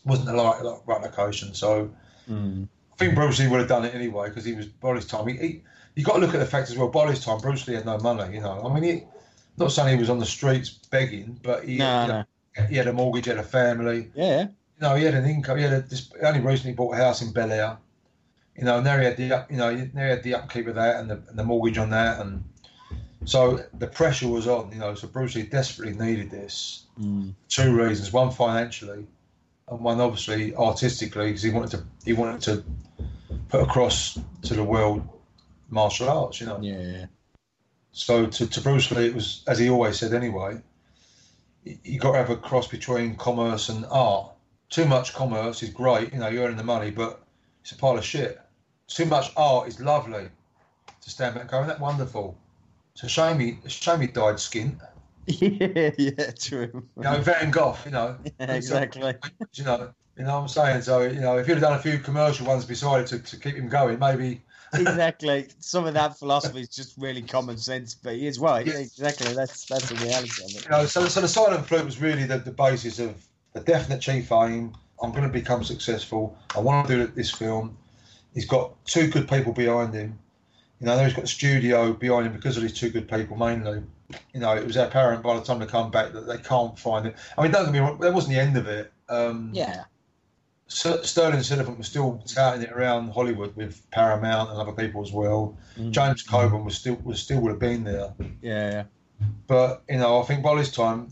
wasn't 0.04 0.28
the 0.28 0.34
right, 0.34 0.60
right 0.86 1.02
location. 1.02 1.54
So 1.54 1.90
Mm. 2.28 2.66
I 2.92 2.96
think 2.96 3.14
Bruce 3.14 3.38
Lee 3.38 3.48
would 3.48 3.60
have 3.60 3.68
done 3.68 3.84
it 3.84 3.94
anyway 3.94 4.28
because 4.28 4.44
he 4.44 4.54
was 4.54 4.66
by 4.66 4.94
this 4.94 5.06
time. 5.06 5.26
He, 5.28 5.36
he 5.36 5.62
you 5.94 6.04
got 6.04 6.14
to 6.14 6.20
look 6.20 6.34
at 6.34 6.40
the 6.40 6.46
fact 6.46 6.70
as 6.70 6.76
well. 6.78 6.88
By 6.88 7.10
this 7.10 7.22
time, 7.24 7.38
Bruce 7.38 7.68
Lee 7.68 7.74
had 7.74 7.84
no 7.84 7.98
money. 7.98 8.34
You 8.34 8.40
know, 8.40 8.62
I 8.64 8.72
mean, 8.72 8.82
he, 8.82 9.02
not 9.58 9.72
saying 9.72 9.94
he 9.94 10.00
was 10.00 10.10
on 10.10 10.18
the 10.18 10.26
streets 10.26 10.70
begging, 10.70 11.38
but 11.42 11.64
he, 11.64 11.76
No, 11.76 12.02
you 12.02 12.08
know, 12.08 12.24
he 12.68 12.76
had 12.76 12.88
a 12.88 12.92
mortgage, 12.92 13.26
he 13.26 13.30
had 13.30 13.38
a 13.38 13.42
family. 13.44 14.10
Yeah. 14.14 14.42
You 14.42 14.48
know, 14.80 14.94
he 14.94 15.04
had 15.04 15.14
an 15.14 15.26
income. 15.26 15.58
He 15.58 15.64
had 15.64 15.72
a, 15.72 16.26
only 16.26 16.40
recently 16.40 16.72
bought 16.72 16.94
a 16.94 16.96
house 16.96 17.20
in 17.20 17.32
Bel 17.32 17.52
Air. 17.52 17.78
You 18.56 18.64
know, 18.64 18.78
and 18.78 18.86
there 18.86 19.00
he 19.00 19.04
had 19.06 19.16
the 19.16 19.46
you 19.50 19.56
know, 19.56 19.74
there 19.74 20.04
he 20.04 20.10
had 20.10 20.22
the 20.22 20.34
upkeep 20.34 20.68
of 20.68 20.76
that 20.76 21.00
and 21.00 21.10
the, 21.10 21.22
and 21.28 21.38
the 21.38 21.44
mortgage 21.44 21.78
on 21.78 21.90
that, 21.90 22.20
and 22.20 22.44
so 23.24 23.60
the 23.78 23.86
pressure 23.86 24.28
was 24.28 24.46
on. 24.46 24.70
You 24.72 24.78
know, 24.78 24.94
so 24.94 25.08
Bruce 25.08 25.34
Lee 25.34 25.42
desperately 25.42 25.94
needed 25.94 26.30
this. 26.30 26.84
Mm. 27.00 27.34
Two 27.48 27.76
reasons: 27.76 28.12
one 28.12 28.30
financially, 28.30 29.06
and 29.68 29.80
one 29.80 30.00
obviously 30.00 30.54
artistically, 30.54 31.26
because 31.26 31.42
he 31.42 31.50
wanted 31.50 31.70
to 31.72 31.84
he 32.04 32.12
wanted 32.12 32.40
to 32.42 32.64
put 33.48 33.62
across 33.62 34.18
to 34.42 34.54
the 34.54 34.62
world 34.62 35.02
martial 35.70 36.08
arts. 36.08 36.40
You 36.40 36.46
know, 36.46 36.60
Yeah. 36.60 37.06
so 37.90 38.26
to, 38.26 38.46
to 38.46 38.60
Bruce 38.60 38.90
Lee, 38.92 39.06
it 39.06 39.14
was 39.14 39.42
as 39.48 39.58
he 39.58 39.68
always 39.68 39.98
said 39.98 40.14
anyway. 40.14 40.60
You 41.82 41.98
got 41.98 42.12
to 42.12 42.18
have 42.18 42.30
a 42.30 42.36
cross 42.36 42.68
between 42.68 43.16
commerce 43.16 43.70
and 43.70 43.86
art. 43.90 44.32
Too 44.68 44.84
much 44.84 45.14
commerce 45.14 45.62
is 45.62 45.70
great, 45.70 46.12
you 46.12 46.18
know, 46.18 46.28
you're 46.28 46.44
earning 46.44 46.58
the 46.58 46.62
money, 46.62 46.90
but 46.90 47.22
it's 47.62 47.72
a 47.72 47.76
pile 47.76 47.96
of 47.96 48.04
shit. 48.04 48.38
Too 48.88 49.06
much 49.06 49.32
art 49.36 49.68
is 49.68 49.80
lovely. 49.80 50.28
To 51.00 51.10
stand 51.10 51.34
back 51.34 51.42
and 51.42 51.50
go, 51.50 51.58
oh, 51.58 51.60
isn't 51.60 51.68
that 51.68 51.80
wonderful? 51.80 52.36
So 52.94 53.06
a 53.06 53.10
shame 53.10 53.40
he, 53.40 53.58
it's 53.64 53.66
a 53.66 53.82
shame 53.82 54.00
he. 54.00 54.08
Yeah, 55.26 55.90
yeah, 55.98 56.30
true. 56.38 56.86
You 56.96 57.02
know, 57.02 57.20
Van 57.20 57.50
Gogh, 57.50 57.76
you 57.84 57.90
know, 57.90 58.16
Yeah, 58.40 58.54
exactly. 58.54 59.14
you 59.54 59.64
know, 59.64 59.92
you 60.16 60.24
know 60.24 60.34
what 60.34 60.42
I'm 60.42 60.48
saying. 60.48 60.82
So 60.82 61.00
you 61.00 61.20
know, 61.20 61.38
if 61.38 61.48
you'd 61.48 61.54
have 61.54 61.62
done 61.62 61.78
a 61.78 61.82
few 61.82 61.98
commercial 61.98 62.46
ones 62.46 62.64
beside 62.64 63.02
it 63.02 63.06
to, 63.08 63.18
to 63.18 63.36
keep 63.38 63.56
him 63.56 63.68
going, 63.68 63.98
maybe 63.98 64.42
exactly. 64.74 65.48
Some 65.60 65.86
of 65.86 65.94
that 65.94 66.18
philosophy 66.18 66.60
is 66.60 66.68
just 66.68 66.96
really 66.98 67.22
common 67.22 67.56
sense, 67.58 67.94
but 67.94 68.14
he 68.14 68.26
is 68.26 68.38
right. 68.38 68.66
Yeah, 68.66 68.78
exactly. 68.78 69.32
That's 69.32 69.66
that's 69.66 69.88
the 69.88 69.96
reality 69.96 70.42
of 70.44 70.50
it. 70.56 70.64
You 70.64 70.70
know, 70.70 70.86
so, 70.86 71.06
so 71.06 71.20
the 71.20 71.28
silent 71.28 71.66
flute 71.66 71.84
was 71.84 72.00
really 72.00 72.24
the, 72.24 72.38
the 72.38 72.50
basis 72.50 72.98
of 72.98 73.14
the 73.52 73.60
definite 73.60 74.00
chief 74.00 74.30
aim. 74.32 74.74
I'm 75.02 75.10
going 75.10 75.24
to 75.24 75.28
become 75.28 75.64
successful. 75.64 76.36
I 76.56 76.60
want 76.60 76.88
to 76.88 76.96
do 76.96 77.06
this 77.06 77.30
film. 77.30 77.76
He's 78.34 78.46
got 78.46 78.84
two 78.84 79.08
good 79.08 79.28
people 79.28 79.52
behind 79.52 79.94
him. 79.94 80.18
You 80.80 80.86
know, 80.86 80.98
he's 81.02 81.14
got 81.14 81.24
a 81.24 81.28
studio 81.28 81.92
behind 81.92 82.26
him 82.26 82.32
because 82.32 82.56
of 82.56 82.62
these 82.62 82.74
two 82.74 82.90
good 82.90 83.08
people 83.08 83.36
mainly. 83.36 83.82
You 84.34 84.40
know, 84.40 84.54
it 84.54 84.66
was 84.66 84.76
apparent 84.76 85.22
by 85.22 85.34
the 85.34 85.42
time 85.42 85.60
they 85.60 85.66
come 85.66 85.90
back 85.90 86.12
that 86.12 86.26
they 86.26 86.36
can't 86.38 86.78
find 86.78 87.06
it. 87.06 87.16
I 87.38 87.42
mean, 87.42 87.52
don't 87.52 87.64
get 87.64 87.72
me 87.72 87.78
wrong, 87.78 87.98
that 88.00 88.12
wasn't 88.12 88.34
the 88.34 88.40
end 88.40 88.56
of 88.56 88.66
it. 88.66 88.92
Um, 89.08 89.50
Yeah. 89.52 89.84
Ster- 90.66 91.04
Sterling 91.04 91.40
Silliphant 91.40 91.78
was 91.78 91.86
still 91.86 92.22
touting 92.26 92.62
it 92.62 92.72
around 92.72 93.10
Hollywood 93.10 93.54
with 93.54 93.88
Paramount 93.90 94.50
and 94.50 94.58
other 94.58 94.72
people 94.72 95.02
as 95.02 95.12
well. 95.12 95.56
Mm. 95.78 95.90
James 95.90 96.22
Coburn 96.22 96.64
was 96.64 96.74
still 96.74 96.96
was 97.04 97.20
still 97.20 97.40
would 97.40 97.50
have 97.50 97.58
been 97.60 97.84
there. 97.84 98.12
Yeah. 98.42 98.84
But 99.46 99.82
you 99.88 99.98
know, 99.98 100.20
I 100.20 100.24
think 100.24 100.42
by 100.42 100.56
this 100.56 100.72
time, 100.72 101.08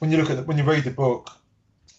when 0.00 0.10
you 0.10 0.18
look 0.18 0.30
at 0.30 0.36
the, 0.36 0.42
when 0.42 0.58
you 0.58 0.64
read 0.64 0.84
the 0.84 0.90
book, 0.90 1.30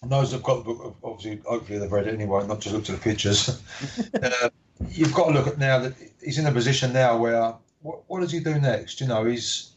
those 0.09 0.31
who've 0.31 0.43
got 0.43 0.63
the 0.63 0.73
book, 0.73 0.95
obviously, 1.03 1.41
hopefully 1.45 1.79
they've 1.79 1.91
read 1.91 2.07
it 2.07 2.13
anyway, 2.13 2.45
not 2.47 2.59
just 2.59 2.75
looked 2.75 2.89
at 2.89 2.95
the 2.95 3.01
pictures. 3.01 3.61
uh, 4.23 4.49
you've 4.89 5.13
got 5.13 5.27
to 5.27 5.31
look 5.31 5.47
at 5.47 5.57
now 5.57 5.79
that 5.79 5.93
he's 6.23 6.37
in 6.37 6.45
a 6.45 6.51
position 6.51 6.93
now 6.93 7.17
where 7.17 7.53
what, 7.81 8.03
what 8.07 8.21
does 8.21 8.31
he 8.31 8.39
do 8.39 8.59
next? 8.59 9.01
You 9.01 9.07
know, 9.07 9.25
he's 9.25 9.73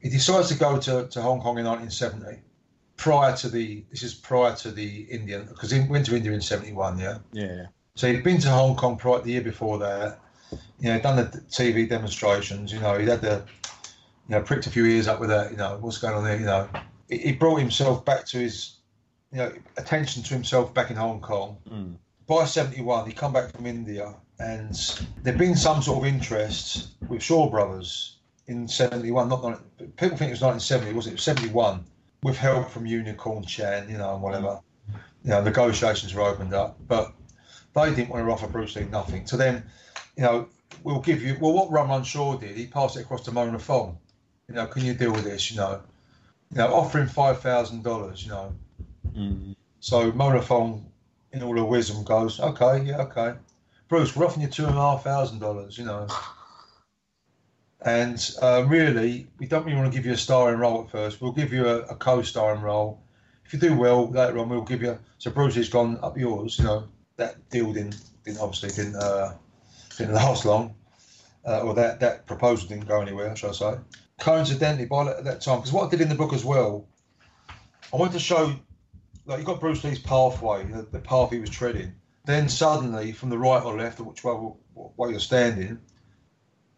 he 0.00 0.08
decides 0.08 0.48
to 0.48 0.54
go 0.54 0.78
to, 0.78 1.08
to 1.08 1.22
Hong 1.22 1.40
Kong 1.40 1.58
in 1.58 1.66
1970 1.66 2.42
prior 2.96 3.34
to 3.34 3.48
the 3.48 3.82
this 3.90 4.02
is 4.02 4.14
prior 4.14 4.54
to 4.54 4.70
the 4.70 5.02
Indian 5.10 5.46
because 5.46 5.70
he 5.70 5.80
went 5.80 6.04
to 6.04 6.14
India 6.14 6.32
in 6.32 6.40
71 6.40 6.98
yeah 6.98 7.16
yeah 7.32 7.64
so 7.94 8.12
he'd 8.12 8.22
been 8.22 8.38
to 8.38 8.50
Hong 8.50 8.76
Kong 8.76 8.98
prior 8.98 9.22
the 9.22 9.30
year 9.30 9.40
before 9.40 9.78
that 9.78 10.20
you 10.78 10.90
know 10.90 11.00
done 11.00 11.16
the 11.16 11.24
TV 11.48 11.88
demonstrations 11.88 12.70
you 12.72 12.78
know 12.78 12.98
he 12.98 13.06
had 13.06 13.22
the 13.22 13.42
you 14.28 14.34
know 14.34 14.42
pricked 14.42 14.66
a 14.66 14.70
few 14.70 14.84
ears 14.84 15.08
up 15.08 15.18
with 15.18 15.30
that 15.30 15.50
you 15.50 15.56
know 15.56 15.78
what's 15.80 15.96
going 15.96 16.14
on 16.14 16.24
there 16.24 16.38
you 16.38 16.44
know 16.44 16.68
he, 17.08 17.16
he 17.18 17.32
brought 17.32 17.56
himself 17.56 18.04
back 18.04 18.26
to 18.26 18.38
his 18.38 18.79
you 19.32 19.38
know 19.38 19.52
attention 19.76 20.22
to 20.22 20.34
himself 20.34 20.72
back 20.74 20.90
in 20.90 20.96
Hong 20.96 21.20
Kong 21.20 21.56
mm. 21.68 21.96
by 22.26 22.44
71 22.44 23.06
he 23.06 23.12
come 23.12 23.32
back 23.32 23.52
from 23.52 23.66
India 23.66 24.14
and 24.38 24.74
there'd 25.22 25.38
been 25.38 25.56
some 25.56 25.82
sort 25.82 25.98
of 25.98 26.12
interest 26.12 26.88
with 27.08 27.22
Shaw 27.22 27.48
Brothers 27.48 28.18
in 28.46 28.66
71 28.66 29.28
not 29.28 29.60
people 29.96 30.16
think 30.16 30.30
it 30.30 30.38
was 30.38 30.42
1970 30.42 30.94
wasn't 30.94 31.12
it, 31.12 31.14
it 31.14 31.18
was 31.18 31.22
71 31.22 31.84
with 32.22 32.36
help 32.36 32.70
from 32.70 32.86
Unicorn 32.86 33.44
Chan, 33.44 33.88
you 33.88 33.98
know, 33.98 34.14
and 34.14 34.22
whatever. 34.22 34.60
You 35.24 35.30
know, 35.30 35.42
negotiations 35.42 36.14
were 36.14 36.22
opened 36.22 36.54
up, 36.54 36.78
but 36.86 37.12
they 37.74 37.94
didn't 37.94 38.08
want 38.08 38.24
to 38.26 38.32
offer 38.32 38.46
Bruce 38.46 38.76
Lee 38.76 38.84
nothing. 38.84 39.26
So 39.26 39.36
then, 39.36 39.62
you 40.16 40.22
know, 40.22 40.48
we'll 40.82 41.00
give 41.00 41.22
you. 41.22 41.36
Well, 41.40 41.52
what 41.52 41.70
Run 41.70 41.88
Run 41.88 42.04
Shaw 42.04 42.36
did, 42.36 42.56
he 42.56 42.66
passed 42.66 42.96
it 42.96 43.02
across 43.02 43.22
to 43.24 43.32
Mona 43.32 43.58
Fong. 43.58 43.98
You 44.48 44.54
know, 44.54 44.66
can 44.66 44.84
you 44.84 44.94
deal 44.94 45.12
with 45.12 45.24
this? 45.24 45.50
You 45.50 45.58
know, 45.58 45.82
you 46.50 46.58
know, 46.58 46.72
offering 46.74 47.06
five 47.06 47.40
thousand 47.40 47.84
dollars. 47.84 48.24
You 48.24 48.30
know, 48.30 48.54
mm. 49.14 49.56
so 49.80 50.12
Mona 50.12 50.42
Fong, 50.42 50.86
in 51.32 51.42
all 51.42 51.56
her 51.56 51.64
wisdom, 51.64 52.04
goes, 52.04 52.40
okay, 52.40 52.82
yeah, 52.84 53.02
okay. 53.02 53.34
Bruce, 53.88 54.14
we're 54.14 54.24
offering 54.24 54.42
you 54.42 54.48
two 54.48 54.66
and 54.66 54.76
a 54.76 54.80
half 54.80 55.04
thousand 55.04 55.40
dollars. 55.40 55.76
You 55.78 55.84
know. 55.84 56.06
And 57.82 58.30
uh, 58.42 58.66
really, 58.68 59.26
we 59.38 59.46
don't 59.46 59.64
really 59.64 59.78
want 59.78 59.90
to 59.90 59.96
give 59.96 60.04
you 60.04 60.12
a 60.12 60.16
starring 60.16 60.60
role 60.60 60.84
at 60.84 60.90
first. 60.90 61.22
We'll 61.22 61.32
give 61.32 61.50
you 61.50 61.66
a, 61.66 61.78
a 61.84 61.94
co-starring 61.94 62.60
role. 62.60 63.00
If 63.46 63.54
you 63.54 63.58
do 63.58 63.74
well 63.74 64.10
later 64.10 64.38
on, 64.38 64.50
we'll 64.50 64.60
give 64.60 64.82
you. 64.82 64.98
So 65.16 65.30
Bruce 65.30 65.54
has 65.54 65.70
gone 65.70 65.98
up 66.02 66.18
yours. 66.18 66.58
You 66.58 66.64
know 66.66 66.88
that 67.16 67.48
deal 67.50 67.72
didn't, 67.72 67.96
didn't 68.24 68.40
obviously 68.40 68.68
didn't 68.70 68.96
uh, 68.96 69.34
didn't 69.96 70.14
last 70.14 70.44
long, 70.44 70.74
uh, 71.46 71.60
or 71.60 71.74
that 71.74 72.00
that 72.00 72.26
proposal 72.26 72.68
didn't 72.68 72.86
go 72.86 73.00
anywhere, 73.00 73.34
shall 73.36 73.50
I 73.50 73.52
say? 73.52 73.74
Coincidentally, 74.18 74.86
by 74.86 75.04
that, 75.04 75.24
that 75.24 75.40
time, 75.40 75.58
because 75.58 75.72
what 75.72 75.86
I 75.86 75.90
did 75.90 76.00
in 76.00 76.08
the 76.08 76.14
book 76.14 76.32
as 76.32 76.44
well, 76.44 76.86
I 77.92 77.96
wanted 77.96 78.12
to 78.12 78.18
show 78.20 78.54
like 79.26 79.38
you 79.38 79.44
got 79.44 79.60
Bruce 79.60 79.84
Lee's 79.84 79.98
pathway, 79.98 80.64
the, 80.64 80.82
the 80.82 80.98
path 80.98 81.30
he 81.30 81.38
was 81.38 81.50
treading. 81.50 81.92
Then 82.24 82.48
suddenly, 82.48 83.12
from 83.12 83.30
the 83.30 83.38
right 83.38 83.62
or 83.62 83.76
left, 83.76 84.00
which 84.00 84.24
way, 84.24 84.34
way 84.74 85.10
you're 85.10 85.20
standing, 85.20 85.78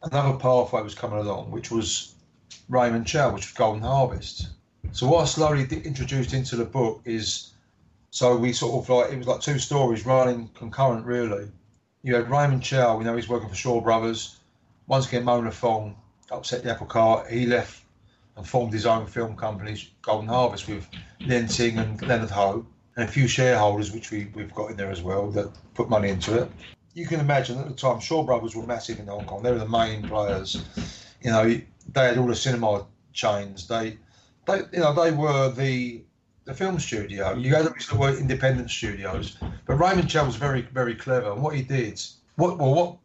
another 0.03 0.39
pathway 0.39 0.83
was 0.83 0.95
coming 0.95 1.19
along, 1.19 1.51
which 1.51 1.71
was 1.71 2.15
Raymond 2.69 3.07
Chow, 3.07 3.33
which 3.33 3.47
was 3.47 3.53
Golden 3.53 3.83
Harvest. 3.83 4.49
So 4.93 5.07
what 5.09 5.23
I 5.23 5.25
slowly 5.25 5.67
introduced 5.85 6.35
into 6.35 6.57
the 6.57 6.65
book 6.65 7.01
is, 7.05 7.53
so 8.11 8.37
we 8.37 8.53
sort 8.53 8.83
of 8.83 8.89
like 8.89 9.13
it 9.13 9.19
was 9.19 9.27
like 9.27 9.41
two 9.41 9.59
stories 9.59 10.07
running 10.07 10.49
concurrent, 10.55 11.07
really. 11.07 11.51
You 12.03 12.15
had 12.17 12.31
Raymond 12.31 12.63
Chow, 12.63 12.97
we 12.97 13.05
know 13.05 13.17
he's 13.17 13.29
working 13.29 13.49
for 13.49 13.55
Shaw 13.55 13.81
Brothers. 13.81 14.39
Once 14.87 15.07
again, 15.09 15.25
Mona 15.25 15.51
Fong 15.51 15.97
upset 16.31 16.63
the 16.63 16.71
apple 16.71 16.87
cart. 16.87 17.31
He 17.31 17.47
left 17.47 17.82
and 18.37 18.47
formed 18.47 18.73
his 18.73 18.87
own 18.87 19.07
film 19.07 19.37
company, 19.37 19.77
Golden 20.01 20.29
Harvest, 20.29 20.69
with 20.69 20.89
Lin 21.21 21.47
Ting 21.47 21.79
and 21.79 22.01
Leonard 22.03 22.31
Ho, 22.31 22.67
and 22.97 23.09
a 23.09 23.13
few 23.13 23.29
shareholders, 23.29 23.93
which 23.93 24.11
we, 24.11 24.31
we've 24.35 24.55
got 24.55 24.71
in 24.71 24.77
there 24.77 24.91
as 24.91 25.03
well, 25.03 25.31
that 25.31 25.51
put 25.75 25.89
money 25.89 26.09
into 26.09 26.43
it 26.43 26.51
you 26.95 27.07
can 27.07 27.21
imagine 27.21 27.59
at 27.59 27.69
the 27.69 27.75
time, 27.75 28.01
Shaw 28.01 28.23
Brothers 28.23 28.55
were 28.55 28.67
massive 28.67 28.99
in 28.99 29.07
Hong 29.07 29.25
Kong. 29.25 29.43
They 29.43 29.51
were 29.51 29.59
the 29.59 29.69
main 29.69 30.07
players. 30.07 30.63
You 31.23 31.31
know, 31.31 31.61
they 31.93 32.05
had 32.05 32.19
all 32.19 32.27
the 32.27 32.35
cinema 32.35 32.87
chains. 33.13 33.67
They, 33.67 33.99
they, 34.47 34.59
you 34.73 34.81
know, 34.81 34.93
they 34.93 35.11
were 35.11 35.51
the 35.51 36.03
the 36.45 36.55
film 36.55 36.81
studio. 36.81 37.35
You 37.35 37.55
had 37.55 37.73
these 37.73 37.93
were 37.93 38.17
independent 38.19 38.69
studios, 38.69 39.37
but 39.65 39.77
Raymond 39.77 40.11
Chow 40.11 40.27
was 40.27 40.35
very, 40.35 40.63
very 40.63 40.95
clever. 40.95 41.31
And 41.31 41.43
what 41.43 41.55
he 41.55 41.63
did, 41.63 42.03
what 42.35 42.59
well, 42.59 42.75
what 42.75 42.97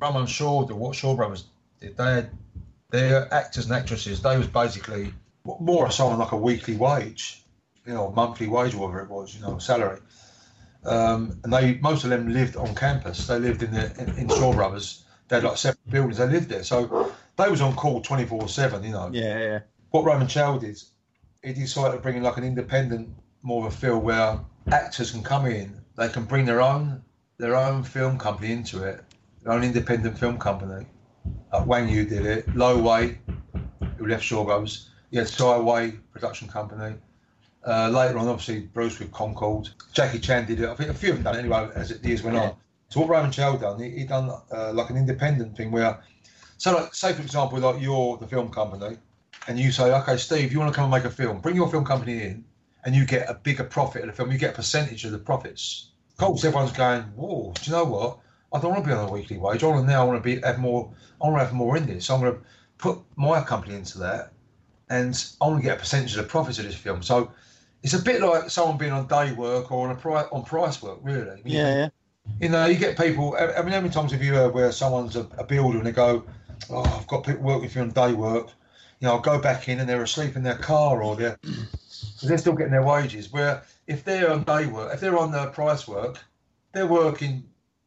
Run 0.00 0.14
Run 0.14 0.26
Shaw 0.26 0.66
did, 0.66 0.76
what 0.76 0.96
Shaw 0.96 1.14
Brothers 1.14 1.44
did, 1.80 1.96
they 1.96 2.04
had 2.04 2.30
their 2.94 3.32
actors 3.34 3.66
and 3.66 3.74
actresses. 3.74 4.22
They 4.22 4.38
was 4.38 4.46
basically 4.46 5.12
more 5.44 5.84
or 5.84 5.90
something 5.90 6.18
like 6.18 6.30
a 6.30 6.36
weekly 6.36 6.76
wage, 6.76 7.42
you 7.84 7.92
know, 7.92 8.12
monthly 8.12 8.46
wage, 8.46 8.74
whatever 8.74 9.00
it 9.00 9.10
was, 9.10 9.34
you 9.34 9.42
know, 9.42 9.58
salary. 9.58 9.98
Um, 10.84 11.40
and 11.42 11.52
they 11.52 11.74
most 11.78 12.04
of 12.04 12.10
them 12.10 12.32
lived 12.32 12.56
on 12.56 12.72
campus. 12.76 13.26
They 13.26 13.38
lived 13.40 13.64
in 13.64 13.72
the 13.72 13.92
in, 14.00 14.18
in 14.18 14.28
Shaw 14.28 14.52
Brothers. 14.52 15.04
They 15.26 15.36
had 15.36 15.44
like 15.44 15.56
separate 15.56 15.90
buildings. 15.90 16.18
They 16.18 16.28
lived 16.28 16.48
there, 16.50 16.62
so 16.62 17.12
they 17.36 17.48
was 17.48 17.60
on 17.60 17.74
call 17.74 18.00
twenty 18.00 18.26
four 18.26 18.48
seven. 18.48 18.84
You 18.84 18.92
know. 18.92 19.10
Yeah, 19.12 19.38
yeah. 19.38 19.58
What 19.90 20.04
Raymond 20.04 20.30
Chow 20.30 20.58
did, 20.58 20.80
he 21.42 21.52
decided 21.52 21.96
to 21.96 22.02
bring 22.02 22.16
in 22.16 22.22
like 22.22 22.36
an 22.36 22.44
independent, 22.44 23.08
more 23.42 23.66
of 23.66 23.72
a 23.72 23.76
feel 23.76 23.98
where 23.98 24.38
actors 24.70 25.10
can 25.10 25.22
come 25.22 25.46
in. 25.46 25.80
They 25.96 26.08
can 26.10 26.24
bring 26.26 26.44
their 26.44 26.60
own 26.60 27.02
their 27.38 27.56
own 27.56 27.82
film 27.82 28.18
company 28.18 28.52
into 28.52 28.84
it, 28.84 29.02
their 29.42 29.52
own 29.52 29.64
independent 29.64 30.18
film 30.18 30.38
company. 30.38 30.86
Like 31.52 31.66
Wang 31.66 31.88
Yu 31.88 32.04
did 32.04 32.26
it. 32.26 32.54
Lo 32.56 32.80
Wei, 32.80 33.18
who 33.96 34.06
left 34.06 34.24
Shaw 34.24 34.44
Brothers. 34.44 34.90
He 35.10 35.16
had 35.16 35.28
Tsai 35.28 35.58
Wei 35.58 35.92
production 36.12 36.48
company. 36.48 36.96
Uh, 37.66 37.88
later 37.88 38.18
on, 38.18 38.28
obviously, 38.28 38.60
Bruce 38.60 38.98
with 38.98 39.10
Concord. 39.12 39.70
Jackie 39.92 40.18
Chan 40.18 40.46
did 40.46 40.60
it. 40.60 40.68
I 40.68 40.74
think 40.74 40.90
a 40.90 40.94
few 40.94 41.10
of 41.10 41.16
them 41.16 41.24
done 41.24 41.36
it 41.36 41.38
anyway 41.38 41.70
as 41.74 41.88
the 41.88 42.08
years 42.08 42.22
went 42.22 42.36
on. 42.36 42.56
So 42.90 43.00
what 43.00 43.08
Raymond 43.08 43.32
Chow 43.32 43.56
done, 43.56 43.80
he, 43.80 43.90
he 43.90 44.04
done 44.04 44.30
uh, 44.52 44.72
like 44.72 44.90
an 44.90 44.96
independent 44.96 45.56
thing 45.56 45.70
where, 45.70 46.02
so 46.58 46.74
like, 46.74 46.94
say 46.94 47.12
for 47.12 47.22
example, 47.22 47.58
like 47.58 47.80
you're 47.80 48.18
the 48.18 48.26
film 48.26 48.50
company, 48.50 48.98
and 49.48 49.58
you 49.58 49.72
say, 49.72 49.92
okay, 49.92 50.16
Steve, 50.16 50.52
you 50.52 50.58
want 50.58 50.72
to 50.72 50.76
come 50.76 50.92
and 50.92 51.02
make 51.02 51.10
a 51.10 51.14
film? 51.14 51.40
Bring 51.40 51.56
your 51.56 51.70
film 51.70 51.84
company 51.84 52.22
in, 52.22 52.44
and 52.84 52.94
you 52.94 53.06
get 53.06 53.28
a 53.28 53.34
bigger 53.34 53.64
profit 53.64 54.02
of 54.02 54.08
the 54.08 54.12
film. 54.12 54.30
You 54.30 54.38
get 54.38 54.52
a 54.52 54.56
percentage 54.56 55.04
of 55.04 55.12
the 55.12 55.18
profits. 55.18 55.90
Of 56.12 56.18
course, 56.18 56.44
everyone's 56.44 56.72
going, 56.72 57.02
whoa, 57.16 57.52
do 57.54 57.70
you 57.70 57.76
know 57.76 57.84
what? 57.84 58.18
I 58.54 58.60
don't 58.60 58.70
want 58.70 58.84
to 58.84 58.88
be 58.88 58.94
on 58.94 59.08
a 59.08 59.12
weekly 59.12 59.36
wage. 59.36 59.64
I 59.64 59.66
want 59.66 59.84
to 59.84 59.92
now 59.92 60.02
I 60.02 60.04
want 60.04 60.22
to 60.22 60.36
be 60.36 60.40
have 60.42 60.60
more. 60.60 60.90
I 61.20 61.26
want 61.26 61.40
to 61.40 61.44
have 61.44 61.52
more 61.52 61.76
in 61.76 61.86
this. 61.86 62.06
So 62.06 62.14
I'm 62.14 62.20
going 62.20 62.34
to 62.34 62.40
put 62.78 63.00
my 63.16 63.42
company 63.42 63.74
into 63.74 63.98
that, 63.98 64.32
and 64.88 65.12
I 65.40 65.48
want 65.48 65.60
to 65.60 65.68
get 65.68 65.76
a 65.76 65.80
percentage 65.80 66.12
of 66.12 66.18
the 66.18 66.28
profits 66.28 66.58
of 66.58 66.64
this 66.64 66.76
film. 66.76 67.02
So 67.02 67.32
it's 67.82 67.94
a 67.94 68.02
bit 68.02 68.22
like 68.22 68.50
someone 68.50 68.78
being 68.78 68.92
on 68.92 69.08
day 69.08 69.32
work 69.32 69.72
or 69.72 69.88
on 69.88 69.96
a 69.96 69.98
price 69.98 70.26
on 70.30 70.44
price 70.44 70.80
work, 70.80 71.00
really. 71.02 71.42
Yeah, 71.44 71.74
yeah. 71.74 71.88
You 72.40 72.48
know, 72.48 72.66
you 72.66 72.76
get 72.76 72.96
people. 72.96 73.36
I 73.38 73.60
mean, 73.62 73.72
how 73.72 73.80
many 73.80 73.90
times 73.90 74.12
have 74.12 74.22
you 74.22 74.34
heard 74.34 74.54
where 74.54 74.70
someone's 74.70 75.16
a, 75.16 75.26
a 75.36 75.44
builder 75.44 75.78
and 75.78 75.86
they 75.86 75.92
go, 75.92 76.24
"Oh, 76.70 76.82
I've 76.82 77.08
got 77.08 77.26
people 77.26 77.42
working 77.42 77.68
for 77.68 77.80
me 77.80 77.84
on 77.86 77.90
day 77.90 78.12
work." 78.12 78.50
You 79.00 79.08
know, 79.08 79.14
I'll 79.14 79.20
go 79.20 79.38
back 79.40 79.68
in 79.68 79.80
and 79.80 79.88
they're 79.88 80.02
asleep 80.02 80.36
in 80.36 80.44
their 80.44 80.56
car 80.56 81.02
or 81.02 81.16
they're 81.16 81.38
they're 82.22 82.38
still 82.38 82.54
getting 82.54 82.72
their 82.72 82.84
wages. 82.84 83.32
Where 83.32 83.64
if 83.88 84.04
they're 84.04 84.30
on 84.30 84.44
day 84.44 84.66
work, 84.66 84.94
if 84.94 85.00
they're 85.00 85.18
on 85.18 85.32
the 85.32 85.46
price 85.48 85.88
work, 85.88 86.18
they're 86.72 86.86
working 86.86 87.44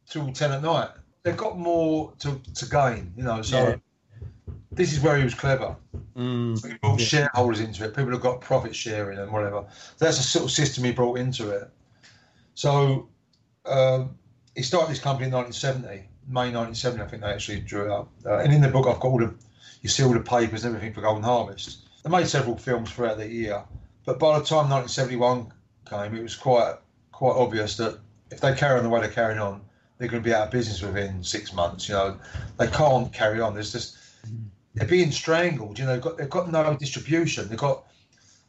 till 0.08 0.32
ten 0.32 0.52
at 0.52 0.62
night. 0.62 0.90
They've 1.22 1.36
got 1.36 1.58
more 1.58 2.12
to, 2.20 2.40
to 2.54 2.66
gain. 2.66 3.12
You 3.16 3.24
know, 3.24 3.42
so. 3.42 3.58
Yeah 3.58 3.76
this 4.78 4.92
is 4.92 5.00
where 5.00 5.16
he 5.16 5.24
was 5.24 5.34
clever. 5.34 5.76
Mm, 6.16 6.64
he 6.64 6.78
brought 6.78 7.00
yeah. 7.00 7.06
shareholders 7.06 7.60
into 7.60 7.84
it. 7.84 7.96
People 7.96 8.12
have 8.12 8.20
got 8.20 8.40
profit 8.40 8.74
sharing 8.74 9.18
and 9.18 9.30
whatever. 9.30 9.64
So 9.96 10.04
that's 10.04 10.18
a 10.18 10.22
sort 10.22 10.44
of 10.44 10.50
system 10.52 10.84
he 10.84 10.92
brought 10.92 11.18
into 11.18 11.50
it. 11.50 11.68
So 12.54 13.08
um, 13.66 14.16
he 14.54 14.62
started 14.62 14.90
this 14.90 15.00
company 15.00 15.26
in 15.26 15.32
1970, 15.32 16.08
May 16.28 16.52
1970. 16.52 17.02
I 17.02 17.08
think 17.08 17.22
they 17.22 17.28
actually 17.28 17.60
drew 17.60 17.86
it 17.86 17.90
up. 17.90 18.08
Uh, 18.24 18.38
and 18.38 18.52
in 18.52 18.60
the 18.60 18.68
book, 18.68 18.86
I've 18.86 19.00
got 19.00 19.08
all 19.08 19.18
the 19.18 19.34
you 19.82 19.88
see 19.88 20.02
all 20.02 20.12
the 20.12 20.20
papers 20.20 20.64
and 20.64 20.74
everything 20.74 20.94
for 20.94 21.02
Golden 21.02 21.22
Harvest. 21.22 21.88
They 22.02 22.10
made 22.10 22.26
several 22.26 22.56
films 22.56 22.90
throughout 22.90 23.18
the 23.18 23.28
year, 23.28 23.62
but 24.04 24.18
by 24.18 24.38
the 24.38 24.44
time 24.44 24.68
1971 24.70 25.52
came, 25.88 26.16
it 26.16 26.22
was 26.22 26.34
quite 26.34 26.76
quite 27.12 27.34
obvious 27.34 27.76
that 27.76 27.98
if 28.30 28.40
they 28.40 28.54
carry 28.54 28.78
on 28.78 28.84
the 28.84 28.90
way 28.90 29.00
they're 29.00 29.10
carrying 29.10 29.40
on, 29.40 29.60
they're 29.98 30.08
going 30.08 30.22
to 30.22 30.28
be 30.28 30.34
out 30.34 30.46
of 30.46 30.50
business 30.50 30.80
within 30.80 31.22
six 31.22 31.52
months. 31.52 31.88
You 31.88 31.94
know, 31.94 32.16
they 32.56 32.68
can't 32.68 33.12
carry 33.12 33.40
on. 33.40 33.54
There's 33.54 33.72
just 33.72 33.98
they're 34.74 34.88
being 34.88 35.10
strangled. 35.10 35.78
You 35.78 35.86
know, 35.86 35.92
they've 35.92 36.02
got 36.02 36.18
they've 36.18 36.30
got 36.30 36.50
no 36.50 36.76
distribution. 36.76 37.48
They've 37.48 37.58
got 37.58 37.84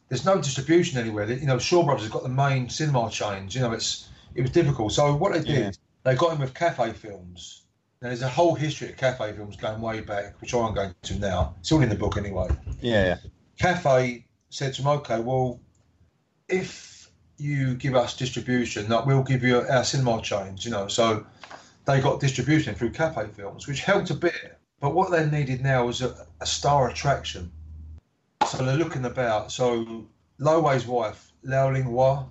there's 0.08 0.24
no 0.24 0.40
distribution 0.40 0.98
anywhere. 0.98 1.26
They, 1.26 1.36
you 1.36 1.46
know, 1.46 1.58
Shaw 1.58 1.84
Brothers 1.84 2.04
has 2.04 2.12
got 2.12 2.22
the 2.22 2.28
main 2.28 2.68
cinema 2.68 3.10
chains. 3.10 3.54
You 3.54 3.62
know, 3.62 3.72
it's 3.72 4.08
it 4.34 4.42
was 4.42 4.50
difficult. 4.50 4.92
So 4.92 5.14
what 5.14 5.32
they 5.32 5.40
did, 5.40 5.48
yeah. 5.48 5.70
they 6.04 6.14
got 6.14 6.32
him 6.32 6.40
with 6.40 6.54
Cathay 6.54 6.92
films. 6.92 7.62
Now, 8.02 8.08
there's 8.08 8.22
a 8.22 8.28
whole 8.28 8.54
history 8.54 8.88
of 8.88 8.96
Cathay 8.96 9.34
films 9.34 9.56
going 9.56 9.80
way 9.80 10.00
back, 10.00 10.40
which 10.40 10.54
I'm 10.54 10.74
going 10.74 10.94
to 11.02 11.18
now. 11.18 11.54
It's 11.60 11.70
all 11.70 11.82
in 11.82 11.90
the 11.90 11.96
book 11.96 12.16
anyway. 12.16 12.48
Yeah. 12.80 13.04
yeah. 13.04 13.16
Cathay 13.58 14.24
said 14.48 14.72
to 14.74 14.82
him, 14.82 14.88
okay, 14.88 15.20
well, 15.20 15.60
if 16.48 17.10
you 17.36 17.74
give 17.74 17.94
us 17.94 18.16
distribution, 18.16 18.88
like 18.88 19.04
we'll 19.04 19.22
give 19.22 19.42
you 19.42 19.60
our 19.68 19.84
cinema 19.84 20.22
chains. 20.22 20.64
You 20.64 20.70
know, 20.70 20.88
so 20.88 21.26
they 21.90 22.00
got 22.00 22.20
distribution 22.20 22.74
through 22.74 22.90
Cathay 22.90 23.28
films, 23.28 23.66
which 23.66 23.80
helped 23.80 24.10
a 24.10 24.14
bit 24.14 24.60
but 24.80 24.94
what 24.94 25.10
they 25.10 25.26
needed 25.26 25.60
now 25.60 25.86
was 25.86 26.00
a, 26.00 26.26
a 26.40 26.46
star 26.46 26.88
attraction. 26.88 27.52
So 28.46 28.64
they're 28.64 28.76
looking 28.76 29.04
about. 29.04 29.52
So 29.52 30.06
Lo 30.38 30.60
Wei's 30.60 30.86
wife, 30.86 31.32
Lao 31.42 31.70
Ling 31.70 31.84
Hua, 31.84 32.26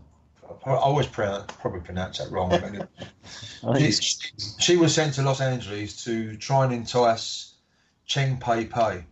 I 0.65 0.71
always 0.71 1.05
pronounce, 1.05 1.53
probably 1.61 1.81
pronounce 1.81 2.17
that 2.17 2.31
wrong. 2.31 2.51
anyway. 2.51 2.87
Oh, 3.61 3.77
she, 3.77 3.91
she 4.57 4.77
was 4.77 4.95
sent 4.95 5.15
to 5.15 5.21
Los 5.21 5.41
Angeles 5.41 6.05
to 6.05 6.37
try 6.37 6.63
and 6.63 6.73
entice 6.73 7.55
Cheng 8.05 8.37
Pei 8.37 8.65
Pei. 8.65 9.03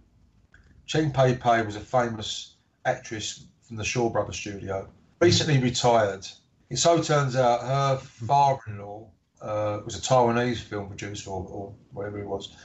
Cheng 0.86 1.12
Pei 1.12 1.36
Pei 1.36 1.64
was 1.64 1.76
a 1.76 1.82
famous 1.82 2.56
actress 2.86 3.46
from 3.64 3.76
the 3.76 3.84
Shaw 3.84 4.10
Brothers 4.10 4.38
studio, 4.38 4.88
recently 5.20 5.60
retired. 5.60 6.26
It 6.70 6.78
so 6.78 7.04
turns 7.04 7.36
out 7.36 7.62
her 7.62 7.98
father-in-law 7.98 9.10
uh, 9.42 9.80
was 9.86 9.98
a 9.98 10.02
Taiwanese 10.02 10.60
film 10.60 10.88
producer 10.88 11.30
or, 11.30 11.46
or 11.50 11.74
whatever 11.94 12.18
he 12.18 12.24
was. 12.24 12.56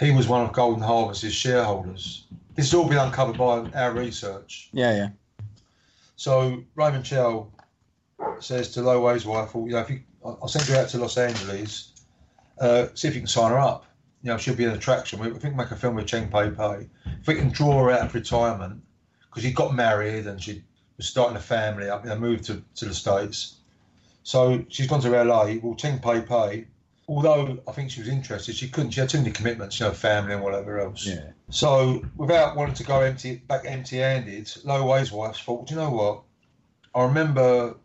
He 0.00 0.10
was 0.10 0.26
one 0.28 0.44
of 0.44 0.52
Golden 0.52 0.82
Harvest's 0.82 1.32
shareholders. 1.32 2.26
This 2.54 2.66
has 2.66 2.74
all 2.74 2.88
been 2.88 2.98
uncovered 2.98 3.38
by 3.38 3.70
our 3.78 3.92
research. 3.92 4.68
Yeah, 4.72 4.94
yeah. 4.94 5.08
So 6.16 6.62
Raymond 6.74 7.04
Chow 7.04 7.48
says 8.40 8.70
to 8.72 8.82
Lo 8.82 9.00
Wei's 9.00 9.24
wife, 9.24 9.54
well, 9.54 9.66
you 9.66 9.72
know, 9.72 9.80
if 9.80 9.90
you, 9.90 10.00
I'll 10.24 10.48
send 10.48 10.68
you 10.68 10.76
out 10.76 10.88
to 10.90 10.98
Los 10.98 11.18
Angeles, 11.18 11.92
uh, 12.60 12.86
see 12.94 13.08
if 13.08 13.14
you 13.14 13.20
can 13.20 13.28
sign 13.28 13.50
her 13.50 13.58
up. 13.58 13.86
You 14.22 14.30
know, 14.30 14.38
she'll 14.38 14.54
be 14.54 14.64
an 14.64 14.72
attraction. 14.72 15.18
We, 15.18 15.32
we 15.32 15.38
think 15.38 15.56
make 15.56 15.70
a 15.70 15.76
film 15.76 15.96
with 15.96 16.06
Cheng 16.06 16.28
Pei 16.28 16.50
Pei. 16.50 16.88
If 17.20 17.26
we 17.26 17.34
can 17.34 17.50
draw 17.50 17.82
her 17.82 17.90
out 17.90 18.06
of 18.06 18.14
retirement, 18.14 18.82
because 19.28 19.42
he 19.42 19.50
got 19.50 19.74
married 19.74 20.26
and 20.26 20.40
she 20.40 20.62
was 20.96 21.06
starting 21.06 21.36
a 21.36 21.40
family 21.40 21.88
up, 21.88 22.04
you 22.04 22.10
know, 22.10 22.18
moved 22.18 22.44
to, 22.44 22.62
to 22.76 22.84
the 22.84 22.94
States. 22.94 23.56
So 24.22 24.64
she's 24.68 24.86
gone 24.86 25.00
to 25.02 25.10
LA. 25.10 25.54
Well, 25.62 25.74
Cheng 25.74 25.98
Pei 25.98 26.20
Pei, 26.20 26.66
although 27.08 27.58
I 27.66 27.72
think 27.72 27.90
she 27.90 28.00
was 28.00 28.08
interested, 28.08 28.54
she 28.54 28.68
couldn't. 28.68 28.92
She 28.92 29.00
had 29.00 29.08
too 29.08 29.18
many 29.18 29.30
commitments, 29.30 29.78
you 29.80 29.86
know, 29.86 29.92
family 29.92 30.34
and 30.34 30.42
whatever 30.42 30.80
else. 30.80 31.06
Yeah. 31.06 31.30
So 31.50 32.02
without 32.16 32.56
wanting 32.56 32.74
to 32.76 32.84
go 32.84 33.00
empty 33.00 33.36
back 33.36 33.62
empty-handed, 33.66 34.50
Lo 34.64 34.84
Wei's 34.86 35.10
wife 35.10 35.36
thought, 35.36 35.66
"Do 35.66 35.74
you 35.74 35.80
know 35.80 35.90
what? 35.90 36.22
I 36.94 37.04
remember 37.04 37.76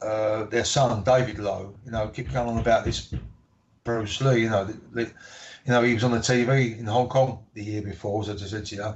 uh, 0.00 0.44
their 0.44 0.64
son 0.64 1.02
David 1.02 1.38
Lowe. 1.38 1.74
You 1.84 1.92
know, 1.92 2.08
keep 2.08 2.32
going 2.32 2.48
on 2.48 2.58
about 2.58 2.84
this 2.84 3.12
Bruce 3.84 4.20
Lee. 4.20 4.42
You 4.42 4.50
know, 4.50 4.64
the, 4.64 4.78
the, 4.92 5.02
you 5.02 5.72
know 5.72 5.82
he 5.82 5.94
was 5.94 6.04
on 6.04 6.12
the 6.12 6.18
TV 6.18 6.78
in 6.78 6.86
Hong 6.86 7.08
Kong 7.08 7.44
the 7.54 7.64
year 7.64 7.82
before, 7.82 8.22
as 8.22 8.28
I 8.28 8.34
just 8.34 8.50
said 8.50 8.66
to 8.66 8.76
you. 8.76 8.94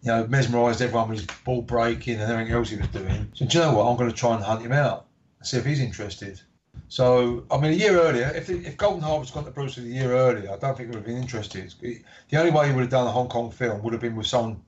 You 0.00 0.12
know, 0.12 0.26
mesmerised 0.28 0.80
everyone 0.80 1.08
with 1.08 1.18
his 1.18 1.38
ball 1.44 1.62
breaking 1.62 2.20
and 2.20 2.30
everything 2.30 2.52
else 2.52 2.70
he 2.70 2.76
was 2.76 2.86
doing. 2.88 3.32
So 3.34 3.46
do 3.46 3.58
you 3.58 3.64
know 3.64 3.72
what? 3.72 3.86
I'm 3.86 3.96
going 3.96 4.08
to 4.08 4.14
try 4.14 4.36
and 4.36 4.44
hunt 4.44 4.62
him 4.62 4.70
out, 4.70 5.07
see 5.42 5.56
if 5.58 5.64
he's 5.64 5.80
interested. 5.80 6.40
So, 6.88 7.44
I 7.50 7.58
mean, 7.58 7.72
a 7.72 7.76
year 7.76 7.98
earlier, 8.00 8.32
if, 8.34 8.48
if 8.48 8.76
Golden 8.76 9.02
Harvest 9.02 9.34
gone 9.34 9.44
to 9.44 9.50
Bruce 9.50 9.76
Lee 9.78 9.90
a 9.90 9.94
year 10.02 10.12
earlier, 10.12 10.52
I 10.52 10.56
don't 10.56 10.76
think 10.76 10.78
he 10.78 10.86
would 10.86 10.96
have 10.96 11.04
been 11.06 11.16
interested. 11.16 11.74
The 11.80 12.36
only 12.38 12.50
way 12.50 12.68
he 12.68 12.72
would 12.74 12.82
have 12.82 12.90
done 12.90 13.06
a 13.06 13.10
Hong 13.10 13.28
Kong 13.28 13.50
film 13.50 13.82
would 13.82 13.92
have 13.92 14.02
been 14.02 14.16
with 14.16 14.26
someone, 14.26 14.62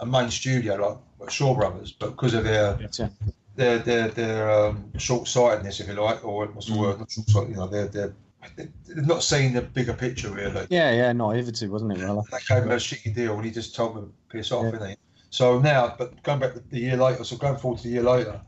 a 0.00 0.06
main 0.06 0.30
studio 0.30 1.00
like 1.18 1.30
Shaw 1.30 1.54
Brothers, 1.54 1.92
but 1.92 2.10
because 2.10 2.34
of 2.34 2.44
their 2.44 2.78
Yeah. 2.80 3.08
their 3.56 3.78
their, 3.80 4.08
their 4.08 4.50
um, 4.50 4.92
short-sightedness, 4.98 5.80
if 5.80 5.88
you 5.88 5.94
like, 5.94 6.24
or 6.24 6.46
what's 6.46 6.68
the 6.68 6.74
Mm. 6.74 6.80
word? 6.80 6.98
Not 7.00 7.10
short-sighted, 7.10 7.50
you 7.50 7.56
know, 7.56 7.66
they're, 7.66 7.88
they're 7.88 8.14
they're 8.56 8.68
not 9.04 9.24
seeing 9.24 9.52
the 9.52 9.62
bigger 9.62 9.92
picture 9.92 10.30
really. 10.30 10.66
Yeah, 10.70 10.92
yeah, 10.92 11.12
not 11.12 11.30
hitherto, 11.34 11.68
wasn't 11.70 11.92
it, 11.92 11.98
really? 11.98 12.22
They 12.30 12.38
gave 12.54 12.62
him 12.62 12.70
a 12.70 12.76
shitty 12.76 13.14
deal, 13.14 13.34
and 13.34 13.44
he 13.44 13.50
just 13.50 13.74
told 13.74 13.96
them 13.96 14.06
to 14.12 14.36
piss 14.36 14.52
off, 14.52 14.64
Yeah. 14.66 14.70
didn't 14.70 14.88
he? 14.90 14.96
So 15.30 15.58
now, 15.58 15.94
but 15.98 16.22
going 16.22 16.38
back 16.38 16.52
the 16.70 16.78
year 16.78 16.96
later, 16.96 17.24
so 17.24 17.36
going 17.36 17.56
forward 17.56 17.78
to 17.80 17.88
the 17.88 17.94
year 17.94 18.02
later, 18.04 18.40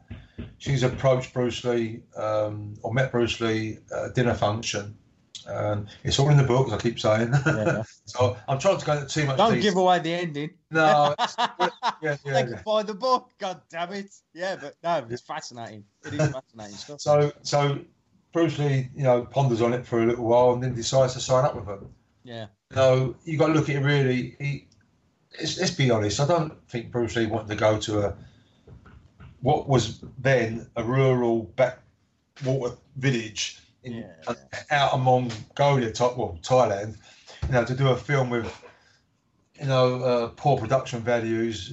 she's 0.58 0.82
approached 0.82 1.32
Bruce 1.32 1.64
Lee 1.64 2.00
um, 2.16 2.74
or 2.82 2.92
met 2.92 3.12
Bruce 3.12 3.40
Lee 3.40 3.78
at 3.94 4.06
a 4.06 4.12
dinner 4.12 4.34
function. 4.34 4.96
Um, 5.46 5.86
it's 6.04 6.18
all 6.18 6.28
in 6.28 6.36
the 6.36 6.44
book, 6.44 6.68
as 6.68 6.74
I 6.74 6.78
keep 6.78 7.00
saying. 7.00 7.32
Yeah. 7.46 7.82
so 8.04 8.36
I'm 8.48 8.58
trying 8.58 8.78
to 8.78 8.86
go 8.86 8.92
into 8.92 9.06
too 9.06 9.26
much 9.26 9.36
Don't 9.36 9.54
detail. 9.54 9.70
give 9.70 9.78
away 9.78 9.98
the 9.98 10.12
ending. 10.12 10.50
No, 10.70 11.14
it's, 11.18 11.34
yeah, 12.02 12.16
They 12.24 12.30
yeah, 12.30 12.42
can 12.42 12.60
buy 12.64 12.82
the 12.82 12.94
book. 12.94 13.30
God 13.38 13.60
damn 13.70 13.92
it. 13.92 14.10
Yeah, 14.34 14.56
but 14.60 14.74
no, 14.82 15.06
it's 15.08 15.22
fascinating. 15.22 15.84
It 16.04 16.14
is 16.14 16.30
fascinating 16.30 16.76
stuff. 16.76 17.00
So, 17.00 17.32
so 17.42 17.78
Bruce 18.32 18.58
Lee, 18.58 18.88
you 18.94 19.02
know, 19.02 19.22
ponders 19.22 19.62
on 19.62 19.72
it 19.72 19.86
for 19.86 20.02
a 20.02 20.06
little 20.06 20.26
while 20.26 20.52
and 20.52 20.62
then 20.62 20.74
decides 20.74 21.14
to 21.14 21.20
sign 21.20 21.44
up 21.44 21.56
with 21.56 21.66
them. 21.66 21.92
Yeah. 22.22 22.46
No, 22.74 23.16
you 23.24 23.38
got 23.38 23.48
to 23.48 23.54
look 23.54 23.68
at 23.68 23.76
it 23.76 23.84
really. 23.84 24.36
He, 24.38 24.68
let's, 25.38 25.58
let's 25.58 25.72
be 25.72 25.90
honest. 25.90 26.20
I 26.20 26.26
don't 26.26 26.52
think 26.68 26.90
Bruce 26.92 27.16
Lee 27.16 27.26
wanted 27.26 27.48
to 27.48 27.56
go 27.56 27.78
to 27.78 28.06
a 28.06 28.16
what 29.40 29.68
was 29.68 30.00
then 30.18 30.68
a 30.76 30.84
rural 30.84 31.44
backwater 31.56 32.76
village 32.96 33.60
in 33.82 33.94
Yeah, 33.94 34.34
out 34.70 34.92
of 34.92 35.00
Mongolia, 35.00 35.92
well 35.98 36.38
Thailand, 36.42 36.96
you 37.46 37.52
know, 37.52 37.64
to 37.64 37.74
do 37.74 37.88
a 37.88 37.96
film 37.96 38.30
with 38.30 38.64
you 39.58 39.66
know 39.66 40.02
uh, 40.02 40.28
poor 40.36 40.58
production 40.58 41.00
values. 41.00 41.70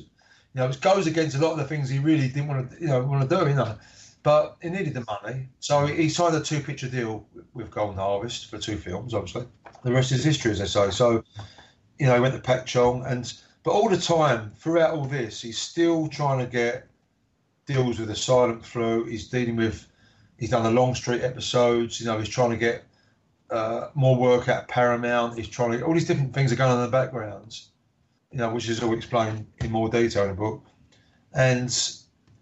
You 0.54 0.64
know, 0.64 0.70
it 0.70 0.82
goes 0.82 1.08
against 1.08 1.36
a 1.36 1.40
lot 1.40 1.52
of 1.52 1.58
the 1.58 1.66
things 1.66 1.90
he 1.90 2.00
really 2.00 2.28
didn't 2.30 2.48
want 2.48 2.72
to, 2.72 2.82
you 2.82 2.88
know, 2.88 3.02
want 3.04 3.30
to 3.30 3.36
do. 3.38 3.50
You 3.50 3.56
know, 3.56 3.76
but 4.24 4.58
he 4.62 4.70
needed 4.70 4.94
the 4.94 5.06
money, 5.06 5.50
so 5.60 5.86
he 5.86 6.10
signed 6.10 6.36
a 6.36 6.42
two-picture 6.42 6.90
deal 6.90 7.28
with 7.54 7.70
Golden 7.72 7.98
Harvest 7.98 8.50
for 8.50 8.58
two 8.58 8.78
films. 8.78 9.14
Obviously, 9.14 9.46
the 9.84 9.92
rest 9.92 10.12
is 10.12 10.24
history, 10.24 10.52
as 10.52 10.60
they 10.60 10.66
say. 10.66 10.90
So, 10.90 11.24
you 12.00 12.08
know, 12.08 12.16
he 12.16 12.22
went 12.22 12.34
to 12.34 12.42
Pak 12.42 12.66
Chong, 12.66 13.06
and 13.06 13.32
but 13.64 13.72
all 13.72 13.90
the 13.90 13.98
time 13.98 14.52
throughout 14.58 14.96
all 14.96 15.06
this, 15.06 15.42
he's 15.42 15.58
still 15.58 16.08
trying 16.08 16.40
to 16.40 16.46
get 16.46 16.87
deals 17.68 18.00
with 18.00 18.08
the 18.08 18.16
silent 18.16 18.66
flu. 18.66 19.06
He's 19.06 19.28
dealing 19.28 19.58
with, 19.58 19.86
he's 20.40 20.50
done 20.50 20.64
the 20.64 20.72
Long 20.72 20.96
Street 20.96 21.22
episodes. 21.22 22.00
You 22.00 22.08
know, 22.08 22.18
he's 22.18 22.30
trying 22.30 22.50
to 22.50 22.58
get 22.58 22.84
uh, 23.52 23.90
more 23.94 24.16
work 24.16 24.48
at 24.48 24.68
Paramount. 24.68 25.38
He's 25.38 25.50
trying 25.50 25.74
to 25.74 25.86
all 25.86 25.94
these 25.94 26.08
different 26.08 26.34
things 26.34 26.52
are 26.52 26.56
going 26.56 26.72
on 26.72 26.80
in 26.80 26.86
the 26.86 26.92
backgrounds. 26.92 27.70
You 28.32 28.40
know, 28.40 28.50
which 28.50 28.68
is 28.68 28.82
all 28.82 28.94
explained 28.94 29.46
in 29.60 29.72
more 29.72 29.90
detail 29.90 30.24
in 30.24 30.30
the 30.30 30.36
book. 30.36 30.66
And 31.34 31.70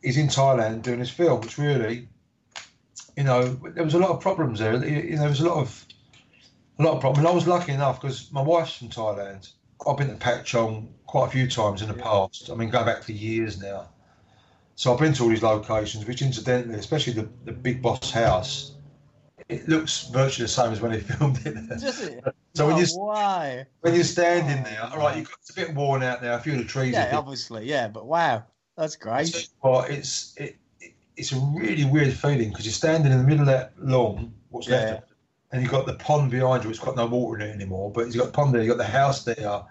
he's 0.02 0.18
in 0.18 0.28
Thailand 0.28 0.84
doing 0.84 1.00
his 1.00 1.10
film, 1.10 1.42
which 1.42 1.58
really, 1.58 2.08
you 3.18 3.24
know, 3.24 3.44
there 3.44 3.84
was 3.84 3.94
a 3.94 4.00
lot 4.00 4.12
of 4.12 4.22
problems 4.22 4.60
there. 4.60 4.74
You 4.74 5.16
know, 5.16 5.20
there 5.20 5.30
was 5.30 5.42
a 5.42 5.48
lot 5.48 5.58
of 5.58 5.86
a 6.80 6.84
lot 6.84 6.96
of 6.96 7.02
problems. 7.02 7.20
And 7.20 7.28
I 7.28 7.32
was 7.32 7.48
lucky 7.48 7.72
enough 7.72 8.02
because 8.02 8.32
my 8.32 8.42
wife's 8.42 8.78
from 8.78 8.90
Thailand. 8.90 9.52
I've 9.88 9.98
been 9.98 10.08
to 10.08 10.16
Pak 10.16 10.46
Chong 10.46 10.94
quite 11.06 11.28
a 11.28 11.32
few 11.32 11.50
times 11.50 11.82
in 11.82 11.88
the 11.88 11.94
past. 11.94 12.50
I 12.52 12.56
mean, 12.56 12.70
going 12.70 12.86
back 12.86 13.04
for 13.04 13.12
years 13.12 13.62
now. 13.62 13.90
So 14.76 14.94
I've 14.94 15.00
been 15.00 15.14
to 15.14 15.24
all 15.24 15.30
these 15.30 15.44
locations, 15.44 16.06
which 16.06 16.22
incidentally, 16.22 16.76
especially 16.76 17.14
the, 17.14 17.30
the 17.46 17.54
Big 17.54 17.82
Boss 17.82 18.12
house, 18.12 18.74
it 19.48 19.68
looks 19.70 20.08
virtually 20.08 20.46
the 20.46 20.50
same 20.52 20.72
as 20.74 20.82
when 20.82 20.92
they 20.92 21.00
filmed 21.02 21.38
it. 21.46 21.54
there. 21.54 21.78
Does 21.78 22.02
it? 22.02 22.24
So 22.56 22.68
when 22.68 22.78
you 22.78 22.86
why? 22.96 23.66
when 23.82 23.96
you're 23.96 24.04
standing 24.04 24.64
there, 24.64 24.84
all 24.84 24.98
right, 24.98 25.18
you've 25.18 25.30
got, 25.30 25.38
it's 25.40 25.52
a 25.52 25.56
bit 25.56 25.74
worn 25.74 26.04
out 26.04 26.22
now. 26.22 26.36
A 26.36 26.40
few 26.40 26.54
of 26.54 26.60
the 26.60 26.66
trees. 26.66 26.94
Yeah, 26.94 27.18
obviously, 27.18 27.66
yeah, 27.66 27.88
but 27.88 28.06
wow, 28.06 28.44
that's 28.78 28.96
great. 28.96 29.50
But 29.62 29.90
it's 29.92 30.34
it, 30.38 30.58
it, 30.82 30.94
it's 31.16 31.32
a 31.32 31.38
really 31.38 31.86
weird 31.86 32.14
feeling 32.14 32.50
because 32.50 32.66
you're 32.66 32.74
standing 32.74 33.12
in 33.12 33.18
the 33.18 33.24
middle 33.24 33.42
of 33.42 33.48
that 33.48 33.74
lawn, 33.78 34.34
what's 34.50 34.68
Yeah. 34.68 34.76
left 34.76 34.92
of 34.92 34.98
it, 34.98 35.04
and 35.52 35.62
you've 35.62 35.72
got 35.72 35.86
the 35.86 35.96
pond 35.96 36.32
behind 36.32 36.64
you. 36.64 36.70
It's 36.70 36.80
got 36.80 36.96
no 36.96 37.06
water 37.06 37.42
in 37.42 37.50
it 37.50 37.54
anymore, 37.54 37.92
but 37.92 38.08
you've 38.08 38.18
got 38.18 38.26
the 38.28 38.32
pond 38.32 38.54
there, 38.54 38.62
you've 38.62 38.76
got 38.76 38.84
the 38.84 38.90
house 38.92 39.24
there, 39.24 39.64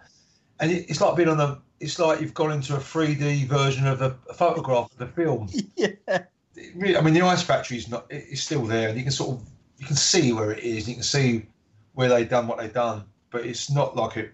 and 0.61 0.73
it, 0.73 0.87
it's 0.89 1.01
like 1.01 1.17
being 1.17 1.29
on 1.29 1.41
a. 1.41 1.61
It's 1.81 1.99
like 1.99 2.20
you've 2.20 2.35
gone 2.35 2.53
into 2.53 2.75
a 2.75 2.79
3D 2.79 3.47
version 3.47 3.87
of 3.87 4.01
a, 4.03 4.16
a 4.31 4.35
photograph 4.35 4.91
of 4.93 4.99
the 4.99 5.07
film. 5.07 5.49
yeah, 5.77 5.89
It 6.09 6.72
really, 6.77 6.97
I 6.97 7.01
mean, 7.01 7.14
the 7.14 7.22
ice 7.22 7.43
factory's 7.43 7.89
not. 7.89 8.07
It's 8.11 8.43
still 8.43 8.64
there, 8.64 8.89
and 8.89 8.97
you 8.97 9.03
can 9.03 9.12
sort 9.12 9.31
of 9.37 9.43
you 9.79 9.87
can 9.87 9.97
see 9.97 10.33
where 10.33 10.53
it 10.53 10.61
is. 10.62 10.89
You 10.89 10.95
can 10.95 11.03
see 11.03 11.47
where 11.95 12.09
they've 12.09 12.29
done 12.29 12.47
what 12.47 12.59
they've 12.59 12.72
done, 12.72 13.05
but 13.31 13.45
it's 13.45 13.70
not 13.70 13.97
like 13.97 14.16
it. 14.16 14.33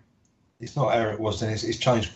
It's 0.60 0.76
not 0.76 0.92
how 0.92 1.08
it 1.08 1.18
was 1.18 1.40
then. 1.40 1.50
It's, 1.50 1.64
it's 1.64 1.78
changed 1.78 2.12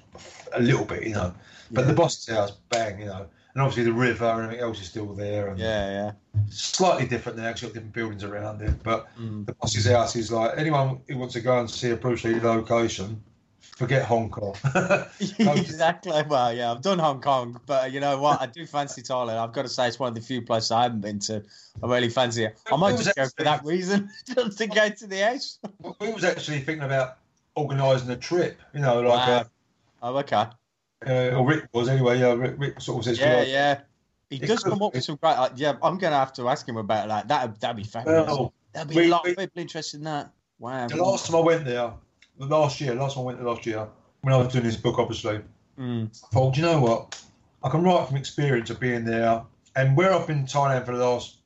a 0.52 0.60
little 0.60 0.84
bit, 0.84 1.02
you 1.04 1.14
know. 1.14 1.34
But 1.70 1.82
Yeah. 1.82 1.86
the 1.88 1.94
boss's 1.94 2.28
house, 2.28 2.52
bang, 2.68 3.00
you 3.00 3.06
know, 3.06 3.26
and 3.54 3.62
obviously 3.62 3.84
the 3.84 3.92
river 3.92 4.26
and 4.26 4.42
everything 4.44 4.62
else 4.62 4.80
is 4.82 4.88
still 4.88 5.14
there, 5.14 5.48
and 5.48 5.58
yeah, 5.58 5.90
yeah. 5.90 6.12
slightly 6.50 7.06
different 7.06 7.38
now. 7.38 7.48
you've 7.48 7.60
got 7.62 7.72
different 7.72 7.92
buildings 7.94 8.22
around 8.22 8.60
it, 8.60 8.82
but 8.82 9.08
Mm. 9.18 9.46
the 9.46 9.54
boss's 9.54 9.86
house 9.86 10.14
is 10.16 10.30
like 10.30 10.52
anyone 10.58 11.00
who 11.08 11.16
wants 11.16 11.32
to 11.34 11.40
go 11.40 11.58
and 11.58 11.70
see 11.70 11.90
a 11.90 11.96
Bruce 11.96 12.24
Lee 12.24 12.38
location, 12.38 13.22
forget 13.76 14.04
Hong 14.04 14.30
Kong. 14.30 14.54
exactly. 15.38 16.22
Well, 16.28 16.54
yeah, 16.54 16.70
I've 16.72 16.82
done 16.82 16.98
Hong 16.98 17.20
Kong, 17.20 17.60
but 17.66 17.92
you 17.92 18.00
know 18.00 18.18
what? 18.18 18.40
I 18.40 18.46
do 18.46 18.66
fancy 18.66 19.02
Thailand. 19.02 19.36
I've 19.36 19.52
got 19.52 19.62
to 19.62 19.68
say, 19.68 19.88
it's 19.88 19.98
one 19.98 20.08
of 20.08 20.14
the 20.14 20.20
few 20.20 20.42
places 20.42 20.70
I 20.70 20.82
haven't 20.84 21.00
been 21.00 21.18
to. 21.20 21.42
I 21.82 21.86
really 21.86 22.08
fancy 22.08 22.44
it. 22.44 22.58
I 22.70 22.76
might 22.76 22.96
just 22.96 23.14
go 23.16 23.26
for 23.36 23.44
that 23.44 23.64
reason, 23.64 24.10
just 24.34 24.58
to 24.58 24.66
go 24.66 24.88
to 24.88 25.06
the 25.06 25.18
house. 25.24 25.58
we 26.00 26.12
was 26.12 26.24
actually 26.24 26.60
thinking 26.60 26.84
about 26.84 27.18
organising 27.56 28.10
a 28.10 28.16
trip, 28.16 28.60
you 28.72 28.80
know, 28.80 29.00
like 29.00 29.28
Wow. 29.28 29.44
Oh, 30.02 30.16
okay. 30.18 30.36
uh, 30.36 30.50
uh, 31.06 31.36
or 31.36 31.46
Rick 31.46 31.68
was 31.72 31.88
anyway. 31.88 32.18
Yeah, 32.20 32.32
Rick, 32.34 32.54
Rick 32.58 32.80
sort 32.80 32.98
of 32.98 33.04
says, 33.04 33.18
Yeah, 33.18 33.36
like, 33.38 33.48
yeah. 33.48 33.80
He 34.30 34.38
does 34.38 34.62
come 34.64 34.82
up 34.82 34.92
be. 34.92 34.98
with 34.98 35.04
some 35.04 35.16
great. 35.16 35.32
Uh, 35.32 35.50
yeah, 35.54 35.72
I'm 35.82 35.96
going 35.98 36.12
to 36.12 36.18
have 36.18 36.32
to 36.34 36.48
ask 36.48 36.68
him 36.68 36.76
about 36.76 37.08
that. 37.08 37.28
That 37.28 37.60
that'd 37.60 37.76
be 37.76 37.84
fabulous. 37.84 38.26
Well, 38.26 38.52
There'd 38.72 38.88
be 38.88 38.96
we- 38.96 39.06
a 39.06 39.08
lot 39.08 39.24
we- 39.24 39.30
of 39.30 39.36
people 39.36 39.62
interested 39.62 39.98
in 39.98 40.04
that. 40.04 40.30
Wow. 40.58 40.88
The 40.88 40.96
last 40.96 41.26
time 41.26 41.36
I 41.36 41.40
went 41.40 41.64
there, 41.64 41.74
the 41.84 41.94
last 42.38 42.80
year, 42.80 42.94
last 42.94 43.16
one 43.16 43.24
I 43.24 43.26
went 43.26 43.38
there 43.38 43.48
last 43.48 43.66
year, 43.66 43.88
when 44.22 44.34
I 44.34 44.36
was 44.36 44.52
doing 44.52 44.64
this 44.64 44.76
book, 44.76 44.98
obviously, 44.98 45.40
Mm. 45.78 46.06
I 46.06 46.26
thought, 46.32 46.54
"Do 46.54 46.60
you 46.60 46.66
know 46.66 46.80
what? 46.80 47.20
I 47.64 47.68
can 47.68 47.82
write 47.82 48.06
from 48.06 48.16
experience 48.16 48.70
of 48.70 48.78
being 48.78 49.04
there. 49.04 49.42
And 49.74 49.96
where 49.96 50.12
I've 50.14 50.26
been 50.26 50.38
in 50.40 50.46
Thailand 50.46 50.86
for 50.86 50.96
the 50.96 51.04
last 51.04 51.38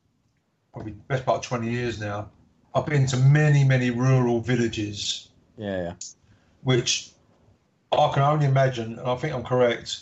probably 0.73 0.93
best 0.93 1.25
part 1.25 1.39
of 1.39 1.45
20 1.45 1.71
years 1.71 1.99
now, 1.99 2.29
I've 2.75 2.85
been 2.85 3.07
to 3.07 3.17
many, 3.17 3.65
many 3.65 3.91
rural 3.91 4.41
villages, 4.41 5.29
Yeah, 5.57 5.83
yeah. 5.83 5.93
which 6.63 7.13
I 7.91 8.11
can 8.13 8.23
only 8.23 8.45
imagine, 8.45 8.99
and 8.99 9.09
I 9.09 9.15
think 9.17 9.33
I'm 9.35 9.43
correct, 9.45 10.01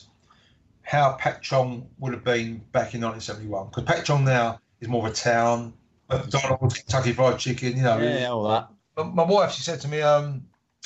how 0.82 1.12
Pak 1.12 1.42
Chong 1.42 1.86
would 2.00 2.12
have 2.12 2.24
been 2.24 2.58
back 2.72 2.94
in 2.94 3.00
1971. 3.02 3.68
Because 3.68 3.84
Pak 3.84 4.04
Chong 4.04 4.24
now 4.24 4.58
is 4.80 4.88
more 4.88 5.06
of 5.06 5.12
a 5.12 5.14
town, 5.14 5.72
McDonald's, 6.10 6.74
Kentucky 6.78 7.12
Fried 7.12 7.38
Chicken, 7.38 7.76
you 7.76 7.82
know. 7.84 7.98
Yeah, 7.98 8.30
all 8.30 8.48
that. 8.48 8.68
But 8.96 9.14
my 9.14 9.22
wife, 9.22 9.52
she 9.52 9.62
said 9.62 9.80
to 9.82 9.88
me, 9.88 10.02
um, 10.02 10.42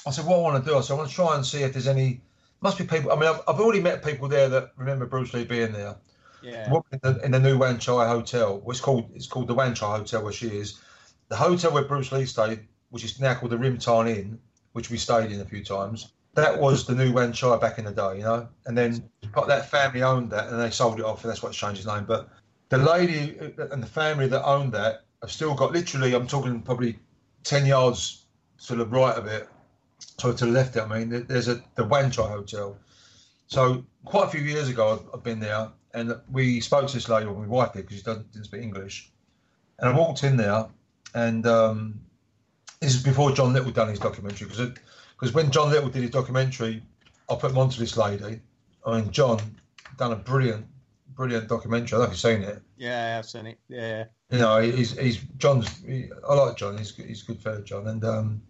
I 0.07 0.11
said, 0.11 0.27
what 0.27 0.39
I 0.39 0.43
want 0.43 0.65
to 0.65 0.71
do, 0.71 0.77
I 0.77 0.81
said, 0.81 0.95
I 0.95 0.97
want 0.97 1.11
to 1.11 1.15
try 1.15 1.35
and 1.35 1.45
see 1.45 1.63
if 1.63 1.73
there's 1.73 1.87
any, 1.87 2.23
must 2.61 2.79
be 2.79 2.85
people, 2.85 3.13
I 3.13 3.17
mean, 3.17 3.29
I've, 3.29 3.41
I've 3.47 3.61
already 3.61 3.81
met 3.81 4.05
people 4.05 4.29
there 4.29 4.49
that 4.49 4.73
remember 4.77 5.07
Bruce 5.07 5.35
Lee 5.35 5.45
being 5.45 5.73
there. 5.73 5.97
Yeah. 6.43 6.73
In 6.93 7.01
the, 7.03 7.21
in 7.23 7.31
the 7.33 7.39
new 7.39 7.59
Wan 7.59 7.79
Chai 7.79 8.09
Hotel, 8.09 8.63
it's 8.67 8.81
called 8.81 9.11
it's 9.15 9.27
called 9.27 9.47
the 9.47 9.55
Wan 9.55 9.75
Chai 9.75 9.99
Hotel 9.99 10.23
where 10.23 10.33
she 10.33 10.49
is. 10.49 10.81
The 11.29 11.37
hotel 11.37 11.71
where 11.71 11.85
Bruce 11.85 12.11
Lee 12.13 12.25
stayed, 12.25 12.67
which 12.89 13.05
is 13.05 13.21
now 13.21 13.35
called 13.35 13.53
the 13.53 13.59
Rimtan 13.59 14.09
Inn, 14.09 14.39
which 14.73 14.89
we 14.91 14.97
stayed 14.97 15.31
in 15.31 15.41
a 15.41 15.45
few 15.45 15.63
times. 15.63 16.13
That 16.35 16.59
was 16.59 16.87
the 16.87 16.95
new 16.95 17.13
Wan 17.13 17.35
Chai 17.35 17.59
back 17.59 17.79
in 17.79 17.85
the 17.85 17.93
day, 17.93 18.19
you 18.19 18.25
know. 18.25 18.49
And 18.65 18.79
then 18.79 19.11
that 19.47 19.71
family 19.71 20.03
owned 20.03 20.31
that, 20.31 20.49
and 20.49 20.59
they 20.59 20.71
sold 20.71 20.99
it 20.99 21.05
off, 21.05 21.25
and 21.25 21.31
that's 21.31 21.43
what 21.43 21.53
changed 21.53 21.81
its 21.81 21.87
name. 21.87 22.07
But 22.07 22.31
the 22.71 22.79
lady 22.79 23.39
uh, 23.39 23.69
and 23.69 23.83
the 23.83 23.87
family 23.87 24.27
that 24.29 24.43
owned 24.43 24.73
that 24.73 25.03
have 25.21 25.31
still 25.31 25.55
got 25.55 25.73
literally, 25.73 26.15
I'm 26.15 26.27
talking 26.27 26.63
probably 26.63 26.99
ten 27.45 27.67
yards 27.67 28.25
to 28.67 28.77
the 28.77 28.87
right 28.87 29.15
of 29.15 29.27
it, 29.27 29.47
so 30.19 30.33
to 30.33 30.47
the 30.47 30.51
left. 30.51 30.77
I 30.77 30.87
mean, 30.87 31.27
there's 31.27 31.49
a 31.49 31.63
the 31.75 31.85
Wan 31.85 32.11
Chai 32.11 32.29
Hotel. 32.29 32.77
So 33.47 33.85
quite 34.05 34.29
a 34.29 34.31
few 34.31 34.41
years 34.41 34.69
ago, 34.69 34.93
I've, 34.93 35.15
I've 35.15 35.25
been 35.25 35.41
there, 35.41 35.69
and 35.95 36.15
we 36.31 36.61
spoke 36.61 36.87
to 36.89 36.95
this 36.95 37.09
lady, 37.09 37.27
or 37.27 37.35
my 37.35 37.47
wife 37.47 37.73
did, 37.73 37.83
because 37.83 37.99
she 37.99 38.03
doesn't 38.03 38.33
didn't 38.33 38.47
speak 38.47 38.63
English. 38.63 39.11
And 39.79 39.89
I 39.89 39.97
walked 39.97 40.25
in 40.25 40.37
there, 40.37 40.67
and 41.15 41.47
um, 41.47 42.01
this 42.81 42.95
is 42.95 43.03
before 43.03 43.33
John 43.33 43.53
Little 43.53 43.71
done 43.71 43.89
his 43.89 43.99
documentary, 43.99 44.49
because 44.49 44.73
because 45.19 45.35
when 45.35 45.51
John 45.51 45.71
Little 45.71 45.89
did 45.89 46.03
his 46.03 46.11
documentary, 46.11 46.83
I 47.29 47.35
put 47.35 47.51
him 47.51 47.59
onto 47.59 47.79
this 47.79 47.97
lady. 47.97 48.41
I 48.87 49.01
mean, 49.01 49.11
John 49.11 49.41
done 49.99 50.13
a 50.13 50.17
brilliant, 50.17 50.67
brilliant 51.15 51.49
documentary. 51.49 51.97
I 51.97 51.99
don't 51.99 52.01
know 52.01 52.05
if 52.05 52.11
you've 52.11 52.19
seen 52.21 52.43
it. 52.43 52.63
Yeah, 52.77 53.17
I've 53.19 53.29
seen 53.29 53.47
it. 53.47 53.59
Yeah. 53.69 54.05
You 54.31 54.39
know, 54.39 54.61
he's 54.61 54.99
he's 54.99 55.19
John's. 55.37 55.69
He, 55.85 56.09
I 56.29 56.35
like 56.35 56.57
John. 56.57 56.79
He's 56.79 56.95
he's 56.95 57.23
a 57.23 57.27
good 57.27 57.43
fellow, 57.43 57.61
John. 57.63 57.89
And 57.89 58.05
um, 58.05 58.43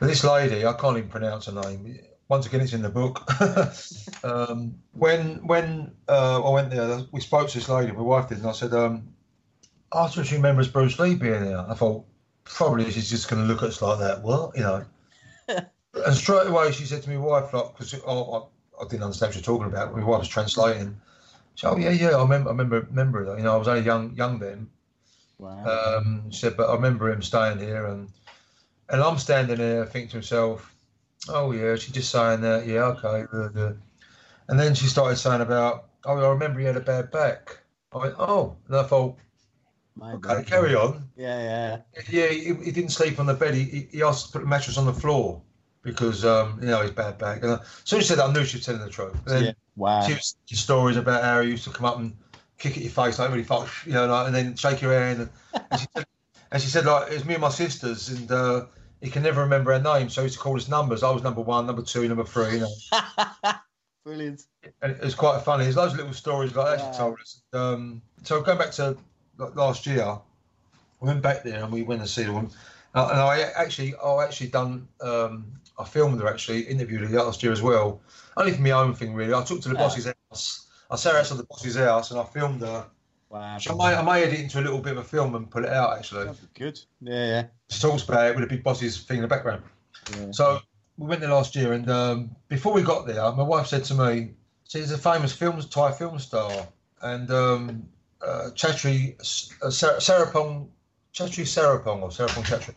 but 0.00 0.06
this 0.06 0.24
lady, 0.24 0.66
I 0.66 0.72
can't 0.74 0.96
even 0.96 1.10
pronounce 1.10 1.46
her 1.46 1.52
name. 1.52 1.98
Once 2.28 2.46
again, 2.46 2.60
it's 2.60 2.72
in 2.72 2.82
the 2.82 2.88
book. 2.88 3.22
um, 4.24 4.74
when 4.92 5.46
when 5.46 5.92
uh, 6.08 6.42
I 6.42 6.50
went 6.50 6.70
there, 6.70 7.00
we 7.12 7.20
spoke 7.20 7.48
to 7.48 7.58
this 7.58 7.68
lady. 7.68 7.92
My 7.92 8.00
wife 8.00 8.28
did, 8.28 8.38
and 8.38 8.46
I 8.46 8.52
said, 8.52 8.74
um, 8.74 9.08
"Ask 9.94 10.16
her 10.16 10.22
if 10.22 10.28
she 10.28 10.36
remembers 10.36 10.68
Bruce 10.68 10.98
Lee 10.98 11.14
being 11.14 11.44
there." 11.44 11.58
I 11.58 11.74
thought 11.74 12.04
probably 12.44 12.90
she's 12.90 13.10
just 13.10 13.28
going 13.28 13.42
to 13.42 13.48
look 13.48 13.62
at 13.62 13.68
us 13.68 13.82
like 13.82 13.98
that. 14.00 14.22
Well, 14.22 14.52
you 14.56 14.62
know. 14.62 14.84
and 15.48 16.14
straight 16.14 16.48
away, 16.48 16.72
she 16.72 16.84
said 16.84 17.02
to 17.02 17.10
me, 17.10 17.16
"Wife, 17.16 17.52
like, 17.52 17.72
because 17.72 17.94
I, 17.94 17.98
I, 18.10 18.38
I 18.80 18.88
didn't 18.88 19.04
understand 19.04 19.28
what 19.28 19.34
she 19.34 19.38
was 19.38 19.46
talking 19.46 19.66
about. 19.66 19.96
My 19.96 20.04
wife 20.04 20.20
was 20.20 20.28
translating." 20.28 21.00
So, 21.56 21.70
oh 21.70 21.76
yeah, 21.76 21.90
yeah, 21.90 22.10
I 22.10 22.22
remember, 22.22 22.50
I 22.50 22.52
remember, 22.52 22.80
remember 22.80 23.24
that. 23.24 23.38
You 23.38 23.44
know, 23.44 23.54
I 23.54 23.56
was 23.56 23.66
only 23.66 23.82
young, 23.82 24.14
young 24.14 24.38
then. 24.38 24.68
Wow. 25.38 25.64
Um, 25.64 26.30
she 26.30 26.40
said, 26.40 26.56
but 26.56 26.68
I 26.68 26.74
remember 26.74 27.10
him 27.10 27.22
staying 27.22 27.58
here, 27.58 27.86
and 27.86 28.10
and 28.88 29.02
I'm 29.02 29.18
standing 29.18 29.58
there 29.58 29.84
thinking 29.86 30.10
to 30.10 30.16
myself, 30.18 30.74
oh 31.28 31.52
yeah, 31.52 31.76
she's 31.76 31.94
just 31.94 32.10
saying 32.10 32.40
that, 32.42 32.66
yeah, 32.66 32.84
okay, 32.84 33.76
and 34.48 34.60
then 34.60 34.74
she 34.74 34.86
started 34.86 35.16
saying 35.16 35.40
about, 35.40 35.88
oh, 36.04 36.18
I 36.18 36.28
remember 36.28 36.60
he 36.60 36.66
had 36.66 36.76
a 36.76 36.80
bad 36.80 37.10
back. 37.10 37.58
I 37.92 37.98
went, 37.98 38.14
oh, 38.18 38.56
and 38.68 38.76
I 38.76 38.82
thought, 38.84 39.16
My 39.96 40.12
okay, 40.12 40.42
carry 40.44 40.74
on. 40.74 41.08
Yeah, 41.16 41.42
yeah. 41.42 41.76
Yeah, 42.10 42.28
he, 42.28 42.54
he 42.64 42.70
didn't 42.70 42.90
sleep 42.90 43.18
on 43.18 43.26
the 43.26 43.34
bed. 43.34 43.54
He, 43.54 43.88
he- 43.90 44.02
asked 44.02 44.26
to 44.26 44.32
put 44.32 44.42
the 44.42 44.48
mattress 44.48 44.78
on 44.78 44.86
the 44.86 44.92
floor 44.92 45.42
because 45.82 46.24
um, 46.24 46.58
you 46.60 46.68
know 46.68 46.82
his 46.82 46.90
bad 46.90 47.16
back. 47.16 47.42
And 47.42 47.52
as 47.52 47.60
soon 47.84 48.00
as 48.00 48.04
she 48.04 48.08
said 48.08 48.18
that, 48.18 48.28
I 48.28 48.32
knew 48.32 48.44
she 48.44 48.58
was 48.58 48.66
telling 48.66 48.80
the 48.80 48.90
truth. 48.90 49.14
And 49.26 49.36
then 49.36 49.44
yeah. 49.44 49.52
Wow. 49.76 50.02
she 50.02 50.14
was 50.14 50.36
stories 50.46 50.96
about 50.96 51.22
how 51.22 51.40
he 51.40 51.50
used 51.50 51.64
to 51.64 51.70
come 51.70 51.86
up 51.86 51.98
and 51.98 52.16
kick 52.58 52.76
at 52.76 52.82
your 52.82 52.90
face 52.90 53.18
like 53.18 53.30
really 53.30 53.44
fuck, 53.44 53.68
you 53.84 53.92
know, 53.92 54.06
like, 54.06 54.26
and 54.26 54.34
then 54.34 54.56
shake 54.56 54.80
your 54.82 54.92
hand. 54.92 55.20
And, 55.20 55.30
and, 55.70 55.80
she 55.80 55.86
said, 55.94 56.06
and 56.52 56.62
she 56.62 56.68
said 56.68 56.84
like 56.86 57.10
it 57.10 57.14
was 57.14 57.24
me 57.24 57.34
and 57.34 57.40
my 57.40 57.48
sisters, 57.50 58.08
and 58.08 58.30
uh, 58.30 58.66
he 59.00 59.10
can 59.10 59.22
never 59.22 59.42
remember 59.42 59.72
our 59.72 59.80
names, 59.80 60.14
so 60.14 60.22
he 60.22 60.26
used 60.26 60.36
to 60.36 60.42
call 60.42 60.56
us 60.56 60.68
numbers. 60.68 61.02
I 61.02 61.10
was 61.10 61.22
number 61.22 61.40
one, 61.40 61.66
number 61.66 61.82
two, 61.82 62.06
number 62.08 62.24
three, 62.24 62.54
you 62.54 62.60
know. 62.60 62.72
Brilliant. 64.04 64.42
And 64.82 64.92
it 64.92 65.02
was 65.02 65.14
quite 65.14 65.42
funny. 65.42 65.64
There's 65.64 65.76
loads 65.76 65.92
of 65.92 65.98
little 65.98 66.12
stories 66.12 66.54
like 66.54 66.78
that 66.78 66.84
Wow. 66.84 66.92
she 66.92 66.98
told 66.98 67.20
us. 67.20 67.42
Um, 67.52 68.02
so 68.22 68.40
going 68.40 68.58
back 68.58 68.70
to 68.72 68.96
like, 69.36 69.54
last 69.56 69.86
year, 69.86 70.18
we 71.00 71.08
went 71.08 71.22
back 71.22 71.42
there 71.42 71.62
and 71.62 71.72
we 71.72 71.82
went 71.82 72.02
to 72.02 72.08
see 72.08 72.22
them. 72.24 72.50
Uh, 72.94 73.08
and 73.10 73.20
I 73.20 73.40
actually, 73.56 73.94
I 73.96 74.24
actually 74.24 74.48
done. 74.48 74.88
Um, 75.00 75.52
I 75.78 75.84
filmed 75.84 76.20
her 76.20 76.28
actually, 76.28 76.62
interviewed 76.62 77.02
her 77.02 77.08
last 77.22 77.42
year 77.42 77.52
as 77.52 77.60
well. 77.60 78.00
Only 78.36 78.52
for 78.52 78.62
my 78.62 78.70
own 78.70 78.94
thing 78.94 79.12
really. 79.14 79.34
I 79.34 79.42
took 79.44 79.60
to 79.62 79.68
the 79.68 79.74
Yeah. 79.74 79.80
boss's 79.82 80.06
house. 80.30 80.66
I 80.90 80.96
sat 80.96 81.14
outside 81.16 81.38
the 81.38 81.44
boss's 81.44 81.76
house 81.76 82.10
and 82.10 82.20
I 82.20 82.24
filmed 82.24 82.62
her. 82.62 82.86
Wow. 83.28 83.58
So 83.58 83.72
I 83.72 83.76
might, 83.76 83.94
I 83.94 84.02
may 84.02 84.22
edit 84.24 84.40
into 84.40 84.60
a 84.60 84.62
little 84.62 84.78
bit 84.78 84.92
of 84.92 84.98
a 84.98 85.04
film 85.04 85.34
and 85.34 85.50
pull 85.50 85.64
it 85.64 85.70
out 85.70 85.98
actually. 85.98 86.30
Good. 86.54 86.80
Yeah, 87.00 87.26
yeah. 87.26 87.44
She 87.68 87.80
talks 87.80 88.04
about 88.04 88.26
it 88.30 88.36
with 88.36 88.44
a 88.44 88.48
big 88.48 88.62
boss's 88.62 89.02
thing 89.02 89.16
in 89.16 89.22
the 89.22 89.28
background. 89.28 89.62
yeah. 90.16 90.30
So 90.30 90.60
we 90.96 91.06
went 91.06 91.20
there 91.20 91.30
last 91.30 91.56
year, 91.56 91.72
and 91.72 91.90
um, 91.90 92.36
before 92.48 92.72
we 92.72 92.82
got 92.82 93.06
there, 93.06 93.20
my 93.32 93.42
wife 93.42 93.66
said 93.66 93.84
to 93.84 93.94
me, 93.94 94.30
"See, 94.64 94.78
there's 94.78 94.92
a 94.92 94.98
famous 94.98 95.32
film 95.32 95.60
Thai 95.60 95.92
film 95.92 96.18
star, 96.18 96.66
and 97.02 97.30
um, 97.30 97.88
uh, 98.22 98.50
Chatri 98.54 99.20
uh, 99.62 99.70
Sar- 99.70 99.96
Sarapong, 99.96 100.68
Chatri 101.12 101.44
Sarapong 101.44 102.02
or 102.02 102.08
Sarapong 102.10 102.44
Chatri." 102.44 102.74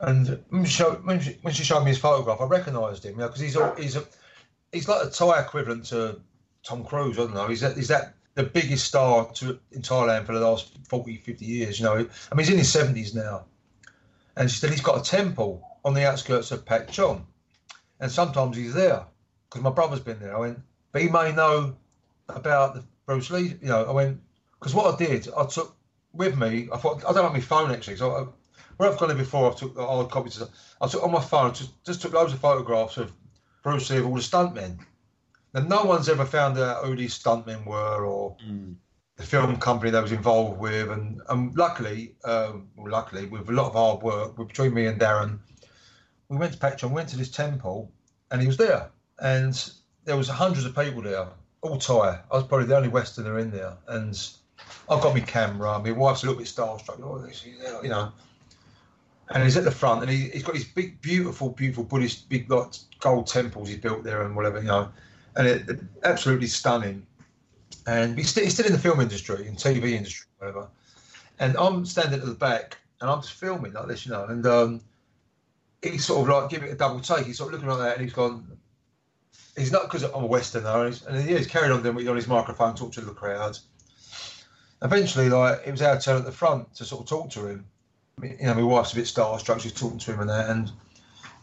And 0.00 0.44
when 0.50 0.66
she, 0.66 0.72
showed, 0.72 1.04
when, 1.06 1.20
she, 1.20 1.38
when 1.40 1.54
she 1.54 1.64
showed 1.64 1.80
me 1.80 1.88
his 1.88 1.98
photograph, 1.98 2.42
I 2.42 2.44
recognised 2.44 3.06
him, 3.06 3.12
you 3.12 3.18
know, 3.18 3.28
because 3.28 3.40
he's 3.40 3.56
all, 3.56 3.74
he's 3.76 3.96
a 3.96 4.04
he's 4.70 4.88
like 4.88 5.06
a 5.06 5.10
Thai 5.10 5.40
equivalent 5.40 5.86
to 5.86 6.20
Tom 6.62 6.84
Cruise. 6.84 7.18
I 7.18 7.22
don't 7.22 7.34
know. 7.34 7.48
He's 7.48 7.62
that 7.62 7.76
he's 7.76 7.88
that 7.88 8.15
the 8.36 8.44
biggest 8.44 8.84
star 8.84 9.26
to, 9.32 9.58
in 9.72 9.82
Thailand 9.82 10.26
for 10.26 10.34
the 10.34 10.40
last 10.40 10.78
40, 10.88 11.16
50 11.16 11.44
years. 11.44 11.80
You 11.80 11.86
know, 11.86 11.94
I 11.94 12.34
mean, 12.34 12.44
he's 12.44 12.50
in 12.50 12.58
his 12.58 12.70
seventies 12.70 13.14
now, 13.14 13.46
and 14.36 14.48
she 14.48 14.58
said 14.58 14.70
he's 14.70 14.82
got 14.82 15.00
a 15.00 15.10
temple 15.10 15.66
on 15.84 15.94
the 15.94 16.06
outskirts 16.06 16.52
of 16.52 16.64
Pak 16.64 16.90
Chong, 16.90 17.26
and 17.98 18.12
sometimes 18.12 18.56
he's 18.56 18.74
there 18.74 19.04
because 19.48 19.62
my 19.62 19.70
brother's 19.70 20.00
been 20.00 20.20
there. 20.20 20.36
I 20.36 20.38
went, 20.38 20.60
but 20.92 21.02
he 21.02 21.08
may 21.08 21.32
know 21.32 21.76
about 22.28 22.74
the 22.74 22.84
Bruce 23.06 23.30
Lee. 23.30 23.56
You 23.62 23.68
know, 23.68 23.84
I 23.84 23.90
went 23.90 24.20
because 24.60 24.74
what 24.74 24.94
I 24.94 25.04
did, 25.04 25.28
I 25.36 25.46
took 25.46 25.74
with 26.12 26.36
me. 26.36 26.68
I 26.72 26.76
thought 26.76 27.04
I 27.08 27.12
don't 27.14 27.24
have 27.24 27.32
my 27.32 27.40
phone 27.40 27.70
actually, 27.70 27.96
so 27.96 28.12
I, 28.12 28.26
where 28.76 28.90
I've 28.90 28.98
gone 28.98 29.08
there 29.08 29.16
before, 29.16 29.50
I 29.50 29.54
took 29.54 29.74
the 29.74 30.04
copies. 30.04 30.42
I 30.82 30.86
took 30.88 31.02
on 31.02 31.10
my 31.10 31.22
phone, 31.22 31.54
just, 31.54 31.82
just 31.84 32.02
took 32.02 32.12
loads 32.12 32.34
of 32.34 32.40
photographs 32.40 32.98
of 32.98 33.12
Bruce 33.62 33.88
Lee 33.88 33.96
of 33.96 34.06
all 34.06 34.14
the 34.14 34.20
stuntmen. 34.20 34.78
And 35.56 35.70
no 35.70 35.84
one's 35.84 36.10
ever 36.10 36.26
found 36.26 36.58
out 36.58 36.84
who 36.84 36.94
these 36.94 37.18
stuntmen 37.18 37.64
were 37.64 38.04
or 38.04 38.36
Mm. 38.46 38.74
the 39.16 39.22
film 39.22 39.56
company 39.56 39.90
they 39.90 40.02
was 40.02 40.12
involved 40.12 40.60
with. 40.60 40.90
And, 40.90 41.22
and 41.30 41.56
luckily, 41.56 42.14
um, 42.24 42.68
well, 42.76 42.92
luckily, 42.92 43.24
with 43.24 43.48
a 43.48 43.52
lot 43.52 43.68
of 43.68 43.72
hard 43.72 44.02
work 44.02 44.36
between 44.36 44.74
me 44.74 44.84
and 44.84 45.00
Darren, 45.00 45.38
we 46.28 46.36
went 46.36 46.52
to 46.52 46.58
Patreon, 46.58 46.90
went 46.90 47.08
to 47.08 47.16
this 47.16 47.30
temple, 47.30 47.90
and 48.30 48.42
he 48.42 48.46
was 48.46 48.58
there. 48.58 48.90
And 49.20 49.54
there 50.04 50.18
was 50.18 50.28
hundreds 50.28 50.66
of 50.66 50.74
people 50.76 51.00
there, 51.00 51.26
all 51.62 51.78
Thai. 51.78 52.20
I 52.30 52.34
was 52.36 52.44
probably 52.44 52.66
the 52.66 52.76
only 52.76 52.90
Westerner 52.90 53.38
in 53.38 53.50
there. 53.50 53.72
And 53.88 54.12
I've 54.90 55.00
got 55.00 55.14
my 55.14 55.20
camera. 55.20 55.78
My 55.78 55.92
wife's 55.92 56.22
a 56.22 56.26
little 56.26 56.38
bit 56.38 56.48
starstruck. 56.48 57.00
Oh, 57.02 57.82
you 57.82 57.88
know. 57.88 58.12
And 59.30 59.42
he's 59.42 59.56
at 59.56 59.64
the 59.64 59.70
front, 59.70 60.02
and 60.02 60.10
he, 60.10 60.28
he's 60.28 60.42
got 60.42 60.54
these 60.54 60.68
big, 60.68 61.00
beautiful, 61.00 61.48
beautiful 61.48 61.84
Buddhist, 61.84 62.28
big 62.28 62.50
like 62.50 62.74
gold 63.00 63.26
temples 63.26 63.70
he's 63.70 63.78
built 63.78 64.04
there, 64.04 64.22
and 64.22 64.36
whatever, 64.36 64.58
you 64.60 64.66
know, 64.66 64.90
and 65.36 65.46
it, 65.46 65.68
it- 65.68 65.80
absolutely 66.04 66.46
stunning. 66.46 67.06
And 67.86 68.18
he's 68.18 68.30
still, 68.30 68.44
he's 68.44 68.54
still 68.54 68.66
in 68.66 68.72
the 68.72 68.78
film 68.78 69.00
industry, 69.00 69.46
in 69.46 69.54
TV 69.54 69.92
industry, 69.92 70.26
whatever. 70.38 70.66
And 71.38 71.56
I'm 71.56 71.84
standing 71.86 72.18
at 72.20 72.26
the 72.26 72.34
back, 72.34 72.78
and 73.00 73.08
I'm 73.10 73.20
just 73.20 73.34
filming 73.34 73.72
like 73.74 73.86
this, 73.86 74.06
you 74.06 74.12
know, 74.12 74.24
and 74.24 74.44
um, 74.46 74.80
he's 75.82 76.04
sort 76.04 76.22
of 76.22 76.28
like 76.34 76.50
giving 76.50 76.68
it 76.68 76.72
a 76.72 76.76
double 76.76 77.00
take. 77.00 77.26
He's 77.26 77.38
sort 77.38 77.52
of 77.52 77.60
looking 77.60 77.68
like 77.68 77.78
that, 77.86 77.96
and 77.96 78.04
he's 78.04 78.14
gone. 78.14 78.46
He's 79.56 79.72
not 79.72 79.84
because 79.84 80.02
I'm 80.02 80.24
a 80.24 80.26
Westerner, 80.26 80.84
and 80.84 80.94
he's, 80.94 81.06
and 81.06 81.28
he 81.28 81.34
is 81.34 81.46
carried 81.46 81.70
on 81.70 81.82
doing 81.82 82.08
on 82.08 82.16
his 82.16 82.26
microphone, 82.26 82.74
talk 82.74 82.92
to 82.92 83.00
the 83.00 83.12
crowd. 83.12 83.58
Eventually, 84.82 85.28
like 85.28 85.60
it 85.66 85.70
was 85.70 85.82
our 85.82 85.98
turn 86.00 86.16
at 86.18 86.24
the 86.24 86.32
front 86.32 86.74
to 86.74 86.84
sort 86.84 87.02
of 87.02 87.08
talk 87.08 87.30
to 87.30 87.46
him. 87.46 87.66
You 88.22 88.36
know, 88.46 88.54
my 88.54 88.62
wife's 88.62 88.92
a 88.92 88.96
bit 88.96 89.04
starstruck. 89.04 89.60
She's 89.60 89.72
talking 89.72 89.98
to 89.98 90.12
him 90.14 90.20
and 90.20 90.30
that, 90.30 90.50
and 90.50 90.70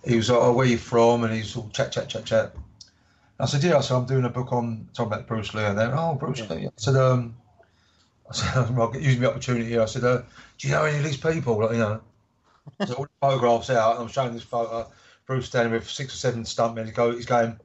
he 0.05 0.15
was 0.17 0.29
like, 0.29 0.39
"Oh, 0.41 0.53
where 0.53 0.65
you 0.67 0.77
from?" 0.77 1.23
And 1.23 1.33
he's 1.33 1.55
all 1.55 1.69
chat, 1.69 1.91
chat, 1.91 2.09
chat, 2.09 2.25
chat. 2.25 2.55
I 3.39 3.45
said, 3.45 3.63
"Yeah." 3.63 3.81
So 3.81 3.97
I'm 3.97 4.05
doing 4.05 4.25
a 4.25 4.29
book 4.29 4.51
on 4.53 4.87
talking 4.93 5.13
about 5.13 5.27
Bruce 5.27 5.53
Lee, 5.53 5.63
and 5.63 5.77
then, 5.77 5.91
"Oh, 5.93 6.15
Bruce 6.15 6.39
Yeah. 6.39 6.53
Lee." 6.53 6.67
I 6.67 6.71
said, 6.77 6.95
"Um," 6.95 7.35
I 8.29 8.33
said, 8.33 8.55
"I'll 8.77 8.95
use 8.95 9.19
the 9.19 9.29
opportunity." 9.29 9.65
Here. 9.65 9.81
I 9.81 9.85
said, 9.85 10.03
uh, 10.03 10.21
"Do 10.57 10.67
you 10.67 10.73
know 10.73 10.83
any 10.83 10.97
of 10.97 11.03
these 11.03 11.17
people?" 11.17 11.59
Like, 11.59 11.71
you 11.71 11.77
know, 11.79 12.01
so 12.85 12.93
all 12.95 13.03
the 13.03 13.09
photographs 13.21 13.69
out, 13.69 13.95
and 13.95 14.03
I'm 14.03 14.09
showing 14.09 14.33
this 14.33 14.43
photo. 14.43 14.91
Bruce 15.25 15.45
standing 15.45 15.71
with 15.73 15.89
six 15.89 16.13
or 16.13 16.17
seven 16.17 16.43
stuntmen. 16.43 16.85
He's, 16.85 16.93
go, 16.93 17.11
he's 17.11 17.25
going, 17.25 17.57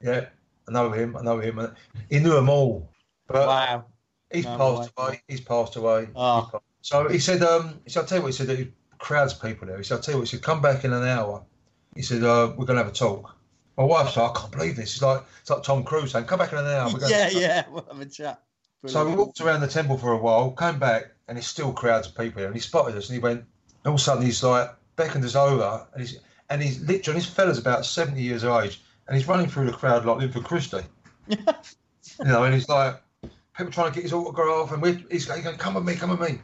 "Yeah, 0.00 0.26
I 0.68 0.72
know 0.72 0.90
him. 0.92 1.16
I 1.16 1.22
know 1.22 1.40
him." 1.40 1.58
And 1.58 1.74
he 2.08 2.20
knew 2.20 2.34
them 2.34 2.48
all, 2.48 2.88
but 3.26 3.46
Wow. 3.46 3.84
he's 4.32 4.44
No 4.44 4.56
passed 4.56 4.96
way. 4.96 5.04
away. 5.04 5.22
He's 5.28 5.40
passed 5.40 5.76
away. 5.76 6.08
Oh. 6.14 6.50
So 6.80 7.08
he 7.08 7.18
said, 7.20 7.42
um, 7.42 7.80
he 7.84 7.90
said, 7.90 8.00
I'll 8.00 8.06
tell 8.06 8.18
you 8.18 8.22
what, 8.22 8.32
he 8.32 8.36
said, 8.36 8.48
there 8.48 8.66
crowds 8.98 9.34
of 9.34 9.42
people 9.42 9.66
there. 9.66 9.76
He 9.78 9.84
said, 9.84 9.96
I'll 9.96 10.00
tell 10.00 10.14
you 10.14 10.18
what, 10.20 10.28
he 10.28 10.36
said, 10.36 10.42
come 10.44 10.60
back 10.60 10.84
in 10.84 10.92
an 10.92 11.04
hour. 11.06 11.44
He 11.94 12.02
said, 12.02 12.24
uh, 12.24 12.52
we're 12.56 12.66
going 12.66 12.78
to 12.78 12.84
have 12.84 12.92
a 12.92 12.94
talk. 12.94 13.36
My 13.82 13.88
wife's 13.88 14.16
like, 14.16 14.30
I 14.30 14.40
can't 14.40 14.52
believe 14.52 14.76
this. 14.76 14.92
It's 14.92 15.02
like 15.02 15.24
it's 15.40 15.50
like 15.50 15.64
Tom 15.64 15.82
Cruise 15.82 16.12
saying, 16.12 16.26
"Come 16.26 16.38
back 16.38 16.52
in 16.52 16.58
an 16.58 16.66
hour." 16.66 16.88
We're 16.92 17.00
going 17.00 17.10
yeah, 17.10 17.30
yeah. 17.30 17.64
We'll 17.68 17.84
have 17.90 18.00
a 18.00 18.06
chat. 18.06 18.40
So 18.86 19.04
we 19.04 19.16
walked 19.16 19.40
around 19.40 19.60
the 19.60 19.66
temple 19.66 19.98
for 19.98 20.12
a 20.12 20.18
while, 20.18 20.52
came 20.52 20.78
back, 20.78 21.06
and 21.26 21.36
there's 21.36 21.48
still 21.48 21.72
crowds 21.72 22.06
of 22.06 22.16
people 22.16 22.38
here. 22.38 22.46
And 22.46 22.54
he 22.54 22.60
spotted 22.60 22.96
us, 22.96 23.08
and 23.08 23.16
he 23.16 23.20
went. 23.20 23.44
All 23.84 23.94
of 23.94 23.98
a 23.98 24.00
sudden, 24.00 24.24
he's 24.24 24.40
like 24.40 24.70
beckoned 24.94 25.24
us 25.24 25.34
over, 25.34 25.84
and 25.92 26.00
he's 26.00 26.20
and 26.48 26.62
he's 26.62 26.80
literally 26.82 27.18
this 27.18 27.28
fella's 27.28 27.58
about 27.58 27.84
seventy 27.84 28.22
years 28.22 28.44
of 28.44 28.62
age, 28.62 28.80
and 29.08 29.16
he's 29.16 29.26
running 29.26 29.48
through 29.48 29.66
the 29.66 29.72
crowd 29.72 30.04
like 30.04 30.18
Linford 30.18 30.44
Christie. 30.44 30.86
you 31.26 31.36
know, 32.20 32.44
and 32.44 32.54
he's 32.54 32.68
like 32.68 33.02
people 33.56 33.72
trying 33.72 33.90
to 33.90 33.94
get 33.96 34.04
his 34.04 34.12
autograph, 34.12 34.70
and 34.70 34.80
we're, 34.80 35.02
he's 35.10 35.26
going, 35.26 35.42
"Come 35.42 35.74
with 35.74 35.84
me, 35.84 35.96
come 35.96 36.10
with 36.10 36.20
me," 36.20 36.38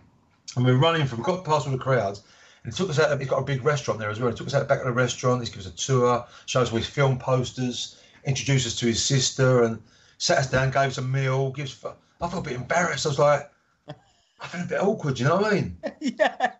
and 0.56 0.64
we're 0.64 0.76
running 0.76 1.06
from 1.06 1.22
got 1.22 1.44
past 1.44 1.68
all 1.68 1.72
the 1.72 1.78
crowds. 1.78 2.24
And 2.68 2.74
he 2.74 2.84
took 2.84 2.90
us 2.90 2.98
out. 2.98 3.18
He's 3.18 3.30
got 3.30 3.38
a 3.38 3.44
big 3.44 3.64
restaurant 3.64 3.98
there 3.98 4.10
as 4.10 4.20
well. 4.20 4.30
He 4.30 4.36
took 4.36 4.46
us 4.46 4.52
out 4.52 4.58
the 4.58 4.66
back 4.66 4.80
of 4.80 4.84
the 4.84 4.92
restaurant. 4.92 5.42
He 5.42 5.50
gives 5.50 5.66
us 5.66 5.72
a 5.72 5.76
tour, 5.76 6.26
shows 6.44 6.68
us 6.68 6.72
all 6.72 6.76
his 6.76 6.86
film 6.86 7.18
posters, 7.18 7.98
introduced 8.26 8.66
us 8.66 8.76
to 8.80 8.86
his 8.86 9.02
sister, 9.02 9.62
and 9.62 9.80
sat 10.18 10.36
us 10.36 10.50
down, 10.50 10.70
gave 10.70 10.88
us 10.88 10.98
a 10.98 11.02
meal. 11.02 11.50
Gives. 11.50 11.82
I 11.82 12.28
felt 12.28 12.46
a 12.46 12.50
bit 12.50 12.60
embarrassed. 12.60 13.06
I 13.06 13.08
was 13.08 13.18
like, 13.18 13.50
I 13.88 14.46
felt 14.48 14.66
a 14.66 14.68
bit 14.68 14.82
awkward. 14.82 15.18
You 15.18 15.28
know 15.28 15.36
what 15.36 15.50
I 15.50 15.54
mean? 15.54 15.78
yeah. 16.02 16.56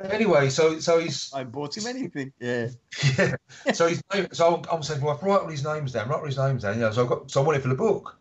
Anyway, 0.00 0.50
so 0.50 0.78
so 0.78 1.00
he's 1.00 1.32
I 1.34 1.42
bought 1.42 1.76
him 1.76 1.88
anything. 1.88 2.32
Yeah. 2.38 2.68
yeah. 3.18 3.34
So 3.74 3.88
he's 3.88 4.00
so 4.30 4.54
I'm, 4.54 4.64
I'm 4.70 4.82
saying, 4.84 5.00
well, 5.00 5.18
write 5.20 5.40
all 5.40 5.48
his 5.48 5.64
names 5.64 5.90
down. 5.90 6.10
Write 6.10 6.20
all 6.20 6.26
his 6.26 6.38
names 6.38 6.62
down. 6.62 6.74
You 6.76 6.82
know, 6.82 6.92
so 6.92 7.06
I 7.06 7.08
got 7.08 7.28
so 7.28 7.42
I 7.42 7.44
wanted 7.44 7.58
it 7.58 7.62
for 7.62 7.68
the 7.70 7.74
book. 7.74 8.20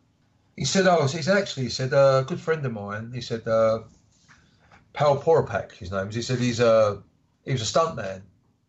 He 0.55 0.65
said, 0.65 0.87
oh, 0.87 1.05
he 1.05 1.21
said 1.21 1.37
actually, 1.37 1.63
he 1.63 1.69
said 1.69 1.93
uh, 1.93 2.23
a 2.23 2.27
good 2.27 2.39
friend 2.39 2.65
of 2.65 2.73
mine. 2.73 3.11
He 3.13 3.21
said, 3.21 3.47
uh, 3.47 3.81
Pal 4.93 5.17
Poropak, 5.17 5.73
his 5.73 5.91
name 5.91 6.09
is. 6.09 6.15
He 6.15 6.21
said 6.21 6.39
he's 6.39 6.59
a 6.59 7.01
he 7.45 7.51
was 7.51 7.61
a 7.61 7.65
stuntman 7.79 8.21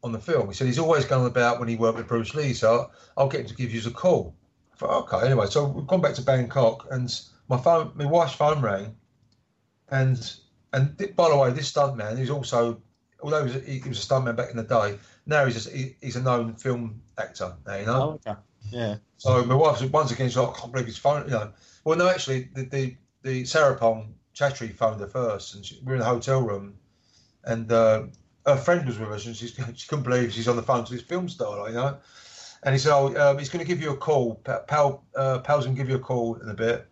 on 0.02 0.12
the 0.12 0.18
film. 0.18 0.48
He 0.48 0.54
said 0.54 0.66
he's 0.66 0.78
always 0.78 1.04
going 1.04 1.26
about 1.26 1.60
when 1.60 1.68
he 1.68 1.76
worked 1.76 1.98
with 1.98 2.08
Bruce 2.08 2.34
Lee. 2.34 2.54
So 2.54 2.90
I'll 3.16 3.28
get 3.28 3.42
him 3.42 3.46
to 3.46 3.54
give 3.54 3.72
you 3.72 3.80
a 3.86 3.90
call. 3.90 4.34
I 4.72 4.76
thought, 4.76 5.14
okay. 5.14 5.26
Anyway, 5.26 5.46
so 5.46 5.66
we've 5.66 5.86
gone 5.86 6.00
back 6.00 6.14
to 6.14 6.22
Bangkok, 6.22 6.86
and 6.90 7.20
my 7.48 7.56
phone, 7.58 7.92
my 7.94 8.06
wife's 8.06 8.34
phone 8.34 8.60
rang, 8.60 8.96
and 9.90 10.34
and 10.72 10.96
by 11.16 11.28
the 11.28 11.36
way, 11.36 11.50
this 11.50 11.70
stuntman, 11.70 12.18
he's 12.18 12.30
also 12.30 12.80
although 13.22 13.44
he 13.44 13.52
was, 13.52 13.56
a, 13.56 13.60
he 13.60 13.88
was 13.88 14.04
a 14.04 14.06
stuntman 14.06 14.36
back 14.36 14.50
in 14.50 14.56
the 14.56 14.62
day, 14.64 14.98
now 15.26 15.44
he's 15.44 15.54
just, 15.54 15.70
he, 15.70 15.96
he's 16.00 16.16
a 16.16 16.22
known 16.22 16.54
film 16.54 17.00
actor. 17.18 17.54
Now 17.66 17.76
you 17.76 17.86
know. 17.86 18.20
Oh, 18.26 18.30
okay. 18.30 18.38
Yeah. 18.70 18.96
So 19.16 19.44
my 19.44 19.54
wife 19.54 19.82
once 19.90 20.10
again 20.10 20.28
she's 20.28 20.36
like, 20.36 20.56
I 20.56 20.60
can't 20.60 20.72
believe 20.72 20.86
his 20.86 20.96
phone. 20.96 21.24
You 21.24 21.32
know, 21.32 21.52
well 21.84 21.96
no, 21.96 22.08
actually 22.08 22.50
the 22.54 22.64
the, 22.64 22.96
the 23.22 23.42
Sarapong 23.42 24.12
Chatri 24.34 24.74
phoned 24.74 25.00
her 25.00 25.06
first, 25.06 25.54
and 25.54 25.64
she, 25.64 25.78
we 25.80 25.86
were 25.86 25.94
in 25.94 26.00
the 26.00 26.04
hotel 26.04 26.40
room, 26.42 26.74
and 27.44 27.70
uh, 27.70 28.04
her 28.46 28.56
friend 28.56 28.86
was 28.86 28.98
with 28.98 29.10
us, 29.10 29.26
and 29.26 29.36
she's, 29.36 29.54
she 29.74 29.88
couldn't 29.88 30.04
believe 30.04 30.32
she's 30.32 30.48
on 30.48 30.56
the 30.56 30.62
phone 30.62 30.84
to 30.84 30.92
this 30.92 31.02
film 31.02 31.28
star, 31.28 31.58
like, 31.58 31.70
you 31.70 31.76
know. 31.76 31.98
And 32.64 32.72
he 32.74 32.78
said, 32.78 32.92
"Oh, 32.94 33.14
um, 33.16 33.38
he's 33.38 33.48
going 33.48 33.64
to 33.64 33.68
give 33.68 33.82
you 33.82 33.90
a 33.90 33.96
call. 33.96 34.36
Pal, 34.36 35.02
uh, 35.16 35.40
Pal's 35.40 35.64
going 35.64 35.76
to 35.76 35.82
give 35.82 35.90
you 35.90 35.96
a 35.96 36.00
call 36.00 36.36
in 36.36 36.48
a 36.48 36.54
bit, 36.54 36.86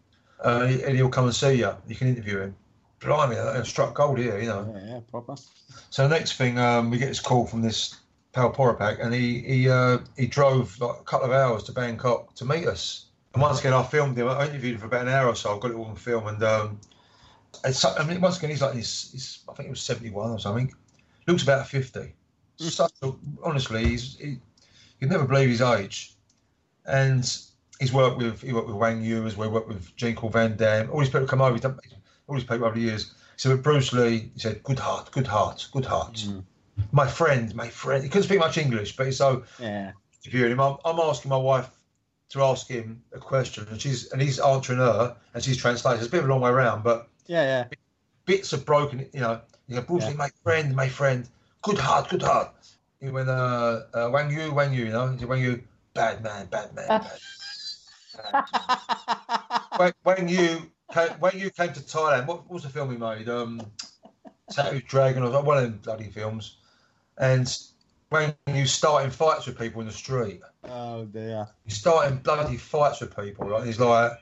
uh, 0.45 0.67
and 0.85 0.97
he'll 0.97 1.09
come 1.09 1.27
and 1.27 1.35
see 1.35 1.55
you. 1.55 1.73
You 1.87 1.95
can 1.95 2.09
interview 2.09 2.41
him." 2.41 2.57
Blimey, 3.01 3.37
I 3.37 3.63
struck 3.63 3.95
gold 3.95 4.19
here, 4.19 4.39
you 4.39 4.49
know. 4.49 4.75
Yeah, 4.75 4.95
yeah, 4.95 5.01
proper. 5.11 5.37
So 5.89 6.07
the 6.07 6.15
next 6.15 6.35
thing, 6.35 6.59
um, 6.59 6.91
we 6.91 6.99
get 6.99 7.09
this 7.09 7.21
call 7.21 7.47
from 7.47 7.63
this 7.63 7.97
Pal 8.33 8.53
Porapak, 8.53 9.03
and 9.03 9.15
he 9.15 9.41
he 9.41 9.69
uh, 9.71 9.99
he 10.17 10.27
drove 10.27 10.79
like 10.81 11.01
a 11.01 11.05
couple 11.05 11.27
of 11.27 11.33
hours 11.33 11.63
to 11.65 11.73
Bangkok 11.73 12.35
to 12.35 12.45
meet 12.45 12.67
us. 12.67 13.07
And 13.33 13.43
once 13.43 13.61
again, 13.61 13.73
I 13.73 13.83
filmed 13.85 14.19
him. 14.19 14.29
I 14.29 14.47
interviewed 14.47 14.75
him 14.75 14.81
for 14.81 14.87
about 14.87 15.03
an 15.03 15.09
hour 15.09 15.29
or 15.29 15.37
so. 15.37 15.57
I 15.57 15.59
got 15.59 15.71
it 15.71 15.75
all 15.75 15.87
on 15.87 15.97
film, 15.97 16.27
and 16.27 16.43
um, 16.43 16.81
it's, 17.65 17.85
I 17.85 18.05
mean, 18.05 18.21
once 18.21 18.39
again, 18.39 18.51
he's 18.51 18.63
like 18.63 18.75
he's, 18.75 19.11
he's 19.13 19.39
I 19.49 19.55
think 19.55 19.67
he 19.67 19.71
was 19.71 19.81
seventy 19.81 20.11
one 20.11 20.31
or 20.31 20.39
something. 20.39 20.73
Looks 21.27 21.43
about 21.43 21.69
fifty. 21.69 22.15
Such 22.57 22.93
a, 23.03 23.13
honestly, 23.43 23.87
he's 23.87 24.19
he, 24.19 24.39
you'd 24.99 25.11
never 25.11 25.25
believe 25.25 25.49
his 25.49 25.63
age. 25.63 26.15
And 26.87 27.25
he's 27.79 27.93
worked 27.93 28.19
with 28.19 28.43
he 28.43 28.53
worked 28.53 28.67
with 28.69 28.77
Wang 28.77 29.03
Yu 29.03 29.27
as 29.27 29.37
well. 29.37 29.51
Worked 29.51 29.69
with 29.69 29.95
Jean 29.97 30.15
Claude 30.15 30.33
Van 30.33 30.57
Damme. 30.57 30.91
All 30.91 31.01
these 31.01 31.09
people 31.11 31.27
come 31.27 31.41
over. 31.41 31.53
He's 31.53 31.63
done, 31.63 31.79
all 32.27 32.35
these 32.35 32.45
people 32.45 32.65
over 32.65 32.75
the 32.75 32.81
years. 32.83 33.15
So 33.37 33.51
with 33.51 33.63
Bruce 33.63 33.93
Lee, 33.93 34.31
he 34.35 34.41
said, 34.41 34.63
"Good 34.63 34.79
heart, 34.79 35.11
good 35.13 35.27
heart, 35.27 35.69
good 35.73 35.85
heart." 35.85 36.15
Mm. 36.15 36.45
My 36.93 37.07
friend, 37.07 37.55
my 37.55 37.69
friend. 37.69 38.03
He 38.03 38.09
couldn't 38.09 38.25
speak 38.25 38.39
much 38.39 38.57
English, 38.59 38.97
but 38.97 39.07
he's 39.07 39.19
so 39.19 39.45
Yeah. 39.59 39.93
interviewing 40.25 40.53
him. 40.53 40.61
I'm, 40.61 40.77
I'm 40.85 40.99
asking 40.99 41.29
my 41.29 41.37
wife 41.37 41.69
to 42.31 42.43
ask 42.43 42.69
him 42.69 43.03
a 43.13 43.19
question, 43.19 43.67
and 43.71 43.81
she's 43.81 44.11
and 44.13 44.23
he's 44.23 44.39
answering 44.39 44.79
her, 44.79 45.17
and 45.35 45.43
she's 45.43 45.57
translating. 45.59 45.99
It's 45.99 46.09
a 46.09 46.11
bit 46.11 46.21
of 46.21 46.27
a 46.27 46.33
long 46.33 46.41
way 46.41 46.51
around, 46.51 46.83
but 46.83 47.09
Yeah, 47.31 47.43
yeah. 47.45 47.65
bits 48.27 48.53
are 48.53 48.59
broken. 48.59 49.07
You 49.13 49.21
know, 49.21 49.41
you 49.69 49.77
go, 49.77 49.83
Bruce 49.83 50.03
Yeah. 50.03 50.09
Lee, 50.11 50.17
my 50.17 50.31
friend, 50.43 50.75
my 50.75 50.89
friend, 50.89 51.29
good 51.63 51.79
heart, 51.79 52.09
good 52.09 52.23
heart. 52.23 52.53
He 53.01 53.09
went, 53.09 53.29
uh, 53.29 53.83
uh, 53.95 54.11
Wang 54.13 54.33
Yu, 54.33 54.53
Wang 54.53 54.73
Yu, 54.73 54.87
you 54.87 54.91
know, 54.91 55.07
he 55.07 55.19
said, 55.21 55.29
Wang 55.29 55.41
Yu, 55.41 55.63
bad 55.95 56.25
man, 56.25 56.47
bad 56.47 56.75
man. 56.75 56.89
Bad. 56.89 58.45
Wang, 59.79 59.93
Wang 60.03 60.29
Yu, 60.29 60.73
came, 60.93 61.21
Wang 61.21 61.39
Yu 61.39 61.51
came 61.51 61.73
to 61.73 61.79
Thailand. 61.79 62.27
What, 62.27 62.39
what 62.39 62.51
was 62.51 62.63
the 62.65 62.69
film 62.69 62.91
he 62.91 62.97
made? 62.97 63.29
Um, 63.29 63.63
Tattooed 64.51 64.89
Dragon, 64.89 65.23
or 65.23 65.43
one 65.43 65.59
of 65.59 65.63
them 65.63 65.79
bloody 65.85 66.11
films. 66.11 66.57
And 67.17 67.47
Wang 68.11 68.35
Yu 68.53 68.67
starting 68.67 69.13
fights 69.13 69.47
with 69.47 69.57
people 69.57 69.81
in 69.81 69.87
the 69.87 69.93
street. 69.93 70.41
oh 70.65 71.05
dear. 71.05 71.47
He's 71.65 71.77
starting 71.77 72.19
bloody 72.19 72.57
fights 72.57 73.01
with 73.01 73.15
people, 73.17 73.49
right? 73.49 73.65
He's 73.65 73.79
like, 73.79 74.19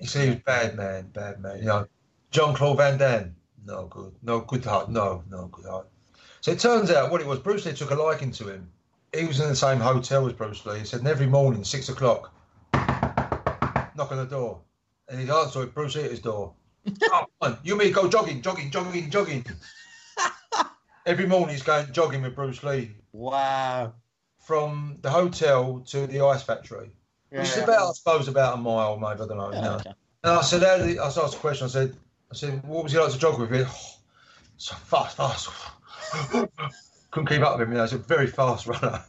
he 0.00 0.06
said 0.06 0.24
he 0.24 0.30
was 0.30 0.40
bad 0.40 0.76
man, 0.76 1.10
bad 1.12 1.40
man. 1.40 1.58
You 1.58 1.66
know, 1.66 1.86
Jean 2.34 2.52
Claude 2.52 2.76
Van 2.78 2.98
Damme, 2.98 3.36
no 3.64 3.86
good, 3.86 4.12
no 4.20 4.40
good 4.40 4.64
heart, 4.64 4.90
no, 4.90 5.22
no 5.30 5.46
good 5.52 5.66
heart. 5.66 5.86
So 6.40 6.50
it 6.50 6.58
turns 6.58 6.90
out 6.90 7.12
what 7.12 7.20
it 7.20 7.28
was, 7.28 7.38
Bruce 7.38 7.64
Lee 7.64 7.74
took 7.74 7.92
a 7.92 7.94
liking 7.94 8.32
to 8.32 8.48
him. 8.48 8.68
He 9.16 9.24
was 9.24 9.38
in 9.38 9.48
the 9.48 9.54
same 9.54 9.78
hotel 9.78 10.26
as 10.26 10.32
Bruce 10.32 10.66
Lee. 10.66 10.80
He 10.80 10.84
said, 10.84 10.98
and 10.98 11.08
every 11.08 11.28
morning, 11.28 11.62
six 11.62 11.88
o'clock, 11.88 12.34
knock 12.72 14.10
on 14.10 14.16
the 14.16 14.26
door. 14.28 14.60
And 15.08 15.20
he'd 15.20 15.30
answer 15.30 15.62
it, 15.62 15.74
Bruce 15.74 15.94
Lee 15.94 16.02
at 16.02 16.10
his 16.10 16.18
door. 16.18 16.52
oh, 17.04 17.08
come 17.08 17.26
on, 17.40 17.58
you 17.62 17.74
and 17.74 17.84
me 17.84 17.92
go 17.92 18.08
jogging, 18.08 18.42
jogging, 18.42 18.72
jogging, 18.72 19.10
jogging. 19.10 19.46
every 21.06 21.26
morning 21.26 21.50
he's 21.50 21.62
going 21.62 21.86
jogging 21.92 22.22
with 22.22 22.34
Bruce 22.34 22.64
Lee 22.64 22.90
Wow. 23.12 23.92
from 24.40 24.98
the 25.02 25.10
hotel 25.10 25.84
to 25.86 26.08
the 26.08 26.24
ice 26.24 26.42
factory. 26.42 26.90
Which 27.30 27.42
is 27.42 27.58
about, 27.58 27.90
I 27.90 27.92
suppose, 27.92 28.26
about 28.26 28.54
a 28.54 28.60
mile, 28.60 28.98
maybe. 28.98 29.22
I 29.22 29.26
don't 29.28 29.36
know. 29.36 29.52
Yeah, 29.52 29.74
okay. 29.76 29.92
And 30.24 30.32
I 30.32 30.42
said, 30.42 30.62
how 30.62 30.78
did 30.78 30.88
he, 30.88 30.98
I 30.98 31.06
asked 31.06 31.16
a 31.16 31.38
question. 31.38 31.66
I 31.66 31.68
said, 31.68 31.96
I 32.34 32.36
said, 32.36 32.64
what 32.64 32.82
was 32.82 32.92
he 32.92 32.98
like 32.98 33.12
to 33.12 33.18
jog 33.18 33.38
with? 33.38 33.52
He 33.52 33.62
oh, 33.62 33.94
so 34.56 34.74
fast, 34.74 35.16
fast. 35.16 35.48
Couldn't 37.12 37.28
keep 37.28 37.42
up 37.42 37.58
with 37.58 37.68
him. 37.68 37.72
You 37.72 37.78
know, 37.78 37.84
he's 37.84 37.92
a 37.92 37.98
very 37.98 38.26
fast 38.26 38.66
runner. 38.66 39.04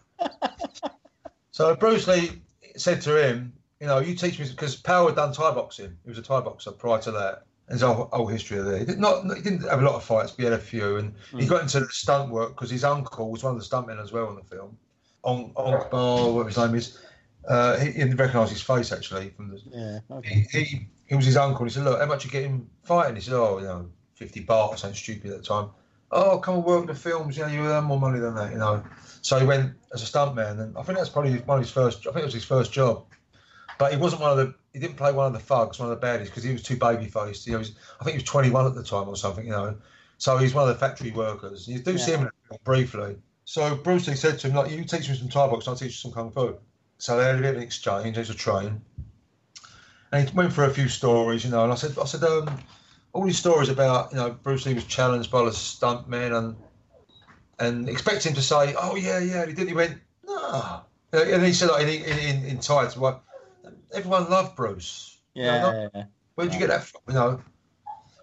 so 1.52 1.76
Bruce 1.76 2.08
Lee 2.08 2.40
said 2.78 3.02
to 3.02 3.28
him, 3.28 3.52
you 3.80 3.88
know, 3.88 3.98
you 3.98 4.14
teach 4.14 4.40
me 4.40 4.48
because 4.48 4.76
Power 4.76 5.08
had 5.08 5.16
done 5.16 5.34
Thai 5.34 5.56
boxing. 5.56 5.98
He 6.04 6.10
was 6.10 6.20
a 6.20 6.22
Thai 6.22 6.42
boxer 6.42 6.72
prior 6.72 7.02
to 7.02 7.12
that. 7.14 7.46
There's 7.68 7.82
a 7.82 7.92
whole, 7.92 8.10
whole 8.14 8.28
history 8.28 8.60
of 8.60 8.66
there. 8.66 8.78
He, 8.78 8.86
did 8.86 9.00
not, 9.00 9.24
he 9.36 9.42
didn't 9.42 9.68
have 9.68 9.82
a 9.82 9.86
lot 9.86 9.96
of 9.96 10.04
fights, 10.04 10.30
but 10.32 10.38
he 10.38 10.44
had 10.44 10.54
a 10.54 10.60
few. 10.60 10.98
And 10.98 11.16
he 11.32 11.48
Mm. 11.48 11.50
got 11.50 11.62
into 11.64 11.80
the 11.80 11.88
stunt 11.90 12.30
work 12.30 12.50
because 12.50 12.70
his 12.70 12.84
uncle 12.84 13.32
was 13.32 13.44
one 13.44 13.56
of 13.56 13.60
the 13.60 13.66
stuntmen 13.66 14.00
as 14.00 14.12
well 14.12 14.30
in 14.30 14.36
the 14.36 14.44
film. 14.44 14.78
On 15.24 15.52
Onk 15.56 15.90
Bar, 15.90 16.32
whatever 16.32 16.50
his 16.50 16.58
name 16.60 16.76
is. 16.76 17.00
Uh, 17.48 17.78
he, 17.78 17.88
he 17.88 18.00
didn't 18.00 18.18
recognise 18.18 18.52
his 18.52 18.62
face 18.62 18.92
actually 18.92 19.32
from 19.32 19.50
the 19.50 19.62
Yeah. 19.72 20.00
Okay. 20.16 20.48
he, 20.52 20.60
he, 20.60 20.88
he 21.06 21.16
was 21.16 21.26
his 21.26 21.38
uncle. 21.38 21.62
And 21.62 21.70
he 21.70 21.74
said, 21.74 21.84
"Look, 21.84 22.00
how 22.00 22.06
much 22.06 22.26
you 22.26 22.32
get 22.32 22.44
him 22.44 22.70
fighting?" 22.84 23.16
He 23.16 23.22
said, 23.22 23.34
"Oh, 23.34 23.60
you 23.60 23.66
know, 23.66 23.90
fifty 24.14 24.44
baht 24.44 24.70
or 24.70 24.78
something 24.78 24.96
stupid 24.96 25.32
at 25.32 25.38
the 25.38 25.44
time." 25.44 25.70
Oh, 26.12 26.40
come 26.40 26.56
and 26.56 26.64
work 26.64 26.82
in 26.82 26.88
the 26.88 26.96
films. 26.96 27.38
You 27.38 27.44
know, 27.44 27.50
you 27.50 27.62
earn 27.62 27.84
more 27.84 28.00
money 28.00 28.20
than 28.20 28.36
that. 28.36 28.52
You 28.52 28.60
know. 28.60 28.84
So 29.22 29.40
he 29.40 29.46
went 29.46 29.74
as 29.94 30.04
a 30.04 30.06
stuntman, 30.06 30.60
and 30.60 30.78
I 30.78 30.84
think 30.84 30.98
that's 30.98 31.10
probably 31.10 31.38
one 31.40 31.58
of 31.58 31.64
his 31.64 31.72
first. 31.72 32.08
I 32.08 32.12
think 32.12 32.22
it 32.22 32.26
was 32.26 32.34
his 32.34 32.46
first 32.46 32.72
job. 32.72 33.06
But 33.78 33.92
he 33.92 33.98
wasn't 33.98 34.22
one 34.22 34.32
of 34.32 34.38
the. 34.38 34.54
He 34.74 34.80
didn't 34.80 34.98
play 34.98 35.12
one 35.12 35.28
of 35.28 35.34
the 35.34 35.40
thugs, 35.40 35.80
one 35.80 35.92
of 35.92 36.00
the 36.00 36.06
baddies, 36.06 36.26
because 36.26 36.44
he 36.44 36.52
was 36.52 36.64
too 36.64 36.78
baby 36.78 37.06
faced. 37.06 37.46
You 37.48 37.54
know, 37.54 37.60
he 37.60 37.62
was, 37.62 37.72
I 38.00 38.04
think 38.04 38.16
he 38.16 38.18
was 38.18 38.30
21 38.30 38.66
at 38.66 38.76
the 38.76 38.84
time 38.84 39.08
or 39.08 39.16
something. 39.16 39.46
You 39.46 39.52
know, 39.52 39.78
so 40.18 40.38
he's 40.38 40.54
one 40.54 40.70
of 40.70 40.74
the 40.74 40.80
factory 40.80 41.12
workers. 41.12 41.68
You 41.68 41.80
do 41.80 41.98
see 41.98 42.12
him 42.12 42.22
in 42.22 42.26
the 42.26 42.32
film 42.50 42.60
briefly. 42.64 43.18
So 43.46 43.76
Bruce 43.76 44.08
Lee 44.08 44.16
said 44.16 44.40
to 44.40 44.48
him, 44.48 44.56
"Like, 44.56 44.72
you 44.72 44.84
teach 44.84 45.10
me 45.10 45.16
some 45.16 45.30
Thai 45.30 45.48
box, 45.48 45.68
I'll 45.68 45.76
teach 45.76 45.88
you 45.88 45.92
some 45.92 46.12
kung 46.12 46.32
fu." 46.32 46.56
So 46.98 47.18
they 47.18 47.26
had 47.26 47.36
a 47.36 47.42
bit 47.42 47.52
of 47.52 47.58
an 47.58 47.64
exchange. 47.64 48.16
There's 48.16 48.30
a 48.30 48.34
train, 48.34 48.82
and 50.16 50.30
he 50.30 50.36
went 50.36 50.54
through 50.54 50.66
a 50.66 50.70
few 50.70 50.88
stories, 50.88 51.44
you 51.44 51.52
know. 51.52 51.64
And 51.64 51.72
I 51.72 51.76
said, 51.76 51.98
I 52.00 52.06
said, 52.06 52.24
um, 52.24 52.50
all 53.14 53.26
these 53.26 53.38
stories 53.38 53.70
about, 53.70 54.12
you 54.12 54.18
know, 54.18 54.32
Bruce 54.32 54.66
Lee 54.66 54.74
was 54.74 54.86
challenged 54.86 55.30
by 55.30 55.44
the 55.44 55.52
stuntmen 55.52 56.38
and 56.38 56.56
and 57.60 57.90
expect 57.90 58.26
him 58.26 58.34
to 58.34 58.42
say, 58.42 58.76
oh 58.78 58.96
yeah, 58.96 59.20
yeah. 59.20 59.46
He 59.46 59.54
didn't. 59.54 59.70
He 59.70 59.74
went, 59.74 59.98
no. 60.26 60.82
And 61.12 61.44
he 61.44 61.54
said, 61.54 61.70
like, 61.70 61.88
in 61.88 62.20
in, 62.20 62.46
in, 62.46 62.60
Thai, 62.60 62.88
to 62.88 63.20
everyone 63.94 64.30
loved 64.30 64.56
Bruce. 64.56 65.18
Yeah. 65.34 65.62
no. 65.62 65.72
yeah, 65.72 65.88
yeah. 65.94 66.04
Where'd 66.36 66.54
you 66.54 66.60
get 66.60 66.70
that 66.70 66.84
from? 66.84 67.02
You 67.08 67.14
know, 67.14 67.42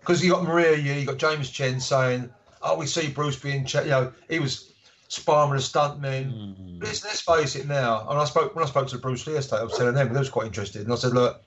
because 0.00 0.22
you 0.24 0.30
got 0.30 0.44
Maria 0.44 0.76
Yu, 0.76 0.92
you 0.92 1.06
got 1.06 1.16
James 1.16 1.50
Chen 1.50 1.80
saying, 1.80 2.30
"Oh, 2.62 2.76
we 2.76 2.86
see 2.86 3.08
Bruce 3.08 3.38
being, 3.38 3.64
ch-, 3.64 3.76
you 3.76 3.90
know, 3.90 4.12
he 4.28 4.38
was 4.38 4.72
sparring 5.08 5.52
a 5.52 5.62
stuntman." 5.62 6.32
Mm. 6.32 6.82
Let's, 6.82 7.04
let's 7.04 7.22
face 7.22 7.56
it 7.56 7.66
now. 7.66 8.06
And 8.08 8.18
I 8.18 8.24
spoke 8.24 8.54
when 8.54 8.64
I 8.64 8.68
spoke 8.68 8.88
to 8.88 8.98
Bruce 8.98 9.26
Lee 9.26 9.34
yesterday, 9.34 9.62
I 9.62 9.64
was 9.64 9.78
telling 9.78 9.94
them 9.94 10.12
they 10.12 10.18
was 10.18 10.28
quite 10.28 10.46
interested, 10.46 10.82
and 10.82 10.92
I 10.92 10.96
said, 10.96 11.12
"Look, 11.12 11.42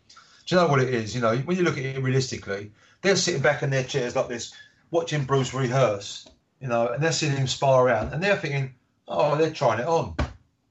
do 0.46 0.56
you 0.56 0.62
know 0.62 0.68
what 0.68 0.82
it 0.82 0.94
is? 0.94 1.16
You 1.16 1.22
know, 1.22 1.36
when 1.38 1.58
you 1.58 1.64
look 1.64 1.78
at 1.78 1.86
it 1.86 2.02
realistically, 2.02 2.72
they're 3.02 3.16
sitting 3.16 3.42
back 3.42 3.64
in 3.64 3.70
their 3.70 3.84
chairs 3.84 4.16
like 4.16 4.28
this, 4.28 4.54
watching 4.92 5.24
Bruce 5.26 5.54
rehearse, 5.54 6.28
you 6.60 6.68
know, 6.68 6.88
and 6.90 7.04
they're 7.04 7.12
seeing 7.12 7.36
him 7.36 7.48
spar 7.48 7.86
around, 7.86 8.14
and 8.14 8.24
they're 8.24 8.38
thinking, 8.38 8.74
oh, 9.08 9.36
they're 9.36 9.52
trying 9.52 9.80
it 9.80 9.88
on." 9.88 10.16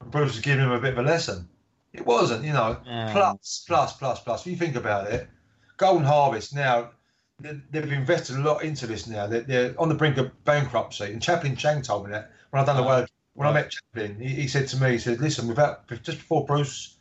Bruce 0.05 0.35
is 0.35 0.41
giving 0.41 0.63
him 0.65 0.71
a 0.71 0.79
bit 0.79 0.93
of 0.93 0.99
a 0.99 1.03
lesson. 1.03 1.47
It 1.93 2.05
wasn't, 2.05 2.43
you 2.43 2.53
know. 2.53 2.77
Yeah. 2.85 3.11
Plus, 3.11 3.63
plus, 3.67 3.93
plus, 3.93 4.19
plus. 4.21 4.41
If 4.45 4.51
you 4.51 4.57
think 4.57 4.75
about 4.75 5.11
it, 5.11 5.29
Golden 5.77 6.05
Harvest 6.05 6.53
now, 6.53 6.91
they- 7.39 7.59
they've 7.71 7.91
invested 7.91 8.37
a 8.37 8.41
lot 8.41 8.63
into 8.63 8.87
this 8.87 9.07
now. 9.07 9.27
They're, 9.27 9.41
they're 9.41 9.75
on 9.81 9.89
the 9.89 9.95
brink 9.95 10.17
of 10.17 10.43
bankruptcy. 10.45 11.05
And 11.05 11.21
Chaplin 11.21 11.55
Chang 11.55 11.81
told 11.81 12.05
me 12.05 12.11
that 12.11 12.31
when 12.51 12.61
I 12.61 12.65
done 12.65 12.77
the 12.77 12.83
way. 12.83 13.05
When 13.33 13.49
I 13.49 13.51
met 13.51 13.69
Chaplin, 13.71 14.17
he, 14.21 14.29
he 14.29 14.47
said 14.47 14.65
to 14.69 14.77
me, 14.77 14.91
he 14.91 14.97
said, 14.97 15.19
"Listen, 15.19 15.49
without 15.49 15.85
just 16.03 16.19
before 16.19 16.45
Bruce, 16.45 16.94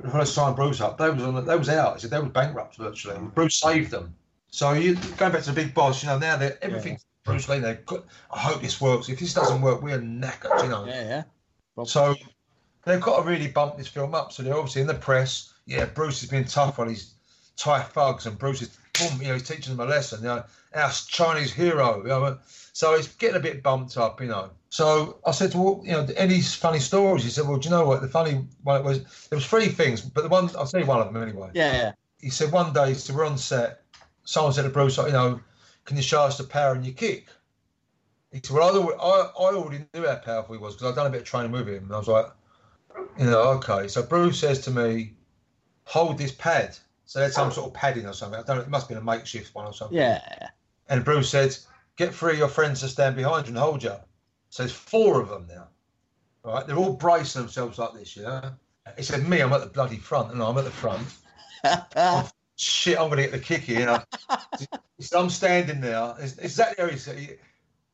before 0.00 0.20
I 0.20 0.24
signed 0.24 0.56
Bruce 0.56 0.80
up, 0.80 0.98
they 0.98 1.10
was 1.10 1.22
on, 1.22 1.44
they 1.44 1.56
was 1.56 1.68
out. 1.68 1.94
He 1.94 2.00
said 2.00 2.10
they 2.10 2.18
were 2.18 2.26
bankrupt 2.26 2.76
virtually. 2.76 3.18
Bruce 3.34 3.60
saved 3.60 3.90
them. 3.90 4.14
So 4.50 4.72
you 4.72 4.94
going 5.16 5.32
back 5.32 5.42
to 5.42 5.52
the 5.52 5.54
big 5.54 5.74
boss, 5.74 6.02
you 6.02 6.08
know, 6.08 6.18
now 6.18 6.36
that 6.36 6.58
everything's 6.62 7.04
Bruce 7.24 7.48
Lee, 7.48 7.58
they've. 7.58 7.78
I 8.30 8.38
hope 8.38 8.60
this 8.60 8.80
works. 8.80 9.08
If 9.08 9.18
this 9.18 9.34
doesn't 9.34 9.62
work, 9.62 9.82
we're 9.82 9.98
knackered, 9.98 10.62
you 10.62 10.68
know. 10.68 10.86
Yeah, 10.86 11.24
yeah. 11.76 11.84
So 11.84 12.14
they've 12.84 13.00
got 13.00 13.22
to 13.22 13.28
really 13.28 13.48
bump 13.48 13.76
this 13.76 13.88
film 13.88 14.14
up. 14.14 14.32
So 14.32 14.42
they're 14.42 14.54
obviously 14.54 14.82
in 14.82 14.86
the 14.86 14.94
press. 14.94 15.54
Yeah, 15.66 15.86
Bruce 15.86 16.20
has 16.20 16.30
been 16.30 16.44
tough 16.44 16.78
on 16.78 16.88
his 16.88 17.14
Thai 17.56 17.80
thugs, 17.80 18.26
and 18.26 18.38
Bruce 18.38 18.62
is 18.62 18.76
boom, 18.98 19.22
you 19.22 19.28
know, 19.28 19.34
he's 19.34 19.48
teaching 19.48 19.76
them 19.76 19.86
a 19.86 19.90
lesson. 19.90 20.20
You 20.20 20.28
know, 20.28 20.44
our 20.74 20.90
Chinese 20.90 21.52
hero. 21.52 22.02
You 22.02 22.08
know, 22.08 22.38
so 22.74 22.92
it's 22.94 23.06
getting 23.06 23.36
a 23.36 23.40
bit 23.40 23.62
bumped 23.62 23.96
up, 23.96 24.20
you 24.20 24.26
know. 24.26 24.50
So 24.68 25.20
I 25.24 25.30
said, 25.30 25.54
well, 25.54 25.80
you 25.84 25.92
know, 25.92 26.06
any 26.16 26.40
funny 26.40 26.80
stories? 26.80 27.22
He 27.22 27.30
said, 27.30 27.46
well, 27.46 27.56
do 27.56 27.68
you 27.68 27.70
know 27.70 27.86
what? 27.86 28.02
The 28.02 28.08
funny 28.08 28.44
one 28.64 28.82
was 28.82 29.28
there 29.28 29.36
was 29.36 29.46
three 29.46 29.68
things, 29.68 30.00
but 30.00 30.24
the 30.24 30.28
one 30.28 30.50
I'll 30.58 30.66
tell 30.66 30.80
you 30.80 30.86
one 30.86 31.00
of 31.00 31.12
them 31.12 31.22
anyway. 31.22 31.50
Yeah, 31.54 31.72
yeah. 31.72 31.92
He 32.20 32.30
said 32.30 32.50
one 32.50 32.72
day, 32.72 32.94
so 32.94 33.14
we're 33.14 33.26
on 33.26 33.38
set. 33.38 33.82
Someone 34.24 34.52
said 34.52 34.62
to 34.62 34.70
Bruce, 34.70 34.96
you 34.96 35.12
know, 35.12 35.38
can 35.84 35.96
you 35.96 36.02
show 36.02 36.22
us 36.22 36.36
the 36.36 36.44
power 36.44 36.74
in 36.74 36.82
your 36.82 36.94
kick? 36.94 37.28
He 38.32 38.40
said, 38.42 38.56
well, 38.56 38.64
I, 38.64 38.76
already- 38.76 39.00
I, 39.00 39.30
I 39.38 39.54
already 39.54 39.86
knew 39.94 40.08
how 40.08 40.16
powerful 40.16 40.56
he 40.56 40.60
was 40.60 40.74
because 40.74 40.90
I'd 40.90 40.96
done 40.96 41.06
a 41.06 41.10
bit 41.10 41.20
of 41.20 41.26
training 41.28 41.52
with 41.52 41.68
him. 41.68 41.84
And 41.84 41.92
I 41.94 41.98
was 41.98 42.08
like, 42.08 42.26
you 43.16 43.26
know, 43.26 43.40
okay. 43.58 43.86
So 43.86 44.02
Bruce 44.02 44.40
says 44.40 44.58
to 44.62 44.72
me, 44.72 45.14
hold 45.84 46.18
this 46.18 46.32
pad. 46.32 46.76
So 47.04 47.20
that's 47.20 47.36
some 47.36 47.48
ah. 47.48 47.52
sort 47.52 47.68
of 47.68 47.74
padding 47.74 48.06
or 48.06 48.14
something. 48.14 48.40
I 48.40 48.42
don't 48.42 48.56
know. 48.56 48.62
It 48.62 48.68
must 48.68 48.88
have 48.88 48.96
been 48.96 48.98
a 48.98 49.04
makeshift 49.04 49.54
one 49.54 49.66
or 49.66 49.72
something. 49.72 49.96
Yeah. 49.96 50.48
And 50.88 51.04
Bruce 51.04 51.30
said, 51.30 51.56
get 51.96 52.14
three 52.14 52.32
of 52.32 52.38
your 52.38 52.48
friends 52.48 52.80
to 52.80 52.88
stand 52.88 53.16
behind 53.16 53.46
you 53.46 53.50
and 53.50 53.58
hold 53.58 53.82
you. 53.82 53.94
So 54.50 54.62
there's 54.62 54.72
four 54.72 55.20
of 55.20 55.28
them 55.28 55.46
now. 55.48 55.68
Right? 56.44 56.66
They're 56.66 56.76
all 56.76 56.92
bracing 56.94 57.42
themselves 57.42 57.78
like 57.78 57.94
this, 57.94 58.16
you 58.16 58.22
know? 58.22 58.52
He 58.96 59.02
said, 59.02 59.26
me, 59.26 59.40
I'm 59.40 59.52
at 59.52 59.60
the 59.62 59.66
bloody 59.66 59.96
front. 59.96 60.32
And 60.32 60.42
I'm 60.42 60.58
at 60.58 60.64
the 60.64 60.70
front. 60.70 61.06
Shit, 62.56 62.98
I'm 62.98 63.06
going 63.08 63.16
to 63.16 63.22
get 63.22 63.32
the 63.32 63.38
kick 63.38 63.62
here. 63.62 63.80
You 63.80 63.86
know? 63.86 64.02
he 64.98 65.04
said, 65.04 65.18
I'm 65.18 65.30
standing 65.30 65.80
there. 65.80 66.14
It's 66.20 66.36
exactly 66.38 66.84
how 66.84 66.90
he 66.90 66.98
said, 66.98 67.18
he- 67.18 67.30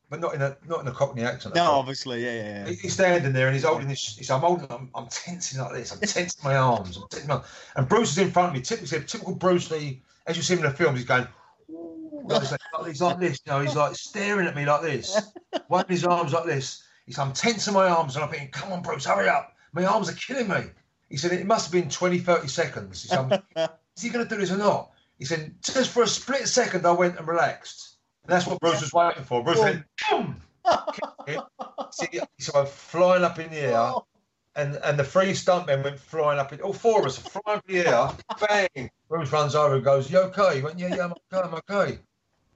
but 0.09 0.19
not 0.19 0.33
in 0.35 0.41
a 0.41 0.57
not 0.67 0.81
in 0.81 0.87
a 0.89 0.91
Cockney 0.91 1.23
accent. 1.23 1.55
no, 1.55 1.71
obviously, 1.71 2.21
yeah, 2.25 2.33
yeah. 2.33 2.67
He- 2.67 2.75
He's 2.75 2.91
standing 2.93 3.31
there 3.31 3.47
and 3.47 3.55
he's 3.55 3.63
holding 3.63 3.87
this. 3.87 4.17
He 4.17 4.25
said, 4.25 4.33
"I'm 4.35 4.41
holding. 4.41 4.67
I'm, 4.69 4.89
I'm 4.93 5.07
tensing 5.07 5.61
like 5.61 5.71
this. 5.71 5.93
I'm 5.93 5.99
tensing 6.01 6.43
my 6.43 6.57
arms. 6.57 6.97
I'm 6.97 7.07
tensing 7.09 7.29
my, 7.29 7.41
and 7.77 7.87
Bruce 7.87 8.11
is 8.11 8.17
in 8.17 8.29
front 8.29 8.49
of 8.49 8.53
me. 8.53 8.59
Typical, 8.59 8.99
typical 9.07 9.35
Bruce 9.35 9.71
Lee, 9.71 10.01
as 10.27 10.35
you 10.35 10.43
see 10.43 10.55
him 10.55 10.65
in 10.65 10.69
the 10.69 10.75
films. 10.75 10.97
He's 10.99 11.07
going. 11.07 11.25
"Ooh," 11.69 11.79
like 11.79 11.89
this, 11.91 12.10
like- 12.10 12.10
Oh, 12.29 12.83
he's 12.85 13.01
like 13.01 13.19
this. 13.19 13.39
You 13.45 13.51
know, 13.51 13.59
he's 13.61 13.75
like 13.75 13.95
staring 13.95 14.47
at 14.47 14.55
me 14.55 14.65
like 14.65 14.81
this, 14.81 15.31
wiping 15.69 15.95
his 15.95 16.05
arms 16.05 16.33
like 16.33 16.45
this. 16.45 16.83
He's 17.05 17.15
said, 17.15 17.23
"I'm 17.23 17.33
tensing 17.33 17.73
my 17.73 17.87
arms," 17.87 18.15
and 18.15 18.23
I'm 18.23 18.31
thinking, 18.31 18.49
"Come 18.51 18.71
on, 18.71 18.81
Bruce, 18.81 19.05
hurry 19.05 19.27
up! 19.29 19.55
My 19.73 19.85
arms 19.85 20.09
are 20.09 20.13
killing 20.13 20.47
me." 20.47 20.71
He 21.09 21.17
said, 21.17 21.31
"It 21.31 21.45
must 21.45 21.65
have 21.65 21.71
been 21.73 21.89
20, 21.89 22.19
30 22.19 22.47
seconds." 22.47 23.01
He 23.01 23.09
said, 23.09 23.43
"Is 23.97 24.03
he 24.03 24.09
going 24.09 24.25
to 24.27 24.29
do 24.33 24.39
this 24.39 24.51
or 24.51 24.57
not?" 24.57 24.91
He 25.19 25.25
said, 25.25 25.53
"Just 25.61 25.91
for 25.91 26.03
a 26.03 26.07
split 26.07 26.47
second, 26.47 26.85
I 26.85 26.91
went 26.91 27.17
and 27.17 27.27
relaxed." 27.27 27.97
And 28.23 28.33
that's 28.33 28.47
what 28.47 28.59
Bruce 28.59 28.81
was 28.81 28.93
waiting 28.93 29.23
for. 29.23 29.43
Bruce 29.43 29.59
went, 29.59 29.83
boom. 30.09 30.41
See, 31.91 32.19
so 32.39 32.51
I'm 32.59 32.65
flying 32.67 33.23
up 33.23 33.39
in 33.39 33.49
the 33.49 33.57
air, 33.57 33.93
and 34.55 34.75
and 34.75 34.97
the 34.97 35.03
three 35.03 35.31
stuntmen 35.31 35.83
went 35.83 35.99
flying 35.99 36.39
up. 36.39 36.53
In, 36.53 36.61
all 36.61 36.73
four 36.73 36.99
of 37.01 37.07
us 37.07 37.17
are 37.17 37.29
flying 37.29 37.57
up 37.57 37.69
in 37.69 37.75
the 37.75 37.87
air. 37.87 38.11
Bang! 38.75 38.91
Bruce 39.09 39.31
runs 39.31 39.55
over 39.55 39.75
and 39.75 39.83
goes, 39.83 40.09
"You 40.11 40.19
okay?" 40.19 40.57
He 40.57 40.61
went, 40.61 40.79
"Yeah, 40.79 40.95
yeah, 40.95 41.05
I'm 41.05 41.13
okay. 41.33 41.47
I'm 41.47 41.55
okay." 41.55 41.99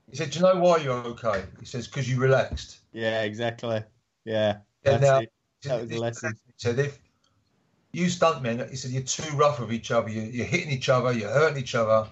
He 0.09 0.17
said, 0.17 0.31
"Do 0.31 0.39
you 0.39 0.45
know 0.45 0.59
why 0.59 0.77
you're 0.77 0.93
okay?" 0.93 1.43
He 1.59 1.65
says, 1.65 1.87
"Because 1.87 2.09
you 2.09 2.19
relaxed." 2.19 2.79
Yeah, 2.93 3.23
exactly. 3.23 3.83
Yeah. 4.23 4.57
That's 4.83 5.01
now, 5.01 5.19
it. 5.19 5.31
That 5.63 5.81
was 5.81 5.89
the 5.89 5.99
lesson. 5.99 6.35
He 6.45 6.53
said, 6.57 6.79
"If 6.79 6.99
you 7.91 8.05
stuntmen," 8.07 8.69
he 8.69 8.75
said, 8.75 8.91
"you're 8.91 9.03
too 9.03 9.35
rough 9.35 9.59
with 9.59 9.73
each 9.73 9.91
other. 9.91 10.09
You, 10.09 10.21
you're 10.21 10.45
hitting 10.45 10.71
each 10.71 10.89
other. 10.89 11.11
You're 11.11 11.31
hurting 11.31 11.61
each 11.61 11.75
other." 11.75 12.07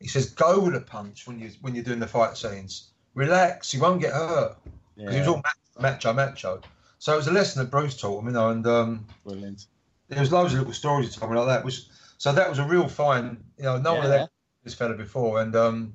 He 0.00 0.08
says, 0.08 0.30
"Go 0.30 0.60
with 0.60 0.74
a 0.74 0.80
punch 0.80 1.26
when 1.26 1.38
you 1.38 1.50
when 1.60 1.74
you're 1.74 1.84
doing 1.84 2.00
the 2.00 2.06
fight 2.06 2.36
scenes. 2.36 2.90
Relax. 3.14 3.74
You 3.74 3.80
won't 3.80 4.00
get 4.00 4.12
hurt." 4.12 4.56
because 4.98 5.14
he 5.14 5.20
was 5.20 5.28
all 5.28 5.42
macho, 5.78 6.12
macho. 6.12 6.60
So 6.98 7.14
it 7.14 7.16
was 7.16 7.28
a 7.28 7.32
lesson 7.32 7.62
that 7.62 7.70
Bruce 7.70 7.96
taught 7.96 8.20
him, 8.20 8.26
you 8.26 8.32
know, 8.32 8.50
and 8.50 8.66
um, 8.66 9.06
brilliant. 9.24 9.66
there 10.08 10.20
was 10.20 10.32
loads 10.32 10.52
of 10.52 10.58
little 10.58 10.74
stories 10.74 11.14
he 11.14 11.20
told 11.20 11.30
me 11.32 11.38
like 11.38 11.46
that. 11.46 11.64
Which 11.64 11.86
so 12.18 12.32
that 12.32 12.48
was 12.48 12.58
a 12.58 12.64
real 12.64 12.88
fine, 12.88 13.38
you 13.56 13.64
know, 13.64 13.78
no 13.78 13.94
one 13.94 14.10
had 14.10 14.28
this 14.64 14.74
fella 14.74 14.94
before, 14.94 15.40
and 15.40 15.54
um, 15.54 15.94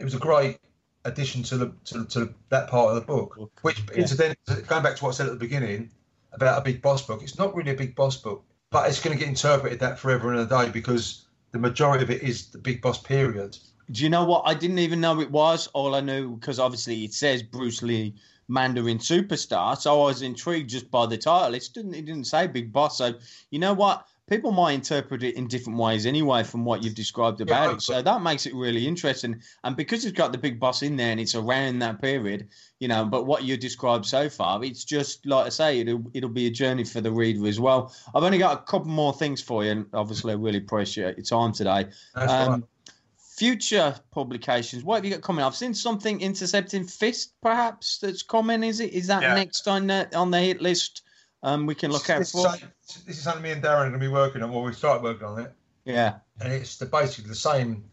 it 0.00 0.04
was 0.04 0.14
a 0.14 0.18
great 0.18 0.58
addition 1.04 1.42
to 1.44 1.56
the 1.56 1.72
to, 1.84 2.04
to 2.06 2.34
that 2.48 2.68
part 2.68 2.88
of 2.88 2.94
the 2.96 3.02
book. 3.02 3.36
Book, 3.36 3.52
Which, 3.62 3.80
yeah. 3.92 3.98
incidentally, 3.98 4.62
going 4.66 4.82
back 4.82 4.96
to 4.96 5.04
what 5.04 5.10
I 5.10 5.12
said 5.12 5.26
at 5.26 5.32
the 5.32 5.38
beginning 5.38 5.90
about 6.32 6.58
a 6.58 6.64
big 6.64 6.82
boss 6.82 7.06
book, 7.06 7.22
it's 7.22 7.38
not 7.38 7.54
really 7.54 7.70
a 7.70 7.76
big 7.76 7.94
boss 7.94 8.16
book, 8.16 8.44
but 8.70 8.88
it's 8.88 9.00
going 9.00 9.16
to 9.16 9.18
get 9.18 9.28
interpreted 9.28 9.78
that 9.80 9.98
forever 9.98 10.32
and 10.32 10.40
a 10.40 10.46
day 10.46 10.70
because 10.70 11.26
the 11.52 11.58
majority 11.58 12.02
of 12.02 12.10
it 12.10 12.22
is 12.22 12.46
the 12.48 12.58
big 12.58 12.80
boss 12.80 13.00
period. 13.00 13.56
Do 13.90 14.02
you 14.02 14.08
know 14.08 14.24
what? 14.24 14.42
I 14.46 14.54
didn't 14.54 14.78
even 14.78 15.00
know 15.00 15.20
it 15.20 15.30
was. 15.30 15.66
All 15.68 15.94
I 15.94 16.00
knew 16.00 16.36
because 16.36 16.58
obviously 16.58 17.04
it 17.04 17.12
says 17.12 17.42
Bruce 17.42 17.82
Lee 17.82 18.14
Mandarin 18.48 18.98
Superstar, 18.98 19.76
so 19.76 20.00
I 20.00 20.04
was 20.06 20.22
intrigued 20.22 20.70
just 20.70 20.90
by 20.90 21.06
the 21.06 21.18
title. 21.18 21.54
It 21.54 21.68
didn't. 21.74 21.94
It 21.94 22.06
didn't 22.06 22.24
say 22.24 22.46
Big 22.46 22.72
Boss. 22.72 22.98
So 22.98 23.14
you 23.50 23.58
know 23.58 23.74
what? 23.74 24.06
People 24.30 24.52
might 24.52 24.74
interpret 24.74 25.24
it 25.24 25.34
in 25.34 25.48
different 25.48 25.76
ways 25.76 26.06
anyway 26.06 26.44
from 26.44 26.64
what 26.64 26.84
you've 26.84 26.94
described 26.94 27.40
about 27.40 27.68
Yeah, 27.68 27.74
it. 27.74 27.82
So 27.82 28.00
that 28.00 28.22
makes 28.22 28.46
it 28.46 28.54
really 28.54 28.86
interesting. 28.86 29.42
And 29.64 29.76
because 29.76 30.04
it's 30.04 30.16
got 30.16 30.30
the 30.30 30.38
big 30.38 30.60
boss 30.60 30.82
in 30.82 30.96
there 30.96 31.10
and 31.10 31.18
it's 31.18 31.34
around 31.34 31.80
that 31.80 32.00
period, 32.00 32.48
you 32.78 32.86
know. 32.86 33.04
But 33.04 33.26
what 33.26 33.42
you 33.42 33.56
described 33.56 34.06
so 34.06 34.28
far, 34.28 34.62
it's 34.62 34.84
just 34.84 35.26
like 35.26 35.46
I 35.46 35.48
say, 35.48 35.80
it'll 35.80 36.04
it'll 36.14 36.30
be 36.30 36.46
a 36.46 36.50
journey 36.50 36.84
for 36.84 37.00
the 37.00 37.10
reader 37.10 37.44
as 37.48 37.58
well. 37.58 37.92
I've 38.14 38.22
only 38.22 38.38
got 38.38 38.56
a 38.56 38.62
couple 38.62 38.86
more 38.88 39.12
things 39.12 39.42
for 39.42 39.64
you, 39.64 39.72
and 39.72 39.86
obviously 39.92 40.32
I 40.32 40.36
really 40.36 40.58
appreciate 40.58 41.16
your 41.16 41.24
time 41.24 41.52
today. 41.52 41.88
Um, 42.14 42.68
future 43.16 43.96
publications, 44.12 44.84
what 44.84 44.96
have 44.96 45.04
you 45.04 45.10
got 45.10 45.22
coming? 45.22 45.44
I've 45.44 45.56
seen 45.56 45.74
something 45.74 46.20
intercepting 46.20 46.84
fist, 46.84 47.34
perhaps 47.42 47.98
that's 47.98 48.22
coming. 48.22 48.62
Is 48.62 48.78
it? 48.78 48.92
Is 48.92 49.08
that 49.08 49.22
Yeah. 49.22 49.34
next 49.34 49.66
on 49.66 49.88
the 49.88 50.08
on 50.16 50.30
the 50.30 50.38
hit 50.38 50.62
list? 50.62 51.02
Um, 51.42 51.66
we 51.66 51.74
can 51.74 51.90
look 51.90 52.10
out 52.10 52.18
this, 52.18 52.32
for. 52.32 52.46
is, 52.54 53.02
this 53.06 53.16
is 53.18 53.22
something 53.22 53.42
me 53.42 53.50
and 53.52 53.62
Darren 53.62 53.76
are 53.76 53.88
going 53.88 53.92
to 53.94 53.98
be 53.98 54.08
working 54.08 54.42
on. 54.42 54.50
Well, 54.52 54.62
we 54.62 54.72
started 54.72 55.02
working 55.02 55.26
on 55.26 55.40
it. 55.40 55.52
Yeah, 55.84 56.16
and 56.40 56.52
it's 56.52 56.76
the, 56.76 56.86
basically 56.86 57.28
the 57.30 57.34
same 57.34 57.84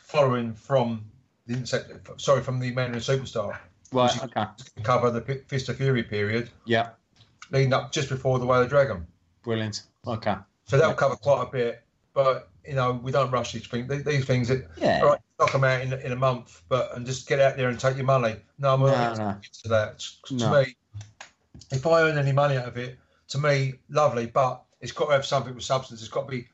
following 0.00 0.54
from 0.54 1.04
the 1.46 1.54
insect, 1.54 1.90
sorry, 2.20 2.42
from 2.42 2.60
the 2.60 2.70
Mandarin 2.70 3.00
Superstar. 3.00 3.58
right. 3.92 4.24
Okay. 4.24 4.44
Cover 4.84 5.10
the 5.10 5.20
Fist 5.48 5.68
of 5.68 5.76
Fury 5.76 6.04
period, 6.04 6.50
Yeah, 6.64 6.90
leading 7.50 7.72
up 7.72 7.90
just 7.90 8.08
before 8.08 8.38
the 8.38 8.46
Way 8.46 8.58
of 8.58 8.64
the 8.64 8.68
Dragon. 8.68 9.06
brilliant. 9.42 9.82
Okay. 10.06 10.36
So 10.66 10.76
that'll 10.76 10.92
Yeah. 10.92 10.96
cover 10.96 11.16
quite 11.16 11.42
a 11.42 11.50
bit. 11.50 11.82
But 12.14 12.48
you 12.66 12.74
know, 12.74 12.92
we 12.92 13.10
don't 13.10 13.30
rush 13.30 13.52
these 13.52 13.66
things. 13.66 13.88
These, 14.04 14.24
things, 14.26 14.48
that, 14.48 14.68
Yeah. 14.76 15.00
all 15.02 15.08
right, 15.10 15.20
knock 15.38 15.52
them 15.52 15.64
out 15.64 15.80
in, 15.80 15.92
in 15.94 16.12
a 16.12 16.16
month, 16.16 16.62
but 16.68 16.94
and 16.96 17.04
just 17.06 17.26
get 17.28 17.40
out 17.40 17.56
there 17.56 17.68
and 17.68 17.80
take 17.80 17.96
your 17.96 18.04
money. 18.06 18.36
No, 18.58 18.74
I'm 18.74 18.80
not 18.80 19.16
no. 19.18 19.36
to 19.62 19.68
that. 19.68 19.98
To 20.26 20.34
No. 20.34 20.60
me, 20.62 20.76
if 21.70 21.86
I 21.86 22.02
earn 22.02 22.18
any 22.18 22.32
money 22.32 22.56
out 22.56 22.68
of 22.68 22.76
it, 22.76 22.98
to 23.28 23.38
me, 23.38 23.74
lovely. 23.88 24.26
But 24.26 24.62
it's 24.80 24.92
got 24.92 25.06
to 25.06 25.12
have 25.12 25.26
something 25.26 25.54
with 25.54 25.64
substance. 25.64 26.00
It's 26.00 26.10
got 26.10 26.22
to 26.22 26.30
be 26.30 26.48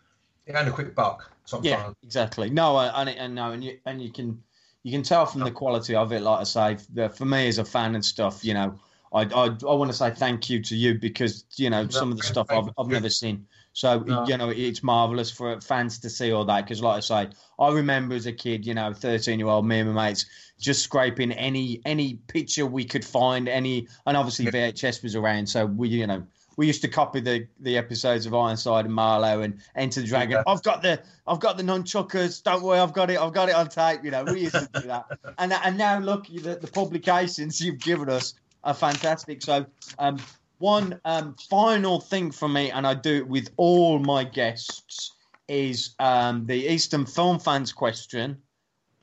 and 0.47 0.69
a 0.69 0.73
quick 0.73 0.95
buck. 0.95 1.31
Yeah, 1.62 1.77
Sometimes. 1.77 1.97
exactly. 2.03 2.51
No, 2.51 2.78
and 2.78 3.09
and 3.09 3.35
no, 3.35 3.53
and 3.53 3.62
you 3.62 3.78
and 3.87 4.03
you 4.03 4.11
can 4.12 4.43
you 4.83 4.93
can 4.93 5.03
tell 5.03 5.27
from 5.27 5.43
the 5.43 5.51
quality 5.51 5.95
of 5.95 6.12
it. 6.12 6.23
Like 6.23 6.41
I 6.41 6.45
say, 6.45 6.77
the- 6.93 7.09
for 7.11 7.24
me 7.24 7.49
as 7.49 7.59
a 7.59 7.65
fan 7.65 7.95
and 7.95 8.05
stuff, 8.05 8.45
you 8.45 8.55
know, 8.55 8.78
I 9.12 9.23
I, 9.23 9.45
I 9.47 9.74
want 9.74 9.91
to 9.91 9.97
say 9.97 10.11
thank 10.11 10.51
you 10.51 10.62
to 10.62 10.77
you 10.77 10.95
because 10.99 11.45
you 11.57 11.70
know 11.70 11.89
some 11.89 12.11
of 12.11 12.16
the 12.16 12.23
stuff 12.24 12.47
I've 12.51 12.69
I've 12.78 12.89
never 12.89 13.11
seen. 13.11 13.47
So 13.77 13.98
No. 13.98 14.27
you 14.27 14.39
know, 14.39 14.48
it's 14.48 14.82
marvelous 14.82 15.31
for 15.31 15.61
fans 15.61 15.98
to 15.98 16.09
see 16.09 16.32
all 16.32 16.47
that 16.47 16.65
because, 16.65 16.81
like 16.81 16.97
I 16.97 17.01
say, 17.01 17.28
I 17.59 17.70
remember 17.70 18.15
as 18.15 18.24
a 18.24 18.32
kid, 18.32 18.65
you 18.65 18.73
know, 18.73 18.94
thirteen 18.94 19.39
year 19.39 19.48
old 19.48 19.66
me 19.66 19.81
and 19.81 19.93
my 19.93 20.07
mates 20.09 20.24
just 20.59 20.82
scraping 20.82 21.31
any 21.32 21.82
any 21.85 22.15
picture 22.27 22.65
we 22.65 22.86
could 22.86 23.05
find, 23.05 23.51
any, 23.51 23.86
and 24.07 24.16
obviously 24.16 24.47
VHS 24.47 25.03
was 25.03 25.15
around, 25.15 25.47
so 25.47 25.66
we 25.66 25.89
you 25.90 26.07
know. 26.07 26.27
We 26.57 26.66
used 26.66 26.81
to 26.81 26.89
copy 26.89 27.20
the, 27.20 27.47
the 27.61 27.77
episodes 27.77 28.24
of 28.24 28.32
Ironside 28.32 28.86
and 28.86 28.94
Marlowe 28.94 29.43
and 29.43 29.61
Enter 29.74 30.01
the 30.01 30.07
Dragon. 30.07 30.43
I've 30.47 30.62
got 30.62 30.81
the 30.81 31.03
I've 31.27 31.39
got 31.39 31.59
the 31.59 31.62
nunchuckers. 31.62 32.43
Don't 32.43 32.62
worry, 32.62 32.78
I've 32.78 32.94
got 32.94 33.11
it. 33.11 33.20
I've 33.20 33.35
got 33.35 33.51
it 33.51 33.55
on 33.55 33.69
tape. 33.69 34.03
You 34.03 34.11
know, 34.11 34.24
we 34.24 34.40
used 34.40 34.55
to 34.55 34.70
do 34.73 34.86
that. 34.86 35.05
And 35.36 35.53
and 35.53 35.77
now 35.77 35.98
look, 35.98 36.28
the, 36.28 36.57
the 36.57 36.66
publications 36.66 37.61
you've 37.61 37.81
given 37.81 38.09
us 38.09 38.32
are 38.65 38.73
fantastic. 38.73 39.43
So, 39.43 39.66
um, 39.98 40.16
one 40.59 41.01
um, 41.05 41.35
final 41.51 42.01
thing 42.01 42.31
for 42.31 42.49
me, 42.49 42.70
and 42.70 42.87
I 42.87 42.95
do 42.95 43.16
it 43.16 43.28
with 43.28 43.51
all 43.57 43.99
my 43.99 44.24
guests, 44.24 45.12
is 45.49 45.95
um, 45.99 46.47
the 46.47 46.66
Eastern 46.73 47.07
film 47.07 47.39
fans 47.39 47.73
question. 47.73 48.37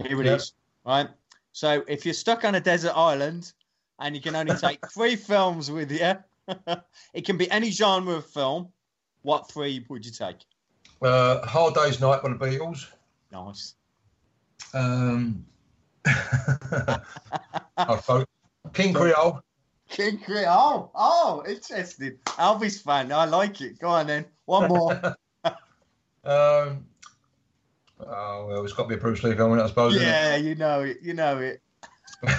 Here 0.03 0.19
it 0.19 0.27
is, 0.27 0.53
Yep. 0.85 0.93
right? 0.93 1.09
So, 1.51 1.83
if 1.87 2.05
you're 2.05 2.13
stuck 2.13 2.43
on 2.45 2.55
a 2.55 2.59
desert 2.59 2.93
island 2.95 3.53
and 3.99 4.15
you 4.15 4.21
can 4.21 4.35
only 4.35 4.55
take 4.55 4.79
three 4.93 5.15
films 5.15 5.69
with 5.69 5.91
you, 5.91 6.13
it 7.13 7.25
can 7.25 7.37
be 7.37 7.49
any 7.51 7.69
genre 7.69 8.15
of 8.15 8.25
film. 8.25 8.69
What 9.21 9.49
three 9.49 9.85
would 9.89 10.05
you 10.05 10.11
take? 10.11 10.37
Uh, 11.01 11.45
Hard 11.45 11.75
Day's 11.75 12.01
Night 12.01 12.21
by 12.23 12.29
the 12.29 12.35
Beatles. 12.35 12.87
Nice. 13.31 13.75
Um, 14.73 15.45
thought 17.77 18.27
King 18.73 18.93
Creole. 18.93 19.41
King 19.93 20.17
Creole. 20.17 20.47
Oh, 20.47 20.89
oh, 20.95 21.43
interesting. 21.47 22.17
Elvis 22.25 22.81
fan. 22.81 23.11
I 23.11 23.25
like 23.25 23.61
it. 23.61 23.77
Go 23.79 23.89
on 23.89 24.07
then. 24.07 24.25
One 24.45 24.67
more. 24.67 24.99
Um, 26.25 26.85
oh 27.99 28.45
well, 28.47 28.63
it's 28.63 28.71
got 28.71 28.83
to 28.83 28.87
be 28.87 28.95
a 28.95 28.97
Bruce 28.97 29.23
Lee 29.25 29.35
film, 29.35 29.59
I 29.59 29.67
suppose. 29.67 30.01
yeah, 30.01 30.37
you 30.37 30.55
know 30.55 30.79
it. 30.79 30.99
You 31.01 31.13
know 31.13 31.37
it. 31.39 31.61
Do 32.23 32.29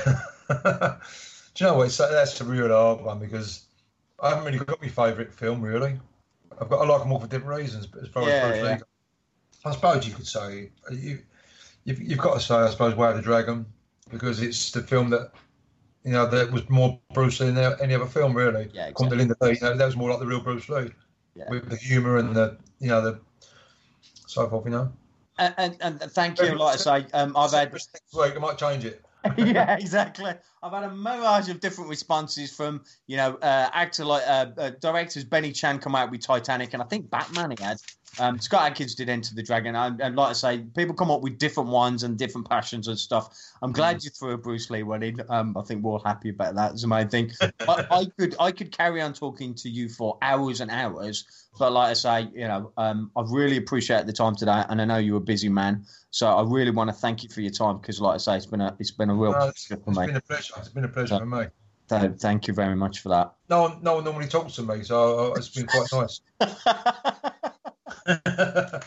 you 1.59 1.67
know 1.67 1.77
what? 1.77 1.89
It's, 1.89 1.99
that's 1.99 2.41
a 2.41 2.45
real 2.45 2.69
hard 2.69 3.03
one 3.03 3.19
because 3.19 3.67
I 4.23 4.31
haven't 4.31 4.47
really 4.47 4.65
got 4.65 4.81
my 4.81 4.89
favourite 4.89 5.35
film 5.35 5.61
really. 5.61 6.01
I've 6.59 6.71
got 6.71 6.81
I 6.81 6.87
like 6.87 7.03
them 7.03 7.13
all 7.13 7.21
for 7.21 7.27
different 7.27 7.59
reasons, 7.59 7.87
but 7.87 8.05
as 8.05 8.09
far 8.09 8.23
Yeah, 8.23 8.29
as 8.29 8.41
Bruce 8.49 8.65
yeah. 8.65 8.75
Lee, 8.77 8.83
I 9.67 9.73
suppose 9.75 10.09
you 10.09 10.15
could 10.15 10.27
say 10.27 10.71
you, 10.91 11.19
you've, 11.85 12.01
you've 12.01 12.19
got 12.19 12.33
to 12.33 12.41
say 12.41 12.55
I 12.55 12.71
suppose 12.71 12.95
Way 12.95 13.11
of 13.11 13.17
the 13.17 13.23
Dragon 13.23 13.67
because 14.09 14.41
it's 14.41 14.71
the 14.71 14.81
film 14.81 15.11
that 15.11 15.31
you 16.05 16.13
know 16.13 16.27
that 16.27 16.51
was 16.53 16.69
more 16.69 16.99
Bruce 17.13 17.41
Lee 17.41 17.51
than 17.51 17.75
any 17.81 17.95
other 17.95 18.07
film 18.07 18.35
really. 18.37 18.69
Yeah, 18.73 18.89
According 18.89 19.11
to 19.11 19.17
Linda 19.17 19.37
Lee, 19.41 19.55
you 19.55 19.61
know, 19.61 19.77
that 19.77 19.87
was 19.87 19.97
more 19.97 20.11
like 20.11 20.21
the 20.21 20.27
real 20.27 20.41
Bruce 20.41 20.69
Lee 20.69 20.91
Yeah. 21.35 21.49
with 21.49 21.69
the 21.69 21.77
humour 21.77 22.19
and 22.19 22.35
the 22.35 22.59
you 22.79 22.89
know 22.89 23.01
the 23.01 23.21
so 24.27 24.49
forth. 24.49 24.65
You 24.67 24.71
know. 24.71 24.93
And, 25.39 25.55
and, 25.59 25.77
and 25.81 26.01
thank 26.13 26.41
you. 26.41 26.55
Like 26.55 26.75
I 26.75 26.77
say, 26.77 27.07
um, 27.13 27.37
I've 27.37 27.51
had 27.51 27.73
Next 27.73 27.91
week 28.15 28.37
I 28.37 28.39
might 28.39 28.57
change 28.57 28.85
it. 28.85 29.05
yeah, 29.37 29.77
exactly. 29.81 30.33
I've 30.63 30.73
had 30.73 30.85
a 30.85 30.91
mirage 30.91 31.49
of 31.49 31.61
different 31.61 31.91
responses 31.91 32.55
from 32.55 32.83
you 33.07 33.17
know 33.17 33.35
uh, 33.43 33.71
actor 33.73 34.05
like 34.05 34.23
uh, 34.27 34.47
uh, 34.57 34.71
directors 34.81 35.25
Benny 35.25 35.53
Chan 35.53 35.79
come 35.79 35.95
out 35.95 36.11
with 36.11 36.21
Titanic, 36.21 36.75
and 36.75 36.83
I 36.83 36.87
think 36.87 37.11
Batman 37.11 37.53
he 37.57 37.63
had. 37.63 37.79
Um, 38.21 38.39
Scott 38.39 38.71
Adkins 38.71 38.95
did 38.95 39.09
Enter 39.09 39.35
the 39.35 39.43
Dragon, 39.43 39.75
and, 39.75 40.01
and 40.01 40.15
like 40.15 40.31
I 40.31 40.33
say, 40.35 40.59
people 40.77 40.95
come 40.95 41.11
up 41.11 41.21
with 41.21 41.37
different 41.37 41.71
ones 41.71 42.05
and 42.05 42.17
different 42.17 42.49
passions 42.49 42.87
and 42.87 42.97
stuff. 42.97 43.37
I'm 43.61 43.73
glad 43.73 44.05
you 44.05 44.11
threw 44.11 44.33
a 44.33 44.39
Bruce 44.39 44.71
Lee 44.71 44.85
one 44.85 45.03
in. 45.03 45.21
Um, 45.29 45.57
I 45.59 45.63
think 45.63 45.83
we're 45.83 45.93
all 45.93 46.03
happy 46.05 46.31
about 46.31 46.55
that. 46.55 46.73
It's 46.73 46.83
the 46.83 46.89
main 46.89 47.09
thing. 47.09 47.33
I, 47.41 47.87
I 47.91 48.05
could 48.19 48.37
I 48.39 48.53
could 48.53 48.71
carry 48.71 49.03
on 49.03 49.15
talking 49.15 49.55
to 49.55 49.69
you 49.69 49.89
for 49.89 50.17
hours 50.23 50.61
and 50.61 50.71
hours, 50.71 51.25
but 51.59 51.73
like 51.73 51.91
I 51.91 51.95
say, 51.95 52.29
you 52.33 52.47
know, 52.47 52.73
um, 52.77 53.11
I 53.17 53.23
really 53.27 53.57
appreciate 53.57 54.07
the 54.07 54.13
time 54.13 54.37
today, 54.37 54.63
and 54.69 54.81
I 54.81 54.85
know 54.85 54.99
you're 54.99 55.19
a 55.19 55.21
busy 55.21 55.49
man, 55.49 55.85
so 56.15 56.29
I 56.29 56.43
really 56.45 56.71
want 56.71 56.89
to 56.91 56.95
thank 56.95 57.25
you 57.25 57.29
for 57.29 57.41
your 57.41 57.51
time 57.51 57.79
because, 57.79 58.01
like 58.01 58.15
I 58.15 58.19
say, 58.19 58.37
it's 58.37 58.47
been 58.47 58.61
a 58.61 58.77
it's 58.79 58.93
been 58.93 59.11
a 59.11 59.15
real 59.15 59.33
No, 59.33 59.49
it's, 59.49 59.67
pleasure 59.67 59.83
for 59.83 59.91
it's 59.91 59.99
me. 59.99 60.07
been 60.07 60.17
a 60.17 60.21
pleasure. 60.21 60.55
It's 60.59 60.69
been 60.69 60.85
a 60.85 60.89
pleasure 60.89 61.19
for 61.19 61.27
me. 61.27 61.47
So 61.91 62.15
thank 62.21 62.47
you 62.47 62.55
very 62.55 62.77
much 62.77 63.01
for 63.01 63.09
that. 63.09 63.35
No 63.49 63.63
one, 63.63 63.83
no 63.83 63.97
one 63.97 64.05
normally 64.05 64.29
talks 64.29 64.55
to 64.55 64.63
me, 64.63 64.85
so 64.85 65.33
uh, 65.33 65.35
it's 65.35 65.49
been 65.49 65.67
quite 65.67 65.89
nice. 65.93 66.21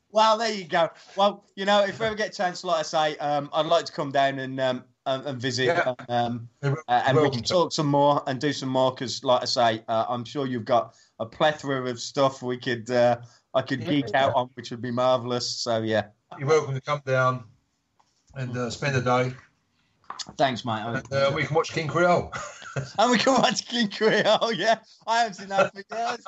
well, 0.10 0.36
there 0.36 0.52
you 0.52 0.64
go. 0.64 0.90
Well, 1.16 1.44
you 1.54 1.64
know, 1.64 1.84
if 1.84 2.00
we 2.00 2.06
ever 2.06 2.16
get 2.16 2.30
a 2.30 2.36
chance, 2.36 2.64
like 2.64 2.80
I 2.80 2.82
say, 2.82 3.16
um, 3.18 3.50
I'd 3.52 3.66
like 3.66 3.84
to 3.84 3.92
come 3.92 4.10
down 4.10 4.40
and 4.40 4.58
um, 4.58 4.82
and, 5.06 5.26
and 5.26 5.40
visit, 5.40 5.66
Yeah. 5.66 5.94
um, 6.08 6.48
uh, 6.64 6.74
and 6.88 7.18
we 7.18 7.30
can 7.30 7.44
talk 7.44 7.72
some 7.72 7.86
more 7.86 8.20
and 8.26 8.40
do 8.40 8.52
some 8.52 8.68
more 8.68 8.90
because, 8.90 9.22
like 9.22 9.42
I 9.42 9.44
say, 9.44 9.84
uh, 9.86 10.06
I'm 10.08 10.24
sure 10.24 10.44
you've 10.44 10.64
got 10.64 10.96
a 11.20 11.26
plethora 11.26 11.88
of 11.88 12.00
stuff 12.00 12.42
we 12.42 12.58
could 12.58 12.90
uh, 12.90 13.18
I 13.54 13.62
could 13.62 13.82
Yeah. 13.82 13.90
geek 13.90 14.14
out 14.14 14.34
on, 14.34 14.50
which 14.54 14.72
would 14.72 14.82
be 14.82 14.90
marvelous. 14.90 15.48
So 15.48 15.82
yeah, 15.82 16.08
You're 16.36 16.48
welcome 16.48 16.74
to 16.74 16.80
come 16.80 17.00
down 17.06 17.44
and 18.34 18.56
uh, 18.56 18.70
spend 18.70 18.96
a 18.96 19.00
day, 19.00 19.34
thanks, 20.36 20.64
mate. 20.64 20.82
and 20.84 21.12
uh, 21.12 21.32
we 21.34 21.44
can 21.44 21.54
watch 21.54 21.72
King 21.72 21.88
Creole. 21.88 22.32
And 22.96 23.10
we 23.10 23.18
can 23.18 23.32
watch 23.32 23.66
King 23.66 23.90
Creole. 23.90 24.52
Yeah, 24.52 24.78
I 25.04 25.20
haven't 25.20 25.34
seen 25.34 25.48
that 25.48 25.72
for 25.72 25.82
years. 25.90 26.24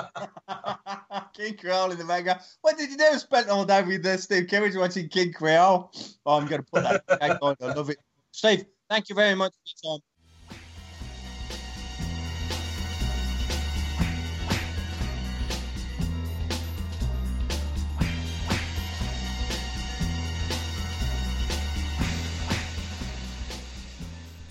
King 1.32 1.56
Creole 1.56 1.92
in 1.92 1.98
the 1.98 2.04
manga. 2.04 2.40
What 2.62 2.76
did 2.76 2.90
you 2.90 2.96
do? 2.96 3.18
Spent 3.18 3.48
all 3.48 3.64
day 3.64 3.82
with 3.82 4.04
uh, 4.04 4.16
Steve 4.16 4.48
Kerridge 4.48 4.76
watching 4.76 5.08
King 5.08 5.32
Creole. 5.32 5.92
Oh, 6.26 6.36
I'm 6.36 6.46
going 6.48 6.60
to 6.60 6.66
put 6.68 6.82
that 6.82 7.06
back 7.20 7.38
on. 7.40 7.54
I 7.62 7.66
love 7.66 7.90
it. 7.90 7.98
Steve, 8.32 8.64
thank 8.88 9.08
you 9.08 9.14
very 9.14 9.36
much 9.36 9.52
for 9.52 9.88
your 9.88 9.94
time. 9.98 10.02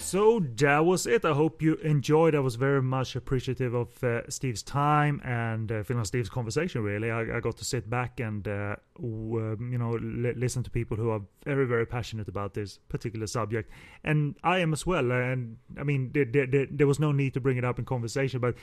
So 0.10 0.40
that 0.40 0.86
was 0.86 1.06
it. 1.06 1.24
I 1.24 1.34
hope 1.34 1.62
you 1.62 1.76
enjoyed. 1.76 2.34
I 2.34 2.40
was 2.40 2.56
very 2.56 2.82
much 2.82 3.16
appreciative 3.16 3.76
of 3.76 4.04
uh, 4.04 4.28
Steve's 4.28 4.64
time 4.64 5.22
and 5.24 5.72
uh, 5.72 5.84
Phil 5.84 5.98
and 5.98 6.08
Steve's 6.08 6.30
conversation. 6.30 6.82
Really, 6.82 7.12
I, 7.12 7.38
I 7.38 7.40
got 7.40 7.58
to 7.58 7.64
sit 7.64 7.88
back 7.88 8.20
and 8.20 8.48
uh, 8.48 8.78
w- 8.96 9.54
um, 9.54 9.72
you 9.72 9.78
know 9.78 10.00
li- 10.02 10.34
listen 10.36 10.64
to 10.64 10.72
people 10.72 10.98
who 10.98 11.12
are 11.12 11.22
very 11.46 11.68
very 11.68 11.86
passionate 11.86 12.28
about 12.28 12.56
this 12.56 12.80
particular 12.90 13.28
subject, 13.28 13.70
and 14.04 14.36
I 14.44 14.58
am 14.58 14.74
as 14.74 14.84
well. 14.84 15.12
And 15.12 15.58
I 15.80 15.84
mean, 15.84 16.10
there, 16.12 16.26
there, 16.26 16.48
there, 16.48 16.66
there 16.72 16.88
was 16.88 17.00
no 17.00 17.12
need 17.12 17.36
to 17.36 17.40
bring 17.40 17.58
it 17.58 17.64
up 17.64 17.78
in 17.78 17.86
conversation, 17.86 18.40
but 18.40 18.56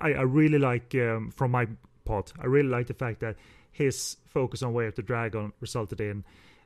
I, 0.00 0.14
I 0.14 0.22
really 0.22 0.58
like 0.58 0.96
um, 0.96 1.30
from 1.30 1.52
my 1.52 1.68
part, 2.04 2.32
I 2.40 2.46
really 2.46 2.70
like 2.70 2.88
the 2.88 2.94
fact 2.94 3.20
that 3.20 3.36
his 3.70 4.16
focus 4.26 4.64
on 4.64 4.72
Way 4.72 4.88
of 4.88 4.96
the 4.96 5.02
Dragon 5.02 5.52
resulted 5.60 6.00
in 6.00 6.24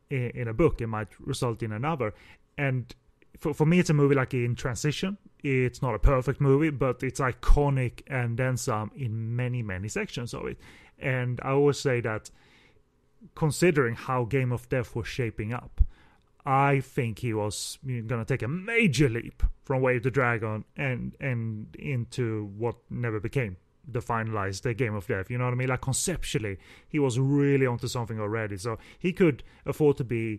in, 0.08 0.30
in 0.30 0.48
a 0.48 0.54
book. 0.54 0.80
It 0.80 0.86
might 0.86 1.08
result 1.20 1.62
in 1.62 1.70
another, 1.70 2.14
and 2.56 2.94
for, 3.42 3.52
for 3.52 3.66
me 3.66 3.80
it's 3.80 3.90
a 3.90 3.94
movie 3.94 4.14
like 4.14 4.32
in 4.34 4.54
transition. 4.54 5.18
It's 5.42 5.82
not 5.82 5.94
a 5.94 5.98
perfect 5.98 6.40
movie 6.40 6.70
but 6.70 7.02
it's 7.02 7.20
iconic 7.20 8.02
and 8.06 8.38
then 8.38 8.56
some 8.56 8.92
in 8.94 9.34
many 9.36 9.62
many 9.62 9.88
sections 9.88 10.32
of 10.32 10.46
it. 10.46 10.58
And 10.98 11.40
i 11.42 11.50
always 11.50 11.78
say 11.78 12.00
that 12.00 12.30
considering 13.34 13.94
how 13.94 14.24
game 14.24 14.52
of 14.52 14.68
death 14.68 14.96
was 14.96 15.06
shaping 15.06 15.52
up 15.52 15.80
i 16.44 16.80
think 16.80 17.20
he 17.20 17.32
was 17.32 17.78
gonna 18.06 18.24
take 18.24 18.42
a 18.42 18.48
major 18.48 19.08
leap 19.08 19.44
from 19.64 19.80
Way 19.80 19.96
of 19.96 20.02
the 20.02 20.10
Dragon 20.10 20.64
and 20.76 21.14
and 21.20 21.74
into 21.78 22.50
what 22.56 22.76
never 22.90 23.20
became 23.20 23.56
the 23.86 24.00
finalized 24.00 24.62
the 24.62 24.74
game 24.74 24.94
of 24.94 25.06
death 25.06 25.30
you 25.30 25.38
know 25.38 25.44
what 25.44 25.52
i 25.52 25.56
mean? 25.56 25.68
Like 25.68 25.80
conceptually 25.80 26.58
he 26.88 26.98
was 26.98 27.18
really 27.18 27.66
onto 27.66 27.88
something 27.88 28.20
already. 28.20 28.56
So 28.56 28.78
he 28.98 29.12
could 29.12 29.42
afford 29.66 29.96
to 29.98 30.04
be 30.04 30.24
uh, 30.36 30.38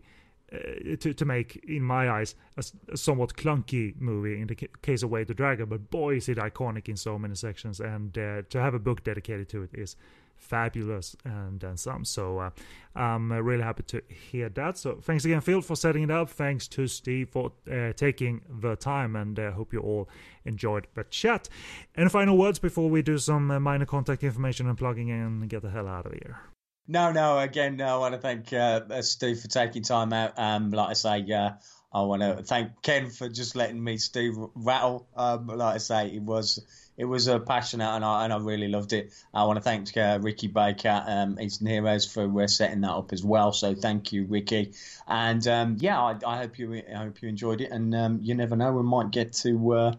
to 0.99 1.13
to 1.13 1.25
make, 1.25 1.63
in 1.67 1.83
my 1.83 2.09
eyes, 2.09 2.35
a 2.57 2.97
somewhat 2.97 3.35
clunky 3.35 3.99
movie 3.99 4.39
in 4.41 4.47
the 4.47 4.55
case 4.81 5.03
of 5.03 5.09
Way 5.09 5.25
to 5.25 5.33
Dragon. 5.33 5.65
But 5.67 5.89
boy, 5.89 6.15
is 6.15 6.29
it 6.29 6.37
iconic 6.37 6.89
in 6.89 6.97
so 6.97 7.17
many 7.17 7.35
sections, 7.35 7.79
and 7.79 8.17
uh, 8.17 8.43
to 8.49 8.61
have 8.61 8.73
a 8.73 8.79
book 8.79 9.03
dedicated 9.03 9.49
to 9.49 9.63
it 9.63 9.71
is 9.73 9.95
fabulous 10.43 11.15
and 11.23 11.59
then 11.59 11.77
some. 11.77 12.05
So 12.05 12.39
uh, 12.39 12.49
I'm 12.95 13.31
uh, 13.31 13.39
really 13.39 13.63
happy 13.63 13.83
to 13.83 14.01
hear 14.09 14.49
that. 14.49 14.77
So 14.77 14.99
thanks 15.01 15.25
again, 15.25 15.41
Phil, 15.41 15.61
for 15.61 15.75
setting 15.75 16.03
it 16.03 16.11
up. 16.11 16.29
Thanks 16.29 16.67
to 16.69 16.87
Steve 16.87 17.29
for 17.29 17.51
uh, 17.71 17.93
taking 17.93 18.41
the 18.49 18.75
time, 18.75 19.15
and 19.15 19.39
uh, 19.39 19.51
hope 19.51 19.73
you 19.73 19.79
all 19.79 20.09
enjoyed 20.45 20.87
the 20.93 21.05
chat. 21.05 21.49
Any 21.95 22.09
final 22.09 22.37
words 22.37 22.59
before 22.59 22.89
we 22.89 23.01
do 23.01 23.17
some 23.17 23.47
minor 23.61 23.85
contact 23.85 24.23
information 24.23 24.67
and 24.67 24.77
plugging 24.77 25.07
in 25.07 25.21
and 25.21 25.49
get 25.49 25.61
the 25.61 25.69
hell 25.69 25.87
out 25.87 26.05
of 26.05 26.13
here? 26.13 26.52
No, 26.87 27.11
no. 27.11 27.39
Again, 27.39 27.79
I 27.81 27.97
want 27.97 28.13
to 28.13 28.19
thank 28.19 28.51
uh, 28.51 29.01
Steve 29.01 29.39
for 29.39 29.47
taking 29.47 29.83
time 29.83 30.11
out. 30.11 30.37
Um, 30.37 30.71
like 30.71 30.89
I 30.89 30.93
say, 30.93 31.31
uh, 31.31 31.51
I 31.93 32.01
want 32.01 32.21
to 32.21 32.43
thank 32.43 32.81
Ken 32.81 33.09
for 33.09 33.29
just 33.29 33.55
letting 33.55 33.81
me 33.81 33.97
Steve 33.97 34.33
rattle. 34.53 35.07
Um, 35.15 35.47
like 35.47 35.75
I 35.75 35.77
say, 35.77 36.07
it 36.09 36.21
was 36.21 36.61
it 36.97 37.05
was 37.05 37.27
a 37.27 37.39
passionate 37.39 37.87
and 37.95 38.03
I 38.03 38.25
and 38.25 38.33
I 38.33 38.37
really 38.37 38.67
loved 38.67 38.91
it. 38.91 39.13
I 39.33 39.45
want 39.45 39.57
to 39.57 39.61
thank 39.61 39.95
uh, 39.95 40.19
Ricky 40.21 40.47
Baker, 40.47 41.03
um, 41.07 41.39
Eastern 41.39 41.67
Heroes, 41.67 42.05
for 42.11 42.41
uh, 42.41 42.47
setting 42.47 42.81
that 42.81 42.91
up 42.91 43.13
as 43.13 43.23
well. 43.23 43.53
So 43.53 43.75
thank 43.75 44.11
you, 44.11 44.25
Ricky. 44.25 44.73
And 45.07 45.47
um, 45.47 45.77
yeah, 45.79 46.01
I, 46.01 46.17
I 46.27 46.37
hope 46.37 46.59
you 46.59 46.83
I 46.93 46.97
hope 46.97 47.21
you 47.21 47.29
enjoyed 47.29 47.61
it. 47.61 47.71
And 47.71 47.95
um, 47.95 48.19
you 48.21 48.35
never 48.35 48.57
know, 48.57 48.73
we 48.73 48.83
might 48.83 49.11
get 49.11 49.33
to. 49.43 49.73
Uh, 49.73 49.93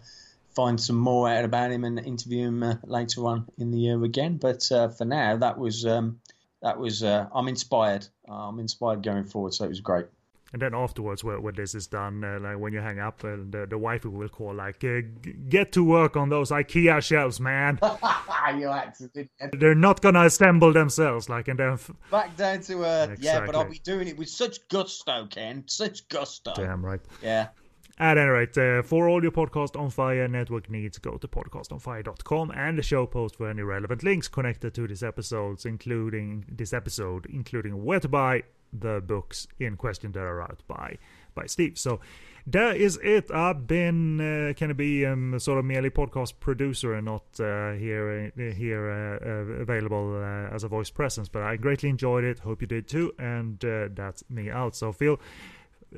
Find 0.54 0.80
some 0.80 0.94
more 0.94 1.28
out 1.28 1.44
about 1.44 1.72
him 1.72 1.82
and 1.82 1.98
interview 1.98 2.46
him 2.46 2.62
uh, 2.62 2.76
later 2.84 3.26
on 3.26 3.48
in 3.58 3.72
the 3.72 3.78
year 3.78 4.00
again. 4.04 4.36
But 4.36 4.70
uh, 4.70 4.86
for 4.86 5.04
now, 5.04 5.36
that 5.38 5.58
was 5.58 5.84
um, 5.84 6.20
that 6.64 6.78
was 6.78 7.04
uh, 7.04 7.28
I'm 7.32 7.46
inspired. 7.46 8.08
Uh, 8.28 8.48
I'm 8.48 8.58
inspired 8.58 9.02
going 9.02 9.24
forward, 9.24 9.54
so 9.54 9.64
it 9.64 9.68
was 9.68 9.80
great. 9.80 10.06
And 10.54 10.62
then 10.62 10.72
afterwards, 10.72 11.24
when, 11.24 11.42
when 11.42 11.56
this 11.56 11.74
is 11.74 11.88
done, 11.88 12.22
uh, 12.22 12.38
like 12.40 12.58
when 12.58 12.72
you 12.72 12.78
hang 12.78 13.00
up, 13.00 13.22
and 13.24 13.52
the, 13.52 13.66
the 13.66 13.76
wife 13.76 14.04
will 14.04 14.28
call, 14.28 14.54
like, 14.54 14.84
uh, 14.84 15.00
g- 15.20 15.34
get 15.48 15.72
to 15.72 15.82
work 15.82 16.16
on 16.16 16.28
those 16.28 16.50
IKEA 16.50 17.02
shelves, 17.02 17.40
man. 17.40 17.78
you? 18.56 19.28
They're 19.58 19.74
not 19.74 20.00
gonna 20.00 20.24
assemble 20.24 20.72
themselves, 20.72 21.28
like, 21.28 21.48
and 21.48 21.58
then, 21.58 21.72
f- 21.72 21.90
back 22.10 22.36
down 22.36 22.60
to 22.62 22.84
earth. 22.84 23.18
Yeah, 23.20 23.44
but 23.44 23.56
I'll 23.56 23.68
be 23.68 23.80
doing 23.80 24.06
it 24.08 24.16
with 24.16 24.28
such 24.28 24.66
gusto, 24.68 25.26
Ken. 25.26 25.64
Such 25.66 26.08
gusto. 26.08 26.52
damn 26.54 26.84
right. 26.84 27.00
Yeah. 27.20 27.48
At 27.96 28.18
any 28.18 28.28
rate, 28.28 28.58
uh, 28.58 28.82
for 28.82 29.08
all 29.08 29.22
your 29.22 29.30
Podcast 29.30 29.78
on 29.78 29.88
Fire 29.88 30.26
network 30.26 30.68
needs, 30.68 30.98
go 30.98 31.16
to 31.16 31.28
podcastonfire.com 31.28 32.50
and 32.50 32.76
the 32.76 32.82
show 32.82 33.06
post 33.06 33.36
for 33.36 33.48
any 33.48 33.62
relevant 33.62 34.02
links 34.02 34.26
connected 34.26 34.74
to 34.74 34.88
this 34.88 35.04
episodes, 35.04 35.64
including 35.64 36.44
this 36.50 36.72
episode, 36.72 37.26
including 37.26 37.84
where 37.84 38.00
to 38.00 38.08
buy 38.08 38.42
the 38.72 39.00
books 39.06 39.46
in 39.60 39.76
question 39.76 40.10
that 40.12 40.22
are 40.22 40.42
out 40.42 40.62
by 40.66 40.98
by 41.34 41.46
Steve. 41.46 41.78
So 41.78 42.00
that 42.46 42.76
is 42.76 42.98
it. 43.02 43.30
I've 43.30 43.66
been 43.66 44.20
uh, 44.20 44.52
Kenny 44.54 44.74
B, 44.74 45.06
um, 45.06 45.38
sort 45.38 45.58
of 45.58 45.64
merely 45.64 45.90
podcast 45.90 46.34
producer 46.40 46.94
and 46.94 47.06
not 47.06 47.24
uh, 47.40 47.72
here 47.72 48.32
uh, 48.36 48.54
here 48.54 48.90
uh, 48.90 49.26
uh, 49.26 49.62
available 49.62 50.16
uh, 50.16 50.54
as 50.54 50.64
a 50.64 50.68
voice 50.68 50.90
presence. 50.90 51.28
But 51.28 51.42
I 51.42 51.56
greatly 51.56 51.88
enjoyed 51.88 52.24
it. 52.24 52.40
Hope 52.40 52.60
you 52.60 52.66
did 52.66 52.86
too. 52.86 53.12
And 53.18 53.58
that's 53.60 54.24
me 54.28 54.50
out. 54.50 54.76
So 54.76 54.92
Phil, 54.92 55.18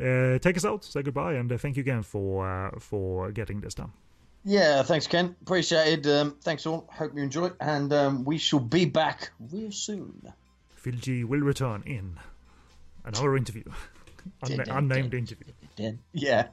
uh, 0.01 0.39
take 0.39 0.56
us 0.56 0.64
out. 0.64 0.85
Say 0.85 1.02
goodbye, 1.02 1.35
and 1.35 1.51
uh, 1.51 1.59
thank 1.59 1.77
you 1.77 1.81
again 1.81 2.02
for 2.02 2.48
uh, 2.48 2.78
for 2.78 3.31
getting 3.32 3.60
this 3.60 3.74
done. 3.74 3.93
Yeah, 4.44 4.82
thanks, 4.85 5.06
Ken. 5.09 5.35
Appreciated. 5.43 6.06
Um, 6.06 6.36
thanks 6.43 6.66
all. 6.66 6.89
Hope 6.93 7.12
you 7.16 7.23
enjoy, 7.23 7.51
and 7.60 7.93
um, 7.93 8.24
we 8.24 8.39
shall 8.39 8.60
be 8.60 8.85
back 8.85 9.31
real 9.52 9.73
soon. 9.73 10.32
Phil 10.77 10.94
G 10.94 11.24
will 11.24 11.40
return 11.40 11.82
in 11.85 12.16
another 13.05 13.36
interview, 13.36 13.64
Unna- 14.43 14.64
unnamed 14.68 15.14
interview. 15.14 15.52
Yeah. 16.12 16.48